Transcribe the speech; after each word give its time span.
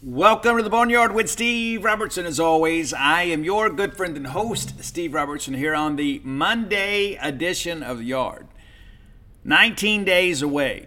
Welcome 0.00 0.58
to 0.58 0.62
the 0.62 0.70
Boneyard 0.70 1.12
with 1.12 1.28
Steve 1.28 1.82
Robertson. 1.82 2.24
As 2.24 2.38
always, 2.38 2.94
I 2.94 3.24
am 3.24 3.42
your 3.42 3.68
good 3.68 3.96
friend 3.96 4.16
and 4.16 4.28
host, 4.28 4.84
Steve 4.84 5.12
Robertson, 5.12 5.54
here 5.54 5.74
on 5.74 5.96
the 5.96 6.20
Monday 6.22 7.16
edition 7.16 7.82
of 7.82 7.98
the 7.98 8.04
Yard. 8.04 8.46
19 9.42 10.04
days 10.04 10.40
away 10.40 10.86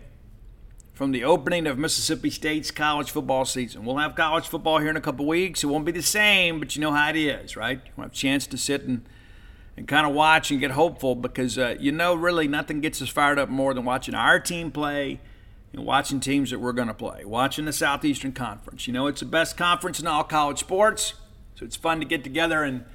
from 0.94 1.12
the 1.12 1.26
opening 1.26 1.68
of 1.68 1.78
Mississippi 1.78 2.30
State's 2.30 2.72
college 2.72 3.12
football 3.12 3.44
season. 3.44 3.84
We'll 3.84 3.98
have 3.98 4.16
college 4.16 4.48
football 4.48 4.78
here 4.78 4.90
in 4.90 4.96
a 4.96 5.02
couple 5.02 5.28
weeks. 5.28 5.62
It 5.62 5.68
won't 5.68 5.84
be 5.84 5.92
the 5.92 6.02
same, 6.02 6.60
but 6.60 6.78
you 6.78 6.82
know 6.82 6.94
how 6.94 7.10
it 7.10 7.18
is, 7.18 7.58
right? 7.58 7.82
You'll 7.86 8.06
have 8.06 8.14
a 8.14 8.16
chance 8.16 8.48
to 8.48 8.58
sit 8.58 8.84
and, 8.84 9.06
and 9.76 9.90
kind 9.90 10.08
of 10.08 10.14
watch 10.14 10.52
and 10.52 10.60
get 10.62 10.72
hopeful 10.72 11.16
because 11.16 11.58
uh, 11.58 11.76
you 11.78 11.92
know 11.92 12.16
really 12.16 12.48
nothing 12.48 12.80
gets 12.80 13.02
us 13.02 13.10
fired 13.10 13.40
up 13.40 13.50
more 13.50 13.74
than 13.74 13.84
watching 13.84 14.16
our 14.16 14.40
team 14.40 14.72
play– 14.72 15.20
watching 15.80 16.20
teams 16.20 16.52
that 16.52 16.60
we're 16.60 16.74
going 16.74 16.90
to 16.90 16.94
play, 16.94 17.24
watching 17.24 17.66
the 17.66 17.74
Southeastern 17.74 18.34
Conference. 18.34 18.88
You 18.88 18.94
know, 18.94 19.08
it's 19.08 19.22
the 19.22 19.26
best 19.26 19.56
conference 19.58 20.00
in 20.00 20.08
all 20.08 20.24
college 20.24 20.60
sports, 20.60 21.14
so 21.56 21.66
it's 21.66 21.76
fun 21.76 22.00
to 22.00 22.06
get 22.06 22.24
together 22.24 22.64
and 22.64 22.86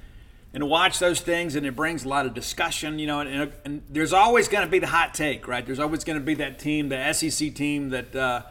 and 0.53 0.69
watch 0.69 0.97
those 0.99 1.19
things, 1.19 1.55
and 1.55 1.65
it 1.65 1.75
brings 1.75 2.03
a 2.03 2.07
lot 2.07 2.25
of 2.25 2.33
discussion. 2.33 2.99
You 2.99 3.07
know, 3.07 3.19
and, 3.19 3.51
and 3.65 3.81
there's 3.89 4.13
always 4.13 4.47
going 4.47 4.63
to 4.63 4.69
be 4.69 4.79
the 4.79 4.87
hot 4.87 5.13
take, 5.13 5.47
right? 5.47 5.65
There's 5.65 5.79
always 5.79 6.03
going 6.03 6.19
to 6.19 6.25
be 6.25 6.35
that 6.35 6.59
team, 6.59 6.89
the 6.89 7.13
SEC 7.13 7.53
team 7.55 7.89
that. 7.89 8.15
Uh, 8.15 8.41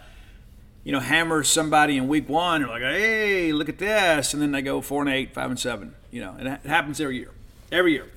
you 0.85 0.93
know, 0.93 1.01
hammers 1.01 1.49
somebody 1.49 1.97
in 1.97 2.07
week 2.07 2.29
one. 2.29 2.61
They're 2.61 2.71
like, 2.71 2.81
"Hey, 2.81 3.53
look 3.53 3.69
at 3.69 3.79
this," 3.79 4.33
and 4.33 4.41
then 4.41 4.53
they 4.53 4.63
go 4.63 4.81
four 4.81 5.03
and 5.03 5.11
eight, 5.11 5.35
five 5.35 5.51
and 5.51 5.59
seven. 5.59 5.97
You 6.13 6.21
know, 6.21 6.37
it 6.39 6.65
happens 6.65 7.01
every 7.01 7.17
year. 7.17 7.33
Every 7.73 7.91
year, 7.95 8.09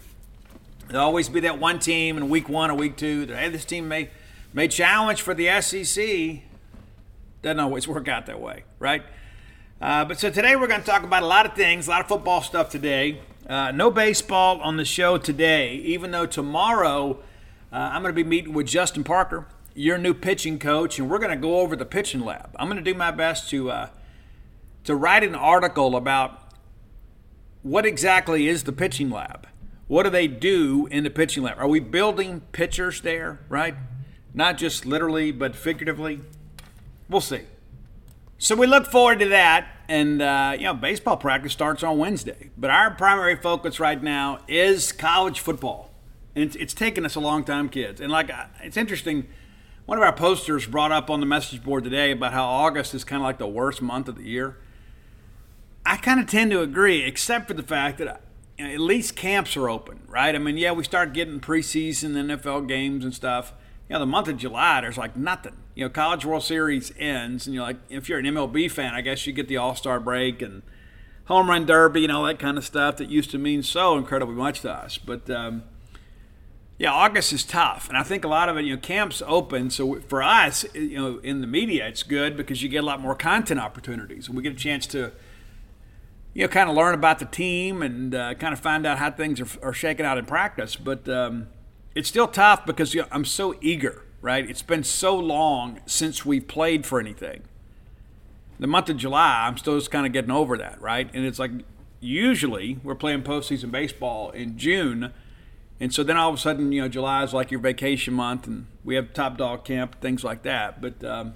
there'll 0.87 1.03
always 1.03 1.29
be 1.29 1.39
that 1.39 1.57
one 1.57 1.79
team 1.79 2.15
in 2.15 2.29
week 2.29 2.47
one 2.47 2.69
or 2.69 2.75
week 2.75 2.95
two. 2.95 3.25
That 3.25 3.37
hey, 3.37 3.49
this 3.49 3.65
team 3.65 3.87
may 3.87 4.11
may 4.53 4.67
challenge 4.67 5.21
for 5.21 5.33
the 5.33 5.61
SEC. 5.61 6.41
Doesn't 7.41 7.59
always 7.59 7.87
work 7.87 8.07
out 8.07 8.25
that 8.25 8.41
way, 8.41 8.63
right? 8.79 9.03
Uh, 9.81 10.05
but 10.05 10.19
so 10.19 10.29
today 10.29 10.55
we're 10.55 10.67
going 10.67 10.81
to 10.81 10.85
talk 10.85 11.03
about 11.03 11.23
a 11.23 11.27
lot 11.27 11.45
of 11.45 11.53
things, 11.53 11.87
a 11.87 11.91
lot 11.91 12.01
of 12.01 12.07
football 12.07 12.41
stuff 12.41 12.69
today. 12.69 13.21
Uh, 13.47 13.71
no 13.71 13.89
baseball 13.89 14.59
on 14.61 14.77
the 14.77 14.85
show 14.85 15.17
today, 15.17 15.75
even 15.75 16.11
though 16.11 16.25
tomorrow 16.25 17.19
uh, 17.71 17.75
I'm 17.75 18.01
going 18.01 18.13
to 18.13 18.23
be 18.23 18.27
meeting 18.27 18.53
with 18.53 18.67
Justin 18.67 19.03
Parker, 19.03 19.47
your 19.73 19.97
new 19.97 20.13
pitching 20.13 20.59
coach, 20.59 20.99
and 20.99 21.09
we're 21.09 21.19
going 21.19 21.31
to 21.31 21.37
go 21.37 21.59
over 21.59 21.75
the 21.75 21.85
pitching 21.85 22.21
lab. 22.21 22.55
I'm 22.57 22.67
going 22.67 22.83
to 22.83 22.91
do 22.91 22.97
my 22.97 23.11
best 23.11 23.49
to 23.51 23.71
uh, 23.71 23.89
to 24.83 24.95
write 24.95 25.23
an 25.23 25.35
article 25.35 25.95
about 25.95 26.53
what 27.63 27.85
exactly 27.85 28.47
is 28.47 28.63
the 28.63 28.71
pitching 28.71 29.09
lab. 29.09 29.47
What 29.87 30.03
do 30.03 30.09
they 30.09 30.27
do 30.27 30.87
in 30.91 31.03
the 31.03 31.09
pitching 31.09 31.43
lab? 31.43 31.57
Are 31.57 31.67
we 31.67 31.79
building 31.79 32.41
pitchers 32.51 33.01
there, 33.01 33.39
right? 33.49 33.75
Not 34.33 34.57
just 34.57 34.85
literally, 34.85 35.31
but 35.31 35.55
figuratively. 35.55 36.21
We'll 37.09 37.21
see. 37.21 37.41
So 38.37 38.55
we 38.55 38.67
look 38.67 38.87
forward 38.87 39.19
to 39.19 39.27
that. 39.29 39.67
And, 39.89 40.21
uh, 40.21 40.53
you 40.55 40.65
know, 40.65 40.73
baseball 40.75 41.17
practice 41.17 41.51
starts 41.51 41.83
on 41.83 41.97
Wednesday. 41.97 42.51
But 42.57 42.69
our 42.69 42.91
primary 42.91 43.35
focus 43.35 43.79
right 43.79 44.01
now 44.01 44.39
is 44.47 44.91
college 44.91 45.39
football. 45.39 45.89
And 46.35 46.43
it's, 46.43 46.55
it's 46.55 46.73
taken 46.73 47.05
us 47.05 47.15
a 47.15 47.19
long 47.19 47.43
time, 47.43 47.69
kids. 47.69 47.99
And, 47.99 48.11
like, 48.11 48.29
it's 48.61 48.77
interesting. 48.77 49.27
One 49.87 49.97
of 49.97 50.03
our 50.03 50.13
posters 50.13 50.67
brought 50.67 50.91
up 50.91 51.09
on 51.09 51.19
the 51.19 51.25
message 51.25 51.63
board 51.63 51.83
today 51.83 52.11
about 52.11 52.33
how 52.33 52.45
August 52.45 52.93
is 52.93 53.03
kind 53.03 53.21
of 53.21 53.25
like 53.25 53.39
the 53.39 53.47
worst 53.47 53.81
month 53.81 54.07
of 54.07 54.15
the 54.15 54.23
year. 54.23 54.57
I 55.85 55.97
kind 55.97 56.19
of 56.19 56.27
tend 56.27 56.51
to 56.51 56.61
agree, 56.61 57.03
except 57.03 57.47
for 57.47 57.55
the 57.55 57.63
fact 57.63 57.97
that 57.97 58.21
you 58.59 58.67
know, 58.67 58.73
at 58.73 58.79
least 58.79 59.15
camps 59.15 59.57
are 59.57 59.67
open, 59.67 60.01
right? 60.07 60.35
I 60.35 60.37
mean, 60.37 60.55
yeah, 60.55 60.71
we 60.71 60.83
start 60.83 61.13
getting 61.13 61.39
preseason 61.39 62.11
NFL 62.11 62.67
games 62.67 63.03
and 63.03 63.13
stuff 63.13 63.53
you 63.89 63.95
know, 63.95 63.99
the 63.99 64.05
month 64.05 64.27
of 64.27 64.37
July, 64.37 64.81
there's 64.81 64.97
like 64.97 65.17
nothing. 65.17 65.57
You 65.73 65.85
know, 65.85 65.89
College 65.89 66.23
World 66.23 66.43
Series 66.43 66.93
ends, 66.99 67.47
and 67.47 67.55
you're 67.55 67.63
like, 67.63 67.77
if 67.89 68.07
you're 68.07 68.19
an 68.19 68.25
MLB 68.25 68.69
fan, 68.69 68.93
I 68.93 69.01
guess 69.01 69.25
you 69.25 69.33
get 69.33 69.47
the 69.47 69.57
All 69.57 69.75
Star 69.75 69.99
break 69.99 70.43
and 70.43 70.61
home 71.25 71.49
run 71.49 71.65
derby 71.65 72.03
and 72.03 72.11
all 72.11 72.23
that 72.23 72.37
kind 72.37 72.57
of 72.57 72.65
stuff 72.65 72.97
that 72.97 73.09
used 73.09 73.31
to 73.31 73.39
mean 73.39 73.63
so 73.63 73.97
incredibly 73.97 74.35
much 74.35 74.61
to 74.61 74.71
us. 74.71 74.99
But 74.99 75.27
um, 75.31 75.63
yeah, 76.77 76.91
August 76.91 77.33
is 77.33 77.43
tough, 77.43 77.89
and 77.89 77.97
I 77.97 78.03
think 78.03 78.23
a 78.23 78.27
lot 78.27 78.47
of 78.47 78.57
it, 78.57 78.65
you 78.65 78.75
know, 78.75 78.81
camps 78.81 79.23
open. 79.25 79.71
So 79.71 79.99
for 80.01 80.21
us, 80.21 80.65
you 80.75 80.97
know, 80.97 81.17
in 81.23 81.41
the 81.41 81.47
media, 81.47 81.87
it's 81.87 82.03
good 82.03 82.37
because 82.37 82.61
you 82.61 82.69
get 82.69 82.83
a 82.83 82.85
lot 82.85 83.01
more 83.01 83.15
content 83.15 83.59
opportunities, 83.59 84.27
and 84.27 84.37
we 84.37 84.43
get 84.43 84.53
a 84.53 84.57
chance 84.57 84.85
to. 84.87 85.11
You 86.31 86.43
know, 86.43 86.49
kind 86.49 86.69
of 86.69 86.75
learn 86.75 86.93
about 86.93 87.17
the 87.17 87.25
team 87.25 87.81
and 87.81 88.13
uh, 88.13 88.35
kind 88.35 88.53
of 88.53 88.59
find 88.59 88.85
out 88.85 88.99
how 88.99 89.09
things 89.09 89.41
are, 89.41 89.47
are 89.63 89.73
shaking 89.73 90.05
out 90.05 90.19
in 90.19 90.25
practice. 90.25 90.75
But 90.75 91.09
um, 91.09 91.47
it's 91.95 92.07
still 92.07 92.27
tough 92.27 92.65
because 92.65 92.93
you 92.93 93.01
know, 93.01 93.07
I'm 93.11 93.25
so 93.25 93.55
eager, 93.61 94.03
right? 94.21 94.49
It's 94.49 94.61
been 94.61 94.83
so 94.83 95.15
long 95.15 95.79
since 95.85 96.25
we've 96.25 96.47
played 96.47 96.85
for 96.85 96.99
anything. 96.99 97.43
The 98.59 98.67
month 98.67 98.89
of 98.89 98.97
July, 98.97 99.47
I'm 99.47 99.57
still 99.57 99.77
just 99.77 99.89
kind 99.89 100.05
of 100.05 100.11
getting 100.11 100.31
over 100.31 100.57
that, 100.57 100.81
right? 100.81 101.09
And 101.13 101.25
it's 101.25 101.39
like 101.39 101.51
usually 102.01 102.79
we're 102.83 102.95
playing 102.95 103.23
postseason 103.23 103.71
baseball 103.71 104.31
in 104.31 104.57
June. 104.57 105.13
And 105.79 105.93
so 105.93 106.03
then 106.03 106.17
all 106.17 106.29
of 106.29 106.35
a 106.35 106.37
sudden, 106.37 106.71
you 106.71 106.81
know, 106.81 106.89
July 106.89 107.23
is 107.23 107.33
like 107.33 107.51
your 107.51 107.61
vacation 107.61 108.13
month, 108.13 108.47
and 108.47 108.67
we 108.83 108.95
have 108.95 109.13
top 109.13 109.37
dog 109.37 109.63
camp, 109.63 110.01
things 110.01 110.25
like 110.25 110.43
that. 110.43 110.81
But 110.81 111.01
um, 111.05 111.35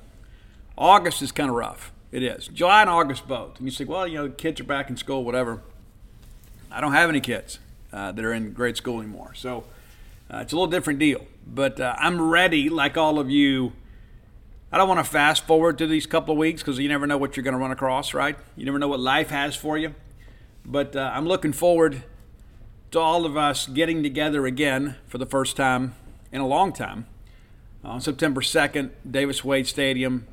August 0.77 1.21
is 1.21 1.31
kind 1.31 1.49
of 1.49 1.55
rough. 1.55 1.93
It 2.11 2.23
is. 2.23 2.47
July 2.47 2.81
and 2.81 2.89
August 2.89 3.27
both. 3.27 3.57
And 3.57 3.67
you 3.67 3.71
say, 3.71 3.85
well, 3.85 4.07
you 4.07 4.17
know, 4.17 4.29
kids 4.29 4.59
are 4.59 4.65
back 4.65 4.89
in 4.89 4.97
school, 4.97 5.23
whatever. 5.23 5.61
I 6.69 6.81
don't 6.81 6.91
have 6.91 7.09
any 7.09 7.21
kids 7.21 7.59
uh, 7.91 8.11
that 8.11 8.23
are 8.23 8.33
in 8.33 8.51
grade 8.51 8.77
school 8.77 8.99
anymore. 8.99 9.33
So 9.33 9.63
uh, 10.33 10.39
it's 10.39 10.51
a 10.51 10.55
little 10.55 10.71
different 10.71 10.97
deal, 10.97 11.25
but 11.45 11.79
uh, 11.79 11.95
I'm 11.97 12.19
ready, 12.19 12.69
like 12.69 12.97
all 12.97 13.19
of 13.19 13.29
you. 13.29 13.73
I 14.71 14.77
don't 14.77 14.87
want 14.87 14.99
to 14.99 15.03
fast 15.03 15.45
forward 15.45 15.77
to 15.77 15.85
these 15.85 16.07
couple 16.07 16.31
of 16.31 16.39
weeks 16.39 16.63
because 16.63 16.79
you 16.79 16.89
never 16.89 17.05
know 17.05 17.17
what 17.17 17.37
you're 17.37 17.43
going 17.43 17.53
to 17.53 17.59
run 17.59 17.69
across, 17.69 18.15
right? 18.15 18.35
You 18.55 18.65
never 18.65 18.79
know 18.79 18.87
what 18.87 18.99
life 18.99 19.29
has 19.29 19.55
for 19.55 19.77
you. 19.77 19.93
But 20.65 20.95
uh, 20.95 21.11
I'm 21.13 21.27
looking 21.27 21.53
forward 21.53 22.03
to 22.91 22.99
all 22.99 23.25
of 23.25 23.37
us 23.37 23.67
getting 23.67 24.01
together 24.01 24.47
again 24.47 24.95
for 25.07 25.19
the 25.19 25.27
first 25.27 25.55
time 25.55 25.93
in 26.31 26.41
a 26.41 26.47
long 26.47 26.73
time 26.73 27.05
on 27.83 28.01
September 28.01 28.41
2nd, 28.41 28.89
Davis 29.09 29.43
Wade 29.43 29.67
Stadium. 29.67 30.25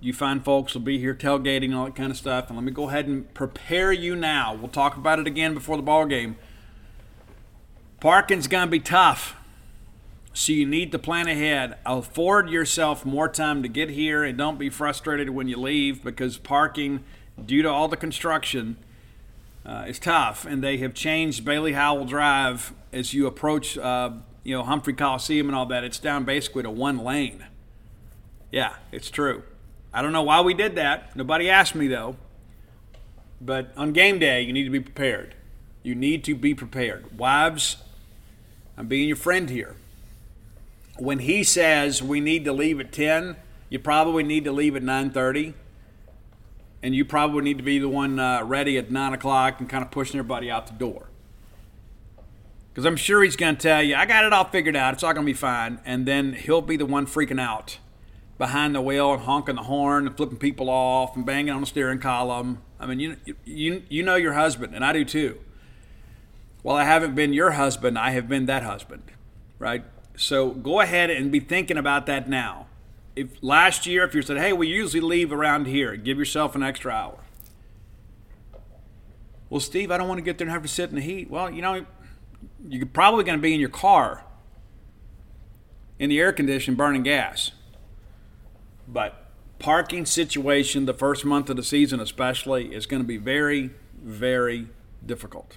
You 0.00 0.12
fine 0.12 0.40
folks 0.40 0.74
will 0.74 0.80
be 0.80 0.98
here 0.98 1.14
tailgating, 1.14 1.76
all 1.76 1.84
that 1.84 1.94
kind 1.94 2.10
of 2.10 2.16
stuff. 2.16 2.48
And 2.48 2.56
let 2.56 2.64
me 2.64 2.72
go 2.72 2.88
ahead 2.88 3.06
and 3.06 3.32
prepare 3.34 3.92
you 3.92 4.16
now. 4.16 4.54
We'll 4.54 4.68
talk 4.68 4.96
about 4.96 5.20
it 5.20 5.28
again 5.28 5.54
before 5.54 5.76
the 5.76 5.82
ball 5.84 6.06
game 6.06 6.36
Parking's 8.00 8.46
going 8.46 8.66
to 8.66 8.70
be 8.70 8.80
tough. 8.80 9.34
So 10.32 10.52
you 10.52 10.66
need 10.66 10.92
to 10.92 11.00
plan 11.00 11.26
ahead. 11.26 11.78
Afford 11.84 12.48
yourself 12.48 13.04
more 13.04 13.28
time 13.28 13.62
to 13.64 13.68
get 13.68 13.90
here 13.90 14.22
and 14.22 14.38
don't 14.38 14.56
be 14.58 14.70
frustrated 14.70 15.30
when 15.30 15.48
you 15.48 15.56
leave 15.56 16.04
because 16.04 16.38
parking, 16.38 17.02
due 17.44 17.62
to 17.62 17.68
all 17.68 17.88
the 17.88 17.96
construction, 17.96 18.76
uh, 19.66 19.86
is 19.88 19.98
tough. 19.98 20.44
And 20.44 20.62
they 20.62 20.76
have 20.76 20.94
changed 20.94 21.44
Bailey 21.44 21.72
Howell 21.72 22.04
Drive 22.04 22.72
as 22.92 23.12
you 23.12 23.26
approach, 23.26 23.76
uh, 23.76 24.10
you 24.44 24.56
know, 24.56 24.62
Humphrey 24.62 24.92
Coliseum 24.92 25.48
and 25.48 25.56
all 25.56 25.66
that. 25.66 25.82
It's 25.82 25.98
down 25.98 26.24
basically 26.24 26.62
to 26.62 26.70
one 26.70 26.98
lane. 26.98 27.44
Yeah, 28.52 28.74
it's 28.92 29.10
true. 29.10 29.42
I 29.92 30.02
don't 30.02 30.12
know 30.12 30.22
why 30.22 30.40
we 30.40 30.54
did 30.54 30.76
that. 30.76 31.16
Nobody 31.16 31.50
asked 31.50 31.74
me 31.74 31.88
though. 31.88 32.16
But 33.40 33.72
on 33.76 33.92
game 33.92 34.20
day, 34.20 34.42
you 34.42 34.52
need 34.52 34.64
to 34.64 34.70
be 34.70 34.80
prepared. 34.80 35.34
You 35.82 35.96
need 35.96 36.22
to 36.24 36.34
be 36.34 36.54
prepared. 36.54 37.18
Wives, 37.18 37.78
I'm 38.78 38.86
being 38.86 39.08
your 39.08 39.16
friend 39.16 39.50
here. 39.50 39.74
When 40.98 41.18
he 41.18 41.42
says 41.42 42.00
we 42.00 42.20
need 42.20 42.44
to 42.44 42.52
leave 42.52 42.78
at 42.78 42.92
10, 42.92 43.36
you 43.68 43.80
probably 43.80 44.22
need 44.22 44.44
to 44.44 44.52
leave 44.52 44.76
at 44.76 44.82
9:30. 44.82 45.54
and 46.80 46.94
you 46.94 47.04
probably 47.04 47.42
need 47.42 47.58
to 47.58 47.64
be 47.64 47.80
the 47.80 47.88
one 47.88 48.20
uh, 48.20 48.40
ready 48.44 48.78
at 48.78 48.88
nine 48.88 49.12
o'clock 49.12 49.58
and 49.58 49.68
kind 49.68 49.84
of 49.84 49.90
pushing 49.90 50.16
everybody 50.20 50.48
out 50.48 50.68
the 50.68 50.72
door. 50.74 51.08
Because 52.68 52.84
I'm 52.84 52.94
sure 52.94 53.24
he's 53.24 53.34
going 53.34 53.56
to 53.56 53.60
tell 53.60 53.82
you, 53.82 53.96
I 53.96 54.06
got 54.06 54.24
it 54.24 54.32
all 54.32 54.44
figured 54.44 54.76
out. 54.76 54.94
It's 54.94 55.02
all 55.02 55.12
going 55.12 55.26
to 55.26 55.32
be 55.32 55.36
fine. 55.36 55.80
And 55.84 56.06
then 56.06 56.34
he'll 56.34 56.62
be 56.62 56.76
the 56.76 56.86
one 56.86 57.04
freaking 57.04 57.40
out 57.40 57.78
behind 58.38 58.76
the 58.76 58.80
wheel 58.80 59.12
and 59.12 59.22
honking 59.22 59.56
the 59.56 59.64
horn 59.64 60.06
and 60.06 60.16
flipping 60.16 60.38
people 60.38 60.70
off 60.70 61.16
and 61.16 61.26
banging 61.26 61.52
on 61.52 61.62
the 61.62 61.66
steering 61.66 61.98
column. 61.98 62.62
I 62.78 62.86
mean, 62.86 63.00
you, 63.00 63.16
you, 63.44 63.82
you 63.88 64.02
know 64.04 64.14
your 64.14 64.34
husband, 64.34 64.76
and 64.76 64.84
I 64.84 64.92
do 64.92 65.04
too. 65.04 65.40
Well, 66.62 66.76
I 66.76 66.84
haven't 66.84 67.14
been 67.14 67.32
your 67.32 67.52
husband, 67.52 67.98
I 67.98 68.10
have 68.10 68.28
been 68.28 68.46
that 68.46 68.62
husband, 68.62 69.02
right? 69.58 69.84
So 70.16 70.50
go 70.50 70.80
ahead 70.80 71.10
and 71.10 71.30
be 71.30 71.40
thinking 71.40 71.76
about 71.76 72.06
that 72.06 72.28
now. 72.28 72.66
If 73.14 73.42
last 73.42 73.86
year, 73.86 74.04
if 74.04 74.14
you 74.14 74.22
said, 74.22 74.38
"Hey, 74.38 74.52
we 74.52 74.68
usually 74.68 75.00
leave 75.00 75.32
around 75.32 75.66
here," 75.66 75.96
give 75.96 76.18
yourself 76.18 76.54
an 76.54 76.62
extra 76.62 76.92
hour. 76.92 77.18
Well, 79.50 79.60
Steve, 79.60 79.90
I 79.90 79.96
don't 79.96 80.08
want 80.08 80.18
to 80.18 80.22
get 80.22 80.38
there 80.38 80.46
and 80.46 80.52
have 80.52 80.62
to 80.62 80.68
sit 80.68 80.90
in 80.90 80.96
the 80.96 81.00
heat. 81.02 81.30
Well, 81.30 81.50
you 81.50 81.62
know, 81.62 81.86
you're 82.68 82.86
probably 82.86 83.24
going 83.24 83.38
to 83.38 83.42
be 83.42 83.54
in 83.54 83.60
your 83.60 83.68
car 83.68 84.24
in 85.98 86.10
the 86.10 86.20
air 86.20 86.32
condition 86.32 86.74
burning 86.74 87.02
gas. 87.02 87.52
But 88.86 89.26
parking 89.58 90.06
situation 90.06 90.86
the 90.86 90.94
first 90.94 91.24
month 91.24 91.50
of 91.50 91.56
the 91.56 91.62
season 91.62 92.00
especially 92.00 92.74
is 92.74 92.86
going 92.86 93.02
to 93.02 93.06
be 93.06 93.16
very 93.16 93.70
very 94.00 94.68
difficult 95.04 95.56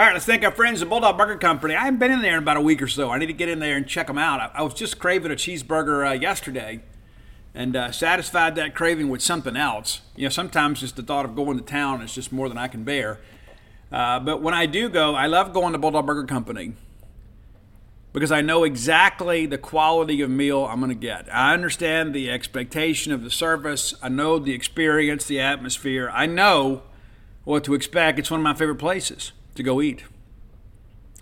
all 0.00 0.06
right 0.06 0.14
let's 0.14 0.24
thank 0.24 0.42
our 0.42 0.50
friends 0.50 0.80
at 0.80 0.88
bulldog 0.88 1.18
burger 1.18 1.36
company 1.36 1.74
i 1.74 1.84
haven't 1.84 2.00
been 2.00 2.10
in 2.10 2.22
there 2.22 2.32
in 2.32 2.42
about 2.42 2.56
a 2.56 2.60
week 2.62 2.80
or 2.80 2.88
so 2.88 3.10
i 3.10 3.18
need 3.18 3.26
to 3.26 3.34
get 3.34 3.50
in 3.50 3.58
there 3.58 3.76
and 3.76 3.86
check 3.86 4.06
them 4.06 4.16
out 4.16 4.40
i, 4.40 4.50
I 4.54 4.62
was 4.62 4.72
just 4.72 4.98
craving 4.98 5.30
a 5.30 5.34
cheeseburger 5.34 6.08
uh, 6.08 6.12
yesterday 6.12 6.80
and 7.54 7.76
uh, 7.76 7.92
satisfied 7.92 8.54
that 8.54 8.74
craving 8.74 9.10
with 9.10 9.20
something 9.20 9.58
else 9.58 10.00
you 10.16 10.22
know 10.22 10.30
sometimes 10.30 10.80
just 10.80 10.96
the 10.96 11.02
thought 11.02 11.26
of 11.26 11.36
going 11.36 11.58
to 11.58 11.62
town 11.62 12.00
is 12.00 12.14
just 12.14 12.32
more 12.32 12.48
than 12.48 12.56
i 12.56 12.66
can 12.66 12.82
bear 12.82 13.20
uh, 13.92 14.18
but 14.18 14.40
when 14.40 14.54
i 14.54 14.64
do 14.64 14.88
go 14.88 15.14
i 15.14 15.26
love 15.26 15.52
going 15.52 15.74
to 15.74 15.78
bulldog 15.78 16.06
burger 16.06 16.24
company 16.24 16.72
because 18.14 18.32
I 18.32 18.40
know 18.40 18.64
exactly 18.64 19.46
the 19.46 19.56
quality 19.56 20.20
of 20.20 20.30
meal 20.30 20.64
I'm 20.64 20.80
going 20.80 20.88
to 20.88 20.96
get. 20.96 21.32
I 21.32 21.54
understand 21.54 22.12
the 22.12 22.28
expectation 22.28 23.12
of 23.12 23.22
the 23.22 23.30
service. 23.30 23.94
I 24.02 24.08
know 24.08 24.40
the 24.40 24.52
experience, 24.52 25.26
the 25.26 25.38
atmosphere. 25.38 26.10
I 26.12 26.26
know 26.26 26.82
what 27.44 27.62
to 27.62 27.74
expect. 27.74 28.18
It's 28.18 28.28
one 28.28 28.40
of 28.40 28.42
my 28.42 28.54
favorite 28.54 28.80
places 28.80 29.30
to 29.60 29.64
go 29.64 29.80
eat. 29.80 30.04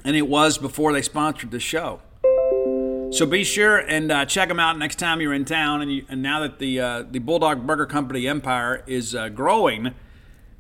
And 0.05 0.17
it 0.17 0.29
was 0.29 0.59
before 0.59 0.93
they 0.93 1.03
sponsored 1.03 1.51
the 1.51 1.61
show. 1.61 2.01
So 3.11 3.27
be 3.27 3.43
sure 3.43 3.79
and 3.79 4.13
uh, 4.13 4.27
check 4.27 4.49
them 4.49 4.61
out 4.61 4.79
next 4.79 4.97
time 4.97 5.21
you're 5.21 5.35
in 5.35 5.45
town. 5.45 5.83
And, 5.83 5.93
you, 5.93 6.07
and 6.09 6.23
now 6.23 6.41
that 6.41 6.59
the 6.59 6.81
uh, 6.81 7.03
the 7.11 7.19
Bulldog 7.19 7.67
Burger 7.67 7.87
Company 7.87 8.29
empire 8.29 8.85
is 8.87 9.15
uh, 9.15 9.29
growing, 9.29 9.95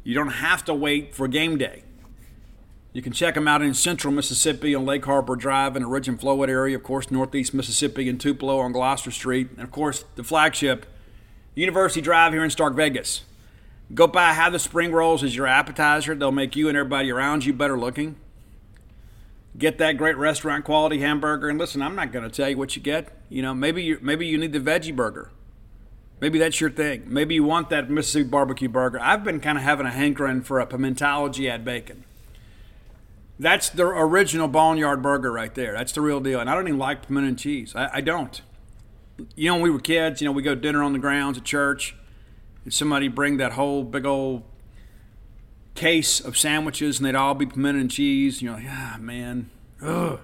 you 0.02 0.14
don't 0.14 0.28
have 0.28 0.64
to 0.64 0.74
wait 0.74 1.14
for 1.14 1.28
game 1.28 1.58
day. 1.58 1.82
You 2.94 3.02
can 3.02 3.12
check 3.12 3.34
them 3.34 3.46
out 3.46 3.60
in 3.60 3.74
central 3.74 4.12
Mississippi 4.12 4.74
on 4.74 4.86
Lake 4.86 5.04
Harbor 5.04 5.36
Drive 5.36 5.76
in 5.76 5.82
the 5.82 5.88
Ridge 5.88 6.08
and 6.08 6.18
Flowwood 6.18 6.48
area, 6.48 6.74
of 6.74 6.82
course, 6.82 7.10
northeast 7.10 7.52
Mississippi 7.52 8.08
in 8.08 8.18
Tupelo 8.18 8.58
on 8.58 8.72
Gloucester 8.72 9.10
Street, 9.10 9.50
and 9.50 9.60
of 9.60 9.70
course, 9.70 10.04
the 10.16 10.24
flagship, 10.24 10.86
University 11.54 12.00
Drive 12.00 12.32
here 12.32 12.42
in 12.42 12.50
Stark 12.50 12.74
Vegas. 12.74 13.22
Go 13.94 14.06
by 14.06 14.32
have 14.32 14.52
the 14.52 14.58
spring 14.58 14.92
rolls 14.92 15.24
as 15.24 15.34
your 15.34 15.46
appetizer. 15.46 16.14
They'll 16.14 16.32
make 16.32 16.56
you 16.56 16.68
and 16.68 16.76
everybody 16.76 17.10
around 17.10 17.44
you 17.44 17.52
better 17.52 17.78
looking. 17.78 18.16
Get 19.56 19.78
that 19.78 19.96
great 19.96 20.16
restaurant 20.16 20.64
quality 20.64 21.00
hamburger. 21.00 21.48
And 21.48 21.58
listen, 21.58 21.82
I'm 21.82 21.96
not 21.96 22.12
going 22.12 22.24
to 22.24 22.30
tell 22.30 22.50
you 22.50 22.58
what 22.58 22.76
you 22.76 22.82
get. 22.82 23.08
You 23.28 23.42
know, 23.42 23.54
maybe 23.54 23.82
you 23.82 23.98
maybe 24.02 24.26
you 24.26 24.38
need 24.38 24.52
the 24.52 24.60
veggie 24.60 24.94
burger. 24.94 25.30
Maybe 26.20 26.38
that's 26.38 26.60
your 26.60 26.70
thing. 26.70 27.04
Maybe 27.06 27.36
you 27.36 27.44
want 27.44 27.70
that 27.70 27.88
Mississippi 27.88 28.28
barbecue 28.28 28.68
burger. 28.68 28.98
I've 29.00 29.24
been 29.24 29.40
kind 29.40 29.56
of 29.56 29.64
having 29.64 29.86
a 29.86 29.90
hankering 29.90 30.42
for 30.42 30.60
a 30.60 30.66
pimentology 30.66 31.48
add 31.48 31.64
bacon. 31.64 32.04
That's 33.38 33.68
the 33.68 33.86
original 33.86 34.48
Boneyard 34.48 35.00
burger 35.00 35.30
right 35.30 35.54
there. 35.54 35.72
That's 35.72 35.92
the 35.92 36.00
real 36.00 36.18
deal. 36.18 36.40
And 36.40 36.50
I 36.50 36.54
don't 36.54 36.66
even 36.66 36.78
like 36.78 37.06
pimento 37.06 37.36
cheese. 37.36 37.72
I, 37.76 37.88
I 37.94 38.00
don't. 38.00 38.42
You 39.36 39.48
know, 39.48 39.54
when 39.54 39.62
we 39.62 39.70
were 39.70 39.78
kids, 39.78 40.20
you 40.20 40.24
know, 40.24 40.32
we 40.32 40.42
go 40.42 40.56
dinner 40.56 40.82
on 40.82 40.92
the 40.92 40.98
grounds 40.98 41.38
at 41.38 41.44
church, 41.44 41.94
somebody 42.70 43.08
bring 43.08 43.36
that 43.38 43.52
whole 43.52 43.84
big 43.84 44.04
old 44.04 44.42
case 45.74 46.20
of 46.20 46.36
sandwiches, 46.36 46.98
and 46.98 47.06
they'd 47.06 47.14
all 47.14 47.34
be 47.34 47.46
pimento 47.46 47.80
and 47.80 47.90
cheese. 47.90 48.42
You're 48.42 48.54
like, 48.54 48.66
ah, 48.68 48.96
man, 49.00 49.50
ugh. 49.82 50.20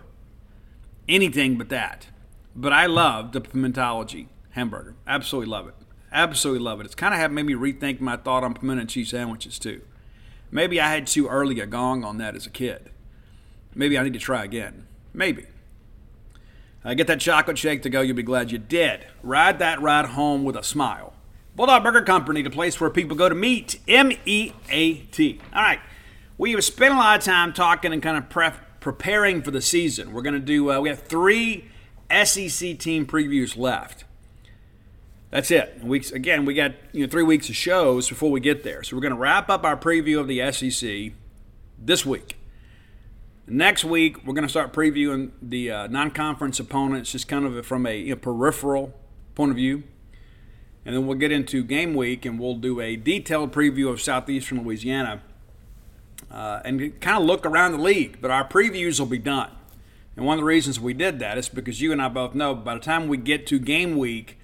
Anything 1.08 1.56
but 1.56 1.68
that. 1.68 2.08
But 2.56 2.72
I 2.72 2.86
love 2.86 3.32
the 3.32 3.40
pimentology 3.40 4.28
hamburger. 4.50 4.94
Absolutely 5.06 5.50
love 5.50 5.68
it. 5.68 5.74
Absolutely 6.12 6.62
love 6.62 6.80
it. 6.80 6.86
It's 6.86 6.94
kind 6.94 7.14
of 7.14 7.30
made 7.32 7.46
me 7.46 7.54
rethink 7.54 8.00
my 8.00 8.16
thought 8.16 8.44
on 8.44 8.54
pimento 8.54 8.82
and 8.82 8.90
cheese 8.90 9.10
sandwiches 9.10 9.58
too. 9.58 9.82
Maybe 10.50 10.80
I 10.80 10.88
had 10.88 11.06
too 11.06 11.26
early 11.26 11.58
a 11.60 11.66
gong 11.66 12.04
on 12.04 12.18
that 12.18 12.36
as 12.36 12.46
a 12.46 12.50
kid. 12.50 12.90
Maybe 13.74 13.98
I 13.98 14.04
need 14.04 14.12
to 14.12 14.20
try 14.20 14.44
again. 14.44 14.86
Maybe. 15.12 15.46
Uh, 16.84 16.94
get 16.94 17.06
that 17.08 17.18
chocolate 17.20 17.58
shake 17.58 17.82
to 17.82 17.90
go. 17.90 18.02
You'll 18.02 18.16
be 18.16 18.22
glad 18.22 18.52
you 18.52 18.58
did. 18.58 19.06
Ride 19.22 19.58
that 19.58 19.80
ride 19.80 20.06
home 20.06 20.44
with 20.44 20.54
a 20.56 20.62
smile. 20.62 21.13
Bulldog 21.56 21.84
Burger 21.84 22.02
Company, 22.02 22.42
the 22.42 22.50
place 22.50 22.80
where 22.80 22.90
people 22.90 23.16
go 23.16 23.28
to 23.28 23.34
meet. 23.34 23.78
M 23.86 24.12
E 24.26 24.52
A 24.70 24.94
T. 24.94 25.40
All 25.54 25.62
right. 25.62 25.80
We 26.36 26.52
have 26.52 26.64
spent 26.64 26.94
a 26.94 26.96
lot 26.96 27.18
of 27.18 27.24
time 27.24 27.52
talking 27.52 27.92
and 27.92 28.02
kind 28.02 28.16
of 28.16 28.28
pref- 28.28 28.60
preparing 28.80 29.40
for 29.40 29.52
the 29.52 29.62
season. 29.62 30.12
We're 30.12 30.22
going 30.22 30.34
to 30.34 30.40
do, 30.40 30.72
uh, 30.72 30.80
we 30.80 30.88
have 30.88 31.02
three 31.04 31.66
SEC 32.10 32.76
team 32.78 33.06
previews 33.06 33.56
left. 33.56 34.04
That's 35.30 35.50
it. 35.50 35.82
Weeks 35.82 36.12
again, 36.12 36.44
we 36.44 36.54
got 36.54 36.72
you 36.92 37.04
know 37.04 37.10
three 37.10 37.24
weeks 37.24 37.48
of 37.48 37.56
shows 37.56 38.08
before 38.08 38.30
we 38.30 38.40
get 38.40 38.62
there. 38.62 38.82
So 38.84 38.96
we're 38.96 39.02
going 39.02 39.14
to 39.14 39.18
wrap 39.18 39.50
up 39.50 39.64
our 39.64 39.76
preview 39.76 40.20
of 40.20 40.28
the 40.28 40.52
SEC 40.52 41.12
this 41.76 42.06
week. 42.06 42.36
Next 43.46 43.84
week, 43.84 44.24
we're 44.24 44.32
going 44.32 44.46
to 44.46 44.48
start 44.48 44.72
previewing 44.72 45.32
the 45.42 45.70
uh, 45.70 45.86
non 45.88 46.12
conference 46.12 46.60
opponents 46.60 47.10
just 47.12 47.26
kind 47.26 47.44
of 47.44 47.66
from 47.66 47.84
a 47.84 47.98
you 47.98 48.10
know, 48.10 48.16
peripheral 48.16 48.94
point 49.34 49.50
of 49.50 49.56
view. 49.56 49.82
And 50.84 50.94
then 50.94 51.06
we'll 51.06 51.18
get 51.18 51.32
into 51.32 51.64
game 51.64 51.94
week 51.94 52.24
and 52.24 52.38
we'll 52.38 52.56
do 52.56 52.80
a 52.80 52.96
detailed 52.96 53.52
preview 53.52 53.90
of 53.90 54.00
Southeastern 54.00 54.62
Louisiana 54.62 55.22
uh, 56.30 56.60
and 56.64 57.00
kind 57.00 57.18
of 57.18 57.24
look 57.24 57.46
around 57.46 57.72
the 57.72 57.78
league. 57.78 58.18
But 58.20 58.30
our 58.30 58.46
previews 58.46 58.98
will 58.98 59.06
be 59.06 59.18
done. 59.18 59.50
And 60.16 60.26
one 60.26 60.38
of 60.38 60.42
the 60.42 60.46
reasons 60.46 60.78
we 60.78 60.94
did 60.94 61.18
that 61.20 61.38
is 61.38 61.48
because 61.48 61.80
you 61.80 61.90
and 61.90 62.00
I 62.00 62.08
both 62.08 62.34
know 62.34 62.54
by 62.54 62.74
the 62.74 62.80
time 62.80 63.08
we 63.08 63.16
get 63.16 63.46
to 63.48 63.58
game 63.58 63.96
week, 63.96 64.38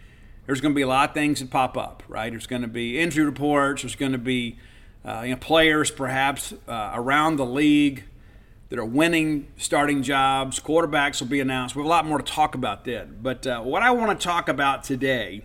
there's 0.47 0.61
going 0.61 0.75
to 0.75 0.77
be 0.77 0.83
a 0.83 0.89
lot 0.89 1.11
of 1.11 1.15
things 1.15 1.41
that 1.41 1.51
pop 1.51 1.77
up, 1.77 2.03
right? 2.09 2.31
There's 2.31 2.47
going 2.47 2.63
to 2.63 2.69
be 2.69 2.99
injury 2.99 3.25
reports, 3.25 3.83
there's 3.83 3.95
going 3.95 4.13
to 4.13 4.19
be 4.19 4.59
uh, 5.05 5.23
you 5.25 5.31
know, 5.31 5.37
players 5.37 5.91
perhaps 5.91 6.53
uh, 6.67 6.93
around 6.95 7.37
the 7.37 7.47
league 7.47 8.05
that 8.69 8.79
are 8.79 8.85
winning 8.85 9.47
starting 9.57 10.03
jobs. 10.03 10.59
Quarterbacks 10.59 11.21
will 11.21 11.29
be 11.29 11.41
announced. 11.41 11.75
We 11.77 11.81
have 11.81 11.87
a 11.87 11.89
lot 11.89 12.05
more 12.05 12.19
to 12.19 12.25
talk 12.25 12.55
about 12.55 12.85
then. 12.85 13.19
But 13.23 13.47
uh, 13.47 13.61
what 13.61 13.83
I 13.83 13.91
want 13.93 14.19
to 14.19 14.25
talk 14.25 14.49
about 14.49 14.85
today 14.85 15.43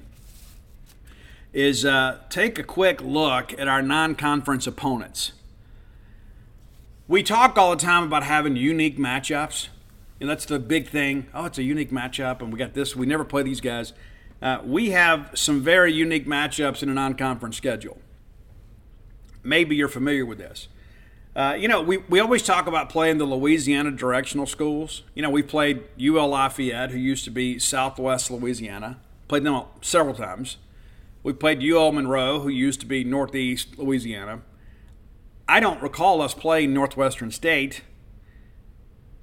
is 1.55 1.85
uh, 1.85 2.19
take 2.29 2.59
a 2.59 2.63
quick 2.63 3.01
look 3.01 3.57
at 3.57 3.67
our 3.67 3.81
non 3.81 4.13
conference 4.13 4.67
opponents. 4.67 5.31
We 7.07 7.23
talk 7.23 7.57
all 7.57 7.75
the 7.75 7.81
time 7.81 8.03
about 8.03 8.23
having 8.23 8.55
unique 8.55 8.97
matchups. 8.97 9.69
And 10.19 10.29
that's 10.29 10.45
the 10.45 10.59
big 10.59 10.87
thing. 10.87 11.27
Oh, 11.33 11.45
it's 11.45 11.57
a 11.57 11.63
unique 11.63 11.91
matchup, 11.91 12.41
and 12.41 12.51
we 12.51 12.57
got 12.57 12.73
this. 12.73 12.95
We 12.95 13.05
never 13.05 13.25
play 13.25 13.43
these 13.43 13.59
guys. 13.59 13.93
Uh, 14.41 14.59
we 14.63 14.91
have 14.91 15.31
some 15.33 15.61
very 15.61 15.91
unique 15.93 16.25
matchups 16.25 16.83
in 16.83 16.89
a 16.89 16.93
non 16.93 17.15
conference 17.15 17.57
schedule. 17.57 17.97
Maybe 19.43 19.75
you're 19.75 19.89
familiar 19.89 20.25
with 20.25 20.37
this. 20.37 20.67
Uh, 21.35 21.55
you 21.59 21.67
know, 21.67 21.81
we, 21.81 21.97
we 21.97 22.21
always 22.21 22.43
talk 22.43 22.65
about 22.65 22.89
playing 22.89 23.17
the 23.17 23.25
Louisiana 23.25 23.91
directional 23.91 24.45
schools. 24.45 25.03
You 25.13 25.21
know, 25.21 25.29
we 25.29 25.43
played 25.43 25.83
UL 26.01 26.29
Lafayette, 26.29 26.91
who 26.91 26.97
used 26.97 27.25
to 27.25 27.31
be 27.31 27.59
Southwest 27.59 28.31
Louisiana, 28.31 28.99
played 29.27 29.43
them 29.43 29.63
several 29.81 30.15
times. 30.15 30.57
We 31.25 31.33
played 31.33 31.63
UL 31.63 31.91
Monroe, 31.91 32.39
who 32.39 32.49
used 32.49 32.79
to 32.81 32.85
be 32.85 33.03
Northeast 33.03 33.77
Louisiana. 33.77 34.43
I 35.49 35.59
don't 35.59 35.81
recall 35.81 36.21
us 36.21 36.33
playing 36.33 36.73
Northwestern 36.73 37.31
State 37.31 37.81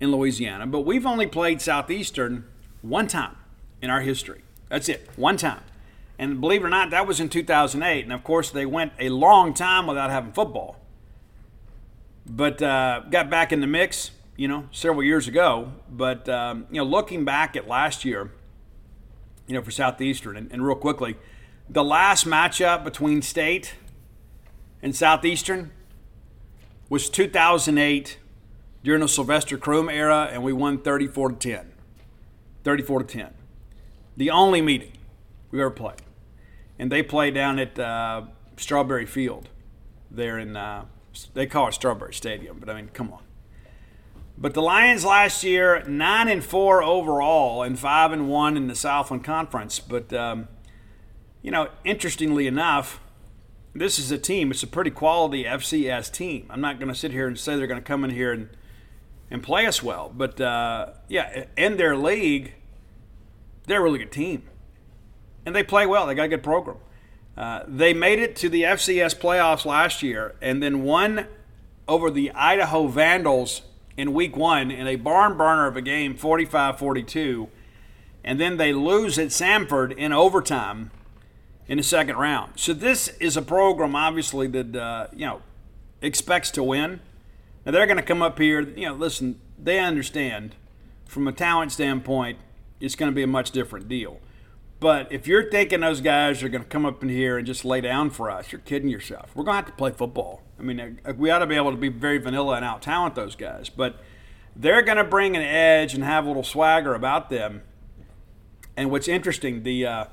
in 0.01 0.11
Louisiana, 0.11 0.67
but 0.67 0.81
we've 0.81 1.07
only 1.07 1.27
played 1.27 1.63
Southeastern 1.63 2.45
one 2.83 3.07
time 3.07 3.37
in 3.81 3.89
our 3.89 4.01
history. 4.01 4.43
That's 4.69 4.89
it, 4.89 5.09
one 5.17 5.37
time. 5.37 5.63
And 6.19 6.41
believe 6.41 6.63
it 6.63 6.67
or 6.67 6.71
not, 6.71 6.91
that 6.91 7.07
was 7.07 7.21
in 7.21 7.29
2008. 7.29 8.03
And 8.03 8.13
of 8.13 8.25
course, 8.25 8.51
they 8.51 8.67
went 8.67 8.93
a 8.99 9.09
long 9.09 9.55
time 9.55 9.87
without 9.87 10.11
having 10.11 10.33
football 10.33 10.83
but 12.27 12.63
uh, 12.63 13.01
got 13.11 13.31
back 13.31 13.53
in 13.53 13.61
the 13.61 13.67
mix, 13.67 14.13
you 14.37 14.49
know, 14.49 14.69
several 14.71 15.03
years 15.03 15.29
ago. 15.29 15.73
But 15.91 16.29
um, 16.29 16.67
you 16.71 16.79
know, 16.79 16.85
looking 16.85 17.25
back 17.25 17.57
at 17.57 17.69
last 17.69 18.05
year, 18.05 18.31
you 19.47 19.55
know, 19.55 19.63
for 19.63 19.71
Southeastern, 19.71 20.37
and, 20.37 20.51
and 20.53 20.65
real 20.65 20.77
quickly, 20.77 21.17
the 21.73 21.83
last 21.83 22.27
matchup 22.27 22.85
between 22.85 23.23
State 23.23 23.75
and 24.83 24.95
Southeastern 24.95 25.71
was 26.91 27.09
2008 27.09 28.19
during 28.85 29.01
the 29.01 29.09
Sylvester 29.09 29.57
Croom 29.57 29.89
era, 29.89 30.29
and 30.31 30.43
we 30.43 30.53
won 30.53 30.79
34 30.79 31.31
to 31.31 31.37
10. 31.37 31.73
34 32.65 33.05
to 33.05 33.07
10. 33.07 33.35
The 34.19 34.31
only 34.31 34.61
meeting 34.61 34.93
we 35.51 35.61
ever 35.61 35.71
played, 35.71 36.03
and 36.79 36.93
they 36.93 37.03
played 37.03 37.35
down 37.35 37.59
at 37.59 37.79
uh, 37.79 38.25
Strawberry 38.59 39.07
Field 39.07 39.49
there 40.11 40.39
in, 40.39 40.57
uh, 40.57 40.85
they 41.33 41.47
call 41.47 41.69
it 41.69 41.75
Strawberry 41.75 42.13
Stadium, 42.13 42.59
but 42.59 42.69
I 42.69 42.75
mean, 42.75 42.91
come 42.93 43.11
on. 43.11 43.23
But 44.37 44.53
the 44.53 44.63
Lions 44.63 45.07
last 45.07 45.43
year, 45.43 45.83
9 45.87 46.29
and 46.29 46.45
4 46.45 46.83
overall 46.83 47.63
and 47.63 47.79
5 47.79 48.13
and 48.13 48.29
1 48.29 48.57
in 48.59 48.67
the 48.67 48.75
Southland 48.75 49.25
Conference. 49.25 49.79
But, 49.79 50.13
um, 50.13 50.49
you 51.43 51.51
know, 51.51 51.69
interestingly 51.85 52.47
enough, 52.47 53.01
this 53.75 53.99
is 53.99 54.11
a 54.11 54.19
team, 54.19 54.51
it's 54.51 54.63
a 54.63 54.67
pretty 54.67 54.91
quality 54.91 55.45
FCS 55.45 56.13
team. 56.13 56.47
I'm 56.49 56.61
not 56.61 56.79
going 56.79 56.89
to 56.89 56.95
sit 56.95 57.11
here 57.11 57.27
and 57.27 57.39
say 57.39 57.57
they're 57.57 57.67
going 57.67 57.81
to 57.81 57.87
come 57.87 58.05
in 58.05 58.11
here 58.11 58.33
and, 58.33 58.49
and 59.31 59.43
play 59.43 59.67
us 59.67 59.83
well. 59.83 60.13
But, 60.15 60.41
uh, 60.41 60.91
yeah, 61.09 61.45
in 61.57 61.77
their 61.77 61.97
league, 61.97 62.55
they're 63.67 63.81
a 63.81 63.83
really 63.83 63.99
good 63.99 64.13
team. 64.13 64.45
And 65.45 65.57
they 65.57 65.63
play 65.63 65.87
well, 65.87 66.07
they 66.07 66.15
got 66.15 66.25
a 66.25 66.29
good 66.29 66.43
program. 66.43 66.77
Uh, 67.37 67.65
they 67.67 67.95
made 67.95 68.19
it 68.19 68.37
to 68.37 68.49
the 68.49 68.63
FCS 68.63 69.19
playoffs 69.19 69.65
last 69.65 70.03
year 70.03 70.35
and 70.43 70.63
then 70.63 70.83
won 70.83 71.27
over 71.89 72.11
the 72.11 72.31
Idaho 72.33 72.87
Vandals 72.87 73.63
in 73.97 74.13
week 74.13 74.37
one 74.37 74.71
in 74.71 74.87
a 74.87 74.97
barn 74.97 75.37
burner 75.37 75.67
of 75.67 75.77
a 75.77 75.83
game, 75.83 76.15
45 76.15 76.79
42. 76.79 77.49
And 78.23 78.39
then 78.39 78.59
they 78.59 78.73
lose 78.73 79.19
at 79.19 79.29
Samford 79.29 79.97
in 79.97 80.13
overtime 80.13 80.91
in 81.73 81.79
the 81.79 81.83
second 81.83 82.17
round. 82.17 82.53
So 82.57 82.75
this 82.75 83.09
is 83.19 83.35
a 83.35 83.41
program, 83.41 83.97
obviously, 83.97 84.47
that, 84.49 84.77
uh, 84.77 85.07
you 85.11 85.25
know, 85.25 85.41
expects 86.03 86.51
to 86.51 86.63
win. 86.63 87.01
Now 87.65 87.73
they're 87.73 87.87
going 87.87 87.97
to 87.97 88.03
come 88.03 88.21
up 88.21 88.39
here, 88.39 88.61
you 88.61 88.87
know, 88.87 88.93
listen, 88.93 89.41
they 89.59 89.79
understand 89.79 90.55
from 91.07 91.27
a 91.27 91.33
talent 91.33 91.73
standpoint, 91.73 92.39
it's 92.79 92.95
going 92.95 93.11
to 93.11 93.17
be 93.17 93.23
a 93.23 93.27
much 93.27 93.53
different 93.53 93.89
deal. 93.89 94.21
But 94.81 95.11
if 95.11 95.27
you're 95.27 95.51
thinking 95.51 95.81
those 95.81 96.03
guys 96.03 96.43
are 96.43 96.51
going 96.51 96.63
to 96.63 96.69
come 96.69 96.85
up 96.85 97.03
in 97.03 97.09
here 97.09 97.39
and 97.39 97.47
just 97.47 97.65
lay 97.65 97.81
down 97.81 98.11
for 98.11 98.31
us, 98.31 98.53
you're 98.53 98.61
kidding 98.61 98.91
yourself. 98.91 99.31
We're 99.35 99.45
going 99.45 99.55
to 99.55 99.65
have 99.65 99.67
to 99.67 99.73
play 99.73 99.93
football. 99.93 100.43
I 100.59 100.63
mean, 100.63 101.01
uh, 101.07 101.15
we 101.17 101.31
ought 101.31 101.39
to 101.39 101.47
be 101.47 101.57
able 101.57 101.71
to 101.71 101.79
be 101.79 101.89
very 101.89 102.19
vanilla 102.19 102.57
and 102.57 102.67
out 102.67 102.83
talent 102.83 103.15
those 103.15 103.35
guys. 103.35 103.71
But 103.71 103.99
they're 104.55 104.83
going 104.83 104.99
to 104.99 105.05
bring 105.05 105.37
an 105.37 105.43
edge 105.43 105.95
and 105.95 106.05
have 106.05 106.27
a 106.27 106.29
little 106.29 106.45
swagger 106.45 106.95
about 106.95 107.31
them. 107.31 107.63
And 108.77 108.91
what's 108.91 109.09
interesting, 109.09 109.63
the 109.63 109.87
uh, 109.87 110.05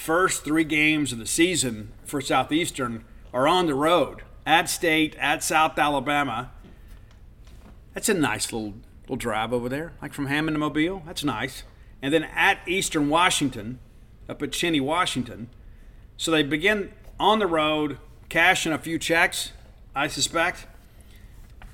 first 0.00 0.44
three 0.44 0.64
games 0.64 1.12
of 1.12 1.18
the 1.18 1.26
season 1.26 1.92
for 2.04 2.22
Southeastern 2.22 3.04
are 3.34 3.46
on 3.46 3.66
the 3.66 3.74
road 3.74 4.22
at 4.46 4.70
State, 4.70 5.14
at 5.16 5.44
South 5.44 5.78
Alabama. 5.78 6.50
That's 7.92 8.08
a 8.08 8.14
nice 8.14 8.50
little 8.50 8.74
little 9.02 9.16
drive 9.16 9.52
over 9.52 9.68
there, 9.68 9.92
like 10.00 10.14
from 10.14 10.26
Hammond 10.26 10.54
to 10.54 10.58
Mobile. 10.58 11.02
That's 11.04 11.22
nice. 11.22 11.64
And 12.00 12.14
then 12.14 12.24
at 12.24 12.66
Eastern 12.66 13.10
Washington 13.10 13.78
up 14.26 14.42
at 14.42 14.52
Cheney, 14.52 14.80
Washington. 14.80 15.48
So 16.16 16.30
they 16.30 16.44
begin 16.44 16.92
on 17.18 17.38
the 17.38 17.46
road, 17.46 17.98
cashing 18.30 18.72
a 18.72 18.78
few 18.78 18.98
checks, 18.98 19.52
I 19.94 20.06
suspect, 20.06 20.66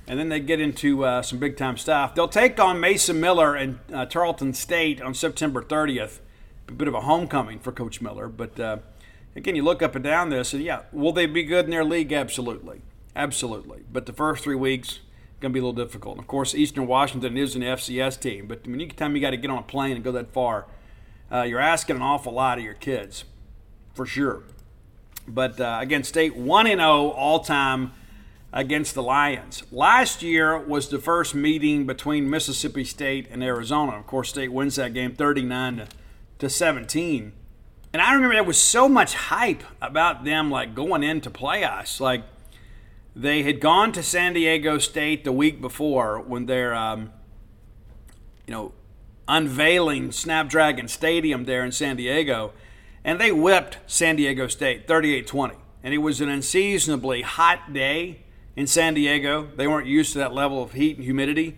and 0.05 0.19
then 0.19 0.27
they 0.27 0.41
get 0.41 0.59
into 0.59 1.05
uh, 1.05 1.21
some 1.21 1.39
big 1.39 1.55
time 1.55 1.77
stuff. 1.77 2.13
They'll 2.13 2.27
take 2.27 2.59
on 2.59 2.79
Mason 2.81 3.21
Miller 3.21 3.55
and 3.55 3.79
uh, 3.93 4.05
Tarleton 4.05 4.53
State 4.53 5.01
on 5.01 5.13
September 5.13 5.61
30th. 5.61 6.19
A 6.67 6.73
bit 6.73 6.87
of 6.87 6.93
a 6.93 7.01
homecoming 7.01 7.59
for 7.59 7.71
Coach 7.71 8.01
Miller, 8.01 8.27
but 8.27 8.59
uh, 8.59 8.77
again, 9.35 9.55
you 9.55 9.63
look 9.63 9.81
up 9.81 9.95
and 9.95 10.03
down 10.03 10.29
this, 10.29 10.53
and 10.53 10.63
yeah, 10.63 10.81
will 10.91 11.13
they 11.13 11.25
be 11.25 11.43
good 11.43 11.65
in 11.65 11.71
their 11.71 11.85
league? 11.85 12.11
Absolutely, 12.11 12.81
absolutely. 13.15 13.83
But 13.91 14.05
the 14.05 14.13
first 14.13 14.43
three 14.43 14.55
weeks 14.55 14.99
going 15.39 15.51
to 15.51 15.53
be 15.53 15.59
a 15.59 15.63
little 15.63 15.85
difficult. 15.85 16.15
And 16.15 16.23
of 16.23 16.27
course, 16.27 16.55
Eastern 16.55 16.87
Washington 16.87 17.37
is 17.37 17.55
an 17.55 17.61
FCS 17.61 18.19
team, 18.19 18.47
but 18.47 18.65
when 18.67 18.79
you 18.79 18.87
time 18.89 19.15
you 19.15 19.21
got 19.21 19.31
to 19.31 19.37
get 19.37 19.51
on 19.51 19.59
a 19.59 19.63
plane 19.63 19.95
and 19.95 20.03
go 20.03 20.11
that 20.11 20.33
far, 20.33 20.65
uh, 21.31 21.43
you're 21.43 21.59
asking 21.59 21.97
an 21.97 22.01
awful 22.01 22.33
lot 22.33 22.57
of 22.57 22.63
your 22.63 22.73
kids, 22.73 23.23
for 23.93 24.05
sure. 24.05 24.43
But 25.27 25.59
uh, 25.59 25.77
again, 25.81 26.03
State 26.03 26.35
1 26.35 26.65
0 26.65 26.79
all 26.79 27.41
time 27.41 27.91
against 28.53 28.95
the 28.95 29.03
Lions. 29.03 29.63
Last 29.71 30.23
year 30.23 30.57
was 30.57 30.87
the 30.87 30.99
first 30.99 31.35
meeting 31.35 31.85
between 31.85 32.29
Mississippi 32.29 32.85
State 32.85 33.27
and 33.29 33.43
Arizona. 33.43 33.97
Of 33.97 34.07
course, 34.07 34.29
State 34.29 34.51
wins 34.51 34.77
that 34.77 34.93
game 34.93 35.13
39 35.13 35.77
to 35.77 35.87
17. 36.39 37.33
And 37.93 38.01
I 38.01 38.13
remember 38.13 38.35
there 38.35 38.43
was 38.43 38.57
so 38.57 38.87
much 38.87 39.15
hype 39.15 39.63
about 39.81 40.23
them 40.23 40.51
like 40.51 40.75
going 40.75 41.03
into 41.03 41.31
playoffs. 41.31 41.99
Like 41.99 42.23
they 43.15 43.43
had 43.43 43.59
gone 43.59 43.91
to 43.93 44.03
San 44.03 44.33
Diego 44.33 44.77
State 44.77 45.23
the 45.23 45.31
week 45.31 45.59
before 45.59 46.19
when 46.19 46.45
they're, 46.45 46.75
um, 46.75 47.11
you 48.45 48.53
know, 48.53 48.73
unveiling 49.27 50.11
Snapdragon 50.11 50.87
Stadium 50.87 51.45
there 51.45 51.65
in 51.65 51.71
San 51.71 51.95
Diego, 51.97 52.53
and 53.03 53.19
they 53.19 53.31
whipped 53.31 53.79
San 53.87 54.15
Diego 54.15 54.47
State 54.47 54.87
38 54.87 55.25
20. 55.25 55.55
And 55.83 55.93
it 55.93 55.99
was 55.99 56.21
an 56.21 56.29
unseasonably 56.29 57.21
hot 57.23 57.73
day 57.73 58.23
in 58.55 58.67
San 58.67 58.93
Diego. 58.93 59.49
They 59.55 59.67
weren't 59.67 59.87
used 59.87 60.13
to 60.13 60.19
that 60.19 60.33
level 60.33 60.61
of 60.61 60.73
heat 60.73 60.97
and 60.97 61.05
humidity. 61.05 61.57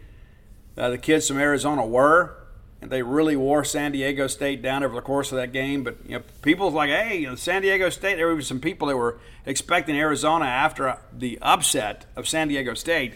Uh, 0.78 0.90
the 0.90 0.98
kids 0.98 1.28
from 1.28 1.38
Arizona 1.38 1.86
were, 1.86 2.38
and 2.82 2.90
they 2.90 3.02
really 3.02 3.36
wore 3.36 3.64
San 3.64 3.92
Diego 3.92 4.28
State 4.28 4.62
down 4.62 4.84
over 4.84 4.96
the 4.96 5.02
course 5.02 5.32
of 5.32 5.38
that 5.38 5.52
game. 5.52 5.84
But 5.84 5.98
you 6.06 6.18
know, 6.18 6.24
people 6.42 6.68
was 6.68 6.76
like, 6.76 6.90
"Hey, 6.90 7.18
you 7.18 7.28
know, 7.28 7.36
San 7.36 7.62
Diego 7.62 7.90
State." 7.90 8.16
There 8.16 8.34
were 8.34 8.42
some 8.42 8.60
people 8.60 8.88
that 8.88 8.98
were 8.98 9.20
expecting 9.46 9.98
Arizona 9.98 10.46
after 10.46 10.98
the 11.12 11.38
upset 11.42 12.06
of 12.16 12.28
San 12.28 12.48
Diego 12.48 12.74
State 12.74 13.16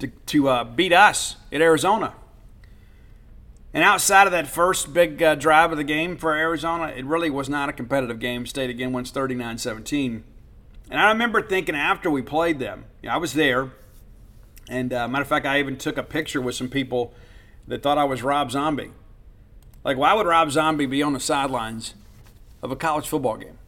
to 0.00 0.08
to 0.08 0.48
uh, 0.48 0.64
beat 0.64 0.92
us 0.92 1.36
at 1.52 1.60
Arizona. 1.60 2.14
And 3.74 3.84
outside 3.84 4.26
of 4.26 4.32
that 4.32 4.48
first 4.48 4.94
big 4.94 5.22
uh, 5.22 5.34
drive 5.34 5.70
of 5.72 5.78
the 5.78 5.84
game 5.84 6.16
for 6.16 6.34
Arizona, 6.34 6.86
it 6.88 7.04
really 7.04 7.28
was 7.28 7.48
not 7.48 7.68
a 7.68 7.72
competitive 7.72 8.18
game. 8.18 8.46
State 8.46 8.70
again 8.70 8.92
wins 8.92 9.10
39 9.10 9.58
17. 9.58 10.24
And 10.90 11.00
I 11.00 11.10
remember 11.10 11.42
thinking 11.42 11.76
after 11.76 12.10
we 12.10 12.22
played 12.22 12.58
them, 12.58 12.86
you 13.02 13.08
know, 13.08 13.14
I 13.14 13.18
was 13.18 13.34
there. 13.34 13.72
And 14.70 14.92
uh, 14.92 15.06
matter 15.06 15.22
of 15.22 15.28
fact, 15.28 15.46
I 15.46 15.60
even 15.60 15.76
took 15.76 15.98
a 15.98 16.02
picture 16.02 16.40
with 16.40 16.54
some 16.54 16.68
people 16.68 17.12
that 17.68 17.82
thought 17.82 17.98
I 17.98 18.04
was 18.04 18.22
Rob 18.22 18.50
Zombie. 18.50 18.90
Like, 19.84 19.96
why 19.96 20.14
would 20.14 20.26
Rob 20.26 20.50
Zombie 20.50 20.86
be 20.86 21.02
on 21.02 21.12
the 21.12 21.20
sidelines 21.20 21.94
of 22.62 22.72
a 22.72 22.76
college 22.76 23.06
football 23.06 23.36
game 23.36 23.58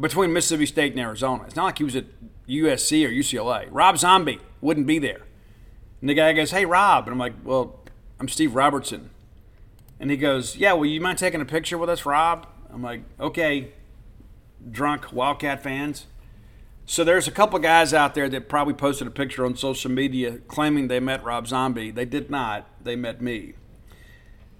between 0.00 0.32
Mississippi 0.32 0.66
State 0.66 0.92
and 0.92 1.00
Arizona? 1.00 1.44
It's 1.44 1.54
not 1.54 1.64
like 1.64 1.78
he 1.78 1.84
was 1.84 1.94
at 1.94 2.06
USC 2.48 3.06
or 3.06 3.10
UCLA. 3.10 3.68
Rob 3.70 3.98
Zombie 3.98 4.40
wouldn't 4.60 4.86
be 4.86 4.98
there. 4.98 5.22
And 6.00 6.10
the 6.10 6.14
guy 6.14 6.32
goes, 6.32 6.50
Hey, 6.50 6.64
Rob. 6.64 7.04
And 7.04 7.12
I'm 7.12 7.18
like, 7.18 7.34
Well, 7.44 7.80
I'm 8.18 8.28
Steve 8.28 8.54
Robertson. 8.54 9.10
And 10.00 10.10
he 10.10 10.16
goes, 10.16 10.56
Yeah, 10.56 10.72
well, 10.72 10.86
you 10.86 11.00
mind 11.00 11.18
taking 11.18 11.40
a 11.40 11.46
picture 11.46 11.78
with 11.78 11.88
us, 11.88 12.04
Rob? 12.04 12.46
I'm 12.72 12.82
like, 12.82 13.02
Okay, 13.20 13.72
drunk 14.70 15.12
Wildcat 15.12 15.62
fans. 15.62 16.06
So 16.86 17.02
there's 17.02 17.26
a 17.26 17.30
couple 17.30 17.58
guys 17.58 17.94
out 17.94 18.14
there 18.14 18.28
that 18.28 18.48
probably 18.48 18.74
posted 18.74 19.06
a 19.06 19.10
picture 19.10 19.46
on 19.46 19.56
social 19.56 19.90
media 19.90 20.38
claiming 20.48 20.88
they 20.88 21.00
met 21.00 21.24
Rob 21.24 21.46
Zombie. 21.46 21.90
They 21.90 22.04
did 22.04 22.30
not. 22.30 22.68
They 22.82 22.94
met 22.94 23.22
me. 23.22 23.54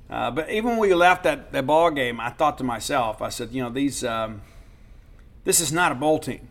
Uh, 0.09 0.31
but 0.31 0.51
even 0.51 0.71
when 0.71 0.79
we 0.79 0.95
left 0.95 1.25
that, 1.25 1.53
that 1.53 1.67
ball 1.67 1.91
game, 1.91 2.21
I 2.21 2.31
thought 2.31 2.57
to 2.59 2.65
myself, 2.65 3.21
I 3.21 3.29
said, 3.29 3.53
you 3.53 3.63
know, 3.63 3.71
these, 3.71 4.03
um, 4.05 4.43
this 5.45 5.61
is 5.61 5.73
not 5.73 5.93
a 5.93 5.95
bowl 5.95 6.19
team. 6.19 6.49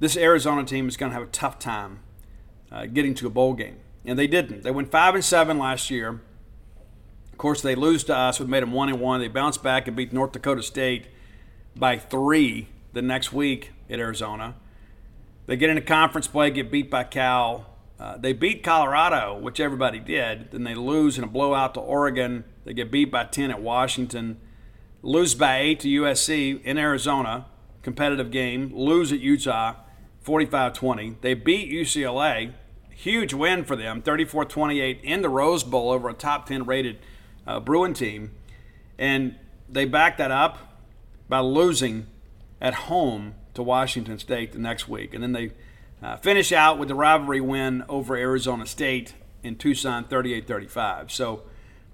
This 0.00 0.16
Arizona 0.16 0.64
team 0.64 0.88
is 0.88 0.96
going 0.96 1.10
to 1.10 1.14
have 1.14 1.28
a 1.28 1.30
tough 1.30 1.58
time 1.58 2.00
uh, 2.72 2.86
getting 2.86 3.14
to 3.14 3.26
a 3.26 3.30
bowl 3.30 3.54
game 3.54 3.78
and 4.04 4.18
they 4.18 4.26
didn't. 4.26 4.62
They 4.62 4.70
went 4.70 4.90
five 4.90 5.14
and 5.14 5.24
seven 5.24 5.58
last 5.58 5.90
year. 5.90 6.20
Of 7.32 7.38
course, 7.38 7.62
they 7.62 7.74
lose 7.74 8.04
to 8.04 8.16
us, 8.16 8.38
which 8.38 8.48
made 8.48 8.62
them 8.62 8.72
one 8.72 8.88
and 8.88 9.00
one. 9.00 9.20
They 9.20 9.28
bounced 9.28 9.62
back 9.62 9.88
and 9.88 9.96
beat 9.96 10.12
North 10.12 10.32
Dakota 10.32 10.62
State 10.62 11.06
by 11.74 11.98
three 11.98 12.68
the 12.92 13.02
next 13.02 13.32
week 13.32 13.72
at 13.90 13.98
Arizona. 13.98 14.54
They 15.46 15.56
get 15.56 15.70
into 15.70 15.82
conference 15.82 16.26
play, 16.26 16.50
get 16.50 16.70
beat 16.70 16.90
by 16.90 17.04
Cal. 17.04 17.66
Uh, 17.98 18.16
they 18.16 18.32
beat 18.32 18.62
Colorado, 18.62 19.38
which 19.38 19.60
everybody 19.60 20.00
did. 20.00 20.50
Then 20.50 20.64
they 20.64 20.74
lose 20.74 21.18
in 21.18 21.24
a 21.24 21.28
blowout 21.28 21.74
to 21.74 21.80
Oregon. 21.80 22.44
They 22.64 22.72
get 22.74 22.90
beat 22.90 23.10
by 23.10 23.24
10 23.24 23.50
at 23.50 23.60
Washington. 23.60 24.40
Lose 25.02 25.34
by 25.34 25.58
8 25.58 25.80
to 25.80 25.88
USC 26.02 26.62
in 26.62 26.78
Arizona, 26.78 27.46
competitive 27.82 28.30
game. 28.30 28.72
Lose 28.74 29.12
at 29.12 29.20
Utah, 29.20 29.74
45 30.20 30.72
20. 30.72 31.16
They 31.20 31.34
beat 31.34 31.70
UCLA, 31.70 32.54
huge 32.90 33.34
win 33.34 33.64
for 33.64 33.76
them 33.76 34.00
34 34.00 34.46
28 34.46 35.00
in 35.02 35.20
the 35.22 35.28
Rose 35.28 35.62
Bowl 35.62 35.90
over 35.90 36.08
a 36.08 36.14
top 36.14 36.46
10 36.46 36.64
rated 36.64 36.98
uh, 37.46 37.60
Bruin 37.60 37.92
team. 37.92 38.32
And 38.98 39.36
they 39.68 39.84
backed 39.84 40.18
that 40.18 40.30
up 40.30 40.80
by 41.28 41.40
losing 41.40 42.06
at 42.60 42.74
home 42.74 43.34
to 43.54 43.62
Washington 43.62 44.18
State 44.18 44.52
the 44.52 44.58
next 44.58 44.88
week. 44.88 45.14
And 45.14 45.22
then 45.22 45.32
they 45.32 45.52
uh, 46.02 46.16
finish 46.16 46.52
out 46.52 46.78
with 46.78 46.88
the 46.88 46.94
rivalry 46.94 47.40
win 47.40 47.84
over 47.88 48.16
Arizona 48.16 48.66
State 48.66 49.14
in 49.42 49.56
Tucson 49.56 50.04
38 50.04 50.46
35. 50.46 51.12
So, 51.12 51.42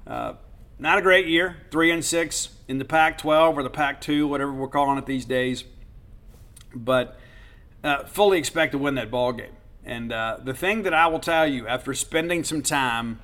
uh, 0.06 0.34
not 0.78 0.98
a 0.98 1.02
great 1.02 1.26
year. 1.26 1.58
3 1.70 1.90
and 1.90 2.04
6 2.04 2.48
in 2.66 2.78
the 2.78 2.84
Pac 2.84 3.18
12 3.18 3.58
or 3.58 3.62
the 3.62 3.70
Pac 3.70 4.00
2, 4.00 4.26
whatever 4.26 4.52
we're 4.52 4.68
calling 4.68 4.98
it 4.98 5.06
these 5.06 5.26
days. 5.26 5.64
But 6.74 7.18
uh, 7.84 8.04
fully 8.04 8.38
expect 8.38 8.72
to 8.72 8.78
win 8.78 8.94
that 8.94 9.10
ball 9.10 9.32
game. 9.32 9.52
And 9.84 10.12
uh, 10.12 10.38
the 10.42 10.54
thing 10.54 10.82
that 10.82 10.94
I 10.94 11.06
will 11.06 11.18
tell 11.18 11.46
you 11.46 11.66
after 11.66 11.94
spending 11.94 12.44
some 12.44 12.62
time 12.62 13.20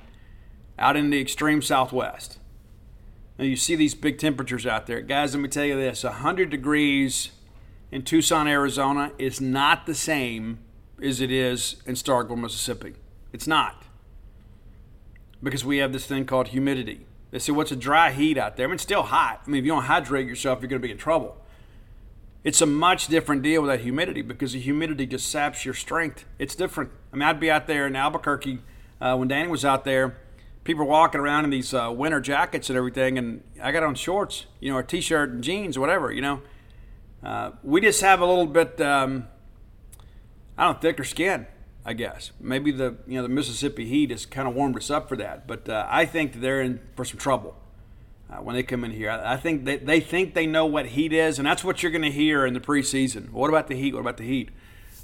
out 0.77 0.95
in 0.95 1.09
the 1.09 1.19
extreme 1.19 1.61
southwest, 1.61 2.37
now 3.37 3.45
you 3.45 3.55
see 3.55 3.75
these 3.75 3.95
big 3.95 4.17
temperatures 4.17 4.65
out 4.65 4.87
there. 4.87 5.01
Guys, 5.01 5.33
let 5.33 5.41
me 5.41 5.49
tell 5.49 5.65
you 5.65 5.75
this 5.75 6.03
100 6.03 6.49
degrees 6.49 7.31
in 7.91 8.03
Tucson, 8.03 8.47
Arizona 8.47 9.11
is 9.17 9.39
not 9.39 9.85
the 9.85 9.95
same 9.95 10.59
as 11.01 11.21
it 11.21 11.31
is 11.31 11.81
in 11.85 11.95
Starkville, 11.95 12.37
Mississippi. 12.37 12.95
It's 13.31 13.47
not. 13.47 13.83
Because 15.41 15.63
we 15.63 15.77
have 15.77 15.93
this 15.93 16.05
thing 16.05 16.25
called 16.25 16.49
humidity. 16.49 17.05
They 17.31 17.39
say, 17.39 17.51
what's 17.51 17.71
a 17.71 17.75
dry 17.75 18.11
heat 18.11 18.37
out 18.37 18.57
there? 18.57 18.65
I 18.65 18.67
mean, 18.67 18.75
it's 18.75 18.83
still 18.83 19.03
hot. 19.03 19.41
I 19.45 19.49
mean, 19.49 19.59
if 19.59 19.65
you 19.65 19.71
don't 19.71 19.83
hydrate 19.83 20.27
yourself, 20.27 20.61
you're 20.61 20.69
going 20.69 20.81
to 20.81 20.87
be 20.87 20.91
in 20.91 20.97
trouble. 20.97 21.37
It's 22.43 22.61
a 22.61 22.65
much 22.65 23.07
different 23.07 23.41
deal 23.41 23.61
with 23.61 23.69
that 23.69 23.81
humidity 23.81 24.21
because 24.21 24.53
the 24.53 24.59
humidity 24.59 25.05
just 25.05 25.29
saps 25.29 25.65
your 25.65 25.73
strength. 25.73 26.25
It's 26.39 26.55
different. 26.55 26.91
I 27.11 27.17
mean, 27.17 27.23
I'd 27.23 27.39
be 27.39 27.51
out 27.51 27.67
there 27.67 27.85
in 27.85 27.95
Albuquerque 27.95 28.59
uh, 29.01 29.15
when 29.17 29.27
Danny 29.27 29.49
was 29.49 29.65
out 29.65 29.83
there. 29.83 30.17
People 30.63 30.85
were 30.85 30.91
walking 30.91 31.19
around 31.19 31.43
in 31.43 31.49
these 31.49 31.73
uh, 31.73 31.91
winter 31.93 32.19
jackets 32.19 32.69
and 32.69 32.77
everything, 32.77 33.17
and 33.17 33.43
I 33.61 33.71
got 33.71 33.83
on 33.83 33.95
shorts, 33.95 34.45
you 34.59 34.71
know, 34.71 34.77
a 34.77 34.83
t-shirt 34.83 35.29
and 35.29 35.43
jeans, 35.43 35.77
whatever, 35.77 36.11
you 36.11 36.21
know. 36.21 36.41
Uh, 37.23 37.51
we 37.63 37.81
just 37.81 38.01
have 38.01 38.21
a 38.21 38.25
little 38.25 38.45
bit, 38.45 38.79
um, 38.79 39.27
I 40.57 40.65
don't 40.65 40.75
know, 40.75 40.79
thicker 40.79 41.03
skin, 41.03 41.47
I 41.85 41.93
guess. 41.93 42.31
Maybe 42.39 42.71
the 42.71 42.97
you 43.07 43.15
know 43.15 43.23
the 43.23 43.29
Mississippi 43.29 43.85
heat 43.85 44.11
has 44.11 44.25
kind 44.25 44.47
of 44.47 44.53
warmed 44.53 44.77
us 44.77 44.89
up 44.89 45.09
for 45.09 45.15
that, 45.17 45.47
but 45.47 45.67
uh, 45.67 45.87
I 45.89 46.05
think 46.05 46.41
they're 46.41 46.61
in 46.61 46.79
for 46.95 47.05
some 47.05 47.17
trouble 47.17 47.55
uh, 48.29 48.37
when 48.37 48.55
they 48.55 48.63
come 48.63 48.83
in 48.83 48.91
here. 48.91 49.09
I, 49.09 49.33
I, 49.33 49.37
think 49.37 49.65
they, 49.65 49.77
they 49.77 49.99
think 49.99 50.33
they 50.33 50.45
know 50.45 50.65
what 50.65 50.87
heat 50.87 51.13
is, 51.13 51.39
and 51.39 51.47
that's 51.47 51.63
what 51.63 51.81
you're 51.81 51.91
going 51.91 52.03
to 52.03 52.11
hear 52.11 52.45
in 52.45 52.53
the 52.53 52.59
preseason. 52.59 53.31
What 53.31 53.49
about 53.49 53.67
the 53.67 53.75
heat? 53.75 53.93
What 53.93 54.01
about 54.01 54.17
the 54.17 54.25
heat? 54.27 54.49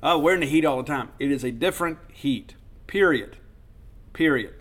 Oh, 0.02 0.20
we're 0.20 0.34
in 0.34 0.42
the 0.42 0.48
heat 0.48 0.66
all 0.66 0.78
the 0.78 0.84
time. 0.84 1.10
It 1.20 1.32
is 1.32 1.44
a 1.44 1.52
different 1.52 1.98
heat. 2.12 2.56
Period. 2.88 3.38
Period. 4.12 4.54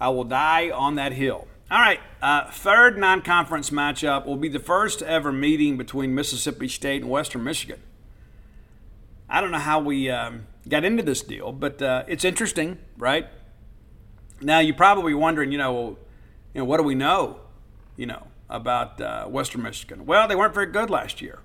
I 0.00 0.08
will 0.08 0.24
die 0.24 0.70
on 0.70 0.94
that 0.94 1.12
hill. 1.12 1.48
All 1.70 1.80
right, 1.80 2.00
uh, 2.20 2.50
third 2.50 2.98
non 2.98 3.22
conference 3.22 3.70
matchup 3.70 4.26
will 4.26 4.36
be 4.36 4.48
the 4.48 4.58
first 4.58 5.00
ever 5.00 5.32
meeting 5.32 5.78
between 5.78 6.14
Mississippi 6.14 6.68
State 6.68 7.00
and 7.00 7.10
Western 7.10 7.42
Michigan. 7.42 7.82
I 9.30 9.40
don't 9.40 9.50
know 9.50 9.58
how 9.58 9.80
we 9.80 10.10
um, 10.10 10.46
got 10.68 10.84
into 10.84 11.02
this 11.02 11.22
deal, 11.22 11.52
but 11.52 11.80
uh, 11.80 12.04
it's 12.06 12.22
interesting, 12.22 12.78
right? 12.98 13.28
Now, 14.42 14.58
you're 14.58 14.76
probably 14.76 15.14
wondering, 15.14 15.52
you 15.52 15.58
know, 15.58 15.72
well, 15.72 15.98
you 16.52 16.60
know, 16.60 16.64
what 16.66 16.76
do 16.76 16.82
we 16.82 16.94
know, 16.94 17.40
you 17.96 18.04
know, 18.06 18.26
about 18.50 19.00
uh, 19.00 19.24
Western 19.24 19.62
Michigan? 19.62 20.04
Well, 20.04 20.28
they 20.28 20.36
weren't 20.36 20.54
very 20.54 20.70
good 20.70 20.90
last 20.90 21.22
year. 21.22 21.38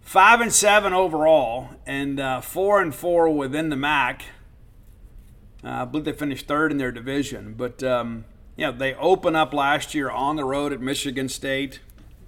Five 0.00 0.40
and 0.40 0.52
seven 0.52 0.92
overall, 0.92 1.68
and 1.86 2.18
uh, 2.18 2.40
four 2.40 2.82
and 2.82 2.92
four 2.92 3.30
within 3.30 3.68
the 3.68 3.76
MAC. 3.76 4.24
Uh, 5.64 5.68
I 5.68 5.84
believe 5.84 6.04
they 6.04 6.12
finished 6.12 6.48
third 6.48 6.72
in 6.72 6.78
their 6.78 6.90
division, 6.90 7.54
but 7.56 7.84
um, 7.84 8.24
you 8.56 8.66
know, 8.66 8.72
they 8.72 8.94
open 8.94 9.34
up 9.34 9.52
last 9.52 9.94
year 9.94 10.10
on 10.10 10.36
the 10.36 10.44
road 10.44 10.72
at 10.72 10.80
Michigan 10.80 11.28
State 11.28 11.80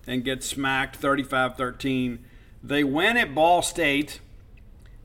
and 0.06 0.24
get 0.24 0.42
smacked 0.42 0.96
35 0.96 1.56
13. 1.56 2.24
They 2.62 2.82
win 2.84 3.16
at 3.16 3.34
Ball 3.34 3.62
State, 3.62 4.20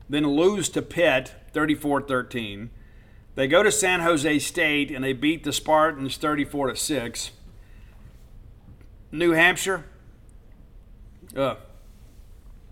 then 0.08 0.26
lose 0.26 0.68
to 0.70 0.82
Pitt 0.82 1.34
34 1.52 2.02
13. 2.02 2.70
They 3.34 3.46
go 3.46 3.62
to 3.62 3.70
San 3.70 4.00
Jose 4.00 4.38
State 4.40 4.90
and 4.90 5.04
they 5.04 5.12
beat 5.12 5.44
the 5.44 5.52
Spartans 5.52 6.16
34 6.16 6.74
6. 6.74 7.30
New 9.12 9.32
Hampshire, 9.32 9.84
uh, 11.36 11.56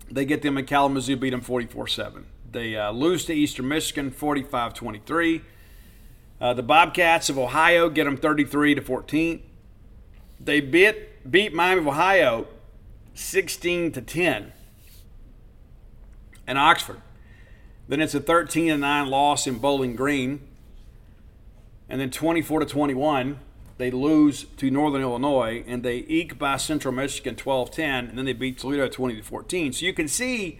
they 0.09 0.25
get 0.25 0.41
them 0.41 0.57
in 0.57 0.65
Kalamazoo, 0.65 1.17
beat 1.17 1.31
them 1.31 1.41
44 1.41 1.87
7. 1.87 2.25
They 2.51 2.75
uh, 2.75 2.91
lose 2.91 3.25
to 3.25 3.33
Eastern 3.33 3.67
Michigan 3.67 4.09
45 4.11 4.73
23. 4.73 5.41
Uh, 6.41 6.53
the 6.53 6.63
Bobcats 6.63 7.29
of 7.29 7.37
Ohio 7.37 7.89
get 7.89 8.05
them 8.05 8.17
33 8.17 8.75
to 8.75 8.81
14. 8.81 9.43
They 10.39 10.61
beat 10.61 11.29
beat 11.29 11.53
Miami 11.53 11.81
of 11.81 11.87
Ohio 11.87 12.47
16 13.13 13.91
to 13.91 14.01
10. 14.01 14.53
And 16.47 16.57
Oxford. 16.57 17.01
Then 17.87 18.01
it's 18.01 18.15
a 18.15 18.19
13 18.19 18.67
to 18.69 18.77
9 18.77 19.09
loss 19.09 19.45
in 19.45 19.59
Bowling 19.59 19.95
Green. 19.95 20.41
And 21.89 21.99
then 21.99 22.11
24 22.11 22.61
to 22.61 22.65
21, 22.65 23.39
they 23.77 23.91
lose 23.91 24.45
to 24.57 24.69
Northern 24.69 25.01
Illinois 25.01 25.63
and 25.67 25.83
they 25.83 26.05
eke 26.07 26.37
by 26.37 26.57
Central 26.57 26.93
Michigan 26.93 27.35
12-10 27.35 28.09
and 28.09 28.17
then 28.17 28.25
they 28.25 28.33
beat 28.33 28.59
Toledo 28.59 28.87
20 28.87 29.15
to 29.17 29.23
14. 29.23 29.73
So 29.73 29.85
you 29.85 29.93
can 29.93 30.07
see, 30.07 30.59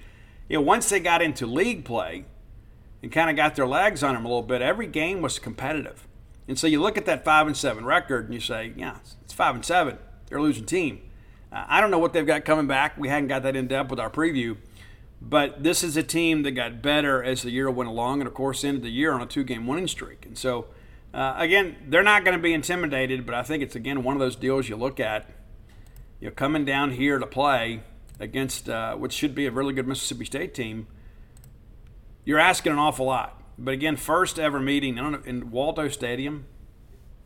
you 0.49 0.57
know, 0.57 0.61
once 0.61 0.89
they 0.89 0.99
got 0.99 1.21
into 1.21 1.45
league 1.45 1.85
play, 1.85 2.25
and 3.01 3.11
kind 3.11 3.29
of 3.29 3.35
got 3.35 3.55
their 3.55 3.67
legs 3.67 4.03
on 4.03 4.13
them 4.13 4.25
a 4.25 4.27
little 4.27 4.43
bit, 4.43 4.61
every 4.61 4.87
game 4.87 5.21
was 5.21 5.39
competitive. 5.39 6.07
And 6.47 6.57
so 6.57 6.67
you 6.67 6.81
look 6.81 6.97
at 6.97 7.05
that 7.05 7.23
five 7.23 7.47
and 7.47 7.55
seven 7.55 7.85
record 7.85 8.25
and 8.25 8.33
you 8.33 8.39
say, 8.39 8.73
yeah, 8.75 8.97
it's 9.23 9.33
five 9.33 9.55
and 9.55 9.63
seven. 9.63 9.97
They're 10.27 10.39
a 10.39 10.41
losing 10.41 10.65
team. 10.65 11.01
Uh, 11.51 11.65
I 11.67 11.81
don't 11.81 11.91
know 11.91 11.99
what 11.99 12.13
they've 12.13 12.25
got 12.25 12.45
coming 12.45 12.67
back. 12.67 12.97
We 12.97 13.07
hadn't 13.07 13.27
got 13.27 13.43
that 13.43 13.55
in 13.55 13.67
depth 13.67 13.89
with 13.89 13.99
our 13.99 14.09
preview, 14.09 14.57
but 15.21 15.63
this 15.63 15.83
is 15.83 15.97
a 15.97 16.03
team 16.03 16.43
that 16.43 16.51
got 16.51 16.81
better 16.81 17.23
as 17.23 17.43
the 17.43 17.51
year 17.51 17.69
went 17.69 17.89
along, 17.89 18.21
and 18.21 18.27
of 18.27 18.33
course 18.33 18.63
ended 18.63 18.83
the 18.83 18.89
year 18.89 19.11
on 19.13 19.21
a 19.21 19.25
two-game 19.25 19.65
winning 19.65 19.87
streak. 19.87 20.25
And 20.25 20.37
so, 20.37 20.65
uh, 21.13 21.35
again, 21.37 21.75
they're 21.87 22.03
not 22.03 22.23
going 22.23 22.37
to 22.37 22.41
be 22.41 22.53
intimidated, 22.53 23.25
but 23.25 23.35
I 23.35 23.43
think 23.43 23.63
it's 23.63 23.75
again 23.75 24.03
one 24.03 24.15
of 24.15 24.19
those 24.19 24.35
deals 24.35 24.69
you 24.69 24.75
look 24.75 24.99
at. 24.99 25.29
You're 26.19 26.31
coming 26.31 26.65
down 26.65 26.91
here 26.91 27.17
to 27.17 27.25
play 27.25 27.81
against 28.19 28.69
uh, 28.69 28.95
what 28.95 29.11
should 29.11 29.33
be 29.33 29.45
a 29.45 29.51
really 29.51 29.73
good 29.73 29.87
Mississippi 29.87 30.25
State 30.25 30.53
team 30.53 30.87
you're 32.29 32.37
asking 32.37 32.71
an 32.71 32.77
awful 32.77 33.07
lot. 33.07 33.41
But 33.57 33.73
again, 33.73 33.95
first 33.95 34.37
ever 34.37 34.59
meeting 34.59 34.99
in 35.25 35.49
Waldo 35.49 35.89
Stadium. 35.89 36.45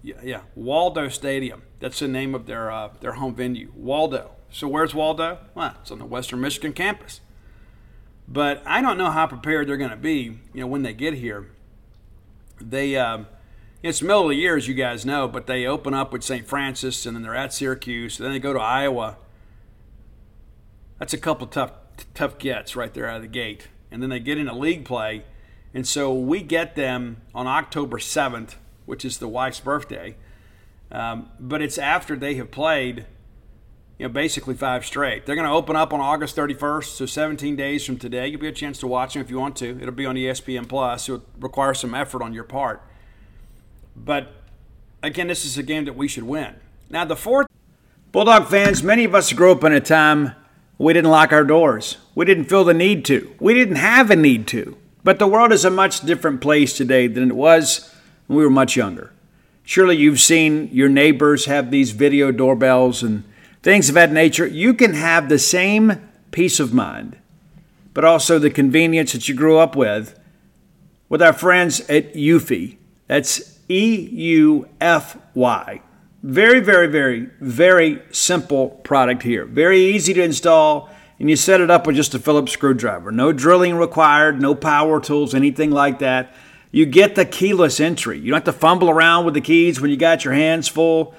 Yeah, 0.02 0.16
yeah, 0.24 0.42
Waldo 0.56 1.10
Stadium. 1.10 1.63
That's 1.82 2.00
the 2.00 2.08
name 2.08 2.34
of 2.34 2.46
their 2.46 2.72
uh, 2.72 2.92
their 3.02 3.12
home 3.12 3.36
venue, 3.36 3.74
Waldo. 3.76 4.32
So 4.50 4.70
where's 4.70 4.96
Waldo? 4.96 5.39
Well, 5.56 5.76
it's 5.82 5.92
on 5.92 6.00
the 6.00 6.06
Western 6.06 6.39
Michigan 6.39 6.72
campus. 6.72 7.20
But 8.30 8.63
I 8.66 8.82
don't 8.82 8.98
know 8.98 9.12
how 9.12 9.28
prepared 9.28 9.68
they're 9.68 9.76
going 9.76 9.89
to 9.89 9.98
be. 9.98 10.39
You 10.54 10.62
know, 10.62 10.68
when 10.68 10.84
they 10.84 10.94
get 10.94 11.16
here, 11.16 11.50
they 12.62 12.96
um, 12.96 13.28
it's 13.82 14.00
the 14.00 14.06
middle 14.06 14.24
of 14.24 14.30
the 14.30 14.36
year, 14.36 14.56
as 14.56 14.70
you 14.70 14.74
guys 14.74 15.06
know, 15.06 15.28
but 15.28 15.48
they 15.48 15.66
open 15.66 15.94
up 15.94 16.13
with 16.13 16.24
St. 16.24 16.48
Francis, 16.48 17.06
and 17.06 17.13
then 17.13 17.24
they're 17.24 17.36
at 17.36 17.54
Syracuse, 17.54 18.20
and 18.20 18.26
then 18.26 18.32
they 18.32 18.39
go 18.39 18.54
to 18.54 18.60
Iowa. 18.62 19.18
That's 20.98 21.13
a 21.13 21.18
couple 21.18 21.46
tough 21.48 21.74
tough 22.13 22.38
gets 22.38 22.78
right 22.78 22.94
there 22.94 23.10
out 23.10 23.18
of 23.18 23.22
the 23.22 23.28
gate 23.28 23.68
and 23.93 24.01
then 24.01 24.10
they 24.10 24.19
get 24.19 24.39
into 24.39 24.53
league 24.53 24.84
play. 24.84 25.23
And 25.73 25.88
so 25.88 26.12
we 26.13 26.41
get 26.41 26.75
them 26.75 27.21
on 27.34 27.45
October 27.45 27.99
7th, 27.99 28.56
which 28.88 29.06
is 29.06 29.19
the 29.19 29.27
wife's 29.27 29.60
birthday. 29.60 30.15
Um, 30.91 31.29
but 31.39 31.62
it's 31.62 31.77
after 31.77 32.15
they 32.15 32.36
have 32.36 32.49
played, 32.49 33.06
you 33.99 34.08
know, 34.08 34.10
basically 34.10 34.56
five 34.56 34.84
straight. 34.84 35.25
They're 35.25 35.36
going 35.36 35.47
to 35.47 35.53
open 35.53 35.75
up 35.75 35.93
on 35.93 36.01
August 36.01 36.36
31st, 36.36 36.86
so 36.86 37.06
17 37.06 37.56
days 37.56 37.86
from 37.86 37.97
today. 37.97 38.27
You'll 38.27 38.41
be 38.41 38.47
a 38.47 38.51
chance 38.51 38.79
to 38.79 38.88
watch 38.88 39.13
them 39.13 39.21
if 39.21 39.29
you 39.29 39.39
want 39.39 39.56
to. 39.58 39.79
It'll 39.79 39.91
be 39.91 40.08
on 40.08 40.15
ESPN 40.15 40.67
Plus. 40.67 41.06
So 41.06 41.15
it 41.15 41.21
requires 41.39 41.79
some 41.79 41.93
effort 41.93 42.23
on 42.23 42.34
your 42.34 42.43
part. 42.43 42.82
But 43.95 44.34
again, 45.03 45.27
this 45.27 45.45
is 45.45 45.58
a 45.58 45.63
game 45.63 45.86
that 45.86 45.95
we 45.95 46.08
should 46.08 46.23
win. 46.23 46.56
Now, 46.89 47.06
the 47.06 47.15
fourth. 47.15 47.45
Bulldog 48.12 48.47
fans, 48.47 48.84
many 48.84 49.06
of 49.06 49.15
us 49.15 49.34
grew 49.34 49.51
up 49.51 49.63
in 49.63 49.71
a 49.71 49.79
time 49.79 50.36
we 50.84 50.93
didn't 50.93 51.12
lock 51.12 51.32
our 51.32 51.46
doors. 51.46 51.98
We 52.13 52.26
didn't 52.26 52.46
feel 52.46 52.65
the 52.65 52.74
need 52.74 53.06
to. 53.06 53.34
We 53.39 53.54
didn't 53.54 53.78
have 53.78 54.12
a 54.12 54.15
need 54.15 54.48
to. 54.48 54.78
But 55.04 55.17
the 55.17 55.28
world 55.28 55.54
is 55.54 55.63
a 55.63 55.69
much 55.69 56.02
different 56.02 56.41
place 56.41 56.76
today 56.76 57.08
than 57.08 57.30
it 57.30 57.36
was 57.36 57.93
when 58.28 58.38
we 58.38 58.43
were 58.43 58.50
much 58.50 58.76
younger. 58.76 59.13
Surely 59.63 59.96
you've 59.96 60.19
seen 60.19 60.69
your 60.74 60.89
neighbors 60.89 61.46
have 61.46 61.72
these 61.72 61.91
video 61.91 62.32
doorbells 62.32 63.02
and 63.02 63.24
things 63.62 63.88
of 63.88 63.96
that 63.96 64.12
nature. 64.12 64.46
You 64.46 64.74
can 64.74 64.93
have 64.93 65.30
the 65.30 65.39
same 65.39 66.10
peace 66.32 66.60
of 66.60 66.74
mind, 66.74 67.17
but 67.93 68.04
also 68.04 68.38
the 68.38 68.50
convenience 68.50 69.13
that 69.13 69.30
you 69.30 69.36
grew 69.36 69.58
up 69.58 69.78
with 69.78 70.19
with 71.08 71.22
our 71.22 71.34
friends 71.34 71.80
at 71.89 72.13
Eufy. 72.13 72.76
That's 73.08 73.58
E 73.69 73.96
U 73.96 74.67
F 74.82 75.17
Y. 75.34 75.82
Very, 76.24 76.62
very, 76.62 76.88
very, 76.88 77.30
very 77.42 78.02
simple 78.12 78.70
product 78.70 79.24
here. 79.24 79.46
Very 79.46 79.80
easy 79.80 80.14
to 80.14 80.24
install, 80.24 80.90
and 81.20 81.30
you 81.30 81.36
set 81.36 81.60
it 81.60 81.70
up 81.70 81.86
with 81.86 81.98
just 81.98 82.16
a 82.16 82.20
Phillips 82.20 82.54
screwdriver. 82.54 83.12
No 83.12 83.34
drilling 83.34 83.76
required, 83.76 84.42
no 84.42 84.56
power 84.56 85.02
tools, 85.02 85.36
anything 85.36 85.70
like 85.70 86.00
that. 86.00 86.34
You 86.72 86.86
get 86.86 87.16
the 87.16 87.26
keyless 87.26 87.82
entry. 87.82 88.20
You 88.20 88.32
don't 88.32 88.46
have 88.46 88.56
to 88.56 88.60
fumble 88.60 88.90
around 88.90 89.26
with 89.26 89.34
the 89.34 89.42
keys 89.42 89.82
when 89.82 89.92
you 89.92 89.98
got 89.98 90.24
your 90.24 90.34
hands 90.34 90.70
full. 90.70 91.14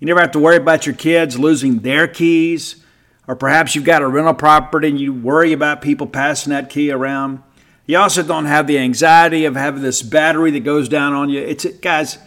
You 0.00 0.06
never 0.08 0.20
have 0.20 0.32
to 0.32 0.40
worry 0.40 0.56
about 0.56 0.86
your 0.86 0.94
kids 0.96 1.38
losing 1.38 1.78
their 1.78 2.08
keys. 2.08 2.84
Or 3.28 3.36
perhaps 3.36 3.74
you've 3.74 3.84
got 3.84 4.02
a 4.02 4.08
rental 4.08 4.34
property 4.34 4.88
and 4.88 4.98
you 4.98 5.12
worry 5.14 5.52
about 5.52 5.82
people 5.82 6.08
passing 6.08 6.50
that 6.50 6.68
key 6.68 6.90
around. 6.90 7.42
You 7.86 7.98
also 7.98 8.22
don't 8.22 8.46
have 8.46 8.66
the 8.66 8.78
anxiety 8.78 9.44
of 9.44 9.54
having 9.54 9.82
this 9.82 10.02
battery 10.02 10.50
that 10.50 10.60
goes 10.60 10.88
down 10.88 11.12
on 11.12 11.30
you. 11.30 11.40
It's 11.40 11.64
guys, 11.64 12.18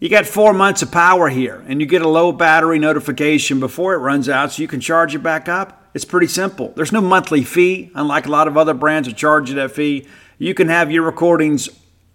you 0.00 0.08
got 0.08 0.26
four 0.26 0.54
months 0.54 0.80
of 0.80 0.90
power 0.90 1.28
here, 1.28 1.62
and 1.68 1.78
you 1.78 1.86
get 1.86 2.00
a 2.00 2.08
low 2.08 2.32
battery 2.32 2.78
notification 2.78 3.60
before 3.60 3.92
it 3.92 3.98
runs 3.98 4.30
out 4.30 4.52
so 4.52 4.62
you 4.62 4.68
can 4.68 4.80
charge 4.80 5.14
it 5.14 5.22
back 5.22 5.46
up. 5.46 5.88
It's 5.92 6.06
pretty 6.06 6.26
simple. 6.26 6.72
There's 6.74 6.90
no 6.90 7.02
monthly 7.02 7.44
fee, 7.44 7.90
unlike 7.94 8.24
a 8.24 8.30
lot 8.30 8.48
of 8.48 8.56
other 8.56 8.72
brands 8.72 9.06
that 9.08 9.16
charge 9.18 9.50
you 9.50 9.56
that 9.56 9.72
fee. 9.72 10.06
You 10.38 10.54
can 10.54 10.68
have 10.68 10.90
your 10.90 11.02
recordings 11.02 11.68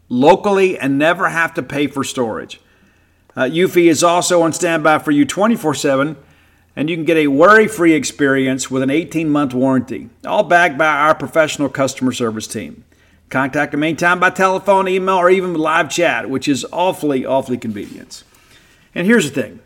locally 0.09 0.79
and 0.79 0.97
never 0.97 1.29
have 1.29 1.53
to 1.53 1.63
pay 1.63 1.85
for 1.85 2.03
storage. 2.03 2.59
Uh, 3.37 3.49
is 3.51 4.03
also 4.03 4.41
on 4.41 4.53
standby 4.53 4.99
for 4.99 5.11
you 5.11 5.25
24 5.25 5.75
7. 5.75 6.17
and 6.75 6.89
you 6.89 6.95
can 6.95 7.05
get 7.05 7.17
a 7.17 7.27
worry 7.27 7.67
free 7.67 7.93
experience 7.93 8.71
with 8.71 8.81
an 8.81 8.89
18 8.89 9.29
month 9.29 9.53
warranty, 9.53 10.09
all 10.25 10.43
backed 10.43 10.77
by 10.77 10.87
our 10.87 11.13
professional 11.13 11.69
customer 11.69 12.11
service 12.11 12.47
team. 12.47 12.83
Contact 13.35 13.73
them 13.73 13.83
anytime 13.83 14.21
by 14.21 14.29
telephone, 14.29 14.87
email, 14.87 15.17
or 15.17 15.29
even 15.29 15.55
live 15.55 15.89
chat, 15.89 16.29
which 16.29 16.47
is 16.47 16.65
awfully, 16.71 17.25
awfully 17.25 17.57
convenient. 17.57 18.23
And 18.95 19.05
here's 19.05 19.29
the 19.29 19.41
thing 19.41 19.59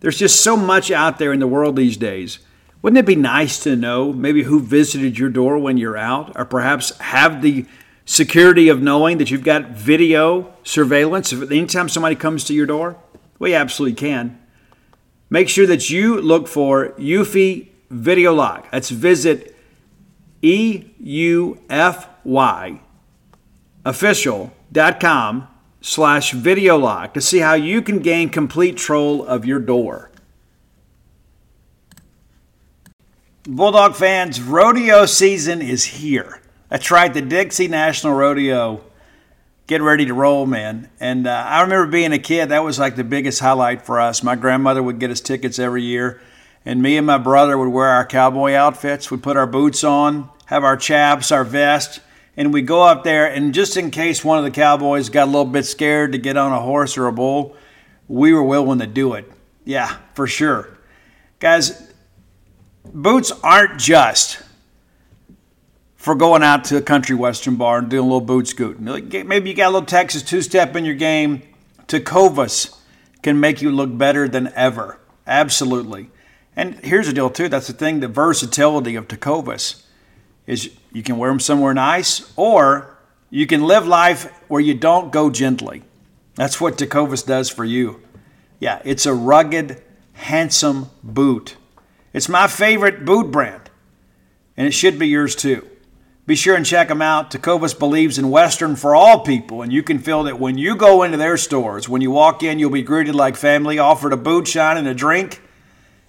there's 0.00 0.18
just 0.18 0.40
so 0.40 0.56
much 0.56 0.90
out 0.90 1.20
there 1.20 1.32
in 1.32 1.38
the 1.38 1.46
world 1.46 1.76
these 1.76 1.96
days. 1.96 2.40
Wouldn't 2.82 2.98
it 2.98 3.06
be 3.06 3.14
nice 3.14 3.60
to 3.60 3.76
know 3.76 4.12
maybe 4.12 4.42
who 4.42 4.58
visited 4.58 5.16
your 5.16 5.28
door 5.28 5.58
when 5.58 5.76
you're 5.76 5.96
out, 5.96 6.32
or 6.34 6.44
perhaps 6.44 6.98
have 6.98 7.40
the 7.40 7.66
security 8.04 8.68
of 8.68 8.82
knowing 8.82 9.18
that 9.18 9.30
you've 9.30 9.44
got 9.44 9.70
video 9.70 10.52
surveillance 10.64 11.32
anytime 11.32 11.88
somebody 11.88 12.16
comes 12.16 12.42
to 12.46 12.52
your 12.52 12.66
door? 12.66 12.96
We 13.38 13.54
absolutely 13.54 13.94
can. 13.94 14.40
Make 15.30 15.48
sure 15.48 15.68
that 15.68 15.88
you 15.88 16.20
look 16.20 16.48
for 16.48 16.88
Eufy 16.98 17.68
Video 17.90 18.34
Lock. 18.34 18.72
That's 18.72 18.90
visit 18.90 19.54
E 20.42 20.86
U 20.98 21.62
F 21.70 22.08
Y 22.24 22.80
official.com 23.88 25.48
slash 25.80 26.32
video 26.32 26.76
lock 26.76 27.14
to 27.14 27.22
see 27.22 27.38
how 27.38 27.54
you 27.54 27.80
can 27.80 28.00
gain 28.00 28.28
complete 28.28 28.72
control 28.72 29.24
of 29.24 29.46
your 29.46 29.58
door. 29.58 30.10
Bulldog 33.44 33.96
fans, 33.96 34.42
rodeo 34.42 35.06
season 35.06 35.62
is 35.62 35.84
here. 35.84 36.42
That's 36.68 36.90
right, 36.90 37.12
the 37.12 37.22
Dixie 37.22 37.66
National 37.66 38.12
Rodeo. 38.12 38.84
Get 39.66 39.80
ready 39.80 40.04
to 40.04 40.12
roll, 40.12 40.44
man. 40.44 40.90
And 41.00 41.26
uh, 41.26 41.30
I 41.30 41.62
remember 41.62 41.90
being 41.90 42.12
a 42.12 42.18
kid, 42.18 42.50
that 42.50 42.62
was 42.62 42.78
like 42.78 42.96
the 42.96 43.04
biggest 43.04 43.40
highlight 43.40 43.86
for 43.86 44.00
us. 44.00 44.22
My 44.22 44.36
grandmother 44.36 44.82
would 44.82 44.98
get 44.98 45.10
us 45.10 45.22
tickets 45.22 45.58
every 45.58 45.82
year, 45.82 46.20
and 46.62 46.82
me 46.82 46.98
and 46.98 47.06
my 47.06 47.16
brother 47.16 47.56
would 47.56 47.70
wear 47.70 47.88
our 47.88 48.04
cowboy 48.04 48.52
outfits. 48.52 49.10
We'd 49.10 49.22
put 49.22 49.38
our 49.38 49.46
boots 49.46 49.82
on, 49.82 50.28
have 50.46 50.62
our 50.62 50.76
chaps, 50.76 51.32
our 51.32 51.44
vest, 51.44 52.00
and 52.38 52.54
we 52.54 52.62
go 52.62 52.82
up 52.82 53.02
there. 53.02 53.26
And 53.26 53.52
just 53.52 53.76
in 53.76 53.90
case 53.90 54.24
one 54.24 54.38
of 54.38 54.44
the 54.44 54.50
cowboys 54.52 55.10
got 55.10 55.24
a 55.24 55.30
little 55.30 55.44
bit 55.44 55.66
scared 55.66 56.12
to 56.12 56.18
get 56.18 56.36
on 56.36 56.52
a 56.52 56.60
horse 56.60 56.96
or 56.96 57.08
a 57.08 57.12
bull, 57.12 57.56
we 58.06 58.32
were 58.32 58.44
willing 58.44 58.78
to 58.78 58.86
do 58.86 59.14
it. 59.14 59.30
Yeah, 59.64 59.98
for 60.14 60.28
sure. 60.28 60.78
Guys, 61.40 61.92
boots 62.84 63.32
aren't 63.42 63.78
just 63.78 64.40
for 65.96 66.14
going 66.14 66.44
out 66.44 66.64
to 66.66 66.76
a 66.76 66.80
country 66.80 67.16
western 67.16 67.56
bar 67.56 67.78
and 67.78 67.90
doing 67.90 68.04
a 68.04 68.06
little 68.06 68.20
boot 68.20 68.46
scooting. 68.46 68.84
Maybe 68.84 69.50
you 69.50 69.56
got 69.56 69.66
a 69.66 69.72
little 69.72 69.86
Texas 69.86 70.22
two 70.22 70.40
step 70.40 70.76
in 70.76 70.84
your 70.84 70.94
game. 70.94 71.42
Tecovas 71.88 72.78
can 73.22 73.40
make 73.40 73.60
you 73.60 73.72
look 73.72 73.98
better 73.98 74.28
than 74.28 74.52
ever. 74.54 75.00
Absolutely. 75.26 76.10
And 76.54 76.76
here's 76.84 77.08
the 77.08 77.12
deal, 77.12 77.30
too. 77.30 77.48
That's 77.48 77.66
the 77.66 77.72
thing 77.72 77.98
the 77.98 78.08
versatility 78.08 78.94
of 78.94 79.08
Tecovas 79.08 79.82
is 80.48 80.70
you 80.92 81.04
can 81.04 81.18
wear 81.18 81.30
them 81.30 81.38
somewhere 81.38 81.74
nice 81.74 82.32
or 82.34 82.98
you 83.30 83.46
can 83.46 83.62
live 83.62 83.86
life 83.86 84.32
where 84.48 84.62
you 84.62 84.74
don't 84.74 85.12
go 85.12 85.30
gently. 85.30 85.84
That's 86.34 86.60
what 86.60 86.78
Tecovas 86.78 87.24
does 87.24 87.50
for 87.50 87.64
you. 87.64 88.02
Yeah, 88.58 88.80
it's 88.84 89.06
a 89.06 89.14
rugged, 89.14 89.82
handsome 90.14 90.90
boot. 91.04 91.56
It's 92.14 92.28
my 92.28 92.48
favorite 92.48 93.04
boot 93.04 93.30
brand, 93.30 93.70
and 94.56 94.66
it 94.66 94.72
should 94.72 94.98
be 94.98 95.06
yours 95.06 95.36
too. 95.36 95.68
Be 96.26 96.34
sure 96.34 96.56
and 96.56 96.64
check 96.64 96.88
them 96.88 97.02
out. 97.02 97.30
Tecovas 97.30 97.78
believes 97.78 98.18
in 98.18 98.30
Western 98.30 98.74
for 98.76 98.96
all 98.96 99.20
people, 99.20 99.62
and 99.62 99.72
you 99.72 99.82
can 99.82 99.98
feel 99.98 100.22
that 100.24 100.40
when 100.40 100.56
you 100.56 100.76
go 100.76 101.02
into 101.02 101.18
their 101.18 101.36
stores. 101.36 101.88
When 101.88 102.00
you 102.00 102.10
walk 102.10 102.42
in, 102.42 102.58
you'll 102.58 102.70
be 102.70 102.82
greeted 102.82 103.14
like 103.14 103.36
family, 103.36 103.78
offered 103.78 104.12
a 104.12 104.16
boot 104.16 104.48
shine 104.48 104.78
and 104.78 104.88
a 104.88 104.94
drink, 104.94 105.42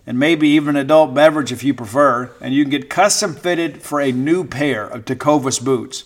and 0.10 0.18
maybe 0.18 0.50
even 0.50 0.76
an 0.76 0.82
adult 0.82 1.14
beverage 1.14 1.52
if 1.52 1.64
you 1.64 1.72
prefer. 1.72 2.32
And 2.42 2.52
you 2.52 2.64
can 2.64 2.72
get 2.72 2.90
custom 2.90 3.36
fitted 3.36 3.84
for 3.84 4.02
a 4.02 4.12
new 4.12 4.44
pair 4.44 4.88
of 4.88 5.06
Tecovas 5.06 5.64
boots. 5.64 6.04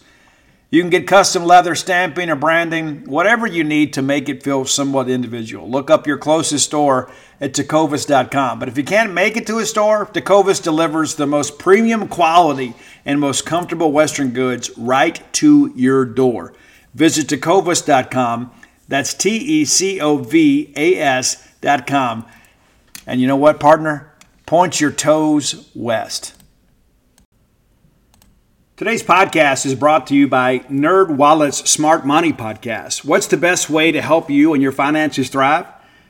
You 0.70 0.82
can 0.82 0.89
get 0.89 1.08
custom 1.08 1.46
leather 1.46 1.74
stamping 1.74 2.30
or 2.30 2.36
branding, 2.36 3.06
whatever 3.06 3.48
you 3.48 3.63
need 3.63 3.94
to 3.94 4.02
make 4.02 4.28
it 4.28 4.44
feel 4.44 4.66
somewhat 4.66 5.10
individual. 5.10 5.70
Look 5.70 5.89
up 5.89 6.06
your 6.06 6.18
closest 6.18 6.66
store 6.66 7.10
at 7.39 7.54
tecovas.com. 7.54 8.60
But 8.60 8.68
if 8.68 8.78
you 8.78 8.84
can't 8.84 9.13
make 9.13 9.38
it 9.38 9.48
to 9.48 9.60
a 9.60 9.66
store, 9.66 10.06
Tecovas 10.08 10.62
delivers 10.62 11.16
the 11.16 11.26
most 11.26 11.58
premium 11.58 12.10
quality 12.10 12.74
and 13.06 13.22
most 13.22 13.46
comfortable 13.46 13.94
Western 13.94 14.32
goods 14.32 14.70
right 14.78 15.22
to 15.36 15.72
your 15.78 16.04
door. 16.04 16.54
Visit 16.94 17.28
tecovas.com. 17.28 18.52
That's 18.89 19.13
T 19.13 19.30
E 19.30 19.63
C 19.63 20.02
O 20.02 20.18
V 20.18 20.74
A 20.76 20.98
S.com. 20.98 22.26
And 23.06 23.20
you 23.20 23.28
know 23.28 23.36
what, 23.36 23.60
partner? 23.60 24.13
Point 24.46 24.80
your 24.80 24.92
toes 24.92 25.70
west. 25.76 26.34
Today's 28.76 29.04
podcast 29.04 29.66
is 29.66 29.76
brought 29.76 30.08
to 30.08 30.16
you 30.16 30.28
by 30.28 30.60
NerdWallet's 30.60 31.70
Smart 31.70 32.06
Money 32.06 32.34
Podcast. 32.34 33.06
What's 33.06 33.28
the 33.28 33.38
best 33.38 33.70
way 33.70 33.92
to 33.92 34.02
help 34.02 34.30
you 34.30 34.54
and 34.54 34.63
your 34.63 34.72
finances 34.72 35.30
thrive? 35.30 35.68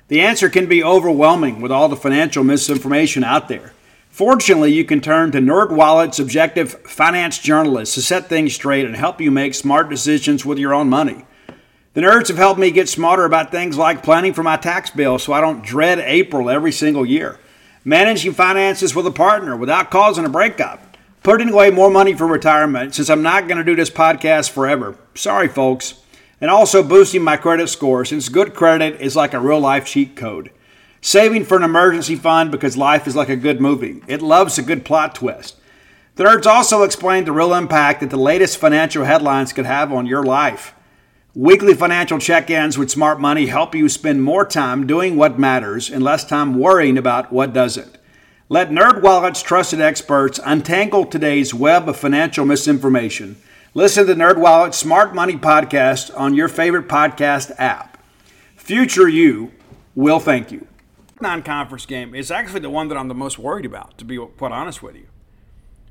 The 0.08 0.22
answer 0.22 0.50
can 0.50 0.68
be 0.68 0.84
overwhelming 0.84 1.62
with 1.62 1.72
all 1.72 1.90
the 1.90 1.96
financial 1.96 2.44
misinformation 2.44 3.24
out 3.24 3.48
there. 3.48 3.74
Fortunately, 4.10 4.72
you 4.72 4.86
can 4.86 5.02
turn 5.02 5.32
to 5.32 5.40
NerdWallet's 5.40 6.20
objective 6.20 6.74
finance 6.84 7.40
journalists 7.40 7.96
to 7.96 8.02
set 8.02 8.30
things 8.30 8.54
straight 8.54 8.86
and 8.86 8.96
help 8.96 9.20
you 9.20 9.32
make 9.32 9.56
smart 9.56 9.90
decisions 9.90 10.46
with 10.46 10.60
your 10.60 10.74
own 10.74 10.88
money. 10.88 11.26
The 11.94 12.02
nerds 12.02 12.28
have 12.30 12.38
helped 12.38 12.60
me 12.60 12.72
get 12.72 12.90
smarter 12.90 13.26
about 13.26 13.52
things 13.52 13.78
like 13.78 14.04
planning 14.04 14.34
for 14.34 14.44
my 14.44 14.58
tax 14.58 14.90
bill 14.90 15.20
so 15.20 15.34
I 15.34 15.42
don't 15.42 15.64
dread 15.64 16.00
April 16.00 16.50
every 16.50 16.72
single 16.72 17.06
year, 17.06 17.40
managing 17.86 18.34
finances 18.34 18.96
with 18.96 19.06
a 19.06 19.12
partner 19.12 19.56
without 19.56 19.92
causing 19.92 20.26
a 20.26 20.30
breakup 20.30 20.94
putting 21.24 21.50
away 21.50 21.72
more 21.72 21.90
money 21.90 22.14
for 22.14 22.28
retirement 22.28 22.94
since 22.94 23.10
I'm 23.10 23.24
not 23.24 23.48
going 23.48 23.58
to 23.58 23.64
do 23.64 23.76
this 23.76 23.90
podcast 23.90 24.52
forever. 24.52 24.98
Sorry, 25.16 25.48
folks. 25.48 25.96
And 26.42 26.52
also 26.52 26.84
boosting 26.84 27.24
my 27.24 27.38
credit 27.38 27.70
score 27.70 28.04
since 28.04 28.28
good 28.28 28.54
credit 28.54 29.00
is 29.00 29.16
like 29.16 29.34
a 29.34 29.40
real 29.40 29.62
life 29.62 29.86
cheat 29.86 30.18
code. 30.18 30.52
Saving 31.00 31.46
for 31.46 31.58
an 31.58 31.64
emergency 31.64 32.16
fund 32.16 32.52
because 32.52 32.76
life 32.76 33.08
is 33.08 33.16
like 33.16 33.30
a 33.30 33.38
good 33.38 33.62
movie. 33.62 34.02
It 34.08 34.22
loves 34.22 34.58
a 34.58 34.64
good 34.64 34.84
plot 34.84 35.16
twist. 35.16 35.56
The 36.16 36.26
nerds 36.26 36.46
also 36.46 36.84
explained 36.84 37.28
the 37.28 37.32
real 37.32 37.54
impact 37.54 38.02
that 38.02 38.10
the 38.10 38.18
latest 38.18 38.58
financial 38.58 39.06
headlines 39.06 39.54
could 39.54 39.66
have 39.66 39.92
on 39.92 40.06
your 40.06 40.24
life. 40.24 40.76
Weekly 41.36 41.74
financial 41.74 42.20
check 42.20 42.52
ins 42.52 42.78
with 42.78 42.92
smart 42.92 43.20
money 43.20 43.48
help 43.48 43.74
you 43.74 43.90
spend 43.90 44.22
more 44.22 44.46
time 44.46 44.86
doing 44.86 45.16
what 45.16 45.40
matters 45.40 45.90
and 45.90 46.04
less 46.04 46.24
time 46.24 46.60
worrying 46.60 46.96
about 46.96 47.34
what 47.34 47.54
doesn't. 47.54 47.98
Let 48.50 48.70
NerdWallet's 48.70 49.42
trusted 49.42 49.82
experts 49.82 50.40
untangle 50.46 51.08
today's 51.08 51.52
web 51.52 51.90
of 51.90 51.98
financial 51.98 52.46
misinformation. 52.46 53.38
Listen 53.74 54.06
to 54.06 54.14
NerdWallet's 54.14 54.78
Smart 54.78 55.16
Money 55.16 55.36
podcast 55.36 56.16
on 56.16 56.36
your 56.36 56.48
favorite 56.48 56.88
podcast 56.88 57.52
app. 57.58 57.98
Future 58.56 59.10
you 59.10 59.54
will 59.96 60.20
thank 60.20 60.52
you. 60.52 60.68
Non-conference 61.20 61.88
game 61.88 62.14
is 62.14 62.30
actually 62.30 62.60
the 62.60 62.70
one 62.70 62.90
that 62.90 62.98
I'm 62.98 63.08
the 63.08 63.16
most 63.16 63.40
worried 63.40 63.66
about, 63.66 63.98
to 63.98 64.06
be 64.06 64.18
quite 64.18 64.52
honest 64.52 64.84
with 64.84 64.96
you. 64.96 65.08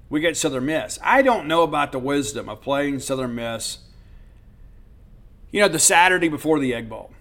We 0.08 0.20
get 0.20 0.36
Southern 0.36 0.66
Miss. 0.66 1.00
I 1.02 1.20
don't 1.20 1.48
know 1.48 1.64
about 1.64 1.90
the 1.90 1.98
wisdom 1.98 2.48
of 2.48 2.60
playing 2.60 3.00
Southern 3.00 3.34
Miss. 3.34 3.78
You 5.52 5.60
know, 5.60 5.68
the 5.68 5.78
Saturday 5.78 6.28
before 6.28 6.58
the 6.58 6.74
Egg 6.74 6.88
Bowl. 6.88 7.12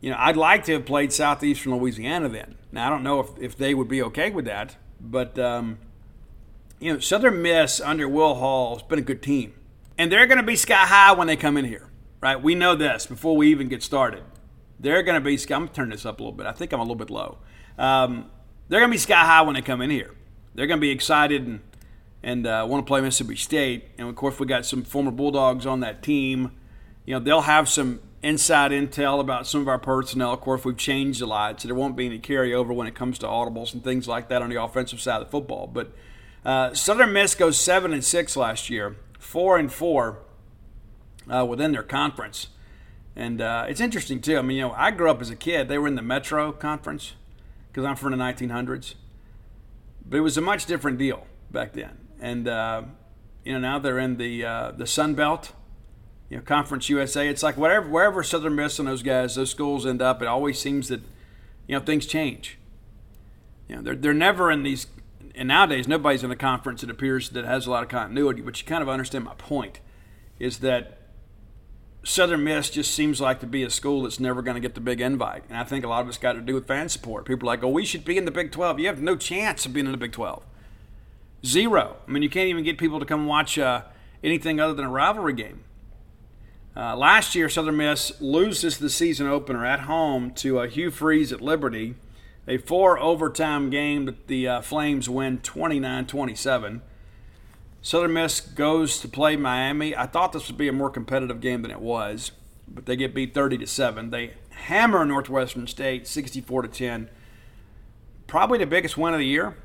You 0.00 0.10
know, 0.10 0.16
I'd 0.18 0.36
like 0.36 0.64
to 0.64 0.72
have 0.72 0.86
played 0.86 1.12
Southeastern 1.12 1.76
Louisiana 1.76 2.28
then. 2.28 2.56
Now, 2.72 2.86
I 2.86 2.90
don't 2.90 3.02
know 3.02 3.20
if, 3.20 3.30
if 3.38 3.56
they 3.56 3.74
would 3.74 3.88
be 3.88 4.02
okay 4.02 4.30
with 4.30 4.44
that, 4.46 4.76
but, 5.00 5.38
um, 5.38 5.78
you 6.80 6.92
know, 6.92 6.98
Southern 6.98 7.42
Miss 7.42 7.80
under 7.80 8.08
Will 8.08 8.36
Hall 8.36 8.76
has 8.76 8.82
been 8.82 8.98
a 8.98 9.02
good 9.02 9.22
team. 9.22 9.54
And 9.98 10.10
they're 10.10 10.26
going 10.26 10.38
to 10.38 10.44
be 10.44 10.56
sky 10.56 10.86
high 10.86 11.12
when 11.12 11.26
they 11.26 11.36
come 11.36 11.56
in 11.56 11.64
here, 11.64 11.88
right? 12.20 12.40
We 12.40 12.54
know 12.54 12.74
this 12.74 13.06
before 13.06 13.36
we 13.36 13.50
even 13.50 13.68
get 13.68 13.82
started. 13.82 14.22
They're 14.78 15.02
going 15.02 15.16
to 15.16 15.24
be 15.24 15.36
sky. 15.36 15.56
I'm 15.56 15.62
going 15.62 15.70
to 15.70 15.74
turn 15.74 15.90
this 15.90 16.06
up 16.06 16.20
a 16.20 16.22
little 16.22 16.36
bit. 16.36 16.46
I 16.46 16.52
think 16.52 16.72
I'm 16.72 16.78
a 16.78 16.84
little 16.84 16.94
bit 16.94 17.10
low. 17.10 17.38
Um, 17.76 18.30
they're 18.68 18.80
going 18.80 18.90
to 18.90 18.94
be 18.94 18.98
sky 18.98 19.24
high 19.24 19.42
when 19.42 19.54
they 19.54 19.62
come 19.62 19.82
in 19.82 19.90
here. 19.90 20.14
They're 20.54 20.68
going 20.68 20.78
to 20.78 20.80
be 20.80 20.90
excited 20.90 21.46
and, 21.46 21.60
and 22.22 22.46
uh, 22.46 22.64
want 22.68 22.86
to 22.86 22.88
play 22.88 23.00
Mississippi 23.00 23.36
State. 23.36 23.88
And 23.98 24.08
of 24.08 24.14
course, 24.14 24.38
we 24.38 24.46
got 24.46 24.64
some 24.64 24.84
former 24.84 25.10
Bulldogs 25.10 25.66
on 25.66 25.80
that 25.80 26.02
team. 26.02 26.52
You 27.08 27.14
know, 27.14 27.20
they'll 27.20 27.40
have 27.40 27.70
some 27.70 28.00
inside 28.22 28.70
intel 28.70 29.18
about 29.18 29.46
some 29.46 29.62
of 29.62 29.68
our 29.68 29.78
personnel. 29.78 30.30
Of 30.30 30.42
course, 30.42 30.62
we've 30.62 30.76
changed 30.76 31.22
a 31.22 31.26
lot, 31.26 31.58
so 31.58 31.66
there 31.66 31.74
won't 31.74 31.96
be 31.96 32.04
any 32.04 32.18
carryover 32.18 32.74
when 32.74 32.86
it 32.86 32.94
comes 32.94 33.18
to 33.20 33.26
audibles 33.26 33.72
and 33.72 33.82
things 33.82 34.06
like 34.06 34.28
that 34.28 34.42
on 34.42 34.50
the 34.50 34.62
offensive 34.62 35.00
side 35.00 35.22
of 35.22 35.28
the 35.28 35.30
football. 35.30 35.66
But 35.66 35.90
uh, 36.44 36.74
Southern 36.74 37.14
Miss 37.14 37.34
goes 37.34 37.58
seven 37.58 37.94
and 37.94 38.04
six 38.04 38.36
last 38.36 38.68
year, 38.68 38.96
four 39.18 39.56
and 39.56 39.72
four 39.72 40.18
uh, 41.30 41.46
within 41.46 41.72
their 41.72 41.82
conference, 41.82 42.48
and 43.16 43.40
uh, 43.40 43.64
it's 43.66 43.80
interesting 43.80 44.20
too. 44.20 44.36
I 44.36 44.42
mean, 44.42 44.58
you 44.58 44.64
know, 44.64 44.72
I 44.72 44.90
grew 44.90 45.10
up 45.10 45.22
as 45.22 45.30
a 45.30 45.36
kid; 45.36 45.68
they 45.68 45.78
were 45.78 45.88
in 45.88 45.94
the 45.94 46.02
Metro 46.02 46.52
Conference 46.52 47.14
because 47.68 47.86
I'm 47.86 47.96
from 47.96 48.10
the 48.10 48.18
1900s, 48.18 48.96
but 50.06 50.18
it 50.18 50.20
was 50.20 50.36
a 50.36 50.42
much 50.42 50.66
different 50.66 50.98
deal 50.98 51.26
back 51.50 51.72
then, 51.72 51.96
and 52.20 52.46
uh, 52.46 52.82
you 53.46 53.54
know 53.54 53.60
now 53.60 53.78
they're 53.78 53.98
in 53.98 54.18
the 54.18 54.44
uh, 54.44 54.72
the 54.72 54.86
Sun 54.86 55.14
Belt 55.14 55.52
you 56.30 56.36
know, 56.36 56.42
Conference 56.42 56.88
USA. 56.88 57.28
It's 57.28 57.42
like 57.42 57.56
whatever 57.56 57.88
wherever 57.88 58.22
Southern 58.22 58.54
Miss 58.54 58.78
and 58.78 58.88
those 58.88 59.02
guys, 59.02 59.34
those 59.34 59.50
schools 59.50 59.86
end 59.86 60.02
up, 60.02 60.22
it 60.22 60.28
always 60.28 60.58
seems 60.58 60.88
that 60.88 61.00
you 61.66 61.78
know 61.78 61.80
things 61.80 62.06
change. 62.06 62.58
You 63.68 63.76
know, 63.76 63.82
they're 63.82 63.96
they're 63.96 64.14
never 64.14 64.50
in 64.50 64.62
these. 64.62 64.86
And 65.34 65.48
nowadays, 65.48 65.86
nobody's 65.86 66.24
in 66.24 66.32
a 66.32 66.36
conference 66.36 66.80
that 66.80 66.90
appears 66.90 67.30
that 67.30 67.44
has 67.44 67.66
a 67.66 67.70
lot 67.70 67.84
of 67.84 67.88
continuity. 67.88 68.40
But 68.40 68.60
you 68.60 68.66
kind 68.66 68.82
of 68.82 68.88
understand 68.88 69.24
my 69.24 69.34
point, 69.34 69.78
is 70.40 70.58
that 70.58 70.98
Southern 72.04 72.42
Miss 72.42 72.70
just 72.70 72.92
seems 72.92 73.20
like 73.20 73.40
to 73.40 73.46
be 73.46 73.62
a 73.62 73.70
school 73.70 74.02
that's 74.02 74.18
never 74.18 74.42
going 74.42 74.54
to 74.54 74.60
get 74.60 74.74
the 74.74 74.80
big 74.80 75.00
invite. 75.00 75.44
And 75.48 75.58
I 75.58 75.64
think 75.64 75.84
a 75.84 75.88
lot 75.88 76.02
of 76.02 76.08
it's 76.08 76.18
got 76.18 76.32
to 76.32 76.40
do 76.40 76.54
with 76.54 76.66
fan 76.66 76.88
support. 76.88 77.24
People 77.24 77.48
are 77.48 77.52
like, 77.52 77.62
oh, 77.62 77.68
we 77.68 77.84
should 77.84 78.04
be 78.04 78.16
in 78.16 78.24
the 78.24 78.30
Big 78.30 78.50
12. 78.50 78.80
You 78.80 78.86
have 78.86 79.02
no 79.02 79.14
chance 79.14 79.66
of 79.66 79.72
being 79.72 79.86
in 79.86 79.92
the 79.92 79.98
Big 79.98 80.12
12. 80.12 80.42
Zero. 81.44 81.96
I 82.06 82.10
mean, 82.10 82.22
you 82.22 82.30
can't 82.30 82.48
even 82.48 82.64
get 82.64 82.78
people 82.78 82.98
to 82.98 83.04
come 83.04 83.26
watch 83.26 83.58
uh, 83.58 83.82
anything 84.24 84.58
other 84.58 84.74
than 84.74 84.86
a 84.86 84.90
rivalry 84.90 85.34
game. 85.34 85.64
Uh, 86.78 86.94
last 86.94 87.34
year, 87.34 87.48
Southern 87.48 87.76
Miss 87.76 88.12
loses 88.20 88.78
the 88.78 88.88
season 88.88 89.26
opener 89.26 89.66
at 89.66 89.80
home 89.80 90.30
to 90.34 90.60
uh, 90.60 90.68
Hugh 90.68 90.92
Freeze 90.92 91.32
at 91.32 91.40
Liberty, 91.40 91.96
a 92.46 92.56
four 92.58 92.96
overtime 93.00 93.68
game 93.68 94.04
that 94.04 94.28
the 94.28 94.46
uh, 94.46 94.60
Flames 94.60 95.08
win 95.08 95.38
29 95.38 96.06
27. 96.06 96.82
Southern 97.82 98.12
Miss 98.12 98.40
goes 98.40 99.00
to 99.00 99.08
play 99.08 99.34
Miami. 99.34 99.96
I 99.96 100.06
thought 100.06 100.32
this 100.32 100.46
would 100.46 100.56
be 100.56 100.68
a 100.68 100.72
more 100.72 100.88
competitive 100.88 101.40
game 101.40 101.62
than 101.62 101.72
it 101.72 101.80
was, 101.80 102.30
but 102.68 102.86
they 102.86 102.94
get 102.94 103.12
beat 103.12 103.34
30 103.34 103.58
to 103.58 103.66
7. 103.66 104.10
They 104.10 104.34
hammer 104.50 105.04
Northwestern 105.04 105.66
State 105.66 106.06
64 106.06 106.62
to 106.62 106.68
10. 106.68 107.10
Probably 108.28 108.58
the 108.58 108.66
biggest 108.66 108.96
win 108.96 109.14
of 109.14 109.18
the 109.18 109.26
year, 109.26 109.56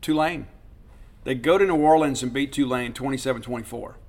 Tulane. 0.00 0.48
They 1.22 1.36
go 1.36 1.58
to 1.58 1.64
New 1.64 1.76
Orleans 1.76 2.24
and 2.24 2.32
beat 2.32 2.52
Tulane 2.52 2.92
27 2.92 3.42
24. 3.42 3.99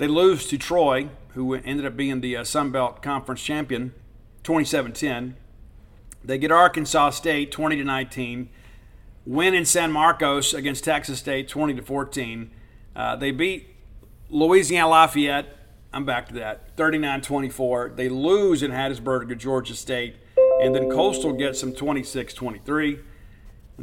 They 0.00 0.08
lose 0.08 0.46
to 0.46 0.56
Troy, 0.56 1.10
who 1.34 1.52
ended 1.52 1.84
up 1.84 1.94
being 1.94 2.22
the 2.22 2.38
uh, 2.38 2.44
Sun 2.44 2.70
Belt 2.70 3.02
Conference 3.02 3.42
champion, 3.42 3.92
27 4.44 4.94
10. 4.94 5.36
They 6.24 6.38
get 6.38 6.50
Arkansas 6.50 7.10
State 7.10 7.52
20 7.52 7.76
to 7.76 7.84
19 7.84 8.48
win 9.26 9.52
in 9.52 9.66
San 9.66 9.92
Marcos 9.92 10.54
against 10.54 10.84
Texas 10.84 11.18
State 11.18 11.48
20 11.48 11.74
to 11.74 11.82
14. 11.82 12.50
Uh, 12.96 13.16
they 13.16 13.30
beat 13.30 13.76
Louisiana 14.30 14.88
Lafayette. 14.88 15.54
I'm 15.92 16.06
back 16.06 16.28
to 16.28 16.34
that 16.34 16.74
39 16.78 17.20
24. 17.20 17.92
They 17.94 18.08
lose 18.08 18.62
in 18.62 18.70
Hattiesburg 18.70 19.28
to 19.28 19.34
Georgia 19.34 19.74
State. 19.74 20.16
And 20.62 20.74
then 20.74 20.90
Coastal 20.90 21.34
gets 21.34 21.60
them 21.60 21.74
26 21.74 22.32
23. 22.32 22.94
And 22.94 23.04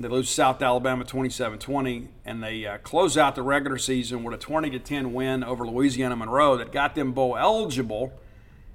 they 0.03 0.07
lose 0.07 0.29
South 0.29 0.62
Alabama 0.62 1.03
27 1.03 1.60
20. 1.60 2.07
And 2.25 2.43
they 2.43 2.65
uh, 2.65 2.77
close 2.79 3.17
out 3.17 3.36
the 3.36 3.41
regular 3.41 3.77
season 3.77 4.23
with 4.23 4.33
a 4.33 4.38
20 4.38 4.77
10 4.77 5.13
win 5.13 5.43
over 5.43 5.65
Louisiana 5.65 6.15
Monroe 6.15 6.57
that 6.57 6.71
got 6.71 6.95
them 6.95 7.13
bowl 7.13 7.38
eligible 7.38 8.13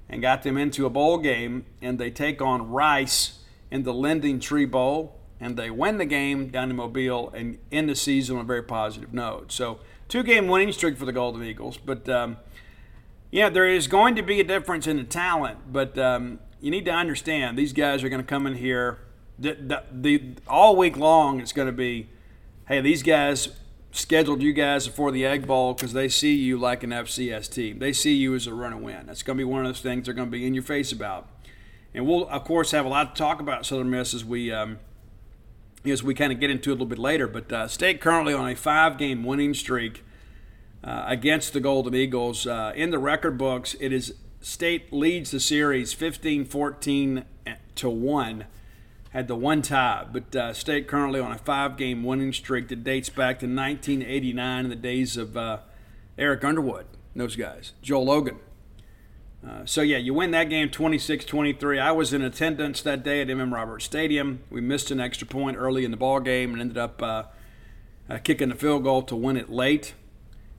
and 0.09 0.21
got 0.21 0.43
them 0.43 0.57
into 0.57 0.85
a 0.85 0.89
bowl 0.89 1.17
game. 1.17 1.65
And 1.81 1.99
they 1.99 2.11
take 2.11 2.41
on 2.41 2.69
Rice 2.69 3.39
in 3.71 3.83
the 3.83 3.93
LendingTree 3.93 4.69
Bowl 4.69 5.19
and 5.39 5.57
they 5.57 5.69
win 5.69 5.97
the 5.97 6.05
game 6.05 6.47
down 6.47 6.69
in 6.69 6.75
Mobile 6.75 7.29
and 7.35 7.57
end 7.71 7.89
the 7.89 7.95
season 7.95 8.37
on 8.37 8.43
a 8.43 8.45
very 8.45 8.63
positive 8.63 9.13
note. 9.13 9.51
So, 9.51 9.79
two 10.07 10.23
game 10.23 10.47
winning 10.47 10.71
streak 10.71 10.97
for 10.97 11.05
the 11.05 11.11
Golden 11.11 11.43
Eagles. 11.43 11.77
But, 11.77 12.07
um, 12.07 12.37
yeah, 13.29 13.49
there 13.49 13.67
is 13.67 13.87
going 13.87 14.15
to 14.15 14.21
be 14.21 14.39
a 14.39 14.43
difference 14.43 14.87
in 14.87 14.97
the 14.97 15.03
talent, 15.03 15.57
but 15.73 15.97
um, 15.97 16.39
you 16.61 16.71
need 16.71 16.85
to 16.85 16.91
understand 16.91 17.57
these 17.57 17.73
guys 17.73 18.03
are 18.03 18.09
going 18.09 18.21
to 18.21 18.27
come 18.27 18.47
in 18.47 18.55
here. 18.55 18.99
The, 19.43 19.53
the, 19.55 19.83
the, 19.91 20.23
all 20.47 20.77
week 20.77 20.95
long, 20.95 21.41
it's 21.41 21.51
going 21.51 21.65
to 21.65 21.73
be, 21.73 22.07
hey, 22.67 22.79
these 22.79 23.03
guys 23.03 23.49
scheduled 23.91 24.41
you 24.41 24.53
guys 24.53 24.87
for 24.87 25.11
the 25.11 25.25
Egg 25.25 25.45
Bowl 25.45 25.73
because 25.73 25.91
they 25.91 26.07
see 26.07 26.33
you 26.33 26.57
like 26.57 26.81
an 26.83 26.91
FCS 26.91 27.51
team. 27.51 27.79
They 27.79 27.91
see 27.91 28.15
you 28.15 28.33
as 28.35 28.47
a 28.47 28.53
run 28.53 28.71
and 28.71 28.81
win. 28.81 29.05
That's 29.05 29.21
going 29.21 29.37
to 29.37 29.41
be 29.41 29.43
one 29.43 29.65
of 29.65 29.67
those 29.67 29.81
things 29.81 30.05
they're 30.05 30.13
going 30.13 30.29
to 30.29 30.31
be 30.31 30.47
in 30.47 30.53
your 30.53 30.63
face 30.63 30.91
about. 30.93 31.27
And 31.93 32.07
we'll, 32.07 32.27
of 32.29 32.45
course, 32.45 32.71
have 32.71 32.85
a 32.85 32.89
lot 32.89 33.15
to 33.15 33.19
talk 33.19 33.41
about 33.41 33.65
Southern 33.65 33.89
Miss 33.89 34.13
as 34.13 34.25
we 34.25 34.51
um, 34.51 34.79
as 35.85 36.01
we 36.01 36.13
kind 36.15 36.31
of 36.31 36.39
get 36.39 36.49
into 36.49 36.69
it 36.69 36.73
a 36.73 36.75
little 36.75 36.87
bit 36.87 36.97
later. 36.97 37.27
But 37.27 37.51
uh, 37.51 37.67
State 37.67 37.99
currently 38.01 38.33
on 38.33 38.49
a 38.49 38.55
five 38.55 38.97
game 38.97 39.23
winning 39.23 39.53
streak 39.53 40.03
uh, 40.83 41.03
against 41.05 41.53
the 41.53 41.59
Golden 41.59 41.93
Eagles. 41.93 42.47
Uh, 42.47 42.71
in 42.75 42.89
the 42.91 42.97
record 42.97 43.37
books, 43.37 43.75
it 43.79 43.91
is 43.91 44.15
State 44.41 44.91
leads 44.91 45.31
the 45.31 45.39
series 45.39 45.93
15 45.93 46.45
14 46.45 47.25
to 47.75 47.89
1. 47.89 48.45
Had 49.13 49.27
the 49.27 49.35
one 49.35 49.61
tie, 49.61 50.07
but 50.11 50.35
uh, 50.35 50.53
State 50.53 50.87
currently 50.87 51.19
on 51.19 51.31
a 51.31 51.37
five 51.37 51.77
game 51.77 52.03
winning 52.03 52.33
streak 52.33 52.67
that 52.69 52.83
dates 52.83 53.09
back 53.09 53.37
to 53.39 53.45
1989 53.45 54.63
in 54.63 54.69
the 54.71 54.75
days 54.75 55.17
of 55.17 55.37
uh, 55.37 55.59
Eric 56.17 56.43
Underwood, 56.43 56.87
those 57.15 57.35
guys, 57.35 57.73
Joel 57.83 58.05
Logan. 58.05 58.39
Uh, 59.47 59.65
so 59.65 59.81
yeah, 59.81 59.97
you 59.97 60.15
win 60.15 60.31
that 60.31 60.49
game 60.49 60.67
26-23. 60.67 61.79
I 61.79 61.91
was 61.91 62.11
in 62.11 62.23
attendance 62.23 62.81
that 62.81 63.03
day 63.03 63.21
at 63.21 63.27
MM 63.27 63.53
Roberts 63.53 63.85
Stadium. 63.85 64.41
We 64.49 64.61
missed 64.61 64.89
an 64.89 64.99
extra 64.99 65.27
point 65.27 65.57
early 65.57 65.85
in 65.85 65.91
the 65.91 65.97
ball 65.97 66.19
game 66.19 66.53
and 66.53 66.61
ended 66.61 66.79
up 66.79 66.99
uh, 67.03 67.23
uh, 68.09 68.17
kicking 68.17 68.49
the 68.49 68.55
field 68.55 68.83
goal 68.83 69.03
to 69.03 69.15
win 69.15 69.37
it 69.37 69.51
late. 69.51 69.93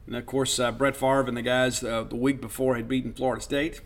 And 0.07 0.15
of 0.15 0.27
course, 0.27 0.61
uh, 0.61 0.71
Brett 0.71 0.95
Favre 0.95 1.27
and 1.27 1.37
the 1.37 1.43
guys 1.43 1.81
the 1.81 2.07
week 2.13 2.41
before 2.41 2.77
had 2.77 2.87
beaten 2.87 3.15
Florida 3.15 3.43
State. 3.43 3.81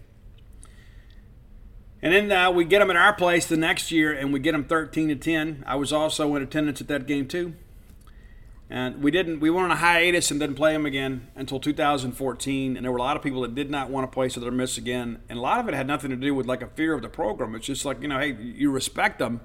And 2.01 2.31
then 2.31 2.55
we 2.55 2.65
get 2.65 2.79
them 2.79 2.91
at 2.91 2.97
our 2.97 3.13
place 3.13 3.47
the 3.47 3.57
next 3.57 3.91
year, 3.91 4.13
and 4.13 4.33
we 4.33 4.39
get 4.39 4.53
them 4.53 4.65
13 4.65 5.09
to 5.09 5.17
10. 5.17 5.65
I 5.67 5.75
was 5.77 5.93
also 5.93 6.35
in 6.37 6.43
attendance 6.43 6.81
at 6.81 6.89
that 6.89 7.07
game 7.07 7.27
too. 7.27 7.55
And 8.71 9.03
we 9.03 9.11
didn't. 9.11 9.41
We 9.41 9.49
went 9.49 9.65
on 9.65 9.71
a 9.71 9.77
hiatus 9.77 10.31
and 10.31 10.39
didn't 10.39 10.57
play 10.57 10.75
them 10.75 10.85
again 10.85 11.29
until 11.35 11.59
2014. 11.59 12.77
And 12.77 12.85
there 12.85 12.93
were 12.93 12.99
a 12.99 13.03
lot 13.03 13.17
of 13.17 13.23
people 13.23 13.41
that 13.41 13.55
did 13.55 13.71
not 13.71 13.89
want 13.89 14.11
to 14.11 14.15
play 14.15 14.29
Southern 14.29 14.57
Miss 14.59 14.77
again. 14.77 15.23
And 15.29 15.39
a 15.39 15.43
lot 15.43 15.59
of 15.59 15.69
it 15.69 15.75
had 15.75 15.87
nothing 15.87 16.11
to 16.11 16.17
do 16.17 16.35
with 16.35 16.47
like 16.47 16.61
a 16.61 16.67
fear 16.67 16.93
of 16.93 17.01
the 17.01 17.09
program. 17.09 17.55
It's 17.55 17.67
just 17.67 17.87
like 17.87 18.03
you 18.03 18.09
know, 18.09 18.19
hey, 18.19 18.37
you 18.39 18.71
respect 18.71 19.21
them, 19.21 19.41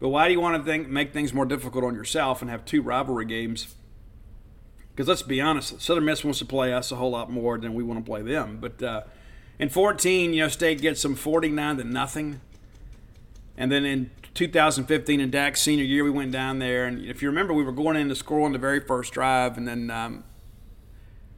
but 0.00 0.08
why 0.08 0.26
do 0.26 0.32
you 0.32 0.40
want 0.40 0.56
to 0.62 0.68
think, 0.68 0.88
make 0.88 1.12
things 1.12 1.32
more 1.32 1.46
difficult 1.46 1.84
on 1.84 1.94
yourself 1.94 2.42
and 2.42 2.50
have 2.50 2.64
two 2.64 2.82
rivalry 2.82 3.26
games? 3.26 3.74
Because 4.90 5.06
let's 5.08 5.22
be 5.22 5.40
honest, 5.40 5.80
Southern 5.80 6.04
Miss 6.04 6.24
wants 6.24 6.40
to 6.40 6.44
play 6.44 6.72
us 6.72 6.90
a 6.90 6.96
whole 6.96 7.10
lot 7.10 7.30
more 7.30 7.58
than 7.58 7.74
we 7.74 7.84
want 7.84 8.04
to 8.04 8.08
play 8.08 8.22
them. 8.22 8.58
But 8.60 8.82
uh, 8.82 9.02
in 9.58 9.68
14, 9.68 10.32
you 10.32 10.42
know, 10.42 10.48
State 10.48 10.80
gets 10.80 11.00
some 11.00 11.14
49 11.14 11.78
to 11.78 11.84
nothing. 11.84 12.40
And 13.56 13.72
then 13.72 13.84
in 13.84 14.10
2015 14.34 15.20
in 15.20 15.30
Dak's 15.30 15.60
senior 15.60 15.84
year, 15.84 16.04
we 16.04 16.10
went 16.10 16.30
down 16.30 16.60
there, 16.60 16.86
and 16.86 17.04
if 17.04 17.22
you 17.22 17.28
remember, 17.28 17.52
we 17.52 17.64
were 17.64 17.72
going 17.72 17.96
in 17.96 18.08
to 18.08 18.14
score 18.14 18.44
on 18.46 18.52
the 18.52 18.58
very 18.58 18.78
first 18.78 19.12
drive, 19.12 19.56
and 19.56 19.66
then 19.66 19.90
um, 19.90 20.22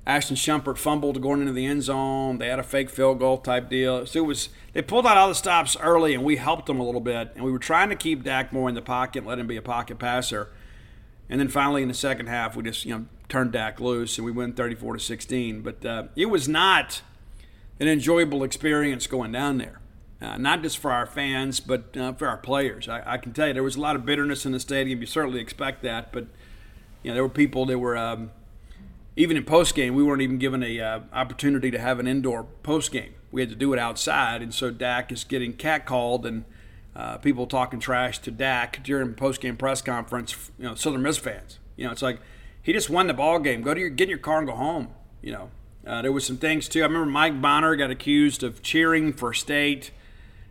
Ashton 0.07 0.37
Shumpert 0.37 0.77
fumbled 0.77 1.23
going 1.23 1.41
into 1.41 1.53
the 1.53 1.65
end 1.65 1.83
zone. 1.83 2.39
They 2.39 2.49
had 2.49 2.59
a 2.59 2.63
fake 2.63 2.91
field 2.91 3.19
goal 3.19 3.39
type 3.39 3.71
deal. 3.71 4.05
So 4.07 4.19
it 4.19 4.27
was 4.27 4.49
they 4.73 4.83
pulled 4.83 5.07
out 5.07 5.17
all 5.17 5.29
the 5.29 5.35
stops 5.35 5.77
early, 5.81 6.15
and 6.15 6.25
we 6.25 6.37
helped 6.37 6.67
them 6.67 6.81
a 6.81 6.85
little 6.85 7.01
bit, 7.01 7.33
and 7.35 7.45
we 7.45 7.53
were 7.53 7.59
trying 7.59 7.89
to 7.89 7.97
keep 7.97 8.23
Dak 8.23 8.53
more 8.53 8.69
in 8.69 8.75
the 8.75 8.83
pocket, 8.83 9.25
let 9.25 9.39
him 9.39 9.47
be 9.47 9.57
a 9.57 9.63
pocket 9.63 9.99
passer. 9.99 10.51
And 11.29 11.39
then 11.39 11.49
finally 11.49 11.83
in 11.83 11.89
the 11.89 11.95
second 11.95 12.27
half, 12.27 12.57
we 12.57 12.65
just 12.65 12.85
you 12.85 12.99
know 12.99 13.07
turned 13.29 13.53
Dak 13.53 13.81
loose, 13.81 14.19
and 14.19 14.25
we 14.25 14.33
win 14.33 14.53
34 14.53 14.95
to 14.95 15.01
16. 15.01 15.63
But 15.63 15.85
uh, 15.87 16.05
it 16.17 16.27
was 16.27 16.49
not 16.49 17.03
an 17.81 17.89
enjoyable 17.89 18.45
experience 18.45 19.07
going 19.07 19.33
down 19.33 19.59
there 19.59 19.81
uh, 20.23 20.37
not 20.37 20.63
just 20.63 20.79
for 20.79 20.93
our 20.93 21.07
fans, 21.07 21.61
but 21.61 21.97
uh, 21.97 22.13
for 22.13 22.29
our 22.29 22.37
players. 22.37 22.89
I, 22.89 23.15
I, 23.15 23.17
can 23.17 23.33
tell 23.33 23.49
you 23.49 23.55
there 23.55 23.63
was 23.63 23.77
a 23.77 23.81
lot 23.81 23.97
of 23.97 24.05
bitterness 24.05 24.45
in 24.45 24.53
the 24.53 24.61
stadium. 24.61 25.01
You 25.01 25.07
certainly 25.07 25.41
expect 25.41 25.83
that, 25.83 26.13
but 26.13 26.27
you 27.03 27.11
know 27.11 27.15
there 27.15 27.23
were 27.23 27.31
people 27.31 27.65
that 27.67 27.79
were 27.79 27.97
um, 27.97 28.31
even 29.17 29.37
in 29.37 29.45
post 29.45 29.75
game. 29.75 29.95
We 29.95 30.03
weren't 30.03 30.23
even 30.23 30.39
given 30.39 30.63
a 30.63 30.79
uh, 30.79 31.01
opportunity 31.13 31.71
to 31.71 31.79
have 31.79 31.99
an 31.99 32.07
indoor 32.07 32.45
post 32.63 32.93
game. 32.93 33.15
We 33.33 33.41
had 33.41 33.49
to 33.49 33.57
do 33.57 33.73
it 33.73 33.79
outside, 33.79 34.43
and 34.43 34.53
so 34.53 34.71
Dak 34.71 35.11
is 35.11 35.25
getting 35.25 35.55
catcalled 35.55 36.27
and 36.27 36.45
uh, 36.95 37.17
people 37.19 37.47
talking 37.47 37.81
trash 37.81 38.19
to 38.21 38.31
Dak 38.31 38.83
during 38.83 39.15
post 39.15 39.41
game 39.41 39.57
press 39.57 39.81
conference. 39.81 40.51
You 40.59 40.67
know, 40.67 40.75
Southern 40.75 41.03
Miss 41.03 41.17
fans. 41.17 41.59
You 41.77 41.87
know, 41.87 41.93
it's 41.93 42.03
like 42.03 42.21
he 42.63 42.75
just 42.75 42.91
won 42.91 43.07
the 43.07 43.15
ball 43.15 43.39
game. 43.39 43.63
Go 43.63 43.73
to 43.73 43.81
your 43.81 43.89
get 43.89 44.05
in 44.05 44.11
your 44.11 44.19
car 44.19 44.39
and 44.39 44.47
go 44.47 44.55
home. 44.55 44.89
You 45.23 45.33
know. 45.33 45.51
Uh, 45.87 46.03
there 46.03 46.13
was 46.13 46.27
some 46.27 46.37
things 46.37 46.69
too. 46.69 46.81
I 46.81 46.87
remember 46.87 47.07
Mike 47.07 47.41
Bonner 47.41 47.75
got 47.77 47.91
accused 47.91 48.43
of 48.43 48.63
cheering 48.63 49.13
for 49.13 49.33
state 49.33 49.91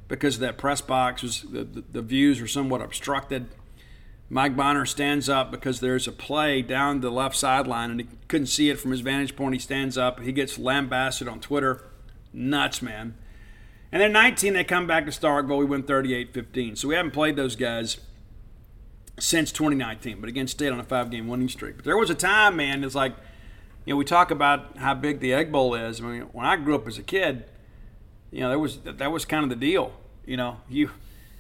because 0.08 0.39
that 0.39 0.58
press 0.58 0.82
box 0.82 1.22
was 1.22 1.44
the, 1.44 1.63
the, 1.63 1.84
the 1.92 2.02
views 2.02 2.42
were 2.42 2.48
somewhat 2.48 2.82
obstructed. 2.82 3.48
Mike 4.30 4.56
Bonner 4.56 4.86
stands 4.86 5.28
up 5.28 5.52
because 5.52 5.80
there's 5.80 6.08
a 6.08 6.12
play 6.12 6.62
down 6.62 7.02
the 7.02 7.10
left 7.10 7.36
sideline 7.36 7.92
and 7.92 8.00
he 8.02 8.08
couldn't 8.28 8.48
see 8.48 8.70
it 8.70 8.80
from 8.80 8.92
his 8.92 9.02
vantage 9.02 9.36
point. 9.36 9.54
He 9.54 9.60
stands 9.60 9.98
up. 9.98 10.20
He 10.20 10.32
gets 10.32 10.60
lambasted 10.60 11.28
on 11.28 11.39
Twitter. 11.39 11.84
Nuts, 12.32 12.82
man. 12.82 13.15
And 13.92 14.02
then 14.02 14.12
19, 14.12 14.54
they 14.54 14.63
come 14.63 14.86
back 14.86 15.06
to 15.06 15.12
Starkville. 15.12 15.58
We 15.58 15.65
win 15.65 15.84
38 15.84 16.34
15. 16.34 16.76
So 16.76 16.88
we 16.88 16.96
haven't 16.96 17.12
played 17.12 17.36
those 17.36 17.56
guys 17.56 17.98
since 19.20 19.52
2019, 19.52 20.22
but 20.22 20.30
again, 20.30 20.48
stayed 20.48 20.72
on 20.72 20.80
a 20.80 20.84
five 20.84 21.10
game 21.10 21.28
winning 21.28 21.50
streak. 21.50 21.78
But 21.78 21.86
there 21.86 21.98
was 21.98 22.10
a 22.10 22.15
time, 22.15 22.56
man, 22.56 22.84
it's 22.84 22.96
like, 22.96 23.13
you 23.89 23.95
know, 23.95 23.97
we 23.97 24.06
talk 24.06 24.30
about 24.30 24.78
how 24.78 24.93
big 24.93 25.19
the 25.19 25.34
Egg 25.34 25.52
Bowl 25.52 25.73
is. 25.73 25.99
I 25.99 26.04
mean, 26.04 26.21
when 26.32 26.45
I 26.45 26.58
grew 26.58 26.75
up 26.75 26.86
as 26.86 26.99
a 26.99 27.02
kid, 27.02 27.45
you 28.30 28.41
know, 28.41 28.52
that 28.52 28.60
was 28.60 28.78
that 28.82 29.12
was 29.12 29.25
kind 29.25 29.43
of 29.43 29.49
the 29.49 29.56
deal. 29.56 29.93
You 30.28 30.38
know, 30.38 30.58
you 30.69 30.91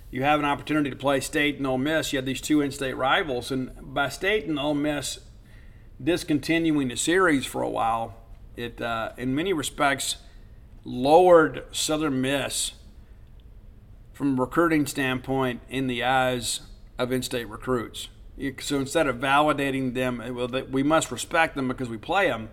you 0.09 0.23
have 0.23 0.39
an 0.39 0.47
opportunity 0.47 0.89
to 0.89 0.95
play 0.95 1.19
State 1.19 1.57
and 1.57 1.67
Ole 1.67 1.77
Miss. 1.77 2.11
You 2.11 2.17
had 2.17 2.25
these 2.25 2.41
two 2.41 2.61
in-state 2.61 2.97
rivals, 2.97 3.51
and 3.51 3.69
by 3.79 4.09
State 4.09 4.45
and 4.47 4.57
Ole 4.57 4.73
Miss 4.73 5.19
discontinuing 6.03 6.87
the 6.87 6.97
series 6.97 7.45
for 7.45 7.61
a 7.61 7.69
while, 7.69 8.15
it 8.57 8.81
uh, 8.81 9.11
in 9.15 9.35
many 9.35 9.53
respects 9.53 10.15
lowered 10.83 11.65
Southern 11.71 12.19
Miss 12.19 12.71
from 14.11 14.39
a 14.39 14.41
recruiting 14.41 14.87
standpoint 14.87 15.61
in 15.69 15.85
the 15.85 16.03
eyes 16.03 16.61
of 16.97 17.11
in-state 17.11 17.47
recruits. 17.47 18.07
So 18.61 18.79
instead 18.79 19.07
of 19.07 19.17
validating 19.17 19.93
them, 19.93 20.23
well, 20.33 20.47
we 20.69 20.81
must 20.81 21.11
respect 21.11 21.55
them 21.55 21.67
because 21.67 21.89
we 21.89 21.97
play 21.97 22.27
them. 22.27 22.49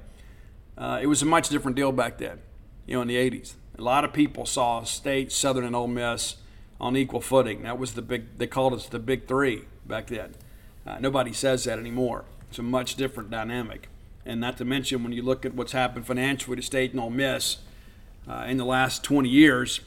Uh, 0.77 0.99
it 1.01 1.07
was 1.07 1.22
a 1.22 1.27
much 1.27 1.49
different 1.49 1.77
deal 1.77 1.92
back 1.92 2.18
then, 2.18 2.40
you 2.87 2.96
know, 2.96 3.03
in 3.03 3.09
the 3.09 3.16
'80s. 3.16 3.55
A 3.79 3.83
lot 3.83 4.05
of 4.05 4.12
people 4.12 4.46
saw 4.46 4.83
State, 4.83 5.31
Southern, 5.31 5.64
and 5.64 5.77
Ole 5.77 5.87
Miss 5.87 6.37
on 6.81 6.96
equal 6.96 7.20
footing. 7.20 7.62
That 7.62 7.79
was 7.79 7.94
the 7.94 8.03
big. 8.03 8.38
They 8.38 8.46
called 8.46 8.75
us 8.75 8.88
the 8.88 8.99
Big 8.99 9.29
Three 9.29 9.64
back 9.87 10.09
then. 10.09 10.35
Uh, 10.87 10.99
nobody 10.99 11.33
says 11.33 11.64
that 11.64 11.79
anymore. 11.79 12.25
It's 12.49 12.59
a 12.59 12.62
much 12.62 12.96
different 12.96 13.31
dynamic. 13.31 13.88
And 14.25 14.40
not 14.40 14.57
to 14.59 14.64
mention, 14.64 15.05
when 15.05 15.12
you 15.12 15.22
look 15.22 15.46
at 15.46 15.55
what's 15.55 15.72
happened 15.72 16.07
financially 16.07 16.57
to 16.57 16.62
State 16.62 16.90
and 16.90 17.01
Ole 17.01 17.11
Miss 17.11 17.59
uh, 18.29 18.44
in 18.49 18.57
the 18.57 18.64
last 18.64 19.05
20 19.05 19.29
years, 19.29 19.81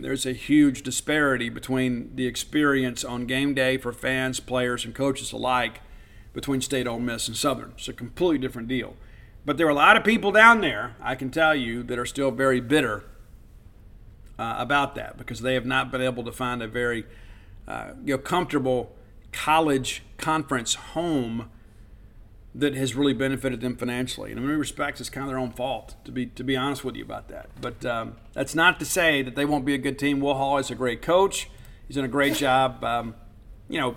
know, 0.00 0.06
there's 0.06 0.26
a 0.26 0.32
huge 0.32 0.82
disparity 0.82 1.48
between 1.48 2.14
the 2.14 2.26
experience 2.26 3.04
on 3.04 3.26
game 3.26 3.54
day 3.54 3.76
for 3.76 3.92
fans, 3.92 4.40
players, 4.40 4.84
and 4.84 4.94
coaches 4.94 5.32
alike 5.32 5.80
between 6.32 6.60
State, 6.60 6.86
Ole 6.86 6.98
Miss, 6.98 7.28
and 7.28 7.36
Southern. 7.36 7.72
It's 7.76 7.88
a 7.88 7.92
completely 7.92 8.38
different 8.38 8.68
deal. 8.68 8.96
But 9.44 9.58
there 9.58 9.66
are 9.66 9.70
a 9.70 9.74
lot 9.74 9.96
of 9.96 10.04
people 10.04 10.32
down 10.32 10.60
there, 10.60 10.96
I 11.00 11.14
can 11.14 11.30
tell 11.30 11.54
you, 11.54 11.82
that 11.84 11.98
are 11.98 12.06
still 12.06 12.30
very 12.30 12.60
bitter 12.60 13.04
uh, 14.38 14.54
about 14.58 14.94
that 14.94 15.18
because 15.18 15.40
they 15.40 15.54
have 15.54 15.66
not 15.66 15.90
been 15.90 16.00
able 16.00 16.24
to 16.24 16.32
find 16.32 16.62
a 16.62 16.68
very 16.68 17.04
uh, 17.68 17.92
you 18.04 18.14
know, 18.14 18.18
comfortable 18.18 18.94
college 19.32 20.02
conference 20.16 20.74
home 20.74 21.50
that 22.54 22.74
has 22.74 22.94
really 22.94 23.14
benefited 23.14 23.60
them 23.60 23.76
financially. 23.76 24.30
And 24.30 24.38
in 24.38 24.46
many 24.46 24.58
respects, 24.58 25.00
it's 25.00 25.08
kind 25.08 25.24
of 25.24 25.30
their 25.30 25.38
own 25.38 25.52
fault, 25.52 25.96
to 26.04 26.12
be 26.12 26.26
to 26.26 26.44
be 26.44 26.56
honest 26.56 26.84
with 26.84 26.96
you 26.96 27.04
about 27.04 27.28
that. 27.28 27.48
But 27.60 27.84
um, 27.84 28.16
that's 28.34 28.54
not 28.54 28.78
to 28.80 28.86
say 28.86 29.22
that 29.22 29.36
they 29.36 29.44
won't 29.44 29.64
be 29.64 29.74
a 29.74 29.78
good 29.78 29.98
team. 29.98 30.20
Will 30.20 30.34
Hall 30.34 30.58
is 30.58 30.70
a 30.70 30.74
great 30.74 31.00
coach. 31.00 31.48
He's 31.86 31.96
done 31.96 32.04
a 32.04 32.08
great 32.08 32.34
job, 32.34 32.84
um, 32.84 33.14
you 33.68 33.80
know, 33.80 33.96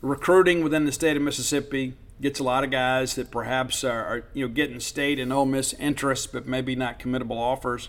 recruiting 0.00 0.62
within 0.62 0.84
the 0.84 0.92
state 0.92 1.16
of 1.16 1.22
Mississippi. 1.22 1.94
Gets 2.20 2.38
a 2.38 2.44
lot 2.44 2.64
of 2.64 2.70
guys 2.70 3.14
that 3.14 3.30
perhaps 3.30 3.82
are, 3.82 4.04
are 4.04 4.24
you 4.34 4.46
know 4.46 4.52
getting 4.52 4.80
state 4.80 5.18
and 5.18 5.32
Ole 5.32 5.46
Miss 5.46 5.72
interest, 5.74 6.32
but 6.32 6.46
maybe 6.46 6.74
not 6.74 6.98
committable 6.98 7.38
offers. 7.38 7.88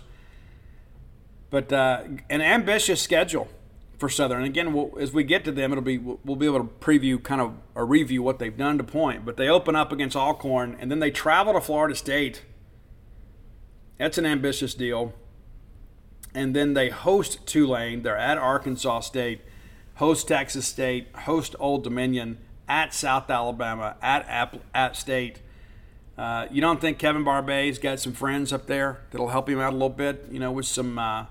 But 1.50 1.70
uh, 1.72 2.04
an 2.30 2.40
ambitious 2.40 3.02
schedule 3.02 3.48
for 4.02 4.08
Southern. 4.08 4.38
And 4.38 4.46
again, 4.46 4.72
we'll, 4.72 4.90
as 4.98 5.12
we 5.12 5.22
get 5.22 5.44
to 5.44 5.52
them, 5.52 5.70
it'll 5.70 5.84
be 5.84 5.96
we'll 5.96 6.34
be 6.34 6.46
able 6.46 6.58
to 6.58 6.70
preview 6.80 7.22
kind 7.22 7.40
of 7.40 7.54
a 7.76 7.84
review 7.84 8.20
what 8.20 8.40
they've 8.40 8.56
done 8.56 8.76
to 8.78 8.82
point. 8.82 9.24
But 9.24 9.36
they 9.36 9.48
open 9.48 9.76
up 9.76 9.92
against 9.92 10.16
Alcorn, 10.16 10.76
and 10.80 10.90
then 10.90 10.98
they 10.98 11.12
travel 11.12 11.52
to 11.52 11.60
Florida 11.60 11.94
State. 11.94 12.42
That's 13.98 14.18
an 14.18 14.26
ambitious 14.26 14.74
deal. 14.74 15.14
And 16.34 16.56
then 16.56 16.74
they 16.74 16.88
host 16.88 17.46
Tulane. 17.46 18.02
They're 18.02 18.16
at 18.16 18.38
Arkansas 18.38 19.00
State, 19.00 19.40
host 19.94 20.26
Texas 20.26 20.66
State, 20.66 21.14
host 21.14 21.54
Old 21.60 21.84
Dominion, 21.84 22.38
at 22.68 22.92
South 22.92 23.30
Alabama, 23.30 23.94
at 24.02 24.58
at 24.74 24.96
State. 24.96 25.38
Uh, 26.18 26.48
you 26.50 26.60
don't 26.60 26.80
think 26.80 26.98
Kevin 26.98 27.24
Barbay's 27.24 27.78
got 27.78 28.00
some 28.00 28.14
friends 28.14 28.52
up 28.52 28.66
there 28.66 29.02
that'll 29.12 29.28
help 29.28 29.48
him 29.48 29.60
out 29.60 29.70
a 29.70 29.76
little 29.76 29.88
bit, 29.90 30.26
you 30.28 30.40
know, 30.40 30.50
with 30.50 30.66
some 30.66 30.98
uh, 30.98 31.26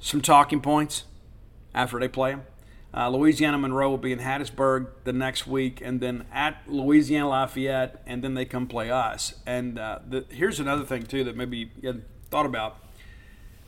some 0.00 0.20
talking 0.20 0.60
points 0.60 1.04
after 1.74 2.00
they 2.00 2.08
play 2.08 2.32
them. 2.32 2.42
Uh, 2.92 3.08
Louisiana 3.08 3.56
Monroe 3.56 3.88
will 3.88 3.98
be 3.98 4.10
in 4.10 4.18
Hattiesburg 4.18 4.88
the 5.04 5.12
next 5.12 5.46
week, 5.46 5.80
and 5.80 6.00
then 6.00 6.26
at 6.32 6.62
Louisiana 6.66 7.28
Lafayette, 7.28 8.02
and 8.04 8.24
then 8.24 8.34
they 8.34 8.44
come 8.44 8.66
play 8.66 8.90
us. 8.90 9.34
And 9.46 9.78
uh, 9.78 10.00
the, 10.08 10.24
here's 10.30 10.58
another 10.58 10.84
thing 10.84 11.04
too 11.04 11.22
that 11.24 11.36
maybe 11.36 11.70
you 11.80 11.86
hadn't 11.86 12.04
thought 12.30 12.46
about. 12.46 12.78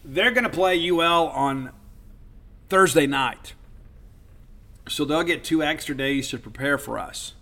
They're 0.04 0.32
going 0.32 0.42
to 0.42 0.50
play 0.50 0.90
UL 0.90 1.28
on 1.28 1.70
Thursday 2.68 3.06
night, 3.06 3.52
so 4.88 5.04
they'll 5.04 5.22
get 5.22 5.44
two 5.44 5.62
extra 5.62 5.96
days 5.96 6.28
to 6.30 6.38
prepare 6.38 6.76
for 6.76 6.98
us. 6.98 7.34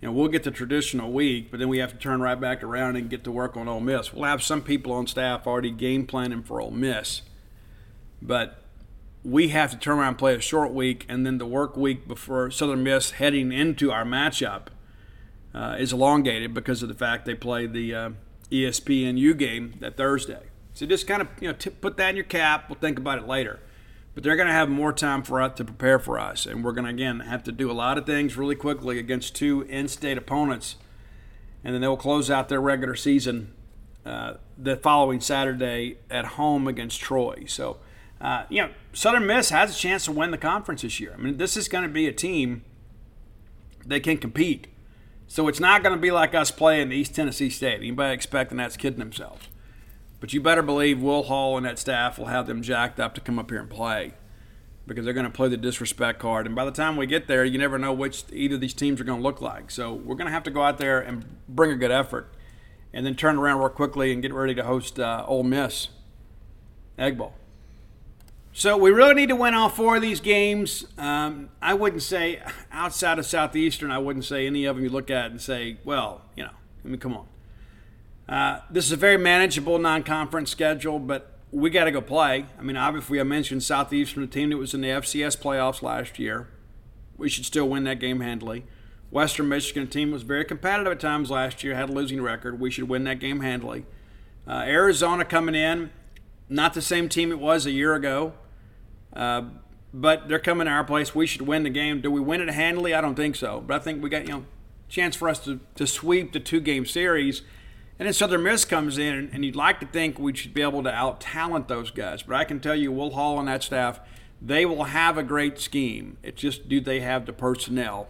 Know, 0.00 0.12
we'll 0.12 0.28
get 0.28 0.44
the 0.44 0.52
traditional 0.52 1.12
week, 1.12 1.50
but 1.50 1.58
then 1.58 1.68
we 1.68 1.78
have 1.78 1.90
to 1.90 1.98
turn 1.98 2.20
right 2.20 2.40
back 2.40 2.62
around 2.62 2.96
and 2.96 3.10
get 3.10 3.24
to 3.24 3.32
work 3.32 3.56
on 3.56 3.66
Ole 3.66 3.80
Miss. 3.80 4.12
We'll 4.12 4.24
have 4.24 4.42
some 4.42 4.62
people 4.62 4.92
on 4.92 5.08
staff 5.08 5.46
already 5.46 5.72
game 5.72 6.06
planning 6.06 6.44
for 6.44 6.60
Ole 6.60 6.70
Miss. 6.70 7.22
But 8.20 8.62
we 9.24 9.48
have 9.48 9.70
to 9.70 9.76
turn 9.76 9.98
around 9.98 10.08
and 10.08 10.18
play 10.18 10.34
a 10.34 10.40
short 10.40 10.72
week, 10.72 11.04
and 11.08 11.26
then 11.26 11.38
the 11.38 11.46
work 11.46 11.76
week 11.76 12.08
before 12.08 12.50
Southern 12.50 12.82
Miss 12.82 13.12
heading 13.12 13.52
into 13.52 13.90
our 13.90 14.04
matchup 14.04 14.68
uh, 15.54 15.76
is 15.78 15.92
elongated 15.92 16.54
because 16.54 16.82
of 16.82 16.88
the 16.88 16.94
fact 16.94 17.24
they 17.24 17.34
play 17.34 17.66
the 17.66 17.94
uh, 17.94 18.10
ESPNU 18.50 19.36
game 19.36 19.74
that 19.80 19.96
Thursday. 19.96 20.44
So 20.72 20.86
just 20.86 21.06
kind 21.06 21.22
of 21.22 21.28
you 21.40 21.48
know 21.48 21.54
t- 21.54 21.70
put 21.70 21.96
that 21.96 22.10
in 22.10 22.16
your 22.16 22.24
cap. 22.24 22.68
We'll 22.68 22.78
think 22.78 22.98
about 22.98 23.18
it 23.18 23.26
later. 23.26 23.60
But 24.14 24.24
they're 24.24 24.36
going 24.36 24.48
to 24.48 24.54
have 24.54 24.68
more 24.68 24.92
time 24.92 25.22
for 25.22 25.40
us 25.40 25.56
to 25.58 25.64
prepare 25.64 25.98
for 25.98 26.18
us, 26.18 26.44
and 26.46 26.64
we're 26.64 26.72
going 26.72 26.86
to 26.86 26.90
again 26.90 27.20
have 27.20 27.42
to 27.44 27.52
do 27.52 27.70
a 27.70 27.72
lot 27.72 27.98
of 27.98 28.06
things 28.06 28.36
really 28.36 28.56
quickly 28.56 28.98
against 28.98 29.36
two 29.36 29.62
in-state 29.62 30.18
opponents, 30.18 30.76
and 31.62 31.74
then 31.74 31.80
they'll 31.80 31.96
close 31.96 32.30
out 32.30 32.48
their 32.48 32.60
regular 32.60 32.96
season 32.96 33.52
uh, 34.04 34.34
the 34.56 34.76
following 34.76 35.20
Saturday 35.20 35.98
at 36.10 36.24
home 36.24 36.66
against 36.66 37.00
Troy. 37.00 37.44
So 37.46 37.78
uh, 38.20 38.44
you 38.48 38.62
know, 38.62 38.70
Southern 38.92 39.26
Miss 39.26 39.50
has 39.50 39.76
a 39.76 39.78
chance 39.78 40.04
to 40.06 40.12
win 40.12 40.30
the 40.30 40.38
conference 40.38 40.82
this 40.82 40.98
year. 40.98 41.14
I 41.14 41.20
mean, 41.20 41.36
this 41.36 41.56
is 41.56 41.68
going 41.68 41.84
to 41.84 41.88
be 41.88 42.06
a 42.06 42.12
team 42.12 42.64
that 43.86 44.02
can 44.02 44.18
compete. 44.18 44.66
So 45.28 45.46
it's 45.46 45.60
not 45.60 45.82
going 45.82 45.94
to 45.94 46.00
be 46.00 46.10
like 46.10 46.34
us 46.34 46.50
playing 46.50 46.90
East 46.90 47.14
Tennessee 47.14 47.50
State. 47.50 47.76
Anybody 47.76 48.14
expecting 48.14 48.58
that's 48.58 48.76
kidding 48.76 48.98
themselves. 48.98 49.48
But 50.20 50.32
you 50.32 50.40
better 50.40 50.62
believe 50.62 51.00
Will 51.00 51.24
Hall 51.24 51.56
and 51.56 51.64
that 51.66 51.78
staff 51.78 52.18
will 52.18 52.26
have 52.26 52.46
them 52.46 52.62
jacked 52.62 52.98
up 52.98 53.14
to 53.14 53.20
come 53.20 53.38
up 53.38 53.50
here 53.50 53.60
and 53.60 53.70
play 53.70 54.14
because 54.86 55.04
they're 55.04 55.14
going 55.14 55.26
to 55.26 55.30
play 55.30 55.48
the 55.48 55.56
disrespect 55.56 56.18
card. 56.18 56.46
And 56.46 56.56
by 56.56 56.64
the 56.64 56.72
time 56.72 56.96
we 56.96 57.06
get 57.06 57.28
there, 57.28 57.44
you 57.44 57.58
never 57.58 57.78
know 57.78 57.92
which 57.92 58.24
either 58.32 58.56
of 58.56 58.60
these 58.60 58.74
teams 58.74 59.00
are 59.00 59.04
going 59.04 59.18
to 59.18 59.22
look 59.22 59.40
like. 59.40 59.70
So 59.70 59.92
we're 59.92 60.16
going 60.16 60.26
to 60.26 60.32
have 60.32 60.42
to 60.44 60.50
go 60.50 60.62
out 60.62 60.78
there 60.78 60.98
and 60.98 61.24
bring 61.48 61.70
a 61.70 61.76
good 61.76 61.90
effort 61.90 62.32
and 62.92 63.04
then 63.06 63.14
turn 63.14 63.36
around 63.36 63.58
real 63.58 63.68
quickly 63.68 64.12
and 64.12 64.22
get 64.22 64.32
ready 64.32 64.54
to 64.54 64.64
host 64.64 64.98
uh, 64.98 65.24
Ole 65.28 65.44
Miss 65.44 65.88
Egg 66.98 67.18
Bowl. 67.18 67.34
So 68.58 68.76
we 68.76 68.90
really 68.90 69.14
need 69.14 69.28
to 69.28 69.36
win 69.36 69.54
all 69.54 69.68
four 69.68 69.94
of 69.94 70.02
these 70.02 70.18
games. 70.18 70.84
Um, 70.98 71.50
I 71.62 71.74
wouldn't 71.74 72.02
say 72.02 72.42
outside 72.72 73.20
of 73.20 73.24
Southeastern, 73.24 73.92
I 73.92 73.98
wouldn't 73.98 74.24
say 74.24 74.48
any 74.48 74.64
of 74.64 74.74
them 74.74 74.84
you 74.84 74.90
look 74.90 75.12
at 75.12 75.30
and 75.30 75.40
say, 75.40 75.76
well, 75.84 76.22
you 76.34 76.42
know, 76.42 76.50
I 76.84 76.88
mean, 76.88 76.98
come 76.98 77.16
on. 77.16 77.28
Uh, 78.28 78.62
this 78.68 78.86
is 78.86 78.90
a 78.90 78.96
very 78.96 79.16
manageable 79.16 79.78
non-conference 79.78 80.50
schedule, 80.50 80.98
but 80.98 81.38
we 81.52 81.70
got 81.70 81.84
to 81.84 81.92
go 81.92 82.00
play. 82.00 82.46
I 82.58 82.62
mean, 82.62 82.76
obviously, 82.76 83.20
I 83.20 83.22
mentioned 83.22 83.62
Southeastern, 83.62 84.22
the 84.22 84.26
team 84.26 84.50
that 84.50 84.56
was 84.56 84.74
in 84.74 84.80
the 84.80 84.88
FCS 84.88 85.38
playoffs 85.38 85.80
last 85.80 86.18
year. 86.18 86.48
We 87.16 87.28
should 87.28 87.44
still 87.44 87.68
win 87.68 87.84
that 87.84 88.00
game 88.00 88.18
handily. 88.18 88.66
Western 89.12 89.48
Michigan 89.48 89.86
team 89.86 90.10
was 90.10 90.24
very 90.24 90.44
competitive 90.44 90.94
at 90.94 90.98
times 90.98 91.30
last 91.30 91.62
year, 91.62 91.76
had 91.76 91.90
a 91.90 91.92
losing 91.92 92.20
record. 92.20 92.58
We 92.58 92.72
should 92.72 92.88
win 92.88 93.04
that 93.04 93.20
game 93.20 93.38
handily. 93.38 93.86
Uh, 94.48 94.64
Arizona 94.66 95.24
coming 95.24 95.54
in, 95.54 95.90
not 96.48 96.74
the 96.74 96.82
same 96.82 97.08
team 97.08 97.30
it 97.30 97.38
was 97.38 97.64
a 97.64 97.70
year 97.70 97.94
ago. 97.94 98.32
Uh, 99.12 99.42
but 99.92 100.28
they're 100.28 100.38
coming 100.38 100.66
to 100.66 100.70
our 100.70 100.84
place. 100.84 101.14
We 101.14 101.26
should 101.26 101.42
win 101.42 101.62
the 101.62 101.70
game. 101.70 102.00
Do 102.00 102.10
we 102.10 102.20
win 102.20 102.40
it 102.40 102.50
handily? 102.50 102.94
I 102.94 103.00
don't 103.00 103.14
think 103.14 103.36
so. 103.36 103.62
But 103.66 103.80
I 103.80 103.84
think 103.84 104.02
we 104.02 104.10
got 104.10 104.26
you 104.26 104.32
know 104.32 104.44
chance 104.88 105.16
for 105.16 105.28
us 105.28 105.38
to, 105.44 105.60
to 105.76 105.86
sweep 105.86 106.32
the 106.32 106.40
two 106.40 106.60
game 106.60 106.86
series. 106.86 107.42
And 107.98 108.06
then 108.06 108.12
Southern 108.12 108.44
Miss 108.44 108.64
comes 108.64 108.96
in, 108.96 109.28
and 109.32 109.44
you'd 109.44 109.56
like 109.56 109.80
to 109.80 109.86
think 109.86 110.18
we 110.18 110.34
should 110.34 110.54
be 110.54 110.62
able 110.62 110.84
to 110.84 110.90
out 110.90 111.20
talent 111.20 111.66
those 111.66 111.90
guys. 111.90 112.22
But 112.22 112.36
I 112.36 112.44
can 112.44 112.60
tell 112.60 112.76
you, 112.76 112.92
Will 112.92 113.10
Hall 113.10 113.40
and 113.40 113.48
that 113.48 113.64
staff, 113.64 113.98
they 114.40 114.64
will 114.64 114.84
have 114.84 115.18
a 115.18 115.24
great 115.24 115.58
scheme. 115.58 116.16
It's 116.22 116.40
just 116.40 116.68
do 116.68 116.80
they 116.80 117.00
have 117.00 117.26
the 117.26 117.32
personnel 117.32 118.08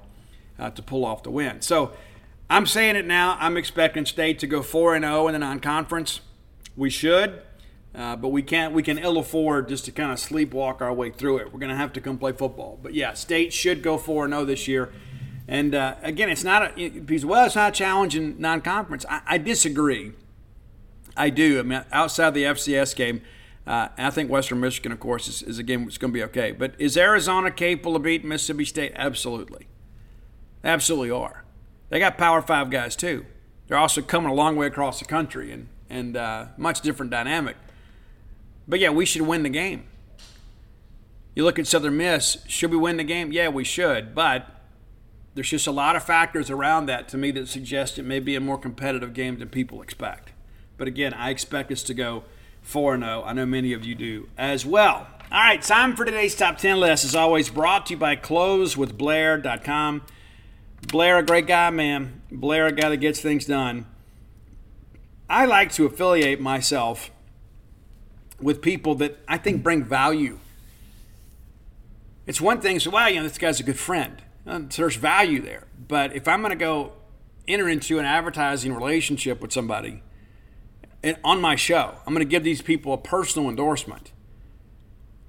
uh, 0.59 0.71
to 0.71 0.83
pull 0.83 1.07
off 1.07 1.23
the 1.23 1.31
win? 1.31 1.63
So 1.63 1.93
I'm 2.51 2.67
saying 2.67 2.97
it 2.97 3.07
now. 3.07 3.39
I'm 3.41 3.57
expecting 3.57 4.05
State 4.05 4.39
to 4.41 4.47
go 4.47 4.63
4 4.63 4.97
and 4.97 5.05
0 5.05 5.29
in 5.29 5.33
the 5.33 5.39
non 5.39 5.61
conference. 5.61 6.21
We 6.77 6.91
should. 6.91 7.43
Uh, 7.95 8.15
but 8.15 8.29
we 8.29 8.43
can't 8.43 8.75
we 8.75 8.83
can 8.83 8.99
ill 8.99 9.19
afford 9.19 9.69
just 9.69 9.85
to 9.87 9.91
kind 9.91 10.13
of 10.13 10.19
sleepwalk 10.19 10.81
our 10.81 10.93
way 10.93 11.11
through 11.11 11.39
it. 11.39 11.53
We're 11.53 11.59
going 11.59 11.71
to 11.71 11.77
have 11.77 11.93
to 11.95 12.01
come 12.01 12.19
play 12.19 12.33
football. 12.33 12.79
But 12.83 12.95
yeah, 12.95 13.15
state 13.15 13.53
should 13.53 13.83
go 13.83 13.97
four 13.97 14.25
and 14.25 14.33
zero 14.33 14.45
this 14.45 14.69
year. 14.69 14.93
And 15.49 15.75
uh, 15.75 15.95
again, 16.03 16.29
it's 16.29 16.45
not 16.45 16.79
a 16.79 16.89
because 16.91 17.25
well, 17.25 17.47
it's 17.47 17.57
not 17.57 17.81
in 18.15 18.39
non-conference. 18.39 19.07
I, 19.09 19.23
I 19.27 19.39
disagree. 19.39 20.13
I 21.17 21.31
do. 21.31 21.59
I 21.59 21.63
mean, 21.63 21.85
outside 21.91 22.35
the 22.35 22.45
FCS 22.45 22.95
game, 22.95 23.23
uh, 23.67 23.89
I 23.97 24.11
think 24.11 24.31
Western 24.31 24.61
Michigan, 24.61 24.93
of 24.93 25.01
course, 25.01 25.27
is, 25.27 25.43
is 25.43 25.59
a 25.59 25.63
game 25.63 25.85
that's 25.85 25.99
going 25.99 26.13
to 26.13 26.15
be 26.15 26.23
okay. 26.25 26.53
But 26.53 26.75
is 26.79 26.97
Arizona 26.97 27.51
capable 27.51 27.97
of 27.97 28.03
beating 28.03 28.29
Mississippi 28.29 28.67
State? 28.67 28.93
Absolutely, 28.95 29.67
absolutely 30.63 31.11
are. 31.11 31.45
They 31.89 31.99
got 31.99 32.19
Power 32.19 32.43
Five 32.43 32.71
guys 32.71 32.95
too. 32.95 33.25
They're 33.67 33.79
also 33.79 34.03
coming 34.03 34.31
a 34.31 34.35
long 34.35 34.55
way 34.55 34.67
across 34.67 34.99
the 34.99 35.07
country 35.07 35.51
and 35.51 35.69
and 35.89 36.17
uh, 36.17 36.47
much 36.59 36.83
different 36.83 37.11
dynamic. 37.11 37.57
But 38.69 38.81
yeah, 38.81 38.91
we 38.91 39.07
should 39.07 39.23
win 39.23 39.43
the 39.43 39.49
game. 39.49 39.85
You 41.35 41.45
look 41.45 41.59
at 41.59 41.67
Southern 41.67 41.97
Miss, 41.97 42.39
should 42.47 42.71
we 42.71 42.77
win 42.77 42.99
the 42.99 43.05
game? 43.05 43.33
Yeah, 43.33 43.49
we 43.49 43.65
should. 43.65 44.15
But 44.15 44.47
there's 45.35 45.51
just 45.51 45.67
a 45.67 45.73
lot 45.73 45.97
of 45.97 46.03
factors 46.03 46.51
around 46.51 46.87
that 46.87 47.09
to 47.09 47.17
me 47.17 47.31
that 47.31 47.49
suggest 47.49 47.99
it 47.99 48.03
may 48.03 48.19
be 48.19 48.35
a 48.35 48.41
more 48.41 48.59
competitive 48.59 49.15
game 49.15 49.39
than 49.39 49.49
people 49.49 49.81
expect. 49.81 50.33
But 50.77 50.89
again, 50.89 51.15
I 51.15 51.31
expect 51.31 51.73
us 51.73 51.83
to 51.85 51.95
go 51.95 52.25
4 52.63 52.99
0. 52.99 53.23
I 53.25 53.33
know 53.33 53.47
many 53.47 53.73
of 53.73 53.85
you 53.85 53.95
do 53.95 54.29
as 54.37 54.67
well. 54.67 55.07
All 55.31 55.41
right, 55.41 55.63
time 55.63 55.95
for 55.95 56.05
today's 56.05 56.35
top 56.35 56.59
10 56.59 56.81
list. 56.81 57.05
As 57.05 57.15
always, 57.15 57.51
brought 57.51 57.87
to 57.87 57.95
you 57.95 57.99
by 57.99 58.17
closewithblair.com. 58.17 60.03
Blair, 60.89 61.19
a 61.19 61.23
great 61.23 61.47
guy, 61.47 61.71
man. 61.71 62.23
Blair, 62.31 62.67
a 62.67 62.73
guy 62.73 62.89
that 62.89 62.97
gets 62.97 63.21
things 63.21 63.45
done. 63.45 63.87
I 65.29 65.45
like 65.45 65.73
to 65.73 65.87
affiliate 65.87 66.41
myself 66.41 67.11
with 68.41 68.63
people 68.63 68.95
that 68.97 69.19
I 69.27 69.39
think 69.39 69.63
bring 69.63 69.85
value. 69.85 70.39
It's 72.27 72.41
one 72.41 72.61
thing, 72.61 72.79
so, 72.79 72.91
wow, 72.91 73.07
you 73.07 73.17
know, 73.17 73.23
this 73.23 73.39
guy's 73.39 73.59
a 73.59 73.63
good 73.63 73.79
friend. 73.79 74.23
Uh, 74.47 74.61
so 74.69 74.83
there's 74.83 74.97
value 74.97 75.41
there. 75.41 75.67
But 75.89 76.15
if 76.15 76.29
I'm 76.29 76.41
going 76.41 76.51
to 76.51 76.57
go 76.57 76.93
enter 77.47 77.69
into 77.69 77.99
an 77.99 78.05
advertising 78.05 78.75
relationship 78.75 79.41
with 79.41 79.53
somebody 79.53 80.03
on 81.25 81.41
my 81.41 81.57
show, 81.57 81.95
I'm 82.07 82.13
going 82.13 82.27
to 82.27 82.31
give 82.31 82.45
these 82.45 82.61
people 82.61 82.93
a 82.93 82.99
personal 82.99 83.49
endorsement. 83.49 84.13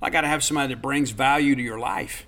I 0.01 0.09
got 0.09 0.21
to 0.21 0.27
have 0.27 0.43
somebody 0.43 0.73
that 0.73 0.81
brings 0.81 1.11
value 1.11 1.55
to 1.55 1.61
your 1.61 1.79
life. 1.79 2.25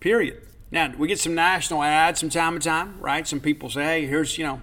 Period. 0.00 0.42
Now, 0.70 0.92
we 0.96 1.06
get 1.06 1.20
some 1.20 1.34
national 1.34 1.82
ads 1.82 2.20
from 2.20 2.30
time 2.30 2.58
to 2.58 2.64
time, 2.64 2.98
right? 3.00 3.26
Some 3.26 3.40
people 3.40 3.70
say, 3.70 3.84
hey, 3.84 4.06
here's, 4.06 4.38
you 4.38 4.44
know, 4.44 4.62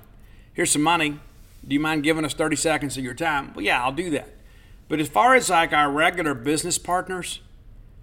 here's 0.54 0.72
some 0.72 0.82
money. 0.82 1.20
Do 1.68 1.74
you 1.74 1.80
mind 1.80 2.04
giving 2.04 2.26
us 2.26 2.34
30 2.34 2.56
seconds 2.56 2.98
of 2.98 3.04
your 3.04 3.14
time? 3.14 3.54
Well, 3.54 3.64
yeah, 3.64 3.84
I'll 3.84 3.92
do 3.92 4.10
that. 4.12 4.30
But 4.88 5.00
as 5.00 5.08
far 5.08 5.36
as 5.36 5.50
like 5.50 5.72
our 5.72 5.92
regular 5.92 6.34
business 6.34 6.78
partners, 6.78 7.42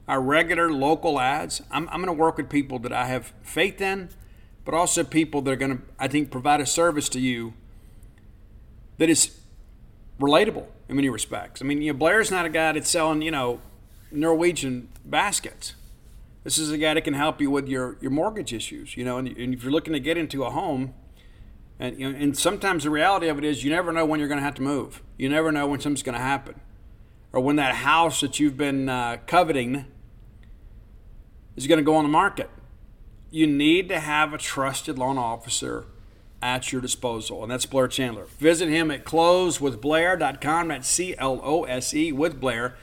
our 0.06 0.20
regular 0.20 0.72
local 0.72 1.18
ads, 1.18 1.62
I'm, 1.70 1.88
I'm 1.88 1.96
going 1.96 2.06
to 2.06 2.12
work 2.12 2.36
with 2.36 2.48
people 2.48 2.78
that 2.80 2.92
I 2.92 3.06
have 3.06 3.32
faith 3.42 3.80
in, 3.80 4.10
but 4.64 4.74
also 4.74 5.02
people 5.02 5.42
that 5.42 5.50
are 5.50 5.56
going 5.56 5.78
to, 5.78 5.82
I 5.98 6.08
think, 6.08 6.30
provide 6.30 6.60
a 6.60 6.66
service 6.66 7.08
to 7.10 7.20
you 7.20 7.54
that 8.98 9.10
is 9.10 9.38
relatable 10.20 10.66
in 10.88 10.96
many 10.96 11.08
respects. 11.08 11.60
I 11.60 11.64
mean, 11.64 11.82
you 11.82 11.92
know, 11.92 11.98
Blair's 11.98 12.30
not 12.30 12.46
a 12.46 12.48
guy 12.48 12.72
that's 12.72 12.88
selling, 12.88 13.22
you 13.22 13.30
know, 13.30 13.60
Norwegian 14.10 14.88
baskets. 15.04 15.74
This 16.44 16.58
is 16.58 16.70
a 16.70 16.78
guy 16.78 16.94
that 16.94 17.02
can 17.02 17.14
help 17.14 17.40
you 17.40 17.50
with 17.50 17.68
your, 17.68 17.96
your 18.00 18.12
mortgage 18.12 18.52
issues, 18.52 18.96
you 18.96 19.04
know, 19.04 19.18
and, 19.18 19.28
and 19.28 19.54
if 19.54 19.64
you're 19.64 19.72
looking 19.72 19.92
to 19.92 20.00
get 20.00 20.16
into 20.16 20.44
a 20.44 20.50
home, 20.50 20.94
and, 21.78 21.98
you 21.98 22.10
know, 22.10 22.18
and 22.18 22.36
sometimes 22.36 22.84
the 22.84 22.90
reality 22.90 23.28
of 23.28 23.38
it 23.38 23.44
is 23.44 23.62
you 23.62 23.70
never 23.70 23.92
know 23.92 24.06
when 24.06 24.18
you're 24.18 24.28
going 24.28 24.38
to 24.38 24.44
have 24.44 24.54
to 24.54 24.62
move. 24.62 25.02
You 25.18 25.28
never 25.28 25.52
know 25.52 25.66
when 25.66 25.80
something's 25.80 26.02
going 26.02 26.16
to 26.16 26.24
happen. 26.24 26.60
Or 27.32 27.40
when 27.40 27.56
that 27.56 27.76
house 27.76 28.20
that 28.22 28.40
you've 28.40 28.56
been 28.56 28.88
uh, 28.88 29.18
coveting 29.26 29.84
is 31.54 31.66
going 31.66 31.78
to 31.78 31.84
go 31.84 31.96
on 31.96 32.04
the 32.04 32.10
market. 32.10 32.48
You 33.30 33.46
need 33.46 33.88
to 33.90 34.00
have 34.00 34.32
a 34.32 34.38
trusted 34.38 34.98
loan 34.98 35.18
officer 35.18 35.86
at 36.40 36.70
your 36.70 36.80
disposal, 36.80 37.42
and 37.42 37.50
that's 37.50 37.66
Blair 37.66 37.88
Chandler. 37.88 38.26
Visit 38.38 38.68
him 38.68 38.90
at 38.90 39.04
closewithblair.com. 39.04 40.68
That's 40.68 40.88
C 40.88 41.14
L 41.18 41.40
O 41.42 41.64
S 41.64 41.92
E 41.92 42.12
with 42.12 42.40
Blair. 42.40 42.76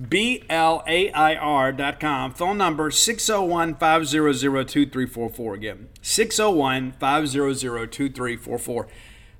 B 0.00 0.42
L 0.48 0.82
A 0.86 1.12
I 1.12 1.92
com. 2.00 2.32
Phone 2.32 2.58
number 2.58 2.90
601 2.90 3.74
500 3.76 4.68
2344. 4.68 5.54
Again, 5.54 5.88
601 6.00 6.92
500 6.92 7.92
2344. 7.92 8.88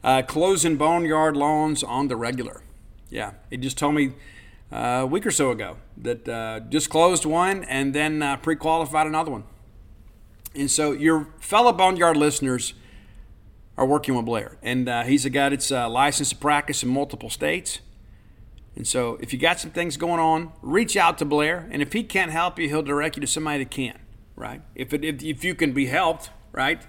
Uh, 0.05 0.23
closing 0.23 0.77
boneyard 0.77 1.37
loans 1.37 1.83
on 1.83 2.09
the 2.09 2.17
regular. 2.17 2.63
Yeah, 3.09 3.33
he 3.51 3.57
just 3.57 3.79
told 3.79 3.95
me 3.95 4.13
uh, 4.73 5.01
a 5.03 5.07
week 5.07 5.25
or 5.25 5.31
so 5.31 5.51
ago 5.51 5.77
that 5.97 6.29
uh, 6.29 6.61
just 6.69 6.91
closed 6.91 7.25
one 7.25 7.65
and 7.65 7.95
then 7.95 8.23
uh, 8.23 8.37
pre 8.37 8.57
qualified 8.57 9.07
another 9.07 9.31
one. 9.31 9.45
And 10.55 10.71
so, 10.71 10.93
your 10.93 11.29
fellow 11.41 11.73
boneyard 11.73 12.17
listeners 12.17 12.75
are 13.79 13.87
working 13.87 14.15
with 14.15 14.27
Blair. 14.27 14.59
And 14.63 14.89
uh, 14.89 15.05
he's 15.05 15.25
a 15.25 15.31
guy 15.31 15.49
that's 15.49 15.73
uh, 15.73 15.89
licensed 15.89 16.33
to 16.33 16.37
practice 16.37 16.83
in 16.83 16.89
multiple 16.89 17.31
states. 17.31 17.81
And 18.75 18.87
so 18.87 19.18
if 19.20 19.33
you 19.33 19.39
got 19.39 19.61
some 19.61 19.70
things 19.70 19.97
going 19.97 20.20
on, 20.20 20.53
reach 20.62 20.97
out 20.97 21.18
to 21.18 21.25
Blair. 21.25 21.68
And 21.70 21.83
if 21.83 21.93
he 21.93 22.03
can't 22.03 22.31
help 22.31 22.59
you, 22.59 22.68
he'll 22.68 22.83
direct 22.83 23.16
you 23.16 23.20
to 23.20 23.27
somebody 23.27 23.64
that 23.64 23.70
can, 23.70 23.99
right? 24.35 24.62
If, 24.75 24.93
it, 24.95 25.05
if, 25.05 25.23
if 25.23 25.45
you 25.45 25.55
can 25.55 25.73
be 25.73 25.87
helped, 25.87 26.31
right? 26.53 26.83